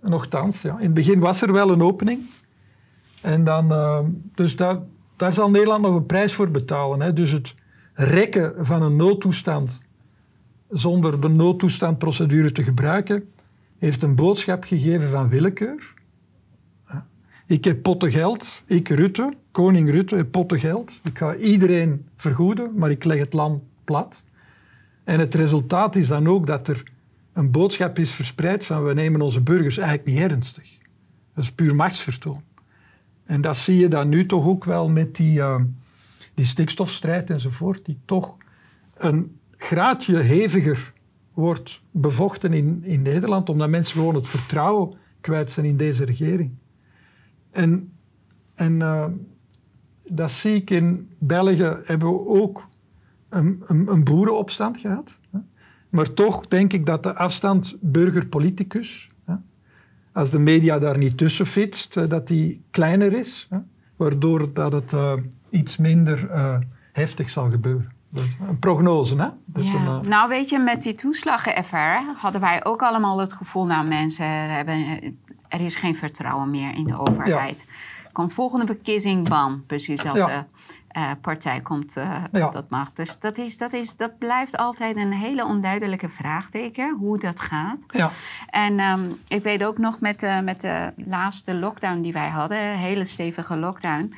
Nochtans, 0.00 0.62
ja. 0.62 0.78
In 0.78 0.84
het 0.84 0.94
begin 0.94 1.20
was 1.20 1.42
er 1.42 1.52
wel 1.52 1.70
een 1.70 1.82
opening. 1.82 2.20
En 3.20 3.44
dan, 3.44 3.68
dus 4.34 4.56
daar, 4.56 4.78
daar 5.16 5.32
zal 5.32 5.50
Nederland 5.50 5.82
nog 5.82 5.94
een 5.94 6.06
prijs 6.06 6.34
voor 6.34 6.50
betalen. 6.50 7.00
Hè. 7.00 7.12
Dus 7.12 7.30
het 7.30 7.54
rekken 7.94 8.66
van 8.66 8.82
een 8.82 8.96
noodtoestand 8.96 9.80
zonder 10.68 11.20
de 11.20 11.28
noodtoestandprocedure 11.28 12.52
te 12.52 12.62
gebruiken, 12.62 13.24
heeft 13.82 14.02
een 14.02 14.14
boodschap 14.14 14.64
gegeven 14.64 15.08
van 15.08 15.28
willekeur. 15.28 15.94
Ik 17.46 17.64
heb 17.64 17.82
potten 17.82 18.10
geld, 18.10 18.62
ik 18.66 18.88
Rutte, 18.88 19.34
koning 19.50 19.90
Rutte, 19.90 20.16
heb 20.16 20.30
potten 20.30 20.58
geld. 20.58 21.00
Ik 21.02 21.18
ga 21.18 21.34
iedereen 21.36 22.06
vergoeden, 22.16 22.72
maar 22.74 22.90
ik 22.90 23.04
leg 23.04 23.18
het 23.18 23.32
land 23.32 23.62
plat. 23.84 24.22
En 25.04 25.20
het 25.20 25.34
resultaat 25.34 25.96
is 25.96 26.06
dan 26.06 26.28
ook 26.28 26.46
dat 26.46 26.68
er 26.68 26.82
een 27.32 27.50
boodschap 27.50 27.98
is 27.98 28.10
verspreid 28.10 28.64
van 28.64 28.84
we 28.84 28.94
nemen 28.94 29.20
onze 29.20 29.40
burgers 29.40 29.78
eigenlijk 29.78 30.08
niet 30.08 30.30
ernstig. 30.30 30.78
Dat 31.34 31.44
is 31.44 31.52
puur 31.52 31.74
machtsvertoon. 31.74 32.42
En 33.24 33.40
dat 33.40 33.56
zie 33.56 33.76
je 33.76 33.88
dan 33.88 34.08
nu 34.08 34.26
toch 34.26 34.46
ook 34.46 34.64
wel 34.64 34.88
met 34.88 35.16
die, 35.16 35.38
uh, 35.38 35.60
die 36.34 36.44
stikstofstrijd 36.44 37.30
enzovoort, 37.30 37.84
die 37.84 37.98
toch 38.04 38.36
een 38.94 39.38
graadje 39.56 40.16
heviger 40.16 40.91
wordt 41.34 41.82
bevochten 41.90 42.52
in, 42.52 42.84
in 42.84 43.02
Nederland, 43.02 43.48
omdat 43.48 43.68
mensen 43.68 43.94
gewoon 43.94 44.14
het 44.14 44.28
vertrouwen 44.28 44.96
kwijt 45.20 45.50
zijn 45.50 45.66
in 45.66 45.76
deze 45.76 46.04
regering. 46.04 46.50
En, 47.50 47.92
en 48.54 48.80
uh, 48.80 49.06
dat 50.06 50.30
zie 50.30 50.54
ik 50.54 50.70
in 50.70 51.10
België, 51.18 51.76
hebben 51.84 52.08
we 52.08 52.26
ook 52.26 52.68
een, 53.28 53.62
een, 53.66 53.92
een 53.92 54.04
boerenopstand 54.04 54.78
gehad. 54.78 55.18
Maar 55.90 56.12
toch 56.12 56.46
denk 56.46 56.72
ik 56.72 56.86
dat 56.86 57.02
de 57.02 57.14
afstand 57.14 57.76
burger-politicus, 57.80 59.10
als 60.12 60.30
de 60.30 60.38
media 60.38 60.78
daar 60.78 60.98
niet 60.98 61.18
tussen 61.18 61.46
fietst, 61.46 62.10
dat 62.10 62.26
die 62.26 62.62
kleiner 62.70 63.12
is, 63.12 63.48
waardoor 63.96 64.52
dat 64.52 64.72
het 64.72 64.92
uh, 64.92 65.12
iets 65.50 65.76
minder 65.76 66.30
heftig 66.92 67.30
zal 67.30 67.50
gebeuren. 67.50 67.92
Dat 68.12 68.24
is 68.24 68.36
een 68.48 68.58
prognose, 68.58 69.16
hè? 69.16 69.28
Dat 69.46 69.70
ja. 69.70 69.74
een, 69.74 69.84
uh... 69.84 70.00
Nou, 70.00 70.28
weet 70.28 70.48
je, 70.48 70.58
met 70.58 70.82
die 70.82 70.94
toeslagen-affaire 70.94 72.14
hadden 72.16 72.40
wij 72.40 72.64
ook 72.64 72.82
allemaal 72.82 73.18
het 73.18 73.32
gevoel... 73.32 73.64
nou, 73.64 73.86
mensen 73.86 74.26
hebben... 74.26 75.00
Er 75.48 75.60
is 75.60 75.74
geen 75.74 75.96
vertrouwen 75.96 76.50
meer 76.50 76.74
in 76.74 76.84
de 76.84 76.98
overheid. 76.98 77.66
komt 78.12 78.32
volgende 78.32 78.66
verkiezing, 78.66 79.28
bam, 79.28 79.64
precies 79.66 79.96
dezelfde 79.96 80.32
Ja. 80.32 80.46
Eh, 80.92 81.10
partij 81.20 81.60
komt 81.60 81.94
Ja. 82.32 82.48
tot 82.48 82.70
macht. 82.70 82.96
Dus 82.96 83.18
dat, 83.18 83.38
is, 83.38 83.56
dat, 83.58 83.72
is, 83.72 83.96
dat 83.96 84.18
blijft 84.18 84.56
altijd 84.56 84.96
een 84.96 85.12
hele 85.12 85.44
onduidelijke 85.44 86.08
vraagteken, 86.08 86.96
hoe 86.98 87.18
dat 87.18 87.40
gaat. 87.40 87.84
Ja, 87.88 88.10
En 88.50 88.78
ehm, 88.78 89.00
ik 89.28 89.42
weet 89.42 89.64
ook 89.64 89.78
nog 89.78 90.00
met 90.00 90.20
de, 90.20 90.40
met 90.44 90.60
de 90.60 90.92
laatste 90.96 91.54
lockdown 91.54 92.00
die 92.00 92.12
wij 92.12 92.28
hadden, 92.28 92.58
een 92.62 92.76
hele 92.76 93.04
stevige 93.04 93.56
lockdown. 93.56 94.14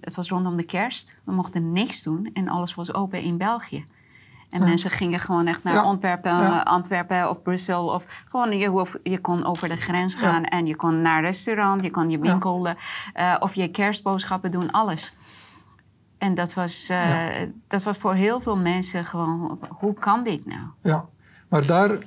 het 0.00 0.14
was 0.14 0.28
rondom 0.28 0.56
de 0.56 0.62
kerst. 0.64 1.16
We 1.24 1.32
mochten 1.32 1.72
niks 1.72 2.02
doen 2.02 2.30
en 2.32 2.48
alles 2.48 2.74
was 2.74 2.94
open 2.94 3.20
in 3.22 3.36
België. 3.36 3.84
En 4.50 4.64
mensen 4.64 4.90
gingen 4.90 5.20
gewoon 5.20 5.46
echt 5.46 5.62
naar 5.64 5.74
Ja. 5.74 5.80
Antwerpen, 5.80 6.30
Ja. 6.32 6.60
Antwerpen 6.60 7.30
of 7.30 7.42
Brussel. 7.42 7.86
Of 7.86 8.04
gewoon, 8.30 8.58
je, 8.58 8.86
je 9.02 9.18
kon 9.18 9.44
over 9.44 9.68
de 9.68 9.76
grens 9.76 10.14
gaan 10.14 10.44
en 10.44 10.66
je 10.66 10.76
kon 10.76 11.02
naar 11.02 11.16
een 11.16 11.24
restaurant, 11.24 11.82
je 11.84 11.90
kon 11.90 12.10
je 12.10 12.18
winkel 12.18 12.68
of 13.40 13.54
je 13.54 13.68
kerstboodschappen 13.70 14.50
doen, 14.50 14.70
alles. 14.70 15.12
En 16.18 16.34
dat 16.34 16.54
was, 16.54 16.88
eh, 16.88 17.26
dat 17.66 17.82
was 17.82 17.96
voor 17.96 18.14
heel 18.14 18.40
veel 18.40 18.56
mensen 18.56 19.04
gewoon, 19.04 19.58
hoe 19.68 19.94
kan 19.94 20.24
dit 20.24 20.46
nou? 20.46 20.66
ja. 20.82 21.08
Maar 21.48 21.66
daar 21.66 21.98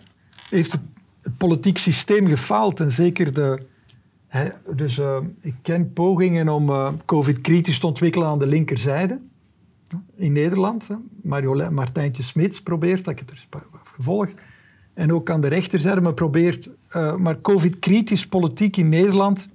heeft 0.49 0.71
het, 0.71 0.81
het 1.21 1.37
politiek 1.37 1.77
systeem 1.77 2.27
gefaald. 2.27 2.79
En 2.79 2.91
zeker 2.91 3.33
de... 3.33 3.67
Hè, 4.27 4.49
dus 4.75 4.97
eh, 4.97 5.17
ik 5.41 5.55
ken 5.61 5.93
pogingen 5.93 6.49
om 6.49 6.69
eh, 6.69 6.89
covid 7.05 7.41
kritisch 7.41 7.79
te 7.79 7.87
ontwikkelen 7.87 8.27
aan 8.27 8.39
de 8.39 8.47
linkerzijde. 8.47 9.19
In 10.15 10.31
Nederland. 10.31 10.87
Hè. 10.87 10.95
Martijntje 11.71 12.23
Smits 12.23 12.61
probeert, 12.61 13.05
dat 13.05 13.13
ik 13.13 13.19
heb 13.19 13.29
er 13.29 13.63
gevolgd. 13.83 14.33
En 14.93 15.13
ook 15.13 15.29
aan 15.29 15.41
de 15.41 15.47
rechterzijde, 15.47 16.01
maar 16.01 16.13
probeert... 16.13 16.69
maar 17.17 17.41
covid-kritisch 17.41 18.27
politiek 18.27 18.77
in 18.77 18.89
Nederland 18.89 19.49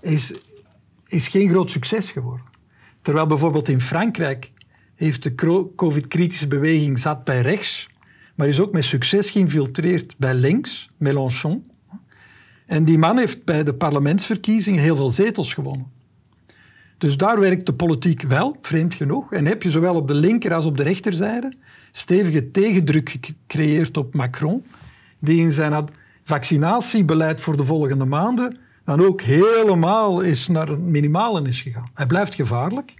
is, 0.00 0.34
is 1.06 1.28
geen 1.28 1.48
groot 1.48 1.70
succes 1.70 2.10
geworden. 2.10 2.49
Terwijl 3.02 3.26
bijvoorbeeld 3.26 3.68
in 3.68 3.80
Frankrijk 3.80 4.52
heeft 4.94 5.22
de 5.22 5.34
covid-kritische 5.76 6.46
beweging 6.46 6.98
zat 6.98 7.24
bij 7.24 7.40
rechts, 7.40 7.88
maar 8.34 8.48
is 8.48 8.60
ook 8.60 8.72
met 8.72 8.84
succes 8.84 9.30
geïnfiltreerd 9.30 10.14
bij 10.18 10.34
links, 10.34 10.90
Mélenchon. 10.96 11.70
En 12.66 12.84
die 12.84 12.98
man 12.98 13.18
heeft 13.18 13.44
bij 13.44 13.64
de 13.64 13.74
parlementsverkiezingen 13.74 14.82
heel 14.82 14.96
veel 14.96 15.08
zetels 15.08 15.54
gewonnen. 15.54 15.86
Dus 16.98 17.16
daar 17.16 17.40
werkt 17.40 17.66
de 17.66 17.72
politiek 17.72 18.22
wel, 18.22 18.56
vreemd 18.62 18.94
genoeg. 18.94 19.32
En 19.32 19.46
heb 19.46 19.62
je 19.62 19.70
zowel 19.70 19.94
op 19.94 20.08
de 20.08 20.14
linker 20.14 20.54
als 20.54 20.64
op 20.64 20.76
de 20.76 20.82
rechterzijde 20.82 21.52
stevige 21.92 22.50
tegendruk 22.50 23.08
gecreëerd 23.08 23.96
op 23.96 24.14
Macron, 24.14 24.64
die 25.18 25.40
in 25.40 25.50
zijn 25.50 25.84
vaccinatiebeleid 26.22 27.40
voor 27.40 27.56
de 27.56 27.64
volgende 27.64 28.04
maanden 28.04 28.58
dan 28.96 29.06
ook 29.06 29.20
helemaal 29.20 30.20
is 30.20 30.48
naar 30.48 30.68
een 30.68 30.90
minimalen 30.90 31.46
is 31.46 31.60
gegaan. 31.60 31.88
Hij 31.94 32.06
blijft 32.06 32.34
gevaarlijk, 32.34 32.94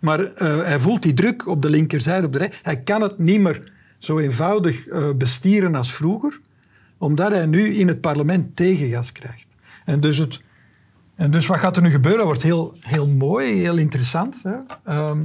maar 0.00 0.34
eh, 0.34 0.64
hij 0.64 0.78
voelt 0.78 1.02
die 1.02 1.14
druk 1.14 1.46
op 1.46 1.62
de 1.62 1.70
linkerzijde. 1.70 2.26
Op 2.26 2.32
de 2.32 2.50
hij 2.62 2.80
kan 2.80 3.02
het 3.02 3.18
niet 3.18 3.40
meer 3.40 3.72
zo 3.98 4.18
eenvoudig 4.18 4.88
eh, 4.88 5.10
bestieren 5.10 5.74
als 5.74 5.92
vroeger, 5.92 6.40
omdat 6.98 7.30
hij 7.30 7.46
nu 7.46 7.74
in 7.74 7.88
het 7.88 8.00
parlement 8.00 8.56
tegengas 8.56 9.12
krijgt. 9.12 9.46
En 9.84 10.00
dus, 10.00 10.16
het, 10.16 10.40
en 11.14 11.30
dus 11.30 11.46
wat 11.46 11.58
gaat 11.58 11.76
er 11.76 11.82
nu 11.82 11.90
gebeuren? 11.90 12.18
Dat 12.18 12.26
wordt 12.26 12.42
heel, 12.42 12.74
heel 12.80 13.06
mooi, 13.06 13.52
heel 13.52 13.76
interessant. 13.76 14.42
Hè? 14.42 14.54
Ehm, 14.84 15.24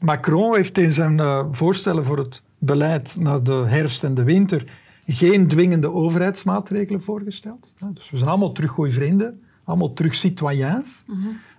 Macron 0.00 0.54
heeft 0.54 0.78
in 0.78 0.92
zijn 0.92 1.20
eh, 1.20 1.44
voorstellen 1.50 2.04
voor 2.04 2.18
het 2.18 2.42
beleid 2.58 3.16
naar 3.18 3.42
de 3.42 3.64
herfst 3.66 4.04
en 4.04 4.14
de 4.14 4.24
winter 4.24 4.64
geen 5.12 5.48
dwingende 5.48 5.92
overheidsmaatregelen 5.92 7.02
voorgesteld. 7.02 7.74
Dus 7.94 8.10
we 8.10 8.16
zijn 8.16 8.30
allemaal 8.30 8.52
vrienden, 8.90 9.42
allemaal 9.64 9.92
terug 9.92 10.14
citoyens. 10.14 11.04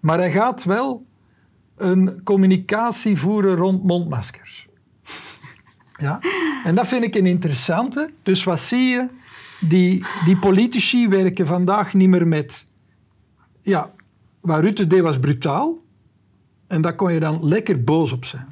Maar 0.02 0.18
hij 0.18 0.32
gaat 0.32 0.64
wel 0.64 1.06
een 1.76 2.24
communicatie 2.24 3.18
voeren 3.18 3.56
rond 3.56 3.84
mondmaskers. 3.84 4.68
Ja? 5.98 6.20
En 6.64 6.76
dat 6.76 6.88
vind 6.88 7.04
ik 7.04 7.16
een 7.16 7.26
interessante. 7.26 8.10
Dus 8.24 8.44
wat 8.44 8.60
zie 8.60 8.88
je? 8.88 9.08
Die, 9.68 10.06
die 10.26 10.38
politici 10.38 11.08
werken 11.08 11.48
vandaag 11.48 11.94
niet 11.94 12.10
meer 12.10 12.28
met... 12.28 12.68
Ja, 13.62 13.94
wat 14.40 14.60
Rutte 14.60 14.88
deed 14.88 15.02
was 15.02 15.20
brutaal. 15.20 15.78
En 16.68 16.82
daar 16.82 16.96
kon 16.96 17.14
je 17.14 17.20
dan 17.20 17.46
lekker 17.46 17.84
boos 17.84 18.12
op 18.12 18.26
zijn. 18.26 18.48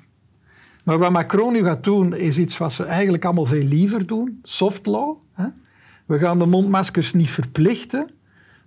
Maar 0.89 0.97
wat 0.97 1.11
Macron 1.11 1.53
nu 1.53 1.63
gaat 1.63 1.83
doen, 1.83 2.15
is 2.15 2.37
iets 2.37 2.57
wat 2.57 2.71
ze 2.71 2.83
eigenlijk 2.83 3.25
allemaal 3.25 3.45
veel 3.45 3.63
liever 3.63 4.07
doen. 4.07 4.39
Soft 4.43 4.85
law. 4.85 5.17
Hè? 5.33 5.47
We 6.05 6.19
gaan 6.19 6.39
de 6.39 6.45
mondmaskers 6.45 7.13
niet 7.13 7.29
verplichten, 7.29 8.09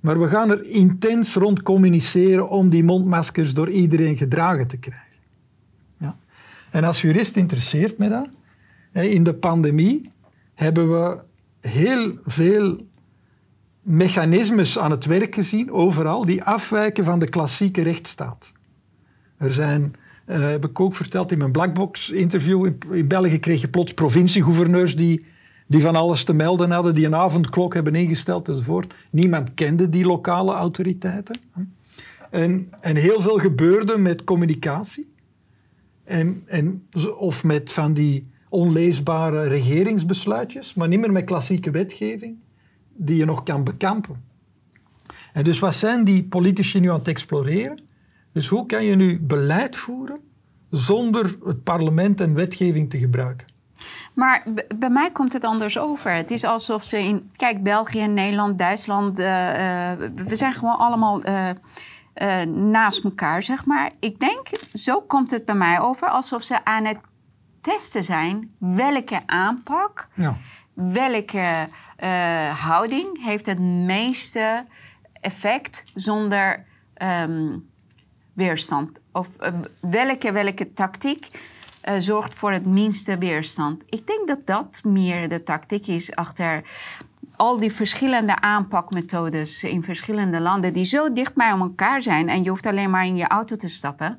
maar 0.00 0.20
we 0.20 0.28
gaan 0.28 0.50
er 0.50 0.64
intens 0.64 1.34
rond 1.34 1.62
communiceren 1.62 2.48
om 2.48 2.68
die 2.68 2.84
mondmaskers 2.84 3.54
door 3.54 3.70
iedereen 3.70 4.16
gedragen 4.16 4.68
te 4.68 4.76
krijgen. 4.76 5.18
Ja. 5.98 6.16
En 6.70 6.84
als 6.84 7.00
jurist 7.00 7.36
interesseert 7.36 7.98
me 7.98 8.08
dat. 8.08 8.28
In 8.92 9.22
de 9.22 9.34
pandemie 9.34 10.10
hebben 10.54 10.90
we 10.90 11.22
heel 11.68 12.18
veel 12.24 12.80
mechanismes 13.80 14.78
aan 14.78 14.90
het 14.90 15.04
werk 15.04 15.34
gezien, 15.34 15.70
overal, 15.70 16.24
die 16.24 16.42
afwijken 16.42 17.04
van 17.04 17.18
de 17.18 17.28
klassieke 17.28 17.82
rechtsstaat. 17.82 18.52
Er 19.36 19.50
zijn, 19.50 19.94
eh, 20.32 20.50
heb 20.50 20.64
ik 20.64 20.80
ook 20.80 20.94
verteld 20.94 21.32
in 21.32 21.38
mijn 21.38 21.52
Blackbox-interview, 21.52 22.66
in, 22.66 22.78
in 22.90 23.08
België 23.08 23.38
kreeg 23.38 23.60
je 23.60 23.68
plots 23.68 23.94
provinciegouverneurs 23.94 24.96
die, 24.96 25.24
die 25.66 25.80
van 25.80 25.96
alles 25.96 26.24
te 26.24 26.32
melden 26.32 26.70
hadden, 26.70 26.94
die 26.94 27.06
een 27.06 27.14
avondklok 27.14 27.74
hebben 27.74 27.94
ingesteld 27.94 28.48
enzovoort. 28.48 28.94
Niemand 29.10 29.54
kende 29.54 29.88
die 29.88 30.04
lokale 30.04 30.52
autoriteiten. 30.52 31.40
En, 32.30 32.72
en 32.80 32.96
heel 32.96 33.20
veel 33.20 33.38
gebeurde 33.38 33.98
met 33.98 34.24
communicatie. 34.24 35.12
En, 36.04 36.42
en, 36.46 36.86
of 37.16 37.44
met 37.44 37.72
van 37.72 37.92
die 37.92 38.30
onleesbare 38.48 39.42
regeringsbesluitjes, 39.42 40.74
maar 40.74 40.88
niet 40.88 41.00
meer 41.00 41.12
met 41.12 41.24
klassieke 41.24 41.70
wetgeving 41.70 42.36
die 42.94 43.16
je 43.16 43.24
nog 43.24 43.42
kan 43.42 43.64
bekampen. 43.64 44.24
En 45.32 45.44
dus 45.44 45.58
wat 45.58 45.74
zijn 45.74 46.04
die 46.04 46.24
politici 46.24 46.80
nu 46.80 46.90
aan 46.90 46.98
het 46.98 47.08
exploreren? 47.08 47.78
Dus 48.32 48.46
hoe 48.48 48.66
kan 48.66 48.84
je 48.84 48.94
nu 48.96 49.20
beleid 49.20 49.76
voeren 49.76 50.18
zonder 50.70 51.36
het 51.44 51.62
parlement 51.62 52.20
en 52.20 52.34
wetgeving 52.34 52.90
te 52.90 52.98
gebruiken? 52.98 53.46
Maar 54.14 54.44
bij 54.78 54.90
mij 54.90 55.10
komt 55.10 55.32
het 55.32 55.44
anders 55.44 55.78
over. 55.78 56.12
Het 56.14 56.30
is 56.30 56.44
alsof 56.44 56.84
ze 56.84 56.98
in. 56.98 57.30
Kijk, 57.36 57.62
België, 57.62 58.06
Nederland, 58.06 58.58
Duitsland. 58.58 59.18
eh, 59.18 59.92
eh, 59.92 59.98
we 60.26 60.36
zijn 60.36 60.52
gewoon 60.54 60.78
allemaal 60.78 61.22
eh, 61.22 61.50
naast 62.46 63.04
elkaar, 63.04 63.42
zeg 63.42 63.64
maar. 63.66 63.90
Ik 64.00 64.18
denk, 64.18 64.48
zo 64.72 65.00
komt 65.00 65.30
het 65.30 65.44
bij 65.44 65.54
mij 65.54 65.80
over. 65.80 66.08
Alsof 66.08 66.42
ze 66.42 66.64
aan 66.64 66.84
het 66.84 66.98
testen 67.60 68.04
zijn. 68.04 68.54
Welke 68.58 69.20
aanpak, 69.26 70.08
Ja. 70.14 70.36
welke 70.74 71.68
houding 72.62 73.24
heeft 73.24 73.46
het 73.46 73.58
meeste 73.60 74.64
effect 75.20 75.82
zonder 75.94 76.64
ehm, 76.94 77.58
weerstand? 78.32 79.00
Of 79.12 79.28
eh, 79.38 79.52
welke, 79.80 80.32
welke 80.32 80.72
tactiek 80.72 81.28
eh, 81.80 81.94
zorgt 81.98 82.34
voor 82.34 82.52
het 82.52 82.66
minste 82.66 83.18
weerstand? 83.18 83.82
Ik 83.88 84.06
denk 84.06 84.28
dat 84.28 84.46
dat 84.46 84.80
meer 84.84 85.28
de 85.28 85.42
tactiek 85.42 85.86
is 85.86 86.14
achter 86.14 86.62
al 87.36 87.58
die 87.58 87.72
verschillende 87.72 88.40
aanpakmethodes 88.40 89.64
in 89.64 89.82
verschillende 89.82 90.40
landen 90.40 90.72
die 90.72 90.84
zo 90.84 91.12
dicht 91.12 91.34
bij 91.34 91.48
elkaar 91.48 92.02
zijn 92.02 92.28
en 92.28 92.42
je 92.42 92.50
hoeft 92.50 92.66
alleen 92.66 92.90
maar 92.90 93.06
in 93.06 93.16
je 93.16 93.26
auto 93.26 93.56
te 93.56 93.68
stappen 93.68 94.18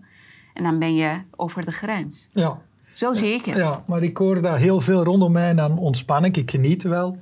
en 0.54 0.64
dan 0.64 0.80
ben 0.80 0.96
je 0.96 1.22
over 1.36 1.66
de 1.66 1.72
grens. 1.72 2.30
Ja. 2.34 2.62
Zo 2.94 3.14
zie 3.14 3.34
ik 3.34 3.46
het. 3.46 3.58
ja, 3.58 3.82
maar 3.88 4.04
ik 4.04 4.18
hoor 4.18 4.42
daar 4.42 4.58
heel 4.58 4.80
veel 4.80 5.04
rondom 5.04 5.32
mij 5.32 5.58
aan 5.58 5.78
ontspanning. 5.78 6.36
Ik 6.36 6.52
geniet 6.52 6.84
wel. 6.84 7.18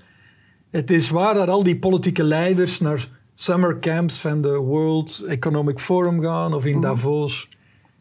Het 0.70 0.92
is 0.92 1.10
waar 1.10 1.34
dat 1.34 1.48
al 1.48 1.64
die 1.64 1.80
politieke 1.80 2.24
leiders 2.24 2.80
naar 2.80 3.08
summercamps 3.42 4.20
van 4.20 4.42
de 4.42 4.56
World 4.56 5.24
Economic 5.28 5.80
Forum 5.80 6.22
gaan 6.22 6.54
of 6.54 6.66
in 6.66 6.82
Davos 6.82 7.50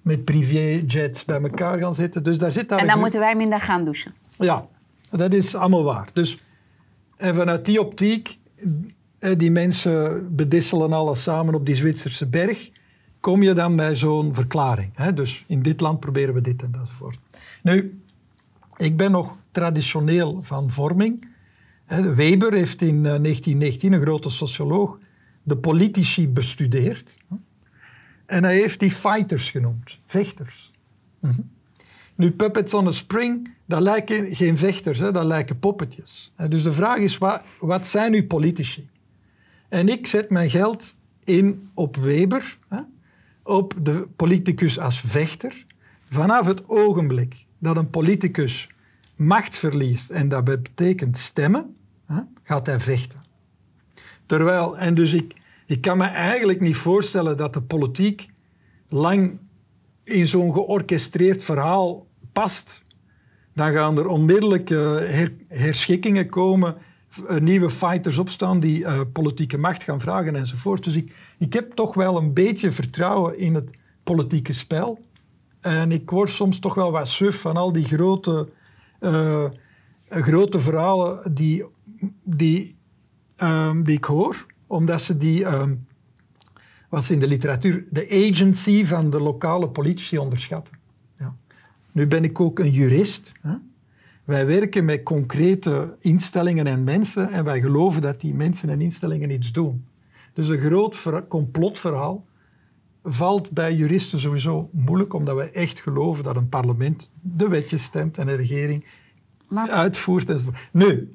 met 0.03 0.25
privéjets 0.25 1.25
bij 1.25 1.41
elkaar 1.41 1.79
gaan 1.79 1.95
zitten. 1.95 2.23
Dus 2.25 2.39
daar 2.39 2.53
zit 2.53 2.69
daar 2.69 2.79
En 2.79 2.87
dan 2.87 2.99
moeten 2.99 3.21
wij 3.21 3.35
minder 3.35 3.61
gaan 3.61 3.85
douchen. 3.85 4.15
Ja, 4.39 4.67
dat 5.11 5.33
is 5.33 5.55
allemaal 5.55 5.85
waar. 5.85 6.09
Dus, 6.13 6.39
en 7.17 7.35
vanuit 7.35 7.65
die 7.65 7.81
optiek, 7.81 8.39
die 9.37 9.51
mensen 9.51 10.27
bedisselen 10.37 10.93
alles 10.93 11.23
samen 11.23 11.55
op 11.55 11.67
die 11.67 11.75
Zwitserse 11.75 12.27
berg, 12.27 12.71
kom 13.21 13.43
je 13.43 13.53
dan 13.53 13.77
bij 13.77 13.97
zo'n 13.97 14.35
verklaring. 14.35 14.91
Hè? 14.95 15.15
Dus 15.15 15.45
in 15.47 15.63
dit 15.63 15.81
land 15.81 16.01
proberen 16.01 16.35
we 16.35 16.41
dit 16.41 16.63
en 16.63 16.71
datsoort. 16.71 17.19
Nu, 17.63 18.01
ik 18.77 18.97
ben 18.97 19.11
nog 19.11 19.37
traditioneel 19.51 20.43
van 20.43 20.71
vorming. 20.71 21.29
Weber 22.15 22.53
heeft 22.53 22.83
in 22.83 22.97
eh, 22.97 23.03
1919, 23.03 23.93
een 23.93 24.01
grote 24.01 24.31
socioloog, 24.31 24.99
de 25.43 25.57
politici 25.57 26.29
bestudeerd. 26.29 27.17
En 28.27 28.45
hij 28.45 28.55
heeft 28.55 28.81
die 28.81 28.91
fighters 28.91 29.51
genoemd, 29.51 29.99
vechters. 30.07 30.73
Nu, 32.15 32.31
puppets 32.31 32.75
on 32.75 32.87
a 32.87 32.91
spring, 32.91 33.51
dat 33.67 33.81
lijken 33.81 34.35
geen 34.35 34.57
vechters, 34.57 34.99
hè, 34.99 35.13
dat 35.13 35.25
lijken 35.25 35.59
poppetjes. 35.59 36.33
Dus 36.49 36.63
de 36.63 36.73
vraag 36.73 36.99
is, 36.99 37.19
wat, 37.19 37.43
wat 37.61 37.87
zijn 37.89 38.11
nu 38.11 38.27
politici? 38.27 38.89
En 39.69 39.89
ik 39.89 40.07
zet 40.07 40.31
mijn 40.31 40.51
geld 40.51 40.97
in 41.25 41.71
op 41.75 41.97
Weber, 41.97 42.59
hè, 42.69 42.81
op 43.43 43.75
de 43.83 44.09
politicus 44.17 44.79
als 44.79 45.01
vechter. 45.01 45.65
Vanaf 46.09 46.47
het 46.47 46.69
ogenblik 46.69 47.45
dat 47.59 47.77
een 47.77 47.91
politicus 47.91 48.69
macht 49.17 49.57
verliest, 49.57 50.11
en 50.11 50.29
dat 50.29 50.45
betekent 50.45 51.17
stemmen, 51.17 51.77
hè, 52.07 52.21
gaat 52.43 52.67
hij 52.67 52.81
vechten. 52.81 53.20
Terwijl, 54.31 54.79
en 54.79 54.95
dus 54.95 55.13
ik, 55.13 55.35
ik 55.67 55.81
kan 55.81 55.99
me 55.99 56.05
eigenlijk 56.05 56.61
niet 56.61 56.77
voorstellen 56.77 57.37
dat 57.37 57.53
de 57.53 57.63
politiek 57.63 58.31
lang 58.89 59.39
in 60.05 60.27
zo'n 60.27 60.53
georchestreerd 60.53 61.43
verhaal 61.43 62.07
past. 62.33 62.83
Dan 63.55 63.73
gaan 63.73 63.99
er 63.99 64.07
onmiddellijk 64.07 64.69
her, 64.69 65.33
herschikkingen 65.49 66.29
komen, 66.29 66.77
uh, 67.31 67.39
nieuwe 67.41 67.71
fighters 67.71 68.19
opstaan 68.19 68.61
die 68.61 68.81
uh, 68.81 69.01
politieke 69.13 69.59
macht 69.59 69.83
gaan 69.83 70.01
vragen 70.01 70.37
enzovoort. 70.37 70.85
Dus 70.85 70.97
ik, 70.97 71.15
ik 71.39 71.53
heb 71.53 71.73
toch 71.73 71.95
wel 71.95 72.17
een 72.17 72.33
beetje 72.33 72.73
vertrouwen 72.73 73.39
in 73.39 73.55
het 73.55 73.79
politieke 74.03 74.53
spel. 74.53 75.01
En 75.61 75.93
ik 75.93 76.11
word 76.11 76.29
soms 76.29 76.59
toch 76.59 76.75
wel 76.75 76.91
wat 76.91 77.09
suf 77.09 77.41
van 77.41 77.57
al 77.57 77.73
die 77.73 77.85
grote, 77.85 78.49
grote 80.09 80.59
verhalen 80.59 81.35
die, 81.35 81.65
die, 82.23 82.79
um, 83.43 83.85
die 83.85 83.97
ik 83.97 84.05
hoor, 84.05 84.47
omdat 84.67 85.01
ze 85.01 85.17
die 85.17 85.45
um, 85.47 85.87
wat 86.89 87.05
ze 87.05 87.13
in 87.13 87.19
de 87.19 87.27
literatuur 87.27 87.85
de 87.91 88.29
agency 88.31 88.85
van 88.85 89.11
de 89.11 89.21
lokale 89.21 89.69
politici 89.69 90.19
onderschatten. 90.19 90.75
Ja. 91.19 91.37
Nu 91.93 92.07
ben 92.07 92.25
ik 92.25 92.41
ook 92.41 92.59
een 92.59 92.71
jurist. 92.71 93.33
Hè? 93.41 93.55
Wij 94.25 94.47
werken 94.47 94.85
met 94.85 95.03
concrete 95.03 95.97
instellingen 96.01 96.67
en 96.67 96.85
mensen 96.85 97.31
en 97.31 97.45
wij 97.45 97.61
geloven 97.61 98.03
dat 98.03 98.21
die 98.21 98.35
mensen 98.35 98.69
en 98.69 98.81
instellingen 98.81 99.31
iets 99.31 99.53
doen. 99.53 99.85
Dus 100.33 100.49
een 100.49 100.59
groot 100.59 101.03
complotverhaal 101.29 102.25
valt 103.05 103.51
bij 103.51 103.75
juristen 103.75 104.19
sowieso 104.19 104.69
moeilijk, 104.73 105.15
omdat 105.15 105.35
wij 105.35 105.53
echt 105.53 105.81
geloven 105.81 106.25
dat 106.25 106.37
een 106.37 106.49
parlement 106.49 107.11
de 107.21 107.49
wetjes 107.49 107.83
stemt 107.83 108.19
en 108.19 108.29
een 108.29 108.37
regering 108.37 108.85
maar... 109.49 109.71
uitvoert 109.71 110.31
enzovoort. 110.31 110.69
Nu, 110.73 111.11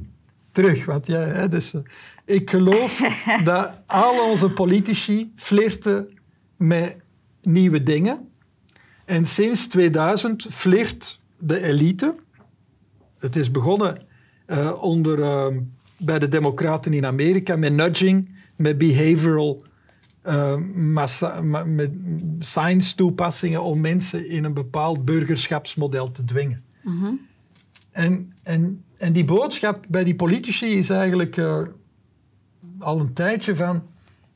terug, 0.51 0.85
want 0.85 1.07
jij, 1.07 1.27
hè, 1.27 1.47
dus, 1.47 1.73
uh, 1.73 1.81
ik 2.25 2.49
geloof 2.49 3.01
dat 3.43 3.71
al 3.85 4.29
onze 4.29 4.49
politici 4.49 5.31
flirten 5.35 6.13
met 6.57 6.97
nieuwe 7.41 7.83
dingen. 7.83 8.29
En 9.05 9.25
sinds 9.25 9.67
2000 9.67 10.47
flirt 10.49 11.21
de 11.37 11.61
elite. 11.61 12.15
Het 13.19 13.35
is 13.35 13.51
begonnen 13.51 14.05
uh, 14.47 14.83
onder, 14.83 15.19
uh, 15.19 15.47
bij 15.97 16.19
de 16.19 16.27
Democraten 16.27 16.93
in 16.93 17.05
Amerika 17.05 17.55
met 17.55 17.73
nudging, 17.73 18.35
met 18.55 18.77
behavioral 18.77 19.63
uh, 20.25 20.55
massa, 20.75 21.41
ma, 21.41 21.63
met 21.63 21.91
science 22.39 22.95
toepassingen 22.95 23.63
om 23.63 23.81
mensen 23.81 24.29
in 24.29 24.43
een 24.43 24.53
bepaald 24.53 25.05
burgerschapsmodel 25.05 26.11
te 26.11 26.23
dwingen. 26.23 26.63
Mm 26.81 26.99
-hmm. 26.99 27.27
en, 27.91 28.33
en, 28.43 28.83
en 28.97 29.13
die 29.13 29.25
boodschap 29.25 29.85
bij 29.89 30.03
die 30.03 30.15
politici 30.15 30.77
is 30.77 30.89
eigenlijk 30.89 31.37
al 32.79 32.99
een 32.99 33.13
tijdje 33.13 33.55
van... 33.55 33.83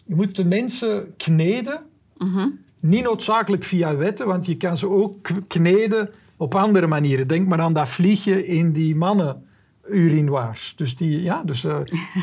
Je 0.05 0.15
moet 0.15 0.35
de 0.35 0.45
mensen 0.45 1.13
kneden. 1.17 1.81
Mm 2.17 2.59
Niet 2.79 3.03
noodzakelijk 3.03 3.63
via 3.63 3.95
wetten, 3.95 4.27
want 4.27 4.45
je 4.45 4.57
kan 4.57 4.77
ze 4.77 4.89
ook 4.89 5.15
kneden 5.47 6.09
op 6.37 6.55
andere 6.55 6.87
manieren. 6.87 7.27
Denk 7.27 7.47
maar 7.47 7.59
aan 7.59 7.73
dat 7.73 7.89
vliegje 7.89 8.47
in 8.47 8.71
die 8.71 8.95
mannen 8.95 9.43
urinoirs. 9.89 10.73
Dus 10.75 10.95
die, 10.95 11.21
ja, 11.21 11.41
dus 11.43 11.63
uh, 11.65 11.77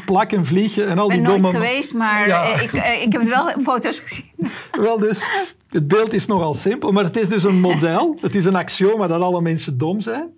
plakken, 0.04 0.44
vliegen 0.44 0.88
en 0.88 0.98
al 0.98 1.08
die 1.08 1.22
domme... 1.22 1.36
Ik 1.36 1.42
ben 1.42 1.52
nooit 1.52 1.64
geweest, 1.64 1.94
maar 1.94 2.26
ja. 2.26 2.60
ik, 2.60 2.72
uh, 2.72 3.02
ik 3.02 3.12
heb 3.12 3.20
het 3.20 3.30
wel 3.30 3.48
foto's 3.60 3.98
gezien. 3.98 4.30
wel 4.86 4.98
dus, 4.98 5.24
het 5.70 5.88
beeld 5.88 6.12
is 6.12 6.26
nogal 6.26 6.54
simpel, 6.54 6.92
maar 6.92 7.04
het 7.04 7.16
is 7.16 7.28
dus 7.28 7.44
een 7.44 7.60
model. 7.60 8.16
Het 8.20 8.34
is 8.34 8.44
een 8.44 8.56
axioma 8.56 9.06
dat 9.06 9.20
alle 9.20 9.40
mensen 9.40 9.78
dom 9.78 10.00
zijn. 10.00 10.28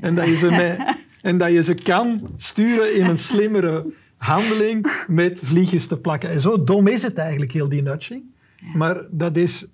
En 0.00 0.14
dat 0.14 0.26
je 0.26 0.36
ze, 0.36 0.50
met, 0.50 0.96
en 1.22 1.38
dat 1.38 1.50
je 1.50 1.62
ze 1.62 1.74
kan 1.74 2.20
sturen 2.36 2.94
in 2.94 3.06
een 3.06 3.18
slimmere 3.18 3.84
handeling 4.24 5.04
met 5.06 5.40
vliegjes 5.44 5.86
te 5.86 5.96
plakken. 5.96 6.30
En 6.30 6.40
zo 6.40 6.64
dom 6.64 6.86
is 6.86 7.02
het 7.02 7.18
eigenlijk, 7.18 7.52
heel 7.52 7.68
die 7.68 7.82
nudging. 7.82 8.22
Maar 8.74 9.06
dat 9.10 9.36
is 9.36 9.66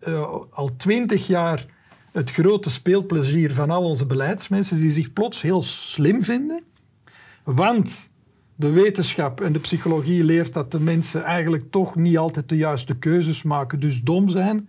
uh, 0.00 0.34
al 0.50 0.76
twintig 0.76 1.26
jaar 1.26 1.66
het 2.12 2.30
grote 2.30 2.70
speelplezier 2.70 3.52
van 3.52 3.70
al 3.70 3.82
onze 3.82 4.06
beleidsmensen 4.06 4.76
die 4.76 4.90
zich 4.90 5.12
plots 5.12 5.42
heel 5.42 5.62
slim 5.62 6.22
vinden. 6.22 6.62
Want 7.44 8.10
de 8.54 8.70
wetenschap 8.70 9.40
en 9.40 9.52
de 9.52 9.58
psychologie 9.58 10.24
leert 10.24 10.52
dat 10.52 10.72
de 10.72 10.80
mensen 10.80 11.24
eigenlijk 11.24 11.70
toch 11.70 11.96
niet 11.96 12.18
altijd 12.18 12.48
de 12.48 12.56
juiste 12.56 12.98
keuzes 12.98 13.42
maken, 13.42 13.80
dus 13.80 14.00
dom 14.02 14.28
zijn. 14.28 14.68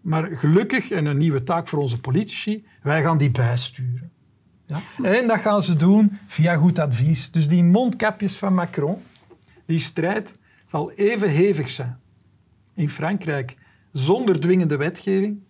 Maar 0.00 0.36
gelukkig, 0.36 0.90
en 0.90 1.06
een 1.06 1.18
nieuwe 1.18 1.42
taak 1.42 1.68
voor 1.68 1.78
onze 1.78 2.00
politici, 2.00 2.64
wij 2.82 3.02
gaan 3.02 3.18
die 3.18 3.30
bijsturen. 3.30 4.10
Ja? 4.66 4.82
En 5.02 5.26
dat 5.26 5.38
gaan 5.38 5.62
ze 5.62 5.76
doen 5.76 6.18
via 6.26 6.56
goed 6.56 6.78
advies. 6.78 7.30
Dus 7.30 7.48
die 7.48 7.64
mondkapjes 7.64 8.36
van 8.36 8.54
Macron, 8.54 9.02
die 9.66 9.78
strijd 9.78 10.38
zal 10.64 10.90
even 10.92 11.28
hevig 11.28 11.68
zijn 11.68 11.98
in 12.74 12.88
Frankrijk 12.88 13.56
zonder 13.92 14.40
dwingende 14.40 14.76
wetgeving. 14.76 15.44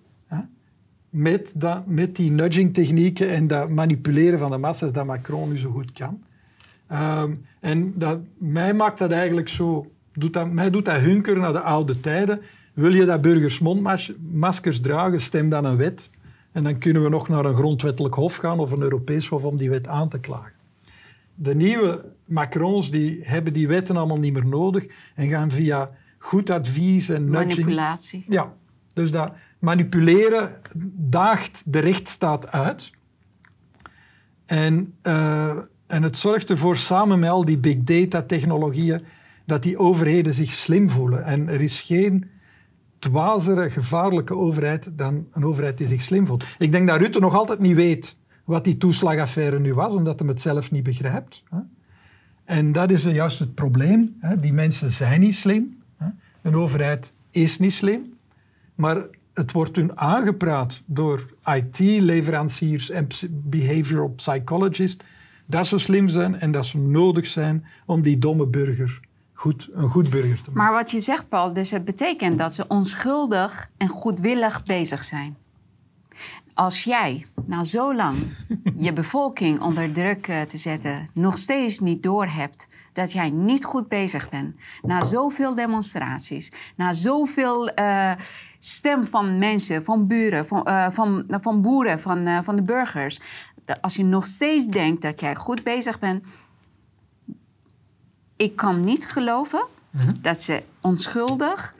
Met, 1.10 1.52
dat, 1.56 1.86
met 1.86 2.16
die 2.16 2.30
nudging 2.30 2.74
technieken 2.74 3.28
en 3.28 3.46
dat 3.46 3.70
manipuleren 3.70 4.38
van 4.38 4.50
de 4.50 4.56
massa's 4.56 4.92
dat 4.92 5.06
Macron 5.06 5.48
nu 5.48 5.58
zo 5.58 5.70
goed 5.70 5.92
kan. 5.92 6.22
Um, 6.92 7.44
en 7.60 7.98
dat, 7.98 8.18
mij 8.38 8.74
maakt 8.74 8.98
dat 8.98 9.10
eigenlijk 9.10 9.48
zo, 9.48 9.90
doet 10.12 10.32
dat, 10.32 10.50
mij 10.50 10.70
doet 10.70 10.84
dat 10.84 11.00
hunkeren 11.00 11.40
naar 11.40 11.52
de 11.52 11.60
oude 11.60 12.00
tijden. 12.00 12.40
Wil 12.74 12.94
je 12.94 13.04
dat 13.04 13.20
burgers 13.20 13.58
mondmaskers 13.58 14.80
dragen, 14.80 15.20
stem 15.20 15.48
dan 15.48 15.64
een 15.64 15.76
wet 15.76 16.10
en 16.56 16.62
dan 16.62 16.78
kunnen 16.78 17.02
we 17.02 17.08
nog 17.08 17.28
naar 17.28 17.44
een 17.44 17.54
grondwettelijk 17.54 18.14
hof 18.14 18.36
gaan 18.36 18.58
of 18.58 18.70
een 18.70 18.82
Europees 18.82 19.28
hof 19.28 19.44
om 19.44 19.56
die 19.56 19.70
wet 19.70 19.88
aan 19.88 20.08
te 20.08 20.20
klagen. 20.20 20.52
De 21.34 21.54
nieuwe 21.54 22.04
Macrons 22.24 22.90
die 22.90 23.20
hebben 23.22 23.52
die 23.52 23.68
wetten 23.68 23.96
allemaal 23.96 24.18
niet 24.18 24.32
meer 24.32 24.46
nodig 24.46 24.86
en 25.14 25.28
gaan 25.28 25.50
via 25.50 25.90
goed 26.18 26.50
advies 26.50 27.08
en 27.08 27.24
nudging... 27.24 27.48
Manipulatie. 27.48 28.24
Ja, 28.28 28.54
dus 28.92 29.10
dat 29.10 29.32
manipuleren 29.58 30.60
daagt 30.94 31.62
de 31.66 31.78
rechtsstaat 31.78 32.52
uit. 32.52 32.90
En, 34.46 34.94
uh, 35.02 35.58
en 35.86 36.02
het 36.02 36.16
zorgt 36.16 36.50
ervoor, 36.50 36.76
samen 36.76 37.18
met 37.18 37.30
al 37.30 37.44
die 37.44 37.58
big 37.58 37.76
data 37.82 38.22
technologieën, 38.22 39.04
dat 39.44 39.62
die 39.62 39.78
overheden 39.78 40.34
zich 40.34 40.50
slim 40.50 40.90
voelen. 40.90 41.24
En 41.24 41.48
er 41.48 41.60
is 41.60 41.80
geen 41.80 42.30
dwazere, 42.98 43.70
gevaarlijke 43.70 44.36
overheid 44.36 44.98
dan 44.98 45.26
een 45.32 45.44
overheid 45.44 45.78
die 45.78 45.86
zich 45.86 46.02
slim 46.02 46.26
voelt. 46.26 46.44
Ik 46.58 46.72
denk 46.72 46.88
dat 46.88 47.00
Rutte 47.00 47.18
nog 47.18 47.34
altijd 47.34 47.58
niet 47.58 47.76
weet 47.76 48.16
wat 48.44 48.64
die 48.64 48.76
toeslagaffaire 48.76 49.58
nu 49.58 49.74
was, 49.74 49.94
omdat 49.94 50.18
hij 50.20 50.28
het 50.28 50.40
zelf 50.40 50.70
niet 50.70 50.82
begrijpt. 50.82 51.42
En 52.44 52.72
dat 52.72 52.90
is 52.90 53.02
juist 53.02 53.38
het 53.38 53.54
probleem. 53.54 54.20
Die 54.40 54.52
mensen 54.52 54.90
zijn 54.90 55.20
niet 55.20 55.34
slim. 55.34 55.82
Een 56.42 56.54
overheid 56.54 57.12
is 57.30 57.58
niet 57.58 57.72
slim. 57.72 58.14
Maar 58.74 59.04
het 59.34 59.52
wordt 59.52 59.76
hun 59.76 59.98
aangepraat 59.98 60.82
door 60.84 61.26
IT-leveranciers 61.44 62.90
en 62.90 63.06
behavioral 63.30 64.08
psychologists 64.08 65.04
dat 65.46 65.66
ze 65.66 65.78
slim 65.78 66.08
zijn 66.08 66.40
en 66.40 66.50
dat 66.50 66.66
ze 66.66 66.78
nodig 66.78 67.26
zijn 67.26 67.64
om 67.86 68.02
die 68.02 68.18
domme 68.18 68.46
burger 68.46 69.00
goed, 69.36 69.68
een 69.72 69.90
goed 69.90 70.10
burger 70.10 70.36
te 70.36 70.50
maken. 70.50 70.62
Maar 70.62 70.72
wat 70.72 70.90
je 70.90 71.00
zegt, 71.00 71.28
Paul, 71.28 71.52
dus 71.52 71.70
het 71.70 71.84
betekent 71.84 72.38
dat 72.38 72.54
ze 72.54 72.64
onschuldig 72.68 73.70
en 73.76 73.88
goedwillig 73.88 74.64
bezig 74.64 75.04
zijn. 75.04 75.36
Als 76.54 76.84
jij 76.84 77.26
na 77.46 77.64
zo 77.64 77.94
lang 77.94 78.16
je 78.86 78.92
bevolking 78.92 79.60
onder 79.60 79.92
druk 79.92 80.28
uh, 80.28 80.40
te 80.40 80.56
zetten 80.56 81.10
nog 81.14 81.38
steeds 81.38 81.78
niet 81.78 82.02
doorhebt 82.02 82.68
dat 82.92 83.12
jij 83.12 83.30
niet 83.30 83.64
goed 83.64 83.88
bezig 83.88 84.28
bent, 84.28 84.56
na 84.82 85.04
zoveel 85.04 85.54
demonstraties, 85.54 86.52
na 86.76 86.92
zoveel 86.92 87.78
uh, 87.78 88.12
stem 88.58 89.06
van 89.06 89.38
mensen, 89.38 89.84
van 89.84 90.06
buren, 90.06 90.46
van, 90.46 90.68
uh, 90.68 90.90
van, 90.90 91.24
van 91.28 91.62
boeren, 91.62 92.00
van, 92.00 92.44
van 92.44 92.56
de 92.56 92.62
burgers, 92.62 93.20
als 93.80 93.94
je 93.94 94.04
nog 94.04 94.26
steeds 94.26 94.66
denkt 94.66 95.02
dat 95.02 95.20
jij 95.20 95.34
goed 95.34 95.62
bezig 95.62 95.98
bent, 95.98 96.24
ik 98.36 98.56
kan 98.56 98.84
niet 98.84 99.06
geloven 99.06 99.66
mhm. 99.90 100.14
dat 100.20 100.42
ze 100.42 100.62
onschuldig 100.80 101.74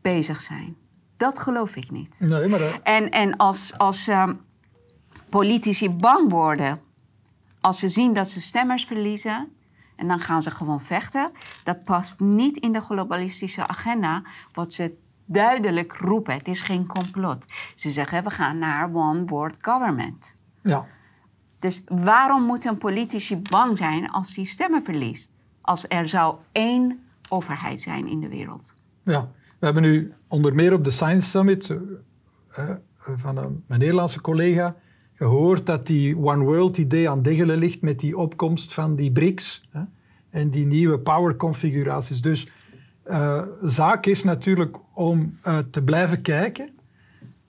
bezig 0.00 0.40
zijn. 0.40 0.76
Dat 1.16 1.38
geloof 1.38 1.76
ik 1.76 1.90
niet. 1.90 2.20
Nee, 2.20 2.48
maar 2.48 2.80
En, 2.82 3.10
en 3.10 3.36
als, 3.36 3.78
als 3.78 4.08
uh, 4.08 4.28
politici 5.28 5.90
bang 5.90 6.30
worden, 6.30 6.80
als 7.60 7.78
ze 7.78 7.88
zien 7.88 8.12
dat 8.12 8.28
ze 8.28 8.40
stemmers 8.40 8.84
verliezen, 8.84 9.52
en 9.96 10.08
dan 10.08 10.20
gaan 10.20 10.42
ze 10.42 10.50
gewoon 10.50 10.80
vechten, 10.80 11.30
dat 11.64 11.84
past 11.84 12.20
niet 12.20 12.56
in 12.56 12.72
de 12.72 12.80
globalistische 12.80 13.66
agenda, 13.66 14.22
wat 14.52 14.72
ze 14.72 14.96
duidelijk 15.24 15.92
roepen. 15.92 16.34
Het 16.34 16.48
is 16.48 16.60
geen 16.60 16.86
complot. 16.86 17.44
Ze 17.74 17.90
zeggen 17.90 18.22
we 18.22 18.30
gaan 18.30 18.58
naar 18.58 18.94
one 18.94 19.24
world 19.24 19.56
government. 19.60 20.34
Ja. 20.62 20.86
Dus 21.58 21.82
waarom 21.86 22.42
moeten 22.42 22.78
politici 22.78 23.36
bang 23.50 23.76
zijn 23.76 24.10
als 24.10 24.34
die 24.34 24.44
stemmen 24.44 24.82
verliest? 24.82 25.32
Als 25.60 25.84
er 25.88 26.08
zou 26.08 26.36
één 26.52 27.00
overheid 27.28 27.80
zijn 27.80 28.06
in 28.06 28.20
de 28.20 28.28
wereld. 28.28 28.74
Ja, 29.02 29.30
we 29.58 29.64
hebben 29.64 29.82
nu 29.82 30.12
onder 30.26 30.54
meer 30.54 30.72
op 30.72 30.84
de 30.84 30.90
Science 30.90 31.28
Summit 31.28 31.68
uh, 31.68 32.70
van 32.98 33.36
een, 33.36 33.64
Nederlandse 33.66 34.20
collega 34.20 34.76
gehoord 35.14 35.66
dat 35.66 35.86
die 35.86 36.16
One 36.16 36.44
World 36.44 36.78
idee 36.78 37.10
aan 37.10 37.22
diggelen 37.22 37.58
ligt 37.58 37.80
met 37.80 38.00
die 38.00 38.16
opkomst 38.16 38.74
van 38.74 38.96
die 38.96 39.12
BRICS 39.12 39.68
en 40.30 40.50
die 40.50 40.66
nieuwe 40.66 40.98
power 40.98 41.36
configuraties. 41.36 42.20
Dus 42.20 42.48
uh, 43.06 43.42
zaak 43.62 44.06
is 44.06 44.24
natuurlijk 44.24 44.76
om 44.94 45.38
te 45.70 45.82
blijven 45.82 46.22
kijken. 46.22 46.70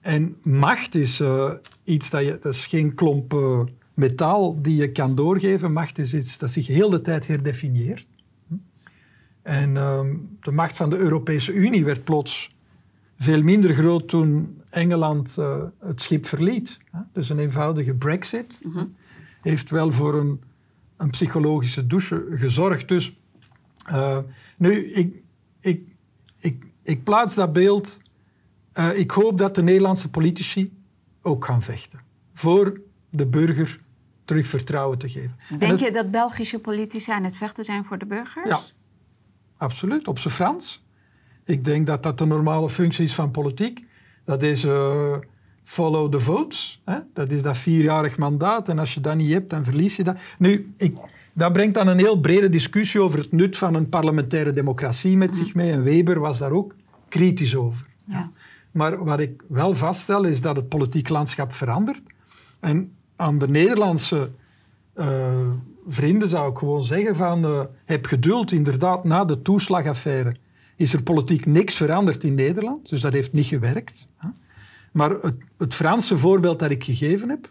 En 0.00 0.36
macht 0.42 0.94
is 0.94 1.22
iets 1.84 2.10
dat 2.10 2.24
je, 2.24 2.38
dat 2.42 2.54
is 2.54 2.66
geen 2.66 2.94
klomp 2.94 3.34
metaal 4.00 4.62
die 4.62 4.76
je 4.76 4.92
kan 4.92 5.14
doorgeven. 5.14 5.72
Macht 5.72 5.98
is 5.98 6.14
iets 6.14 6.38
dat 6.38 6.50
zich 6.50 6.66
heel 6.66 6.90
de 6.90 7.00
tijd 7.00 7.26
herdefinieert. 7.26 8.06
En 9.42 9.76
ehm, 9.76 10.16
de 10.40 10.52
macht 10.52 10.76
van 10.76 10.90
de 10.90 10.96
Europese 10.96 11.52
Unie 11.52 11.84
werd 11.84 12.04
plots 12.04 12.54
veel 13.16 13.42
minder 13.42 13.74
groot 13.74 14.08
toen 14.08 14.60
Engeland 14.70 15.36
uh, 15.38 15.62
het 15.78 16.00
schip 16.00 16.26
verliet. 16.26 16.78
Dus 17.12 17.28
een 17.28 17.38
eenvoudige 17.38 17.94
brexit 17.94 18.60
mm 18.62 18.72
-hmm. 18.72 18.94
heeft 19.40 19.70
wel 19.70 19.92
voor 19.92 20.14
een, 20.14 20.40
een, 20.96 21.10
psychologische 21.10 21.86
douche 21.86 22.26
gezorgd. 22.30 22.88
Dus 22.88 23.16
uh, 23.90 24.18
nu, 24.56 24.92
ik, 24.92 25.22
ik, 25.60 25.82
ik, 26.38 26.64
ik 26.82 27.04
plaats 27.04 27.34
dat 27.34 27.52
beeld. 27.52 28.00
Uh, 28.74 28.98
ik 28.98 29.10
hoop 29.10 29.38
dat 29.38 29.54
de 29.54 29.62
Nederlandse 29.62 30.10
politici 30.10 30.72
ook 31.22 31.44
gaan 31.44 31.62
vechten 31.62 32.00
voor 32.32 32.80
de 33.10 33.26
burger 33.26 33.78
terug 34.30 34.46
vertrouwen 34.46 34.98
te 34.98 35.08
geven. 35.08 35.36
Denk 35.58 35.78
je 35.78 35.90
dat 35.90 36.10
Belgische 36.10 36.58
politici 36.58 37.12
aan 37.12 37.24
het 37.24 37.36
vechten 37.36 37.64
zijn 37.64 37.84
voor 37.84 37.98
de 37.98 38.06
burgers? 38.06 38.48
Ja, 38.48 38.60
absoluut, 39.56 40.08
op 40.08 40.18
zijn 40.18 40.34
Frans. 40.34 40.84
Ik 41.44 41.64
denk 41.64 41.86
dat 41.86 42.02
dat 42.02 42.18
de 42.18 42.26
normale 42.26 42.68
functie 42.68 43.04
is 43.04 43.14
van 43.14 43.30
politiek. 43.30 43.84
Dat 44.24 44.42
is 44.42 44.64
uh, 44.64 45.16
follow 45.64 46.12
the 46.12 46.18
votes. 46.18 46.82
Hè? 46.84 46.98
Dat 47.14 47.32
is 47.32 47.42
dat 47.42 47.56
vierjarig 47.56 48.18
mandaat. 48.18 48.68
En 48.68 48.78
als 48.78 48.94
je 48.94 49.00
dat 49.00 49.16
niet 49.16 49.32
hebt, 49.32 49.50
dan 49.50 49.64
verlies 49.64 49.96
je 49.96 50.04
dat. 50.04 50.16
Nu, 50.38 50.72
ik, 50.76 50.96
dat 51.32 51.52
brengt 51.52 51.74
dan 51.74 51.88
een 51.88 51.98
heel 51.98 52.20
brede 52.20 52.48
discussie 52.48 53.00
over 53.00 53.18
het 53.18 53.32
nut 53.32 53.56
van 53.56 53.74
een 53.74 53.88
parlementaire 53.88 54.50
democratie 54.50 55.16
met 55.16 55.36
zich 55.36 55.54
mee. 55.54 55.72
En 55.72 55.82
Weber 55.82 56.20
was 56.20 56.38
daar 56.38 56.52
ook 56.52 56.74
kritisch 57.08 57.56
over. 57.56 57.86
Ja. 58.04 58.30
Maar 58.70 59.04
wat 59.04 59.20
ik 59.20 59.42
wel 59.48 59.74
vaststel, 59.74 60.24
is 60.24 60.40
dat 60.40 60.56
het 60.56 60.68
politiek 60.68 61.08
landschap 61.08 61.52
verandert. 61.52 62.02
En 62.60 62.92
aan 63.20 63.38
de 63.38 63.46
Nederlandse 63.46 64.30
uh, 64.96 65.06
vrienden 65.86 66.28
zou 66.28 66.50
ik 66.50 66.58
gewoon 66.58 66.84
zeggen 66.84 67.16
van... 67.16 67.44
Uh, 67.44 67.60
heb 67.84 68.06
geduld, 68.06 68.52
inderdaad, 68.52 69.04
na 69.04 69.24
de 69.24 69.42
toeslagaffaire 69.42 70.34
is 70.76 70.92
er 70.92 71.02
politiek 71.02 71.46
niks 71.46 71.74
veranderd 71.74 72.24
in 72.24 72.34
Nederland. 72.34 72.88
Dus 72.88 73.00
dat 73.00 73.12
heeft 73.12 73.32
niet 73.32 73.46
gewerkt. 73.46 74.06
Maar 74.92 75.10
het, 75.10 75.34
het 75.58 75.74
Franse 75.74 76.16
voorbeeld 76.16 76.58
dat 76.58 76.70
ik 76.70 76.84
gegeven 76.84 77.28
heb, 77.28 77.50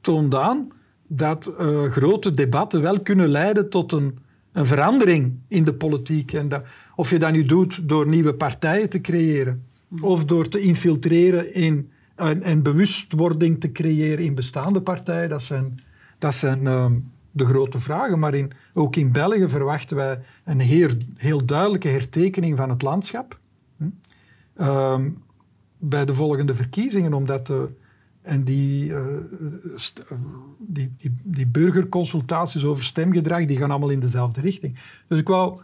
toont 0.00 0.34
aan 0.34 0.68
dat 1.06 1.52
uh, 1.60 1.82
grote 1.84 2.34
debatten 2.34 2.80
wel 2.80 3.00
kunnen 3.00 3.28
leiden 3.28 3.70
tot 3.70 3.92
een, 3.92 4.18
een 4.52 4.66
verandering 4.66 5.38
in 5.48 5.64
de 5.64 5.74
politiek. 5.74 6.32
En 6.32 6.48
dat, 6.48 6.62
of 6.94 7.10
je 7.10 7.18
dat 7.18 7.32
nu 7.32 7.42
doet 7.42 7.88
door 7.88 8.06
nieuwe 8.06 8.34
partijen 8.34 8.88
te 8.88 9.00
creëren, 9.00 9.64
of 10.00 10.24
door 10.24 10.48
te 10.48 10.60
infiltreren 10.60 11.54
in 11.54 11.90
en, 12.16 12.42
en 12.42 12.62
bewustwording 12.62 13.60
te 13.60 13.72
creëren 13.72 14.24
in 14.24 14.34
bestaande 14.34 14.80
partijen, 14.80 15.28
dat 15.28 15.42
zijn, 15.42 15.78
dat 16.18 16.34
zijn 16.34 16.62
uh, 16.62 16.86
de 17.30 17.44
grote 17.44 17.80
vragen. 17.80 18.18
Maar 18.18 18.34
in, 18.34 18.52
ook 18.74 18.96
in 18.96 19.12
België 19.12 19.48
verwachten 19.48 19.96
wij 19.96 20.20
een 20.44 20.60
heel, 20.60 20.90
heel 21.16 21.44
duidelijke 21.44 21.88
hertekening 21.88 22.56
van 22.56 22.70
het 22.70 22.82
landschap. 22.82 23.38
Hm? 23.76 23.84
Uh, 24.60 25.00
bij 25.78 26.04
de 26.04 26.14
volgende 26.14 26.54
verkiezingen, 26.54 27.12
omdat 27.12 27.52
en 28.22 28.44
die, 28.44 28.88
uh, 28.88 29.06
die, 30.58 30.92
die, 30.96 31.14
die, 31.24 31.46
burgerconsultaties 31.46 32.64
over 32.64 32.84
stemgedrag, 32.84 33.44
die 33.44 33.56
gaan 33.56 33.70
allemaal 33.70 33.90
in 33.90 34.00
dezelfde 34.00 34.40
richting. 34.40 34.78
Dus 35.08 35.18
ik 35.18 35.28
wou 35.28 35.60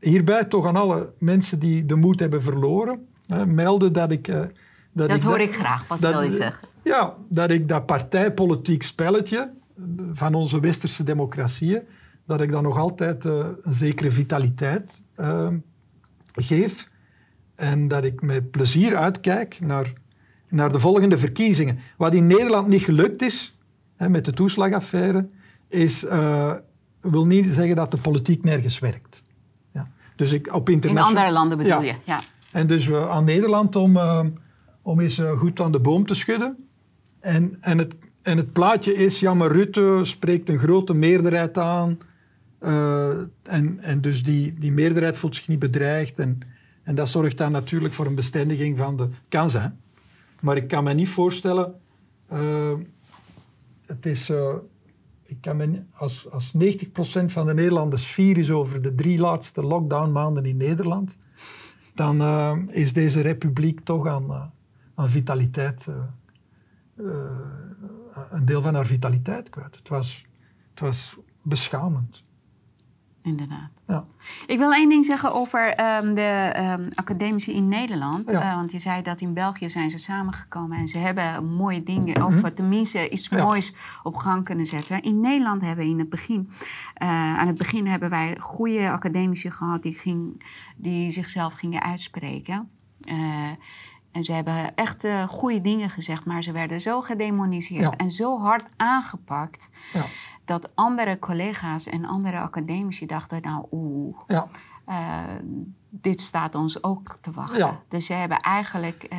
hierbij 0.00 0.44
toch 0.44 0.66
aan 0.66 0.76
alle 0.76 1.12
mensen 1.18 1.58
die 1.58 1.86
de 1.86 1.94
moed 1.94 2.20
hebben 2.20 2.42
verloren, 2.42 3.06
melden 3.46 3.92
dat 3.92 4.12
ik... 4.12 4.28
Dat, 5.06 5.22
hoor 5.22 5.40
ik 5.40 5.54
graag, 5.54 5.88
wat 5.88 6.00
dat, 6.00 6.12
wil 6.12 6.22
je 6.22 6.30
zeggen? 6.30 6.68
Ja, 6.84 7.14
dat 7.28 7.50
ik 7.50 7.68
dat 7.68 7.86
partijpolitiek 7.86 8.82
spelletje 8.82 9.50
van 10.12 10.34
onze 10.34 10.60
westerse 10.60 11.02
democratieën, 11.02 11.82
dat 12.26 12.40
ik 12.40 12.50
dan 12.50 12.62
nog 12.62 12.78
altijd 12.78 13.24
uh, 13.24 13.46
een 13.62 13.72
zekere 13.72 14.10
vitaliteit 14.10 15.02
uh, 15.16 15.48
geef. 16.32 16.88
En 17.54 17.88
dat 17.88 18.04
ik 18.04 18.22
met 18.22 18.50
plezier 18.50 18.96
uitkijk 18.96 19.60
naar, 19.60 19.92
naar 20.48 20.72
de 20.72 20.78
volgende 20.78 21.18
verkiezingen. 21.18 21.78
Wat 21.96 22.14
in 22.14 22.26
Nederland 22.26 22.68
niet 22.68 22.82
gelukt 22.82 23.22
is, 23.22 23.58
hè, 23.96 24.08
met 24.08 24.24
de 24.24 24.32
toeslagaffaire, 24.32 25.28
is, 25.68 26.04
uh, 26.04 26.52
wil 27.00 27.26
niet 27.26 27.46
zeggen 27.46 27.76
dat 27.76 27.90
de 27.90 27.96
politiek 27.96 28.44
nergens 28.44 28.78
werkt. 28.78 29.22
Ja. 29.72 29.88
Dus 30.16 30.32
ik, 30.32 30.54
op 30.54 30.68
In 30.68 30.98
andere 30.98 31.30
landen 31.30 31.58
bedoel 31.58 31.72
ja. 31.72 31.80
je? 31.80 31.94
Ja. 32.04 32.20
En 32.52 32.66
dus 32.66 32.86
we 32.86 33.08
aan 33.08 33.24
Nederland 33.24 33.76
om, 33.76 33.96
om 34.88 35.00
eens 35.00 35.22
goed 35.36 35.60
aan 35.60 35.72
de 35.72 35.80
boom 35.80 36.06
te 36.06 36.14
schudden. 36.14 36.68
En, 37.20 37.56
en 37.60 37.78
het 37.78 37.96
en 38.22 38.36
het 38.36 38.52
plaatje 38.52 38.94
is, 38.94 39.20
ja, 39.20 39.34
maar 39.34 39.52
Rutte 39.52 40.00
spreekt 40.02 40.48
een 40.48 40.58
grote 40.58 40.94
meerderheid 40.94 41.58
aan. 41.58 41.98
Uh, 42.60 43.08
en, 43.42 43.78
en 43.80 44.00
dus 44.00 44.22
die, 44.22 44.54
die 44.54 44.72
meerderheid 44.72 45.16
voelt 45.16 45.34
zich 45.34 45.48
niet 45.48 45.58
bedreigd. 45.58 46.18
En, 46.18 46.38
en 46.82 46.94
dat 46.94 47.08
zorgt 47.08 47.38
dan 47.38 47.52
natuurlijk 47.52 47.94
voor 47.94 48.06
een 48.06 48.14
bestendiging 48.14 48.76
van 48.76 48.96
de... 48.96 49.08
Kan 49.28 49.48
zijn. 49.48 49.80
Maar 50.40 50.56
ik 50.56 50.68
kan 50.68 50.84
me 50.84 50.94
niet 50.94 51.08
voorstellen... 51.08 51.74
Uh, 52.32 52.72
het 53.86 54.06
is... 54.06 54.32
Ik 55.26 55.36
kan 55.40 55.56
me, 55.56 55.82
als, 55.92 56.30
als 56.30 56.54
90% 56.56 57.24
van 57.26 57.46
de 57.46 57.54
Nederlanders 57.54 58.06
fier 58.06 58.38
is 58.38 58.50
over 58.50 58.82
de 58.82 58.94
drie 58.94 59.18
laatste 59.18 59.62
lockdown-maanden 59.62 60.44
in 60.44 60.56
Nederland, 60.56 61.18
dan 61.94 62.22
is 62.70 62.92
deze 62.92 63.20
republiek 63.20 63.80
toch 63.80 64.06
aan, 64.06 64.52
aan 64.98 65.08
vitaliteit 65.08 65.88
een 68.30 68.44
deel 68.44 68.62
van 68.62 68.74
haar 68.74 68.86
vitaliteit 68.86 69.50
kwijt. 69.50 69.76
Het 69.76 69.88
was, 69.88 70.26
het 70.70 70.80
was 70.80 71.16
beschamend. 71.42 72.26
Inderdaad. 73.22 73.70
Ja. 73.86 74.04
Ik 74.46 74.58
wil 74.58 74.72
één 74.72 74.88
ding 74.88 75.04
zeggen 75.04 75.32
over 75.32 75.80
um, 75.80 76.14
de 76.14 76.54
um, 76.78 76.88
academici 76.94 77.52
in 77.52 77.68
Nederland. 77.68 78.30
Ja. 78.30 78.42
Uh, 78.42 78.54
want 78.54 78.72
je 78.72 78.78
zei 78.78 79.02
dat 79.02 79.20
in 79.20 79.34
België 79.34 79.70
zijn 79.70 79.90
ze 79.90 79.98
samengekomen 79.98 80.78
en 80.78 80.88
ze 80.88 80.98
hebben 80.98 81.44
mooie 81.44 81.82
dingen, 81.82 82.22
of 82.22 82.34
mhm. 82.34 82.54
tenminste 82.54 83.08
iets 83.08 83.28
moois 83.28 83.74
op 84.02 84.16
gang 84.16 84.44
kunnen 84.44 84.66
zetten. 84.66 85.02
In 85.02 85.20
Nederland 85.20 85.62
hebben 85.62 85.84
we 85.84 85.90
in 85.90 85.98
het 85.98 86.08
begin, 86.08 86.48
uh, 87.02 87.38
aan 87.38 87.46
het 87.46 87.58
begin 87.58 87.86
hebben 87.86 88.10
wij 88.10 88.36
goede 88.40 88.90
academici 88.90 89.50
gehad 89.50 89.82
die, 89.82 89.94
ging, 89.94 90.44
die 90.76 91.10
zichzelf 91.10 91.52
gingen 91.52 91.82
uitspreken. 91.82 92.68
Uh, 93.10 93.50
en 94.12 94.24
ze 94.24 94.32
hebben 94.32 94.74
echt 94.74 95.04
uh, 95.04 95.22
goede 95.22 95.60
dingen 95.60 95.90
gezegd, 95.90 96.24
maar 96.24 96.42
ze 96.42 96.52
werden 96.52 96.80
zo 96.80 97.00
gedemoniseerd 97.00 97.96
en 97.96 98.10
zo 98.10 98.40
hard 98.40 98.68
aangepakt. 98.76 99.68
Ja. 99.92 100.04
Dat 100.44 100.70
andere 100.74 101.18
collega's 101.18 101.86
en 101.86 102.04
andere 102.04 102.38
academici 102.38 103.06
dachten, 103.06 103.42
nou 103.42 103.66
oeh, 103.70 104.18
ja. 104.26 104.48
uh, 104.86 105.22
dit 105.90 106.20
staat 106.20 106.54
ons 106.54 106.82
ook 106.82 107.16
te 107.20 107.30
wachten. 107.30 107.80
Dus 107.88 108.06
ze 108.06 108.12
hebben 108.12 108.40
eigenlijk 108.40 109.06
uh, 109.12 109.18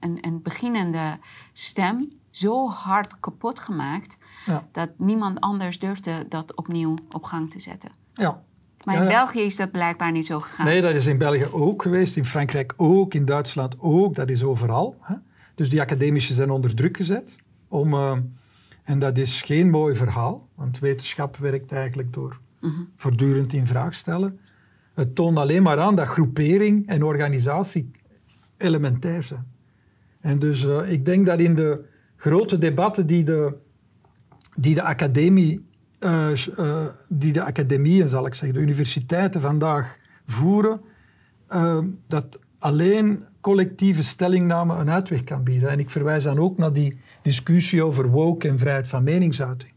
een, 0.00 0.18
een 0.20 0.42
beginnende 0.42 1.18
stem 1.52 2.10
zo 2.30 2.68
hard 2.68 3.20
kapot 3.20 3.58
gemaakt... 3.58 4.16
dat 4.72 4.90
niemand 4.96 5.40
anders 5.40 5.78
durfde 5.78 6.28
dat 6.28 6.56
opnieuw 6.56 6.96
op 7.10 7.24
gang 7.24 7.50
te 7.50 7.60
zetten. 7.60 7.90
Ja. 8.14 8.42
Maar 8.84 9.02
in 9.02 9.08
België 9.08 9.40
is 9.40 9.56
dat 9.56 9.70
blijkbaar 9.70 10.12
niet 10.12 10.26
zo 10.26 10.40
gegaan. 10.40 10.66
Nee, 10.66 10.80
dat 10.80 10.94
is 10.94 11.06
in 11.06 11.18
België 11.18 11.46
ook 11.50 11.82
geweest, 11.82 12.16
in 12.16 12.24
Frankrijk 12.24 12.72
ook, 12.76 13.14
in 13.14 13.24
Duitsland 13.24 13.76
ook, 13.78 14.14
dat 14.14 14.30
is 14.30 14.42
overal. 14.42 14.96
Hè? 15.00 15.14
Dus 15.54 15.70
die 15.70 15.80
academici 15.80 16.34
zijn 16.34 16.50
onder 16.50 16.74
druk 16.74 16.96
gezet. 16.96 17.36
Om, 17.68 17.94
uh, 17.94 18.16
en 18.82 18.98
dat 18.98 19.18
is 19.18 19.42
geen 19.42 19.70
mooi 19.70 19.94
verhaal, 19.94 20.48
want 20.54 20.78
wetenschap 20.78 21.36
werkt 21.36 21.72
eigenlijk 21.72 22.12
door 22.12 22.38
mm 22.60 22.70
-hmm. 22.70 22.88
voortdurend 22.96 23.52
in 23.52 23.66
vraag 23.66 23.94
stellen. 23.94 24.40
Het 24.94 25.14
toont 25.14 25.38
alleen 25.38 25.62
maar 25.62 25.78
aan 25.78 25.96
dat 25.96 26.06
groepering 26.06 26.88
en 26.88 27.02
organisatie 27.02 27.90
elementair 28.56 29.22
zijn. 29.22 29.46
En 30.20 30.38
dus 30.38 30.64
uh, 30.64 30.90
ik 30.90 31.04
denk 31.04 31.26
dat 31.26 31.40
in 31.40 31.54
de 31.54 31.84
grote 32.16 32.58
debatten 32.58 33.06
die 33.06 33.24
de, 33.24 33.54
die 34.56 34.74
de 34.74 34.82
academie 34.82 35.62
uh, 36.04 36.46
uh, 36.58 36.86
die 37.08 37.32
de 37.32 37.42
academieën, 37.42 38.08
zal 38.08 38.26
ik 38.26 38.34
zeggen, 38.34 38.58
de 38.58 38.64
universiteiten 38.64 39.40
vandaag 39.40 39.98
voeren, 40.24 40.80
uh, 41.50 41.78
dat 42.06 42.38
alleen 42.58 43.24
collectieve 43.40 44.02
stellingname 44.02 44.76
een 44.76 44.90
uitweg 44.90 45.24
kan 45.24 45.44
bieden. 45.44 45.70
En 45.70 45.78
ik 45.78 45.90
verwijs 45.90 46.22
dan 46.22 46.38
ook 46.38 46.58
naar 46.58 46.72
die 46.72 47.00
discussie 47.22 47.84
over 47.84 48.10
woke 48.10 48.48
en 48.48 48.58
vrijheid 48.58 48.88
van 48.88 49.02
meningsuiting. 49.02 49.72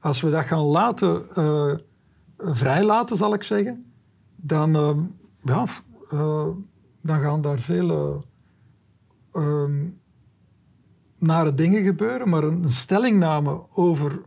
Als 0.00 0.20
we 0.20 0.30
dat 0.30 0.44
gaan 0.44 0.64
laten, 0.64 1.24
vrijlaten, 2.38 3.16
zal 3.16 3.34
ik 3.34 3.42
zeggen, 3.42 3.92
dan, 4.36 4.76
ehm, 4.76 5.00
ja, 5.44 5.66
eh, 6.10 6.48
dan 7.02 7.20
gaan 7.20 7.40
daar 7.40 7.58
veel 7.58 8.22
ehm, 9.32 9.88
nare 11.18 11.54
dingen 11.54 11.84
gebeuren. 11.84 12.28
Maar 12.28 12.44
een, 12.44 12.62
een 12.62 12.68
stellingname 12.68 13.62
over 13.70 14.22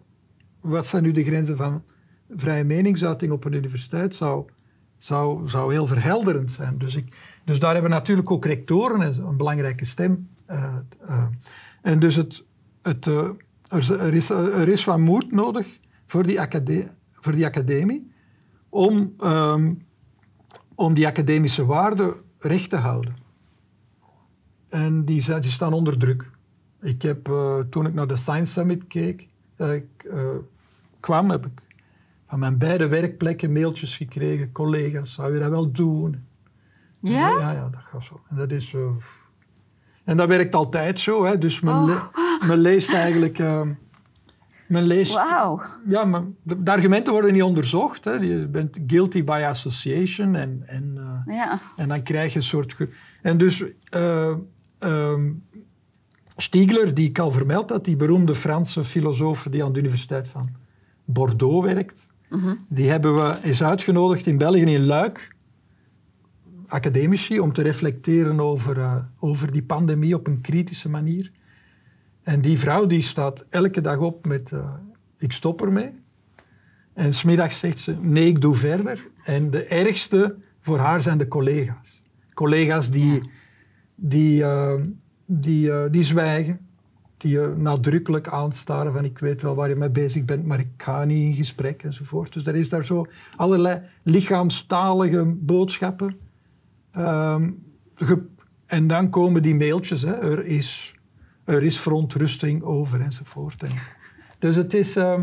wat 0.65 0.85
zijn 0.85 1.03
nu 1.03 1.11
de 1.11 1.23
grenzen 1.23 1.57
van 1.57 1.83
vrije 2.29 2.63
meningsuiting 2.63 3.31
op 3.31 3.45
een 3.45 3.53
universiteit 3.53 4.15
zou, 4.15 4.45
zou, 4.97 5.49
zou 5.49 5.71
heel 5.71 5.87
verhelderend 5.87 6.51
zijn. 6.51 6.77
Dus, 6.77 6.95
ik, 6.95 7.15
dus 7.43 7.59
daar 7.59 7.73
hebben 7.73 7.91
natuurlijk 7.91 8.31
ook 8.31 8.45
rectoren 8.45 9.01
een, 9.01 9.37
belangrijke 9.37 9.85
stem. 9.85 10.29
Uh, 10.49 10.75
uh, 11.09 11.23
en 11.81 11.99
dus 11.99 12.15
het, 12.15 12.43
het, 12.81 13.05
uh, 13.05 13.29
er, 13.67 14.13
is, 14.13 14.29
er 14.29 14.67
is 14.67 14.83
wat 14.83 14.97
moed 14.97 15.31
nodig 15.31 15.79
voor 16.05 16.23
die, 16.23 16.39
academie, 16.39 16.87
voor 17.11 17.31
die 17.31 17.45
academie 17.45 18.11
om, 18.69 19.13
um, 19.23 19.81
om 20.75 20.93
die 20.93 21.07
academische 21.07 21.65
waarden 21.65 22.13
recht 22.39 22.69
te 22.69 22.77
houden. 22.77 23.15
En 24.69 25.05
die, 25.05 25.39
die 25.39 25.51
staan 25.51 25.73
onder 25.73 25.97
druk. 25.97 26.29
Ik 26.81 27.01
heb, 27.01 27.29
toen 27.69 27.85
ik 27.85 27.93
naar 27.93 28.07
de 28.07 28.15
Science 28.15 28.51
Summit 28.51 28.87
keek, 28.87 29.27
kwam, 31.06 31.30
heb 31.30 31.45
ik 31.45 31.61
van 32.27 32.40
mijn 32.40 32.57
beide 32.57 32.88
werkplekken 32.88 33.52
mailtjes 33.52 33.98
gekregen. 33.98 34.52
Collega's, 34.52 35.14
zou 35.14 35.34
je 35.34 35.40
dat 35.40 35.49
wel 35.49 35.72
doen? 35.72 36.26
Ja? 36.99 37.30
ja, 37.30 37.52
ja, 37.52 37.69
dat 37.69 37.82
gaat 37.91 38.03
zo. 38.03 38.22
En 38.30 38.36
dat 38.36 38.52
is 38.52 38.69
zo... 38.69 38.98
En 40.03 40.18
dat 40.18 40.27
werkt 40.27 40.56
altijd 40.56 40.99
zo, 40.99 41.26
hè. 41.26 41.38
Dus 41.38 41.60
men, 41.60 41.73
Oh. 41.73 42.03
men 42.48 42.57
leest 42.57 42.94
eigenlijk... 42.94 43.40
Uh, 43.40 43.61
men 44.68 44.84
leest... 44.84 45.14
Wauw. 45.14 45.61
Ja, 45.88 46.06
maar 46.06 46.23
de, 46.44 46.64
de, 46.64 46.72
argumenten 46.72 47.14
worden 47.14 47.34
niet 47.34 47.44
onderzocht. 47.44 48.06
Hè. 48.06 48.11
Je 48.11 48.48
bent 48.48 48.80
guilty 48.88 49.23
by 49.23 49.44
association 49.48 50.36
en... 50.36 50.64
en 50.65 50.95
uh, 51.27 51.36
ja. 51.36 51.60
En 51.76 51.88
dan 51.88 52.03
krijg 52.03 52.32
je 52.32 52.38
een 52.38 52.44
soort... 52.44 52.77
En 53.22 53.38
dus... 53.38 53.64
Uh, 53.95 54.36
Stiegler, 56.38 56.94
die 56.94 57.10
ik 57.10 57.19
al 57.19 57.32
vermeld 57.32 57.69
had, 57.69 57.86
die 57.86 57.95
beroemde 57.95 58.36
Franse 58.36 58.84
filosoof 58.84 59.48
die 59.49 59.64
aan 59.64 59.73
de 59.73 59.80
Universiteit 59.80 60.27
van 60.27 60.49
Bordeaux 61.06 61.65
werkt, 61.65 62.07
mm 62.30 62.40
-hmm. 62.40 62.65
die 62.69 62.90
hebben 62.90 63.15
we 63.15 63.38
eens 63.44 63.64
uitgenodigd 63.64 64.27
in 64.27 64.38
België 64.38 64.61
in 64.61 64.86
Luik, 64.86 65.36
academici, 66.68 67.40
om 67.40 67.53
te 67.53 67.61
reflecteren 67.61 68.40
over, 68.40 68.77
uh, 68.77 68.95
over 69.19 69.52
die 69.52 69.64
pandemie 69.64 70.15
op 70.15 70.27
een 70.27 70.41
kritische 70.41 70.90
manier. 70.90 71.32
En 72.23 72.41
die 72.41 72.60
vrouw 72.60 72.86
die 72.86 73.02
staat 73.02 73.45
elke 73.49 73.82
dag 73.82 73.98
op 73.98 74.26
met 74.26 74.52
uh, 74.52 74.73
ik 75.18 75.32
stop 75.32 75.61
ermee. 75.61 75.91
En 76.94 77.14
smiddags 77.14 77.60
zegt 77.60 77.77
ze 77.77 77.95
nee, 78.02 78.27
ik 78.27 78.41
doe 78.41 78.56
verder. 78.56 79.07
En 79.23 79.49
de 79.49 79.64
ergste 79.64 80.36
voor 80.61 80.77
haar 80.77 81.02
zijn 81.02 81.18
de 81.18 81.27
collega's. 81.27 82.03
Collega's 82.34 82.91
die, 82.91 83.22
die, 83.95 84.41
uh, 84.41 84.73
die, 85.26 85.90
die 85.90 86.03
zwijgen, 86.03 86.64
die 87.17 87.31
je 87.31 87.53
nadrukkelijk 87.57 88.27
aanstaren 88.27 88.93
van 88.93 89.05
ik 89.05 89.19
weet 89.19 89.41
wel 89.41 89.55
waar 89.55 89.69
je 89.69 89.75
mee 89.75 89.89
bezig 89.89 90.25
bent, 90.25 90.45
maar 90.45 90.59
ik 90.59 90.69
ga 90.77 91.03
niet 91.03 91.25
in 91.25 91.33
gesprek 91.33 91.83
enzovoort. 91.83 92.33
Dus 92.33 92.47
er 92.47 92.55
is 92.55 92.69
daar 92.69 92.85
zo 92.85 93.07
allerlei 93.35 93.81
lichaamstalige 94.03 95.25
boodschappen. 95.25 96.17
Um, 96.97 97.63
en 98.65 98.87
dan 98.87 99.09
komen 99.09 99.41
die 99.41 99.55
mailtjes, 99.55 100.01
hè. 100.01 100.13
Er, 100.13 100.45
is, 100.45 100.95
er 101.43 101.63
is 101.63 101.79
verontrusting 101.79 102.61
over 102.63 103.01
enzovoort. 103.01 103.63
En, 103.63 103.71
dus 104.39 104.55
het 104.55 104.73
is, 104.73 104.97
uh, 104.97 105.19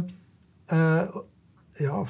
ja... 0.67 2.05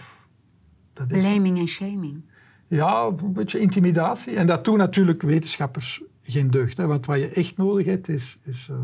Dat 0.92 1.10
is, 1.10 1.22
Blaming 1.22 1.58
en 1.58 1.68
shaming. 1.68 2.22
Ja, 2.68 3.10
een 3.16 3.32
beetje 3.32 3.58
intimidatie. 3.58 4.36
En 4.36 4.46
dat 4.46 4.64
doen 4.64 4.78
natuurlijk 4.78 5.22
wetenschappers 5.22 6.02
geen 6.22 6.50
deugd. 6.50 6.76
Hè. 6.76 6.86
Want 6.86 7.06
wat 7.06 7.18
je 7.18 7.28
echt 7.28 7.56
nodig 7.56 7.86
hebt, 7.86 8.08
is... 8.08 8.38
is 8.44 8.68
uh, 8.70 8.76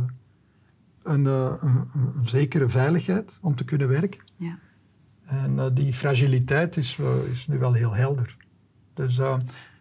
een, 1.09 1.25
uh, 1.25 1.53
een, 1.61 1.89
een, 1.95 2.27
zekere 2.27 2.69
veiligheid 2.69 3.39
om 3.43 3.55
te 3.55 3.65
kunnen 3.65 3.89
werken. 3.89 4.21
Ja. 4.37 4.59
En 5.27 5.53
uh, 5.57 5.67
die 5.73 5.93
fragiliteit 5.93 6.77
is, 6.77 6.99
uh, 7.01 7.31
is 7.31 7.47
nu 7.47 7.59
wel 7.59 7.73
heel 7.73 7.95
helder. 7.95 8.37
Dus 8.95 9.21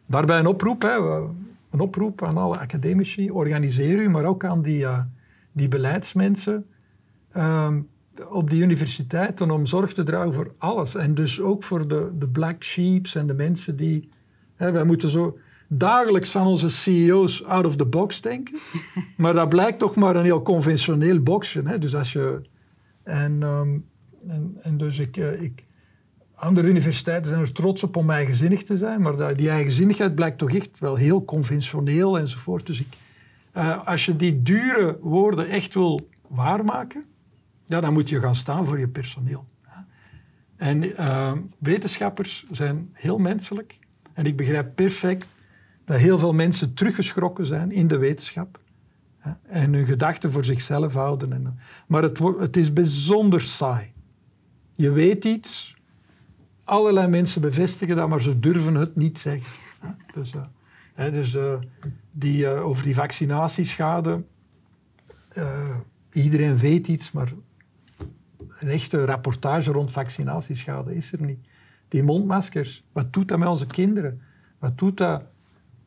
daarbij 0.05 0.39
een 0.39 0.47
oproep, 0.47 0.81
hè, 0.81 0.95
een 1.69 1.79
oproep 1.79 2.23
aan 2.23 2.37
alle 2.37 2.57
academici, 2.57 3.31
organiseer 3.31 3.99
u, 3.99 4.09
maar 4.09 4.25
ook 4.25 4.45
aan 4.45 4.61
die, 4.61 4.85
die 5.51 5.67
beleidsmensen 5.67 6.65
um, 7.37 7.87
op 8.29 8.49
die 8.49 8.61
universiteiten 8.61 9.51
om 9.51 9.65
zorg 9.65 9.93
te 9.93 10.03
dragen 10.03 10.33
voor 10.33 10.53
alles. 10.57 10.95
En 10.95 11.15
dus 11.15 11.41
ook 11.41 11.63
voor 11.63 11.87
de, 11.87 12.11
de 12.17 12.27
black 12.27 12.63
sheeps 12.63 13.15
en 13.15 13.27
de 13.27 13.33
mensen 13.33 13.77
die... 13.77 14.09
Hè, 14.55 14.71
wij 14.71 14.83
moeten 14.83 15.09
zo 15.09 15.37
dagelijks 15.67 16.31
van 16.31 16.47
onze 16.47 16.69
CEO's 16.69 17.43
out 17.43 17.65
of 17.65 17.75
the 17.75 17.85
box 17.85 18.21
denken. 18.21 18.57
maar 19.17 19.33
dat 19.33 19.49
blijkt 19.49 19.79
toch 19.79 19.95
maar 19.95 20.15
een 20.15 20.23
heel 20.23 20.41
conventioneel 20.41 21.19
boxje. 21.19 21.61
Hè? 21.65 21.77
Dus 21.77 21.95
als 21.95 22.13
je... 22.13 22.41
En, 23.03 23.43
um, 23.43 23.85
en, 24.27 24.57
en, 24.61 24.77
dus 24.77 24.99
ik, 24.99 25.17
uh, 25.17 25.41
ik... 25.41 25.65
Andere 26.35 26.67
universiteiten 26.67 27.31
zijn 27.31 27.43
er 27.43 27.51
trots 27.51 27.83
op 27.83 27.95
om 27.95 28.09
eigenzinnig 28.09 28.63
te 28.63 28.77
zijn, 28.77 29.01
maar 29.01 29.15
dat, 29.15 29.37
die 29.37 29.49
eigenzinnigheid 29.49 30.15
blijkt 30.15 30.37
toch 30.37 30.51
echt 30.51 30.79
wel 30.79 30.95
heel 30.95 31.25
conventioneel 31.25 32.19
enzovoort. 32.19 32.65
Dus 32.65 32.79
ik, 32.79 32.93
uh, 33.53 33.87
als 33.87 34.05
je 34.05 34.15
die 34.15 34.41
dure 34.43 34.97
woorden 35.01 35.49
echt 35.49 35.73
wil 35.73 36.09
waarmaken, 36.27 37.05
ja, 37.65 37.81
dan 37.81 37.93
moet 37.93 38.09
je 38.09 38.19
gaan 38.19 38.35
staan 38.35 38.65
voor 38.65 38.79
je 38.79 38.87
personeel. 38.87 39.45
En 40.57 40.83
uh, 40.83 41.31
wetenschappers 41.57 42.43
zijn 42.51 42.89
heel 42.93 43.17
menselijk. 43.17 43.79
En 44.13 44.25
ik 44.25 44.37
begrijp 44.37 44.75
perfect 44.75 45.35
dat 45.87 45.99
heel 45.99 46.17
veel 46.17 46.33
mensen 46.33 46.73
teruggeschrokken 46.73 47.45
zijn 47.45 47.71
in 47.71 47.87
de 47.87 47.97
wetenschap 47.97 48.59
hè, 49.17 49.31
en 49.47 49.73
hun 49.73 49.85
gedachten 49.85 50.31
voor 50.31 50.43
zichzelf 50.43 50.93
houden. 50.93 51.33
En, 51.33 51.59
maar 51.87 52.03
het, 52.03 52.19
het, 52.39 52.57
is 52.57 52.73
bijzonder 52.73 53.41
saai. 53.41 53.91
Je 54.75 54.91
weet 54.91 55.25
iets, 55.25 55.75
allerlei 56.63 57.07
mensen 57.07 57.41
bevestigen 57.41 57.95
dat, 57.95 58.09
maar 58.09 58.21
ze 58.21 58.39
durven 58.39 58.75
het 58.75 58.95
niet 58.95 59.19
zeggen. 59.19 59.53
Dus, 60.13 60.33
hè, 60.93 61.11
dus 61.11 61.35
uh, 61.35 61.53
die, 62.11 62.43
uh, 62.43 62.65
over 62.65 62.83
die 62.83 62.95
vaccinatieschade, 62.95 64.23
iedereen 66.11 66.57
weet 66.57 66.87
iets, 66.87 67.11
maar 67.11 67.33
een 68.59 68.69
echte 68.69 69.05
rapportage 69.05 69.71
rond 69.71 69.91
vaccinatieschade 69.91 70.95
is 70.95 71.11
er 71.11 71.21
niet. 71.21 71.47
Die 71.87 72.03
mondmaskers, 72.03 72.83
wat 72.91 73.13
doet 73.13 73.27
dat 73.27 73.39
met 73.39 73.47
onze 73.47 73.67
kinderen? 73.67 74.21
Wat 74.59 74.77
doet 74.77 74.97
dat 74.97 75.23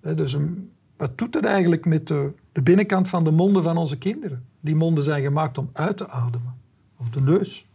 dus 0.01 0.33
een, 0.33 0.71
wat 0.97 1.19
doet 1.19 1.35
het 1.35 1.45
eigenlijk 1.45 1.87
met 1.87 2.07
de, 2.07 2.33
de, 2.53 2.63
binnenkant 2.63 3.09
van 3.09 3.25
de 3.25 3.31
monden 3.31 3.63
van 3.63 3.77
onze 3.77 3.99
kinderen? 3.99 4.45
Die 4.61 4.75
monden 4.75 5.05
zijn 5.05 5.23
gemaakt 5.23 5.59
om 5.59 5.71
uit 5.73 5.97
te 5.97 6.09
ademen. 6.09 6.55
Of 6.97 7.09
de 7.09 7.21
neus. 7.21 7.69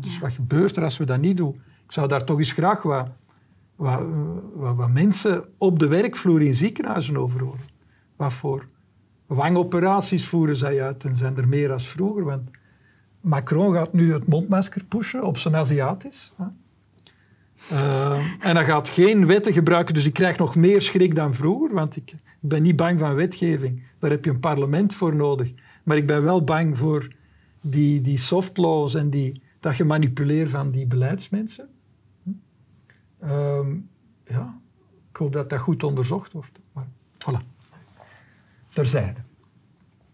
Dus 0.00 0.18
wat 0.18 0.32
gebeurt 0.32 0.76
er 0.76 0.82
als 0.82 0.98
we 0.98 1.04
dat 1.04 1.20
niet 1.20 1.36
doen? 1.36 1.54
Ik 1.84 1.92
zou 1.92 2.08
daar 2.08 2.24
toch 2.24 2.38
eens 2.38 2.52
graag 2.52 2.82
wat, 2.82 3.08
wat, 3.76 4.00
wat, 4.54 4.76
wat 4.76 4.90
mensen 4.90 5.44
op 5.58 5.78
de 5.78 5.86
werkvloer 5.86 6.42
in 6.42 6.54
ziekenhuizen 6.54 7.16
over 7.16 7.42
horen. 7.42 7.66
Wat 8.16 8.32
voor 8.32 8.64
wangoperaties 9.26 10.26
voeren 10.28 10.56
zij 10.56 10.82
uit 10.82 11.04
en 11.04 11.16
zijn 11.16 11.36
er 11.36 11.48
meer 11.48 11.72
als 11.72 11.88
vroeger? 11.88 12.24
Want 12.24 12.50
Macron 13.20 13.72
gaat 13.72 13.92
nu 13.92 14.12
het 14.12 14.26
mondmasker 14.26 14.84
pushen 14.84 15.24
op 15.24 15.38
zijn 15.38 15.56
Aziatisch. 15.56 16.32
Uh, 17.72 18.46
en 18.46 18.56
hij 18.56 18.64
gaat 18.64 18.88
geen 18.88 19.26
wetten 19.26 19.52
gebruiken, 19.52 19.94
dus 19.94 20.04
ik 20.04 20.12
krijg 20.12 20.36
nog 20.38 20.56
meer 20.56 20.82
schrik 20.82 21.14
dan 21.14 21.34
vroeger, 21.34 21.74
want 21.74 21.96
ik 21.96 22.14
ben 22.40 22.62
niet 22.62 22.76
bang 22.76 22.98
van 22.98 23.14
wetgeving. 23.14 23.82
Daar 23.98 24.10
heb 24.10 24.24
je 24.24 24.30
een 24.30 24.40
parlement 24.40 24.94
voor 24.94 25.14
nodig. 25.14 25.52
Maar 25.84 25.96
ik 25.96 26.06
ben 26.06 26.22
wel 26.22 26.44
bang 26.44 26.78
voor 26.78 27.08
die, 27.60 28.00
die 28.00 28.16
soft 28.16 28.56
laws 28.56 28.94
en 28.94 29.10
die, 29.10 29.42
dat 29.60 29.74
gemanipuleer 29.74 30.50
van 30.50 30.70
die 30.70 30.86
beleidsmensen. 30.86 31.68
Hm? 32.22 32.30
Uh, 33.22 33.66
ja, 34.26 34.60
ik 35.10 35.16
hoop 35.16 35.32
dat 35.32 35.50
dat 35.50 35.60
goed 35.60 35.82
onderzocht 35.82 36.32
wordt. 36.32 36.60
Maar 36.72 36.86
voilà, 37.18 37.44
terzijde. 38.72 39.20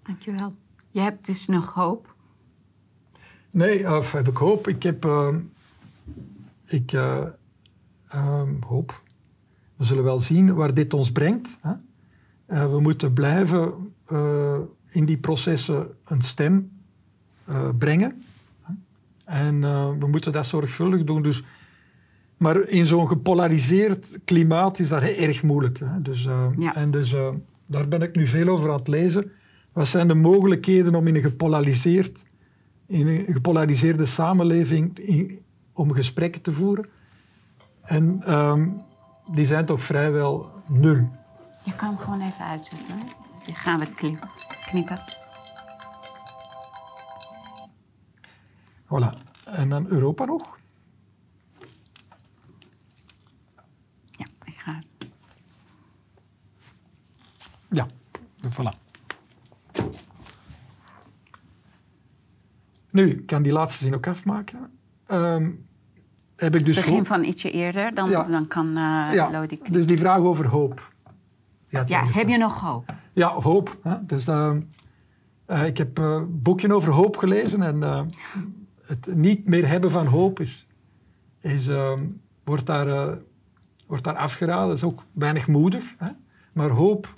Dankjewel. 0.02 0.55
Je 0.90 1.01
hebt 1.01 1.27
dus 1.27 1.47
nog 1.47 1.74
hoop? 1.74 2.14
Nee, 3.51 3.97
of 3.97 4.12
heb 4.12 4.28
ik 4.28 4.36
hoop. 4.36 4.68
Ik 4.68 4.82
heb... 4.82 5.05
Uh, 5.05 5.35
ik 6.64 6.93
uh, 6.93 7.24
um, 8.14 8.58
hoop. 8.66 9.02
We 9.76 9.84
zullen 9.84 10.04
wel 10.04 10.18
zien 10.18 10.54
waar 10.54 10.74
dit 10.74 10.94
ons 10.94 11.12
brengt. 11.12 11.56
Hè? 11.60 11.72
Uh, 12.48 12.70
we 12.70 12.80
moeten 12.80 13.12
blijven 13.12 13.72
uh, 14.12 14.58
in 14.88 15.04
die 15.04 15.16
processen 15.16 15.88
een 16.04 16.22
stem 16.22 16.70
brengen. 17.78 18.22
En 19.24 19.60
we 19.98 20.06
moeten 20.06 20.32
dat 20.32 20.46
zorgvuldig 20.46 21.04
doen. 21.04 21.22
Dus, 21.22 21.42
maar 22.36 22.68
in 22.68 22.86
zo'n 22.86 23.08
gepolariseerd 23.08 24.18
klimaat 24.24 24.78
is 24.78 24.88
dat 24.88 25.02
erg 25.02 25.42
moeilijk. 25.42 25.78
Hè? 25.78 26.02
Dus, 26.02 26.24
ja. 26.56 26.74
En 26.74 26.90
dus 26.90 27.14
daar 27.66 27.88
ben 27.88 28.02
ik 28.02 28.16
nu 28.16 28.26
veel 28.26 28.48
over 28.48 28.70
aan 28.70 28.76
het 28.76 28.88
lezen. 28.88 29.30
Wat 29.72 29.88
zijn 29.88 30.08
de 30.08 30.14
mogelijkheden 30.14 30.94
om 30.94 31.06
in 31.06 31.14
een 31.14 31.22
gepolariseerd 31.22 32.24
in 32.90 33.06
een 33.06 33.24
gepolariseerde 33.32 34.04
samenleving 34.04 34.98
in, 34.98 35.38
om 35.72 35.92
gesprekken 35.92 36.42
te 36.42 36.52
voeren. 36.52 36.86
En 37.90 38.34
um, 38.38 38.84
die 39.26 39.44
zijn 39.44 39.66
toch 39.66 39.80
vrijwel 39.80 40.50
nul. 40.66 41.08
Je 41.62 41.74
kan 41.76 41.88
hem 41.88 41.98
gewoon 41.98 42.20
even 42.20 42.44
uitzetten. 42.44 42.98
Die 43.44 43.54
gaan 43.54 43.78
we 43.78 44.16
knippen. 44.64 44.98
Voilà. 48.84 49.18
En 49.44 49.68
dan 49.68 49.86
Europa 49.86 50.24
nog. 50.24 50.58
Ja, 54.10 54.26
ik 54.44 54.54
ga. 54.54 54.82
Ja, 57.70 57.86
voilà. 58.48 58.78
Nu, 62.90 63.10
ik 63.10 63.26
kan 63.26 63.42
die 63.42 63.52
laatste 63.52 63.84
zin 63.84 63.94
ook 63.94 64.06
afmaken. 64.06 64.78
Ehm, 65.06 65.50
heb 66.40 66.54
ik 66.56 66.66
dus 66.66 66.76
Begin 66.76 66.94
hoop- 66.94 67.06
van 67.06 67.24
ietsje 67.24 67.50
eerder, 67.50 67.94
dan, 67.94 68.10
Ja. 68.10 68.22
dan 68.22 68.46
kan 68.46 68.66
eh 68.66 68.74
ja, 69.12 69.30
Lodi 69.30 69.46
knippen. 69.46 69.72
dus 69.72 69.86
die 69.86 69.98
vraag 69.98 70.18
over 70.18 70.46
hoop. 70.46 70.92
Ja, 71.68 71.84
Ja, 71.86 72.04
heb 72.06 72.28
je 72.28 72.36
nog 72.38 72.60
hoop? 72.60 72.94
Ja, 73.12 73.28
hoop. 73.32 73.78
Hè? 73.82 74.06
Dus, 74.06 74.26
ehm, 74.26 74.60
eh, 75.46 75.64
ik 75.66 75.76
heb 75.78 75.98
eh, 75.98 76.04
een 76.04 76.42
boekje 76.42 76.74
over 76.74 76.92
hoop 76.92 77.16
gelezen 77.16 77.62
en 77.62 77.82
eh, 77.82 78.02
het 78.86 79.14
niet 79.14 79.46
meer 79.48 79.68
hebben 79.68 79.90
van 79.90 80.06
hoop 80.06 80.40
is, 80.40 80.66
is, 81.40 81.68
ehm, 81.68 82.04
wordt, 82.44 82.66
daar, 82.66 82.88
eh, 82.88 83.16
wordt 83.86 84.04
daar 84.04 84.16
afgeraden. 84.16 84.68
Dat 84.68 84.76
is 84.76 84.84
ook 84.84 85.04
weinig 85.12 85.46
moedig. 85.48 85.84
Hè? 85.98 86.08
Maar 86.52 86.68
hoop, 86.70 87.14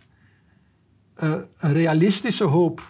eh, 1.14 1.34
een 1.58 1.72
realistische 1.72 2.44
hoop 2.44 2.80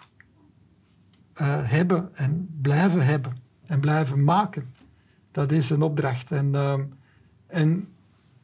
eh, 1.35 1.59
hebben 1.63 2.11
en 2.15 2.49
blijven 2.63 3.05
hebben 3.07 3.33
en 3.67 3.81
blijven 3.81 4.25
maken, 4.25 4.75
dat 5.33 5.53
is 5.53 5.71
een 5.71 5.83
opdracht. 5.83 6.33
En, 6.33 6.55
ehm, 6.55 6.83
en, 7.47 7.89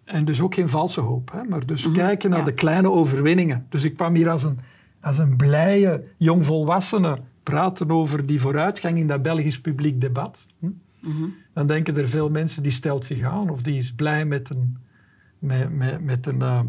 en 0.04 0.24
dus 0.24 0.40
ook 0.40 0.54
geen 0.54 0.68
valse 0.68 1.00
hoop, 1.00 1.32
hè? 1.32 1.44
maar 1.44 1.66
dus 1.66 1.92
kijken 1.92 2.30
naar 2.30 2.38
ja. 2.38 2.44
de 2.44 2.54
kleine 2.54 2.90
overwinningen. 2.90 3.66
Dus 3.68 3.84
ik 3.84 3.94
kwam 3.94 4.14
hier 4.14 4.30
als 4.30 4.42
een, 4.42 4.58
als 5.00 5.18
een 5.18 5.36
blije 5.36 6.04
jongvolwassene 6.16 7.18
praten 7.42 7.90
over 7.90 8.26
die 8.26 8.40
vooruitgang 8.40 8.98
in 8.98 9.06
dat 9.06 9.22
Belgisch 9.22 9.60
publiek 9.60 10.00
debat. 10.00 10.46
Hm? 10.58 10.68
Dan 11.54 11.66
denken 11.66 11.96
er 11.96 12.08
veel 12.08 12.30
mensen 12.30 12.62
die 12.62 12.72
stelt 12.72 13.04
zich 13.04 13.22
aan 13.22 13.50
of 13.50 13.62
die 13.62 13.78
is 13.78 13.94
blij 13.94 14.24
met 14.24 14.50
een, 14.54 14.76
met, 15.38 15.76
met, 15.76 16.04
met 16.04 16.26
een 16.26 16.42
eh, 16.42 16.60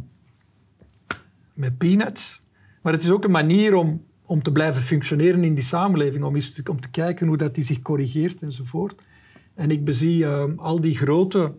met 1.60 1.78
peanuts. 1.78 2.42
Maar 2.82 2.94
het 2.94 3.04
is 3.04 3.10
ook 3.10 3.24
een 3.24 3.32
manier 3.32 3.76
om, 3.76 4.04
om 4.26 4.44
te 4.44 4.52
blijven 4.52 4.82
functioneren 4.82 5.44
in 5.44 5.54
die 5.54 5.64
samenleving, 5.64 6.24
om, 6.24 6.36
eens 6.36 6.54
te, 6.54 6.70
om 6.70 6.80
te 6.80 6.92
kijken 6.92 7.28
hoe 7.28 7.38
dat 7.38 7.56
die 7.56 7.64
zich 7.64 7.82
corrigeert 7.82 8.42
enzovoort. 8.42 9.02
En 9.60 9.72
ik 9.72 9.84
bezie 9.86 10.26
eh, 10.26 10.44
al 10.56 10.82
die 10.82 10.98
grote 10.98 11.54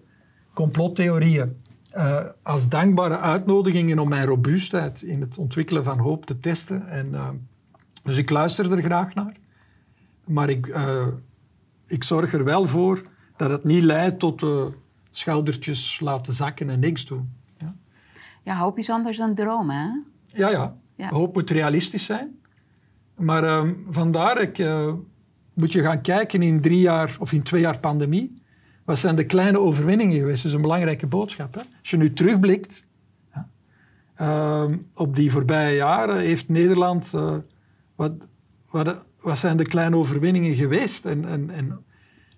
complottheorieën 0.55 1.57
eh, 1.91 2.25
als 2.43 2.69
dankbare 2.69 3.19
uitnodigingen 3.19 3.99
om 3.99 4.09
mijn 4.09 4.27
robuustheid 4.27 5.03
in 5.03 5.21
het 5.21 5.39
ontwikkelen 5.39 5.85
van 5.85 5.99
hoop 5.99 6.27
te 6.27 6.41
testen. 6.41 6.89
En, 6.89 7.15
eh, 7.15 7.29
dus 8.03 8.17
ik 8.17 8.31
luister 8.31 8.73
er 8.73 8.83
graag 8.83 9.15
naar. 9.15 9.37
Maar 10.27 10.49
ik, 10.49 10.67
eh, 10.67 11.07
ik 11.87 12.05
zorg 12.05 12.33
er 12.33 12.45
wel 12.45 12.67
voor 12.67 13.03
dat 13.37 13.51
het 13.51 13.65
niet 13.65 13.83
leidt 13.83 14.19
tot 14.19 14.43
eh, 14.43 14.67
schoudertjes 15.11 16.01
laten 16.01 16.33
zakken 16.33 16.71
en 16.71 16.81
niks 16.81 17.07
doen. 17.07 17.33
Ja, 17.59 17.75
Ja, 18.43 18.57
hoop 18.57 18.79
is 18.79 18.91
anders 18.91 19.17
dan 19.17 19.35
dromen, 19.35 19.77
hè? 19.77 19.89
ja, 20.39 20.51
ja. 20.51 20.77
Ja. 20.95 21.09
hoop 21.09 21.35
moet 21.35 21.51
realistisch 21.51 22.05
zijn. 22.05 22.39
Maar 23.17 23.45
ehm, 23.45 23.75
vandaar 23.91 24.41
ik, 24.41 24.59
moet 25.61 25.73
je 25.73 25.83
gaan 25.83 26.01
kijken 26.01 26.43
in 26.43 26.61
drie 26.61 26.81
jaar 26.81 27.17
of 27.19 27.33
in 27.33 27.43
twee 27.43 27.61
jaar 27.61 27.79
pandemie. 27.79 28.43
Wat 28.85 28.99
zijn 28.99 29.17
de 29.17 29.25
kleine 29.25 29.59
overwinningen 29.61 30.19
geweest? 30.19 30.37
Dat 30.37 30.47
is 30.47 30.57
een 30.57 30.63
belangrijke 30.63 31.07
boodschap. 31.07 31.55
Hè? 31.55 31.61
Als 31.61 31.91
je 31.91 31.97
nu 31.97 32.13
terugblikt 32.13 32.87
ehm, 34.15 34.79
op 34.95 35.17
die 35.17 35.31
voorbije 35.31 35.77
jaren, 35.77 36.21
heeft 36.21 36.49
Nederland. 36.49 37.11
eh, 37.15 37.37
wat, 37.95 38.13
wat, 38.71 38.99
wat 39.21 39.39
zijn 39.39 39.57
de 39.57 39.67
kleine 39.67 39.97
overwinningen 39.97 40.55
geweest? 40.55 41.07
En, 41.07 41.25
en, 41.25 41.51
en, 41.51 41.85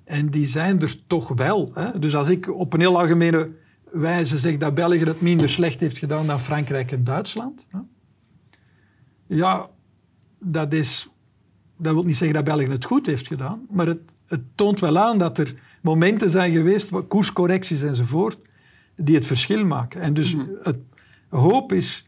en 0.04 0.30
die 0.30 0.46
zijn 0.46 0.80
er 0.80 1.06
toch 1.06 1.28
wel. 1.28 1.70
Hè? 1.74 1.98
Dus 1.98 2.16
als 2.16 2.28
ik 2.28 2.54
op 2.54 2.72
een 2.72 2.80
heel 2.80 2.98
algemene 2.98 3.50
wijze 3.92 4.38
zeg 4.38 4.56
dat 4.56 4.74
België 4.74 5.04
het 5.04 5.20
minder 5.20 5.48
slecht 5.48 5.80
heeft 5.80 5.98
gedaan 5.98 6.26
dan 6.26 6.40
Frankrijk 6.40 6.92
en 6.92 7.04
Duitsland. 7.04 7.68
Ja, 9.26 9.68
dat 10.38 10.72
is 10.72 11.11
dat 11.82 11.94
wil 11.94 12.04
niet 12.04 12.16
zeggen 12.16 12.44
dat 12.44 12.56
België 12.56 12.70
het 12.70 12.84
goed 12.84 13.06
heeft 13.06 13.26
gedaan, 13.26 13.66
maar 13.70 13.86
het, 13.86 14.00
het 14.26 14.40
toont 14.54 14.80
wel 14.80 14.98
aan 14.98 15.18
dat 15.18 15.38
er 15.38 15.54
momenten 15.80 16.30
zijn 16.30 16.52
geweest, 16.52 16.90
koerscorrecties 17.08 17.82
enzovoort, 17.82 18.38
die 18.96 19.14
het 19.14 19.26
verschil 19.26 19.64
maken. 19.64 20.00
En 20.00 20.14
dus 20.14 20.36
het, 20.62 20.76
hoop 21.28 21.72
is, 21.72 22.04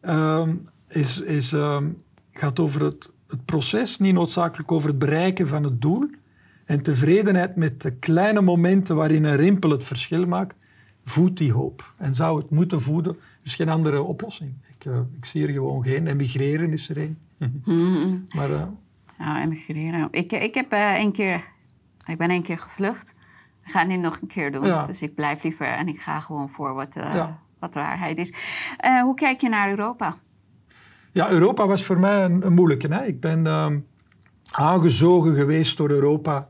ehm, 0.00 0.54
is, 0.88 1.20
is, 1.20 1.52
ehm, 1.52 1.88
gaat 2.32 2.60
over 2.60 2.84
het, 2.84 3.10
het 3.28 3.44
proces, 3.44 3.98
niet 3.98 4.14
noodzakelijk 4.14 4.72
over 4.72 4.88
het 4.88 4.98
bereiken 4.98 5.46
van 5.46 5.64
het 5.64 5.82
doel. 5.82 6.10
En 6.64 6.82
tevredenheid 6.82 7.56
met 7.56 7.82
de 7.82 7.90
kleine 7.90 8.40
momenten 8.40 8.96
waarin 8.96 9.24
een 9.24 9.36
rimpel 9.36 9.70
het 9.70 9.84
verschil 9.84 10.26
maakt, 10.26 10.56
voedt 11.04 11.38
die 11.38 11.52
hoop. 11.52 11.92
En 11.96 12.14
zou 12.14 12.38
het 12.40 12.50
moeten 12.50 12.80
voeden, 12.80 13.12
er 13.12 13.40
is 13.42 13.54
geen 13.54 13.68
andere 13.68 14.02
oplossing. 14.02 14.52
Ik, 14.78 14.84
eh, 14.86 14.98
ik 15.16 15.24
zie 15.24 15.46
er 15.46 15.52
gewoon 15.52 15.82
geen. 15.82 16.06
Emigreren 16.06 16.72
is 16.72 16.88
er 16.88 16.96
één. 16.96 17.18
Maar 18.36 18.50
eh, 18.50 18.66
Nou, 19.18 19.40
emigreren. 19.40 20.08
Ik, 20.10 20.32
ik 20.32 20.54
heb 20.54 20.72
een 20.72 21.12
keer... 21.12 21.44
Ik 22.06 22.18
ben 22.18 22.30
één 22.30 22.42
keer 22.42 22.58
gevlucht. 22.58 23.14
Ik 23.64 23.72
ga 23.72 23.78
het 23.78 23.88
niet 23.88 24.00
nog 24.00 24.18
een 24.20 24.28
keer 24.28 24.52
doen. 24.52 24.66
Ja. 24.66 24.86
Dus 24.86 25.02
ik 25.02 25.14
blijf 25.14 25.42
liever 25.42 25.66
en 25.66 25.88
ik 25.88 26.00
ga 26.00 26.20
gewoon 26.20 26.48
voor 26.48 26.74
wat, 26.74 26.94
Ja. 26.94 27.38
wat 27.58 27.72
de 27.72 27.78
waarheid 27.80 28.18
is. 28.18 28.32
Eh, 28.76 29.02
hoe 29.02 29.14
kijk 29.14 29.40
je 29.40 29.48
naar 29.48 29.70
Europa? 29.70 30.16
Ja, 31.12 31.30
Europa 31.30 31.66
was 31.66 31.84
voor 31.84 31.98
mij 31.98 32.24
een, 32.24 32.46
een 32.46 32.52
moeilijke. 32.52 32.94
Hè? 32.94 33.04
Ik 33.04 33.20
ben 33.20 33.46
ehm, 33.46 33.78
aangezogen 34.50 35.34
geweest 35.34 35.76
door 35.76 35.90
Europa 35.90 36.48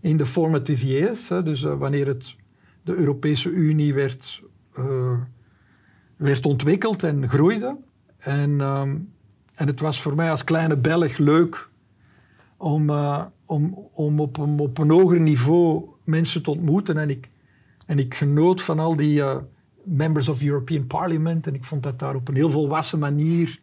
in 0.00 0.16
de 0.16 0.26
formative 0.26 0.86
years. 0.86 1.28
Hè? 1.28 1.42
Dus 1.42 1.62
wanneer 1.62 2.06
het, 2.06 2.36
de 2.82 2.94
Europese 2.94 3.50
Unie 3.50 3.94
werd, 3.94 4.42
werd 6.16 6.46
ontwikkeld 6.46 7.02
en 7.02 7.28
groeide. 7.28 7.76
En, 8.18 8.60
ehm, 8.60 8.96
en 9.54 9.66
het 9.66 9.80
was 9.80 10.02
voor 10.02 10.14
mij 10.14 10.30
als 10.30 10.44
kleine 10.44 10.76
Belg 10.76 11.18
leuk 11.18 11.70
om, 12.62 12.90
eh, 12.90 13.24
om, 13.46 13.88
om 13.92 14.20
op, 14.20 14.36
een, 14.36 14.58
op 14.58 14.78
een 14.78 14.90
hoger 14.90 15.20
niveau 15.20 15.84
mensen 16.04 16.42
te 16.42 16.50
ontmoeten. 16.50 16.96
En 16.96 17.10
ik, 17.10 17.28
en 17.86 17.98
ik 17.98 18.14
genoot 18.14 18.62
van 18.62 18.78
al 18.78 18.96
die 18.96 19.22
eh, 19.22 19.36
members 19.82 20.28
of 20.28 20.42
European 20.42 20.86
Parliament. 20.86 21.46
En 21.46 21.54
ik 21.54 21.64
vond 21.64 21.82
dat 21.82 21.98
daar 21.98 22.14
op 22.14 22.28
een 22.28 22.34
heel 22.34 22.50
volwassen 22.50 22.98
manier 22.98 23.60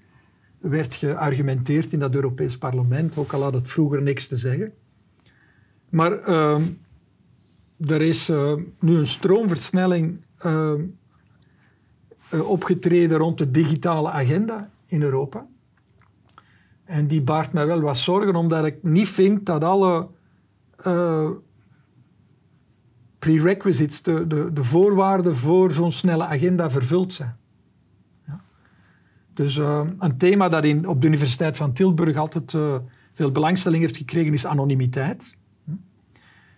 werd 0.60 0.96
geargumenteerd 0.96 1.94
in 1.94 2.00
dat 2.00 2.16
Europees 2.16 2.58
parlement, 2.58 3.18
ook 3.18 3.34
al 3.34 3.42
had 3.42 3.54
het 3.54 3.70
vroeger 3.70 4.02
niks 4.02 4.28
te 4.28 4.38
zeggen. 4.38 4.74
Maar 5.90 6.20
ehm, 6.20 6.62
er 7.88 8.02
is 8.02 8.30
eh, 8.30 8.54
nu 8.80 8.96
een 8.96 9.08
stroomversnelling 9.08 10.26
ehm, 10.38 10.82
eh, 12.30 12.50
opgetreden 12.50 13.18
rond 13.18 13.38
de 13.38 13.52
digitale 13.52 14.10
agenda 14.10 14.70
in 14.86 15.02
Europa. 15.02 15.48
En 16.90 17.08
die 17.08 17.22
baart 17.22 17.54
mij 17.54 17.66
wel 17.66 17.82
wat 17.82 17.98
zorgen, 17.98 18.36
omdat 18.36 18.66
ik 18.66 18.84
niet 18.84 19.08
vind 19.08 19.46
dat 19.46 19.64
alle 19.64 20.08
eh, 20.78 21.30
prerequisites, 23.20 24.02
de, 24.02 24.28
de, 24.28 24.54
de 24.54 24.64
voorwaarden 24.64 25.36
voor 25.36 25.72
zo'n 25.72 25.92
snelle 25.92 26.26
agenda 26.26 26.70
vervuld 26.70 27.14
zijn. 27.14 27.38
Dus 29.34 29.58
eh, 29.58 29.86
een 30.00 30.18
thema 30.18 30.50
dat 30.50 30.64
in, 30.64 30.88
op 30.88 31.02
de 31.02 31.08
Universiteit 31.08 31.58
van 31.58 31.74
Tilburg 31.74 32.16
altijd 32.18 32.54
eh, 32.54 32.76
veel 33.14 33.32
belangstelling 33.32 33.82
heeft 33.82 33.98
gekregen 33.98 34.34
is 34.34 34.46
anonimiteit. 34.46 35.36
Hm? 35.64 35.72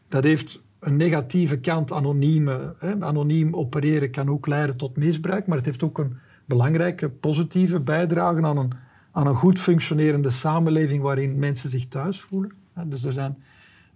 Dat 0.08 0.24
heeft 0.24 0.62
een 0.80 0.96
negatieve 0.96 1.60
kant, 1.60 1.92
anonieme, 1.92 2.76
hè. 2.78 3.02
anoniem 3.02 3.56
opereren 3.56 4.12
kan 4.12 4.30
ook 4.30 4.48
leiden 4.48 4.78
tot 4.78 4.98
misbruik, 4.98 5.48
maar 5.48 5.58
het 5.58 5.66
heeft 5.66 5.84
ook 5.84 5.98
een 5.98 6.18
belangrijke 6.46 7.10
positieve 7.10 7.80
bijdrage 7.80 8.42
aan 8.42 8.58
een, 8.58 8.74
aan 9.12 9.28
een 9.28 9.36
goed 9.36 9.60
functionerende 9.60 10.30
samenleving 10.30 11.02
waarin 11.02 11.40
mensen 11.40 11.70
zich 11.70 11.88
thuis 11.88 12.22
voelen. 12.22 12.52
Dus 12.86 13.04
er 13.04 13.14
zijn, 13.14 13.44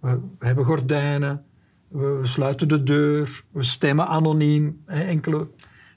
we, 0.00 0.18
hebben 0.38 0.64
gordijnen, 0.64 1.44
we, 1.88 2.20
sluiten 2.22 2.68
de 2.68 2.82
deur, 2.82 3.44
we 3.50 3.62
stemmen 3.62 4.06
anoniem, 4.06 4.82
enkele, 4.86 5.48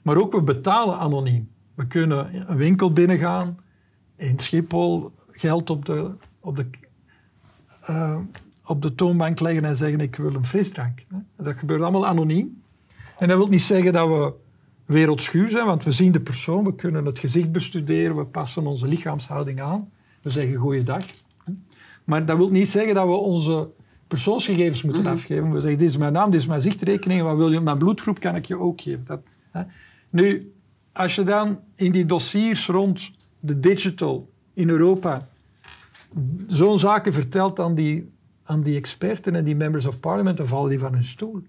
maar 0.02 0.16
ook 0.16 0.32
we 0.32 0.42
betalen 0.42 0.98
anoniem. 0.98 1.48
We 1.74 1.86
kunnen 1.86 2.50
een 2.50 2.56
winkel 2.56 2.92
binnengaan, 2.92 3.58
in 4.16 4.38
Schiphol 4.38 5.12
geld 5.30 5.70
op 5.70 5.84
de, 5.84 6.10
op 6.40 6.56
de, 6.56 6.66
eh, 7.80 8.18
op 8.64 8.82
de 8.82 8.94
toonbank 8.94 9.40
leggen 9.40 9.64
en 9.64 9.76
zeggen 9.76 10.00
ik 10.00 10.16
wil 10.16 10.34
een 10.34 10.44
frisdrank. 10.44 11.04
Dat 11.36 11.58
gebeurt 11.58 11.82
allemaal 11.82 12.06
anoniem. 12.06 12.62
En 13.18 13.28
dat 13.28 13.36
wil 13.36 13.46
niet 13.46 13.62
zeggen 13.62 13.92
dat 13.92 14.08
we 14.08 14.32
wereldschuw 14.90 15.48
zijn, 15.48 15.66
want 15.66 15.84
we 15.84 15.90
zien 15.90 16.12
de 16.12 16.20
persoon, 16.20 16.64
we 16.64 16.74
kunnen 16.74 17.04
het 17.04 17.18
gezicht 17.18 17.52
bestuderen, 17.52 18.16
we 18.16 18.24
passen 18.24 18.66
onze 18.66 18.88
lichaamshouding 18.88 19.60
aan, 19.60 19.90
we 20.20 20.30
zeggen 20.30 20.54
goeiedag. 20.54 21.04
Maar 22.04 22.26
dat 22.26 22.36
wil 22.36 22.50
niet 22.50 22.68
zeggen 22.68 22.94
dat 22.94 23.06
we 23.06 23.12
onze 23.12 23.70
persoonsgegevens 24.06 24.82
moeten 24.82 25.06
afgeven. 25.06 25.52
We 25.52 25.60
zeggen, 25.60 25.78
dit 25.78 25.88
is 25.88 25.96
mijn 25.96 26.12
naam, 26.12 26.30
dit 26.30 26.40
is 26.40 26.46
mijn 26.46 26.60
zichtrekening, 26.60 27.22
wat 27.22 27.36
wil 27.36 27.52
je, 27.52 27.60
mijn 27.60 27.78
bloedgroep 27.78 28.20
kan 28.20 28.36
ik 28.36 28.46
je 28.46 28.58
ook 28.58 28.80
geven. 28.80 29.04
Dat, 29.04 29.20
hè. 29.50 29.62
Nu, 30.10 30.52
als 30.92 31.14
je 31.14 31.22
dan 31.22 31.58
in 31.74 31.92
die 31.92 32.06
dossiers 32.06 32.66
rond 32.66 33.10
de 33.40 33.60
digital 33.60 34.30
in 34.54 34.68
Europa 34.68 35.28
zo'n 36.46 36.78
zaken 36.78 37.12
vertelt 37.12 37.60
aan 37.60 37.74
die, 37.74 38.12
aan 38.42 38.62
die 38.62 38.76
experten 38.76 39.34
en 39.34 39.44
die 39.44 39.56
members 39.56 39.86
of 39.86 40.00
parliament, 40.00 40.36
dan 40.36 40.48
vallen 40.48 40.70
die 40.70 40.78
van 40.78 40.92
hun 40.92 41.04
stoel. 41.04 41.42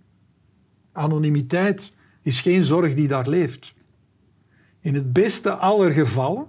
Anonimiteit 0.92 1.94
is 2.22 2.40
geen 2.40 2.64
zorg 2.64 2.94
die 2.94 3.08
daar 3.08 3.28
leeft. 3.28 3.74
In 4.80 4.96
het 4.96 5.14
beste 5.14 5.56
aller 5.56 5.92
gevallen 5.92 6.46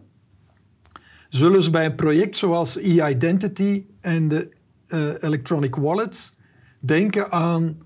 zullen 1.29 1.63
ze 1.63 1.71
bij 1.71 1.85
een 1.85 1.95
project 1.95 2.37
zoals 2.37 2.77
e-identity 2.77 3.85
en 4.01 4.29
de 4.29 4.49
uh, 4.89 5.13
electronic 5.21 5.77
wallets 5.77 6.37
denken 6.79 7.31
aan 7.31 7.79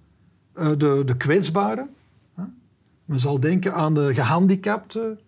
uh, 0.54 0.68
de, 0.76 1.02
de 1.04 1.16
kwetsbaren. 1.16 1.88
Men 3.04 3.20
zal 3.20 3.40
denken 3.40 3.74
aan 3.74 3.94
de 3.94 4.14
gehandicapten, 4.14 5.18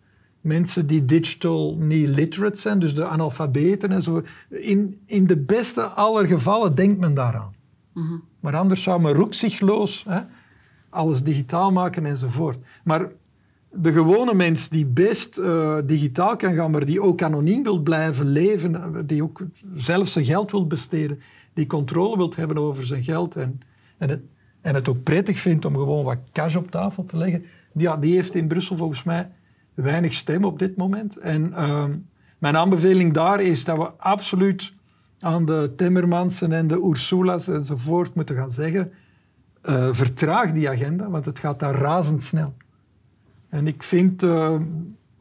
mensen 0.40 0.86
die 0.86 1.04
digital 1.04 1.76
niet 1.76 2.08
literate 2.08 2.60
zijn, 2.60 2.78
dus 2.78 2.94
de 2.94 3.06
analfabeten 3.06 3.92
en 3.92 4.02
zo. 4.02 4.22
In, 4.48 5.00
in 5.06 5.26
de 5.26 5.36
beste 5.36 5.82
aller 5.82 6.26
gevallen 6.26 6.74
denkt 6.74 7.00
men 7.00 7.14
daaraan. 7.14 7.54
Mm 7.92 8.06
-hmm. 8.06 8.22
Maar 8.40 8.56
anders 8.56 8.82
zou 8.82 9.00
men 9.00 9.12
roekzichtloos 9.12 10.04
hè, 10.08 10.20
alles 10.90 11.22
digitaal 11.22 11.72
maken 11.72 12.06
enzovoort. 12.06 12.58
Maar 12.84 13.08
de 13.70 13.92
gewone 13.92 14.34
mens 14.34 14.68
die 14.68 14.86
best 14.86 15.38
uh, 15.38 15.76
digitaal 15.84 16.36
kan 16.36 16.54
gaan, 16.54 16.70
maar 16.70 16.84
die 16.84 17.02
ook 17.02 17.22
anoniem 17.22 17.62
wil 17.62 17.78
blijven 17.78 18.26
leven, 18.26 19.04
die 19.06 19.22
ook 19.22 19.40
zelf 19.74 20.08
zijn 20.08 20.24
geld 20.24 20.50
wil 20.50 20.66
besteden, 20.66 21.20
die 21.52 21.66
controle 21.66 22.16
wil 22.16 22.32
hebben 22.36 22.58
over 22.58 22.84
zijn 22.84 23.02
geld 23.02 23.36
en, 23.36 23.60
en, 23.98 24.08
het, 24.08 24.22
en 24.60 24.74
het 24.74 24.88
ook 24.88 25.02
prettig 25.02 25.38
vindt 25.38 25.64
om 25.64 25.74
gewoon 25.74 26.04
wat 26.04 26.18
cash 26.32 26.56
op 26.56 26.70
tafel 26.70 27.04
te 27.04 27.16
leggen, 27.16 27.44
die 27.72 28.14
heeft 28.14 28.34
in 28.34 28.48
Brussel 28.48 28.76
volgens 28.76 29.02
mij 29.02 29.30
weinig 29.74 30.14
stem 30.14 30.44
op 30.44 30.58
dit 30.58 30.76
moment. 30.76 31.16
En 31.16 31.50
uh, 31.50 31.84
mijn 32.38 32.56
aanbeveling 32.56 33.12
daar 33.12 33.40
is 33.40 33.64
dat 33.64 33.76
we 33.76 33.90
absoluut 33.96 34.72
aan 35.20 35.44
de 35.44 35.72
Timmermansen 35.76 36.52
en 36.52 36.66
de 36.66 36.84
Ursulas 36.88 37.48
enzovoort 37.48 38.14
moeten 38.14 38.36
gaan 38.36 38.50
zeggen, 38.50 38.92
uh, 39.62 39.88
vertraag 39.92 40.52
die 40.52 40.68
agenda, 40.68 41.10
want 41.10 41.26
het 41.26 41.38
gaat 41.38 41.60
daar 41.60 41.74
razendsnel. 41.74 42.54
En 43.48 43.66
ik 43.66 43.82
vind 43.82 44.22
uh, 44.22 44.60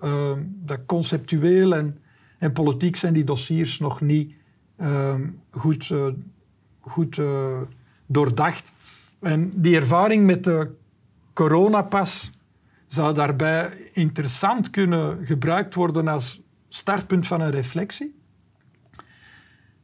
uh, 0.04 0.32
dat 0.46 0.80
conceptueel 0.86 1.76
en, 1.76 1.98
en, 2.40 2.52
politiek 2.52 2.96
zijn 2.96 3.14
die 3.14 3.24
dossiers 3.24 3.80
nog 3.80 4.02
niet 4.02 4.36
ehm, 4.78 5.28
goed, 5.50 5.94
goed 6.80 7.22
doordacht. 8.06 8.74
En 9.20 9.52
die 9.56 9.76
ervaring 9.76 10.26
met 10.26 10.44
de 10.44 10.72
coronapas 11.34 12.32
zou 12.88 13.14
daarbij 13.14 13.90
interessant 13.94 14.70
kunnen 14.70 15.26
gebruikt 15.26 15.74
worden 15.74 16.08
als 16.08 16.42
startpunt 16.68 17.28
van 17.28 17.42
een 17.42 17.52
reflectie. 17.52 18.17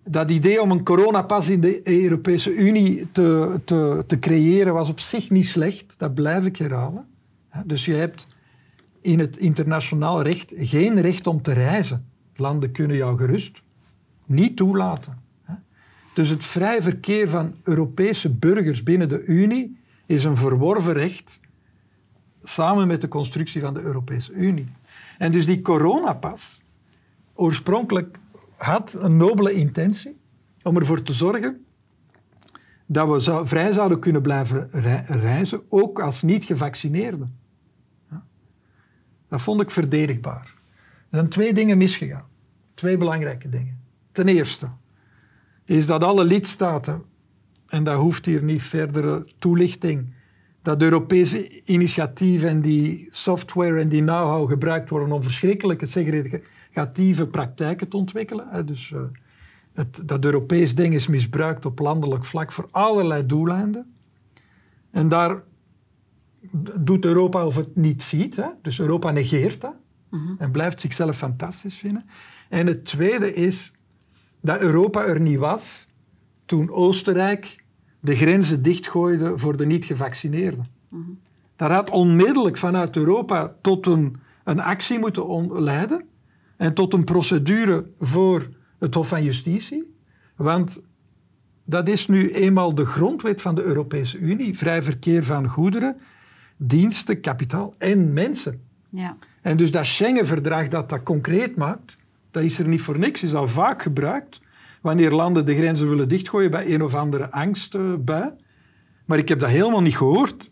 Dat 0.05 0.31
idee 0.31 0.61
om 0.61 0.71
een 0.71 0.84
coronapas 0.84 1.49
in 1.49 1.61
de 1.61 1.88
Europese 2.03 2.53
Unie 2.53 3.11
te, 3.11 3.59
te, 3.65 4.03
te 4.07 4.19
creëren 4.19 4.73
was 4.73 4.89
op 4.89 4.99
zich 4.99 5.30
niet 5.30 5.45
slecht, 5.45 5.95
dat 5.99 6.13
blijf 6.13 6.45
ik 6.45 6.57
herhalen. 6.57 7.05
Dus 7.65 7.85
je 7.85 7.93
hebt 7.93 8.27
in 9.01 9.19
het 9.19 9.38
internationaal 9.38 10.21
recht 10.21 10.53
geen 10.57 11.01
recht 11.01 11.27
om 11.27 11.41
te 11.41 11.53
reizen. 11.53 12.05
Landen 12.35 12.71
kunnen 12.71 12.95
jou 12.95 13.17
gerust 13.17 13.61
niet 14.25 14.55
toelaten. 14.55 15.21
Dus 16.13 16.30
het 16.30 16.43
vrij 16.43 16.81
verkeer 16.81 17.30
van 17.30 17.55
Europese 17.63 18.30
burgers 18.30 18.84
binnen 18.84 19.09
de 19.09 19.23
Unie 19.23 19.77
is 20.05 20.23
een 20.23 20.38
verworven 20.38 20.93
recht 20.93 21.39
samen 22.43 22.88
met 22.88 23.01
de 23.01 23.07
constructie 23.07 23.61
van 23.61 23.73
de 23.73 23.81
Europese 23.81 24.34
Unie. 24.34 24.65
En 25.17 25.31
dus 25.31 25.45
die 25.45 25.61
coronapas 25.61 26.61
oorspronkelijk 27.34 28.19
had 28.57 28.97
een 28.99 29.17
nobele 29.17 29.53
intentie 29.53 30.19
om 30.63 30.77
ervoor 30.77 31.01
te 31.01 31.13
zorgen 31.13 31.65
dat 32.85 33.25
we 33.25 33.45
vrij 33.45 33.71
zouden 33.71 33.99
kunnen 33.99 34.21
blijven 34.21 34.69
reizen, 35.07 35.61
ook 35.69 36.01
als 36.01 36.21
niet-gevaccineerden. 36.21 37.38
Dat 39.27 39.41
vond 39.41 39.61
ik 39.61 39.71
verdedigbaar. 39.71 40.53
Er 41.09 41.19
zijn 41.19 41.30
twee 41.30 41.53
dingen 41.53 41.77
misgegaan. 41.77 42.25
Twee 42.73 42.97
belangrijke 42.97 43.49
dingen. 43.49 43.80
Ten 44.11 44.27
eerste 44.27 44.67
is 45.65 45.85
dat 45.85 46.03
alle 46.03 46.23
lidstaten, 46.23 47.03
en 47.67 47.84
dat 47.84 47.97
hoeft 47.97 48.25
hier 48.25 48.43
niet 48.43 48.61
verdere 48.61 49.27
toelichting, 49.39 50.13
dat 50.61 50.81
Europese 50.81 51.63
initiatieven 51.63 52.49
en 52.49 52.61
die 52.61 53.07
software 53.09 53.80
en 53.80 53.89
die 53.89 54.01
know-how 54.01 54.49
gebruikt 54.49 54.89
worden 54.89 55.11
om 55.11 55.23
verschrikkelijke 55.23 55.85
segregatieve 56.74 57.28
praktijken 57.28 57.90
te 57.90 57.98
ontwikkelen. 57.98 58.66
Dus 58.66 58.90
uh, 58.90 59.02
het, 59.74 60.02
dat 60.06 60.26
Europees 60.26 60.76
ding 60.76 60.94
is 60.94 61.08
misbruikt 61.08 61.66
op 61.66 61.80
landelijk 61.80 62.26
vlak 62.26 62.52
voor 62.52 62.68
allerlei 62.72 63.26
doeleinden. 63.26 63.94
En 64.91 65.08
daar 65.08 65.44
doet 66.80 67.06
Europa 67.06 67.45
of 67.45 67.56
het 67.56 67.76
niet 67.76 68.04
ziet. 68.04 68.36
Hè? 68.36 68.48
Dus 68.62 68.80
Europa 68.80 69.12
negeert 69.12 69.62
dat 69.62 69.74
mm 70.10 70.36
en 70.38 70.52
blijft 70.52 70.82
zichzelf 70.82 71.18
fantastisch 71.18 71.76
vinden. 71.78 72.06
En 72.50 72.68
het 72.68 72.86
tweede 72.86 73.34
is 73.34 73.74
dat 74.41 74.60
Europa 74.60 75.04
er 75.04 75.22
niet 75.22 75.38
was 75.38 75.88
toen 76.45 76.70
Oostenrijk 76.70 77.64
de 78.00 78.16
grenzen 78.16 78.62
dichtgooide 78.62 79.38
voor 79.38 79.58
de 79.58 79.66
niet-gevaccineerden. 79.66 80.68
Mm 80.90 81.20
Dat 81.56 81.72
had 81.72 81.90
onmiddellijk 81.90 82.58
vanuit 82.58 82.95
Europa 82.95 83.56
tot 83.62 83.86
een, 83.86 84.16
een 84.44 84.60
actie 84.60 85.00
moeten 85.00 85.64
leiden 85.64 86.06
en 86.64 86.73
tot 86.73 86.94
een 86.94 87.03
procedure 87.03 87.85
voor 87.99 88.48
het 88.80 88.94
Hof 88.94 89.07
van 89.07 89.23
Justitie. 89.23 89.95
Want 90.35 90.81
dat 91.65 91.88
is 91.88 92.07
nu 92.07 92.31
eenmaal 92.31 92.76
de 92.76 92.85
grondwet 92.85 93.41
van 93.41 93.56
de 93.56 93.64
Europese 93.64 94.18
Unie, 94.18 94.57
vrij 94.57 94.84
verkeer 94.84 95.23
van 95.23 95.48
goederen, 95.48 95.98
diensten, 96.57 97.22
kapitaal 97.22 97.76
en 97.77 98.14
mensen. 98.14 98.61
Ja. 98.90 99.15
En 99.41 99.57
dus 99.57 99.72
dat 99.72 99.85
Schengen-verdrag 99.85 100.68
dat 100.68 100.90
dat 100.90 101.03
concreet 101.03 101.56
maakt, 101.56 101.98
dat 102.31 102.44
is 102.44 102.60
er 102.60 102.68
niet 102.68 102.81
voor 102.81 102.98
niks, 102.98 103.23
is 103.23 103.34
al 103.34 103.48
vaak 103.48 103.81
gebruikt 103.81 104.41
wanneer 104.81 105.11
landen 105.11 105.45
de 105.45 105.56
grenzen 105.56 105.90
willen 105.90 106.07
dichtgooien 106.07 106.52
bij 106.52 106.73
een 106.73 106.84
of 106.84 106.95
andere 106.95 107.31
angstbui. 107.31 108.31
Maar 109.06 109.18
ik 109.18 109.30
heb 109.30 109.40
dat 109.40 109.49
helemaal 109.49 109.81
niet 109.81 109.98
gehoord 109.98 110.52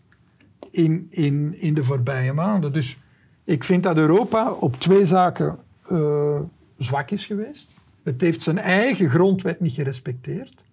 in, 0.70 1.06
in, 1.10 1.60
in 1.60 1.74
de 1.74 1.84
voorbije 1.84 2.32
maanden. 2.32 2.72
Dus 2.72 2.98
ik 3.44 3.64
vind 3.64 3.82
dat 3.82 3.96
Europa 3.96 4.50
op 4.50 4.80
twee 4.80 5.04
zaken 5.04 5.58
uh, 5.92 6.40
zwak 6.78 7.10
is 7.10 7.26
geweest. 7.26 7.70
Het 8.02 8.20
heeft 8.20 8.42
zijn 8.42 8.58
eigen 8.58 9.08
grondwet 9.08 9.60
niet 9.60 9.72
gerespecteerd. 9.72 10.64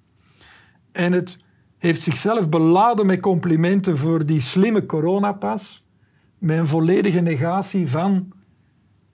En 0.91 1.11
het 1.11 1.37
heeft 1.77 2.01
zichzelf 2.01 2.49
beladen 2.49 3.05
met 3.05 3.19
complimenten 3.19 3.97
voor 3.97 4.25
die 4.25 4.39
slimme 4.39 4.85
coronapas, 4.85 5.85
met 6.37 6.57
een 6.57 6.67
volledige 6.67 7.19
negatie 7.19 7.87
van 7.87 8.31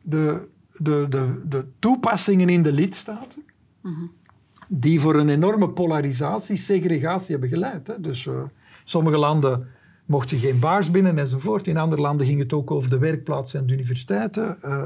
de, 0.04 0.48
de, 0.78 1.06
de, 1.10 1.42
de 1.48 1.66
toepassingen 1.80 2.50
in 2.50 2.64
de 2.64 2.72
lidstaten, 2.72 3.44
mm 3.82 4.12
die 4.68 5.00
voor 5.00 5.16
een 5.16 5.30
enorme 5.30 5.70
polarisatie, 5.70 6.58
segregatie 6.58 7.32
hebben 7.32 7.50
geleid. 7.50 7.88
Hè. 7.88 8.02
Dus 8.02 8.26
uh, 8.26 8.34
sommige 8.84 9.18
landen 9.18 9.68
mochten 10.06 10.38
geen 10.38 10.60
baars 10.60 10.92
binnen 10.92 11.18
enzovoort. 11.18 11.68
In 11.68 11.78
andere 11.78 12.02
landen 12.02 12.26
ging 12.26 12.40
het 12.40 12.54
ook 12.54 12.72
over 12.72 12.90
de 12.90 12.98
werkplaatsen 12.98 13.60
en 13.60 13.68
de 13.68 13.74
universiteiten. 13.74 14.58
Uh, 14.64 14.86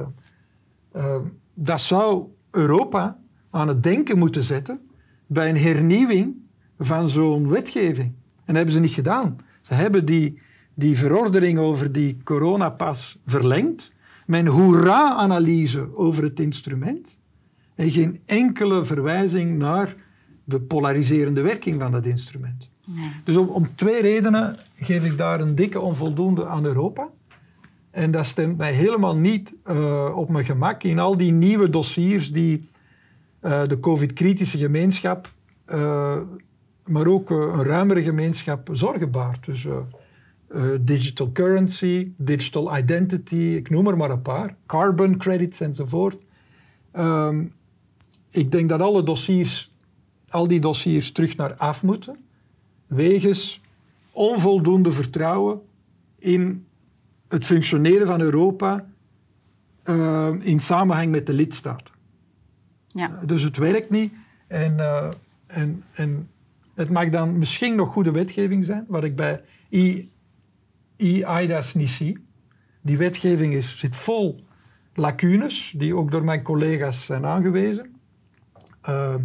uh, 1.00 1.16
dat 1.54 1.82
zou 1.82 2.26
Europa 2.52 3.20
aan 3.50 3.68
het 3.68 3.84
denken 3.84 4.18
moeten 4.18 4.44
zetten 4.44 4.80
bij 5.28 5.50
een 5.50 5.58
hernieuwing 5.58 6.36
van 6.80 7.08
zo'n 7.08 7.50
wetgeving. 7.50 8.08
En 8.08 8.46
dat 8.46 8.56
hebben 8.56 8.74
ze 8.74 8.80
niet 8.80 8.92
gedaan. 8.92 9.38
Ze 9.62 9.74
hebben 9.74 10.06
die, 10.06 10.42
die 10.74 10.98
verordening 10.98 11.58
over 11.58 11.92
die 11.92 12.18
coronapas 12.24 13.20
verlengd 13.26 13.92
een 14.38 14.48
hoera-analyse 14.48 15.96
over 15.96 16.24
het 16.24 16.40
instrument 16.40 17.18
en 17.76 17.92
geen 17.92 18.20
enkele 18.26 18.86
verwijzing 18.86 19.58
naar 19.58 19.96
de 20.44 20.60
polariserende 20.60 21.42
werking 21.42 21.80
van 21.80 21.92
dat 21.92 22.06
instrument. 22.06 22.70
Nee. 22.86 23.12
Dus 23.24 23.36
om, 23.36 23.48
om, 23.48 23.76
twee 23.76 24.02
redenen 24.02 24.56
geef 24.76 25.06
ik 25.06 25.18
daar 25.18 25.40
een 25.40 25.56
dikke 25.56 25.80
onvoldoende 25.80 26.46
aan 26.46 26.66
Europa. 26.66 27.10
En 28.00 28.12
dat 28.12 28.26
stemt 28.26 28.58
mij 28.58 28.74
helemaal 28.74 29.16
niet 29.16 29.56
uh, 29.66 30.18
op 30.18 30.30
mijn 30.30 30.46
gemak 30.46 30.84
in 30.84 31.00
al 31.00 31.18
die 31.18 31.32
nieuwe 31.32 31.70
dossiers 31.70 32.32
die 32.32 32.70
uh, 33.42 33.68
de 33.68 33.80
COVID-kritische 33.80 34.58
gemeenschap 34.58 35.32
uh, 35.68 36.18
maar 36.86 37.08
ook 37.08 37.32
eh, 37.32 37.38
een 37.38 37.64
ruimere 37.64 38.04
gemeenschap 38.04 38.70
zorgen 38.72 39.12
baart. 39.12 39.46
Dus 39.46 39.68
digital 40.82 41.32
currency, 41.32 42.12
digital 42.18 42.78
identity, 42.78 43.36
ik 43.36 43.70
noem 43.70 43.88
er 43.88 43.98
maar 43.98 44.10
een 44.10 44.22
paar, 44.22 44.56
carbon 44.66 45.18
credits 45.18 45.60
enzovoort. 45.60 46.18
Um, 46.94 47.54
ik 48.30 48.52
denk 48.52 48.70
dat 48.70 48.82
alle 48.82 49.04
dossiers, 49.04 49.74
al 50.30 50.48
die 50.48 50.60
dossiers 50.60 51.12
terug 51.12 51.36
naar 51.36 51.54
af 51.54 51.84
moeten, 51.84 52.18
wegens 52.88 53.62
onvoldoende 54.12 54.92
vertrouwen 54.92 55.62
in 56.20 56.66
het 57.30 57.46
functioneren 57.46 58.08
van 58.08 58.22
Europa 58.22 58.86
uh, 59.84 60.34
in 60.40 60.60
samenhang 60.60 61.12
met 61.12 61.26
de 61.26 61.34
lidstaten. 61.34 61.94
Ja. 62.88 63.20
Dus 63.26 63.42
het 63.42 63.58
werkt 63.58 63.90
niet. 63.90 64.14
En, 64.48 64.74
uh, 64.78 65.10
en, 65.48 65.84
en 65.92 66.30
het 66.76 66.90
mag 66.90 67.10
dan 67.10 67.38
misschien 67.38 67.76
nog 67.76 67.90
goede 67.90 68.12
wetgeving 68.12 68.66
zijn, 68.66 68.86
wat 68.88 69.04
ik 69.04 69.16
bij 69.16 69.42
EIDAS 70.98 71.74
niet 71.74 71.90
zie. 71.90 72.18
Die 72.82 72.98
wetgeving 72.98 73.54
is, 73.54 73.78
zit 73.78 73.96
vol 73.96 74.36
lacunes, 74.94 75.74
die 75.78 75.96
ook 75.96 76.12
door 76.12 76.24
mijn 76.24 76.42
collega's 76.42 77.06
zijn 77.06 77.26
aangewezen. 77.26 77.96
Uh, 78.90 79.16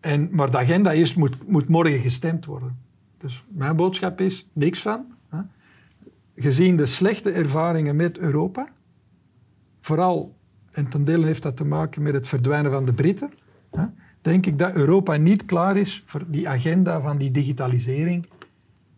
en, 0.00 0.28
maar 0.32 0.50
de 0.50 0.58
agenda 0.58 0.92
is, 0.92 1.14
moet, 1.14 1.48
moet 1.48 1.68
morgen 1.68 2.00
gestemd 2.00 2.44
worden. 2.44 2.78
Dus 3.18 3.44
mijn 3.48 3.76
boodschap 3.76 4.20
is 4.20 4.48
niks 4.52 4.82
van. 4.82 5.06
Hè. 5.28 5.38
Gezien 6.36 6.76
de 6.76 6.86
slechte 6.86 7.30
ervaringen 7.30 7.96
met 7.96 8.18
Europa, 8.18 8.68
vooral, 9.80 10.36
en 10.70 10.88
ten 10.88 11.04
dele 11.04 11.26
heeft 11.26 11.42
dat 11.42 11.56
te 11.56 11.64
maken 11.64 12.02
met 12.02 12.14
het 12.14 12.28
verdwijnen 12.28 12.72
van 12.72 12.84
de 12.84 12.92
Britten, 12.92 13.30
hè, 13.70 13.84
denk 14.20 14.46
ik 14.46 14.58
dat 14.58 14.74
Europa 14.74 15.16
niet 15.16 15.44
klaar 15.44 15.76
is 15.76 16.02
voor 16.06 16.24
die 16.26 16.48
agenda 16.48 17.00
van 17.00 17.18
die 17.18 17.30
digitalisering 17.30 18.28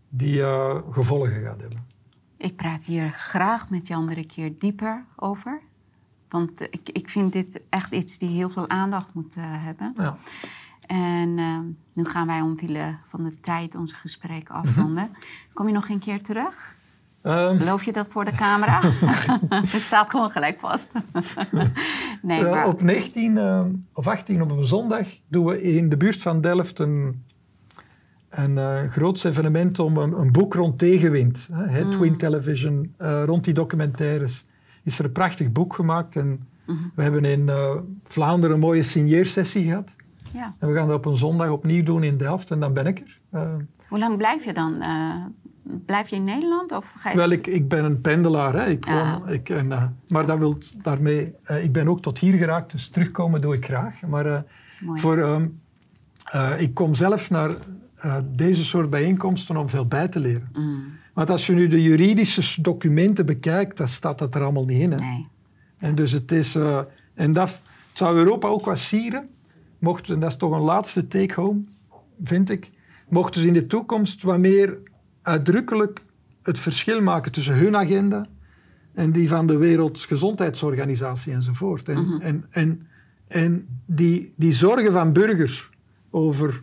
die 0.09 0.39
uh, 0.39 0.77
gevolgen 0.91 1.43
gaat 1.43 1.61
hebben. 1.61 1.87
Ik 2.37 2.57
praat 2.57 2.85
hier 2.85 3.11
graag 3.11 3.71
met 3.71 3.87
je 3.87 3.95
andere 3.95 4.27
keer 4.27 4.53
dieper 4.59 5.05
over. 5.17 5.61
Want 6.29 6.61
ik, 6.61 6.91
ik 6.93 7.09
vind 7.09 7.33
dit 7.33 7.67
echt 7.69 7.93
iets 7.93 8.19
die 8.19 8.29
heel 8.29 8.51
veel 8.51 8.69
aandacht 8.69 9.15
moet 9.15 9.37
uh, 9.37 9.45
hebben. 9.47 9.95
Ja. 9.97 10.17
En 10.87 11.39
uh, 11.39 11.59
nu 11.93 12.05
gaan 12.05 12.27
wij 12.27 12.41
omwille 12.41 12.99
van 13.05 13.25
de 13.25 13.41
tijd 13.41 13.75
ons 13.75 13.93
gesprek 13.93 14.51
afronden. 14.51 15.05
Mm 15.05 15.13
-hmm. 15.13 15.53
Kom 15.53 15.67
je 15.67 15.73
nog 15.73 15.89
een 15.89 15.99
keer 15.99 16.23
terug? 16.23 16.77
Um. 17.23 17.59
Beloof 17.59 17.85
je 17.85 17.93
dat 17.93 18.09
voor 18.09 18.25
de 18.25 18.33
camera? 18.33 18.81
Het 19.73 19.83
staat 19.83 20.11
gewoon 20.11 20.31
gelijk 20.31 20.61
vast. 20.61 20.93
nee, 22.23 22.43
uh, 22.43 22.51
maar... 22.51 22.67
Op 22.67 22.83
19 22.83 23.37
uh, 23.37 23.65
of 23.93 24.07
18 24.07 24.43
op 24.43 24.51
een 24.51 24.67
zondag 24.67 25.07
doen 25.29 25.45
we 25.45 25.63
in 25.63 25.89
de 25.89 25.97
buurt 25.97 26.23
van 26.23 26.41
Delft 26.41 26.79
een, 26.79 27.25
een 28.29 28.51
uh, 28.51 28.83
groots 28.83 29.25
evenement 29.25 29.79
om 29.79 29.97
een, 29.97 30.13
een, 30.13 30.33
boek 30.33 30.55
rond 30.55 30.79
tegenwind. 30.79 31.49
Hè, 31.53 31.85
mm. 31.85 32.17
Television, 32.17 32.95
uh, 32.99 33.23
rond 33.25 33.45
die 33.45 33.55
documentaires. 33.55 34.47
Is 34.85 34.99
er 34.99 35.05
een 35.05 35.13
prachtig 35.13 35.53
boek 35.53 35.75
gemaakt 35.75 36.17
en 36.17 36.27
mm 36.27 36.39
-hmm. 36.65 36.93
we 36.95 37.03
hebben 37.03 37.25
in 37.25 37.51
Vlaanderen 38.05 38.55
een 38.55 38.63
mooie 38.63 38.83
signeersessie 38.83 39.65
gehad. 39.65 39.97
Ja. 40.33 40.55
En 40.59 40.69
we 40.69 40.75
gaan 40.75 40.87
dat 40.87 40.97
op 40.97 41.07
een 41.07 41.17
zondag 41.17 41.51
opnieuw 41.51 41.83
doen 41.83 42.03
in 42.03 42.17
Delft 42.17 42.51
en 42.51 42.61
dan 42.61 42.73
ben 42.73 42.87
ik 42.87 43.03
er. 43.31 43.67
Hoe 43.89 43.99
lang 43.99 44.17
blijf 44.17 44.45
je 44.45 44.53
dan? 44.53 44.83
Blijf 45.87 46.09
je 46.09 46.17
in 46.17 46.25
Nederland? 46.25 46.73
Of 46.73 46.95
ga 46.97 47.11
je... 47.11 47.17
Wel, 47.17 47.31
ik, 47.31 47.47
ik 47.47 47.69
ben 47.69 47.85
een 47.85 48.01
pendelaar. 48.01 48.55
Hè. 48.55 48.67
Ik 48.67 48.85
woon, 48.85 48.97
Ah. 48.97 49.31
ik, 49.33 49.49
en, 49.49 49.67
uh, 49.67 49.83
maar 50.09 50.27
dat 50.27 50.39
wil 50.39 50.59
daarmee... 50.83 51.33
uh, 51.51 51.65
ik 51.65 51.73
ben 51.73 51.89
ook 51.89 52.03
tot 52.03 52.19
hier 52.19 52.35
geraakt, 52.35 52.71
dus 52.73 52.89
terugkomen 52.89 53.41
doe 53.41 53.55
ik 53.55 53.65
graag. 53.65 54.01
Maar 54.07 54.27
uh, 54.27 54.39
voor, 54.95 55.19
um, 55.19 55.61
ik 56.59 56.75
kom 56.75 56.95
zelf 56.95 57.31
naar 57.31 57.51
deze 58.37 58.65
soort 58.65 58.91
bijeenkomsten 58.91 59.57
om 59.57 59.69
veel 59.69 59.87
bij 59.87 60.09
te 60.09 60.21
leren. 60.21 60.49
Mm. 60.59 60.85
Want 61.15 61.31
als 61.31 61.47
je 61.47 61.53
nu 61.53 61.67
de 61.67 61.83
juridische 61.83 62.63
documenten 62.63 63.27
bekijkt, 63.27 63.77
dan 63.77 63.89
staat 63.89 64.19
dat 64.19 64.35
er 64.35 64.43
allemaal 64.43 64.65
niet 64.65 64.81
in. 64.81 64.91
Hè. 64.93 64.99
Nee. 64.99 65.27
En 65.79 65.95
dus 65.95 66.13
het 66.13 66.33
is... 66.33 66.59
en 67.15 67.33
dat 67.33 67.61
zou 67.93 68.17
Europa 68.17 68.49
ook 68.49 68.65
wat 68.65 68.79
sieren. 68.79 69.29
Mocht, 69.79 70.11
en 70.11 70.21
dat 70.21 70.31
is 70.31 70.37
toch 70.37 70.53
een 70.53 70.61
laatste 70.61 71.09
take-home, 71.09 71.65
vind 72.25 72.51
ik. 72.51 72.71
Mochten 73.09 73.41
ze 73.41 73.47
in 73.47 73.53
de 73.53 73.67
toekomst 73.67 74.23
wat 74.23 74.39
meer 74.39 74.79
uitdrukkelijk 75.29 76.05
het 76.43 76.59
verschil 76.59 77.01
maken 77.03 77.33
tussen 77.33 77.55
hun 77.55 77.77
agenda 77.77 78.27
en 78.95 79.13
die 79.13 79.29
van 79.29 79.47
de 79.47 79.57
Wereldgezondheidsorganisatie 79.57 81.33
enzovoort. 81.33 81.89
En, 81.89 81.99
Mm 81.99 82.05
-hmm. 82.05 82.21
en, 82.21 82.47
en, 82.51 82.87
en 83.27 83.67
die, 83.87 84.33
die 84.37 84.53
zorgen 84.53 84.93
van 84.93 85.13
burgers 85.13 85.71
over 86.11 86.61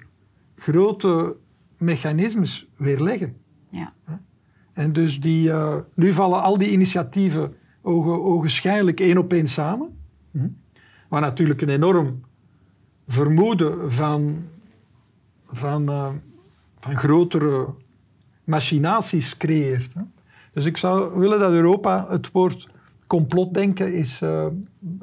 grote 0.56 1.36
mechanismes 1.78 2.68
weerleggen. 2.78 3.36
Ja. 3.70 3.94
En 4.74 4.94
dus 4.94 5.20
die, 5.20 5.48
uh, 5.48 5.76
nu 5.94 6.12
vallen 6.12 6.42
al 6.42 6.58
die 6.58 6.72
initiatieven 6.72 7.54
ogenschijnlijk 7.82 9.00
één 9.00 9.18
op 9.18 9.34
één 9.34 9.48
samen. 9.48 9.98
Wat 11.10 11.22
natuurlijk 11.22 11.62
een 11.62 11.70
enorm 11.70 12.22
vermoeden 13.08 13.92
van, 13.92 14.44
van, 15.52 15.90
uh, 15.90 16.10
van 16.80 16.98
grotere 16.98 17.68
machinaties 18.46 19.38
creëert. 19.38 19.94
Dus 20.54 20.66
ik 20.66 20.78
zou 20.78 21.20
willen 21.20 21.40
dat 21.40 21.52
Europa 21.52 22.06
het 22.10 22.32
woord 22.32 22.70
complotdenken 23.08 23.94
is 23.94 24.22
uh, 24.22 24.46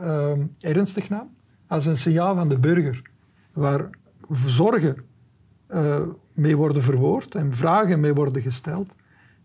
uh, 0.00 0.32
ernstig 0.60 1.08
nam, 1.08 1.28
als 1.66 1.86
een 1.86 1.96
signaal 1.96 2.34
van 2.34 2.48
de 2.48 2.58
burger, 2.58 3.02
waar 3.52 3.90
zorgen 4.46 4.96
uh, 5.74 6.00
mee 6.32 6.56
worden 6.56 6.82
verwoord 6.82 7.34
en 7.34 7.54
vragen 7.54 8.00
mee 8.00 8.14
worden 8.14 8.42
gesteld. 8.42 8.94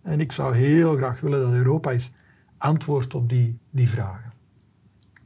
En 0.01 0.19
ik 0.19 0.31
zou 0.31 0.55
heel 0.55 0.95
graag 0.95 1.19
willen 1.19 1.41
dat 1.41 1.53
Europa 1.53 1.91
eens 1.91 2.11
antwoordt 2.57 3.15
op 3.15 3.29
die, 3.29 3.57
die 3.69 3.89
vragen. 3.89 4.33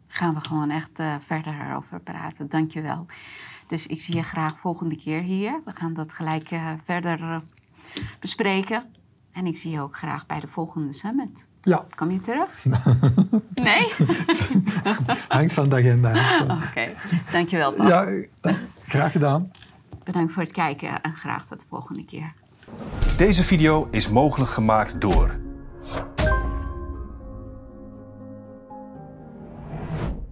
Gaan 0.07 0.34
we 0.34 0.41
gewoon 0.41 0.69
echt 0.69 1.02
verder 1.19 1.56
erover 1.68 1.99
praten. 1.99 2.49
Dank 2.49 2.72
je 2.72 2.81
wel. 2.81 3.06
Dus 3.68 3.88
ik 3.88 4.02
zie 4.02 4.15
je 4.15 4.23
graag 4.23 4.60
volgende 4.60 4.95
keer 4.98 5.22
hier. 5.22 5.61
We 5.65 5.72
gaan 5.73 5.93
dat 5.93 6.14
gelijk 6.14 6.49
verder 6.84 7.41
bespreken. 8.19 8.84
En 9.31 9.45
ik 9.45 9.57
zie 9.57 9.72
je 9.72 9.81
ook 9.81 9.97
graag 9.97 10.26
bij 10.26 10.39
de 10.39 10.47
volgende 10.47 10.93
summit. 10.93 11.45
Ja. 11.61 11.85
Kom 11.95 12.11
je 12.11 12.22
terug? 12.22 12.65
nee? 13.63 13.93
Hangt 15.27 15.53
van 15.53 15.69
de 15.69 15.76
agenda. 15.76 16.41
Oké, 16.43 16.53
okay. 16.53 16.95
dankjewel 17.31 17.73
Paul. 17.73 17.88
Ja, 17.88 18.26
graag 18.88 19.11
gedaan. 19.11 19.51
Bedankt 20.03 20.34
voor 20.34 20.43
het 20.43 20.51
kijken 20.51 21.01
en 21.01 21.15
graag 21.15 21.45
tot 21.45 21.59
de 21.59 21.65
volgende 21.69 22.05
keer. 22.05 22.34
Deze 23.18 23.43
video 23.43 23.88
is 23.91 24.09
mogelijk 24.09 24.51
gemaakt 24.51 25.01
door 25.01 25.39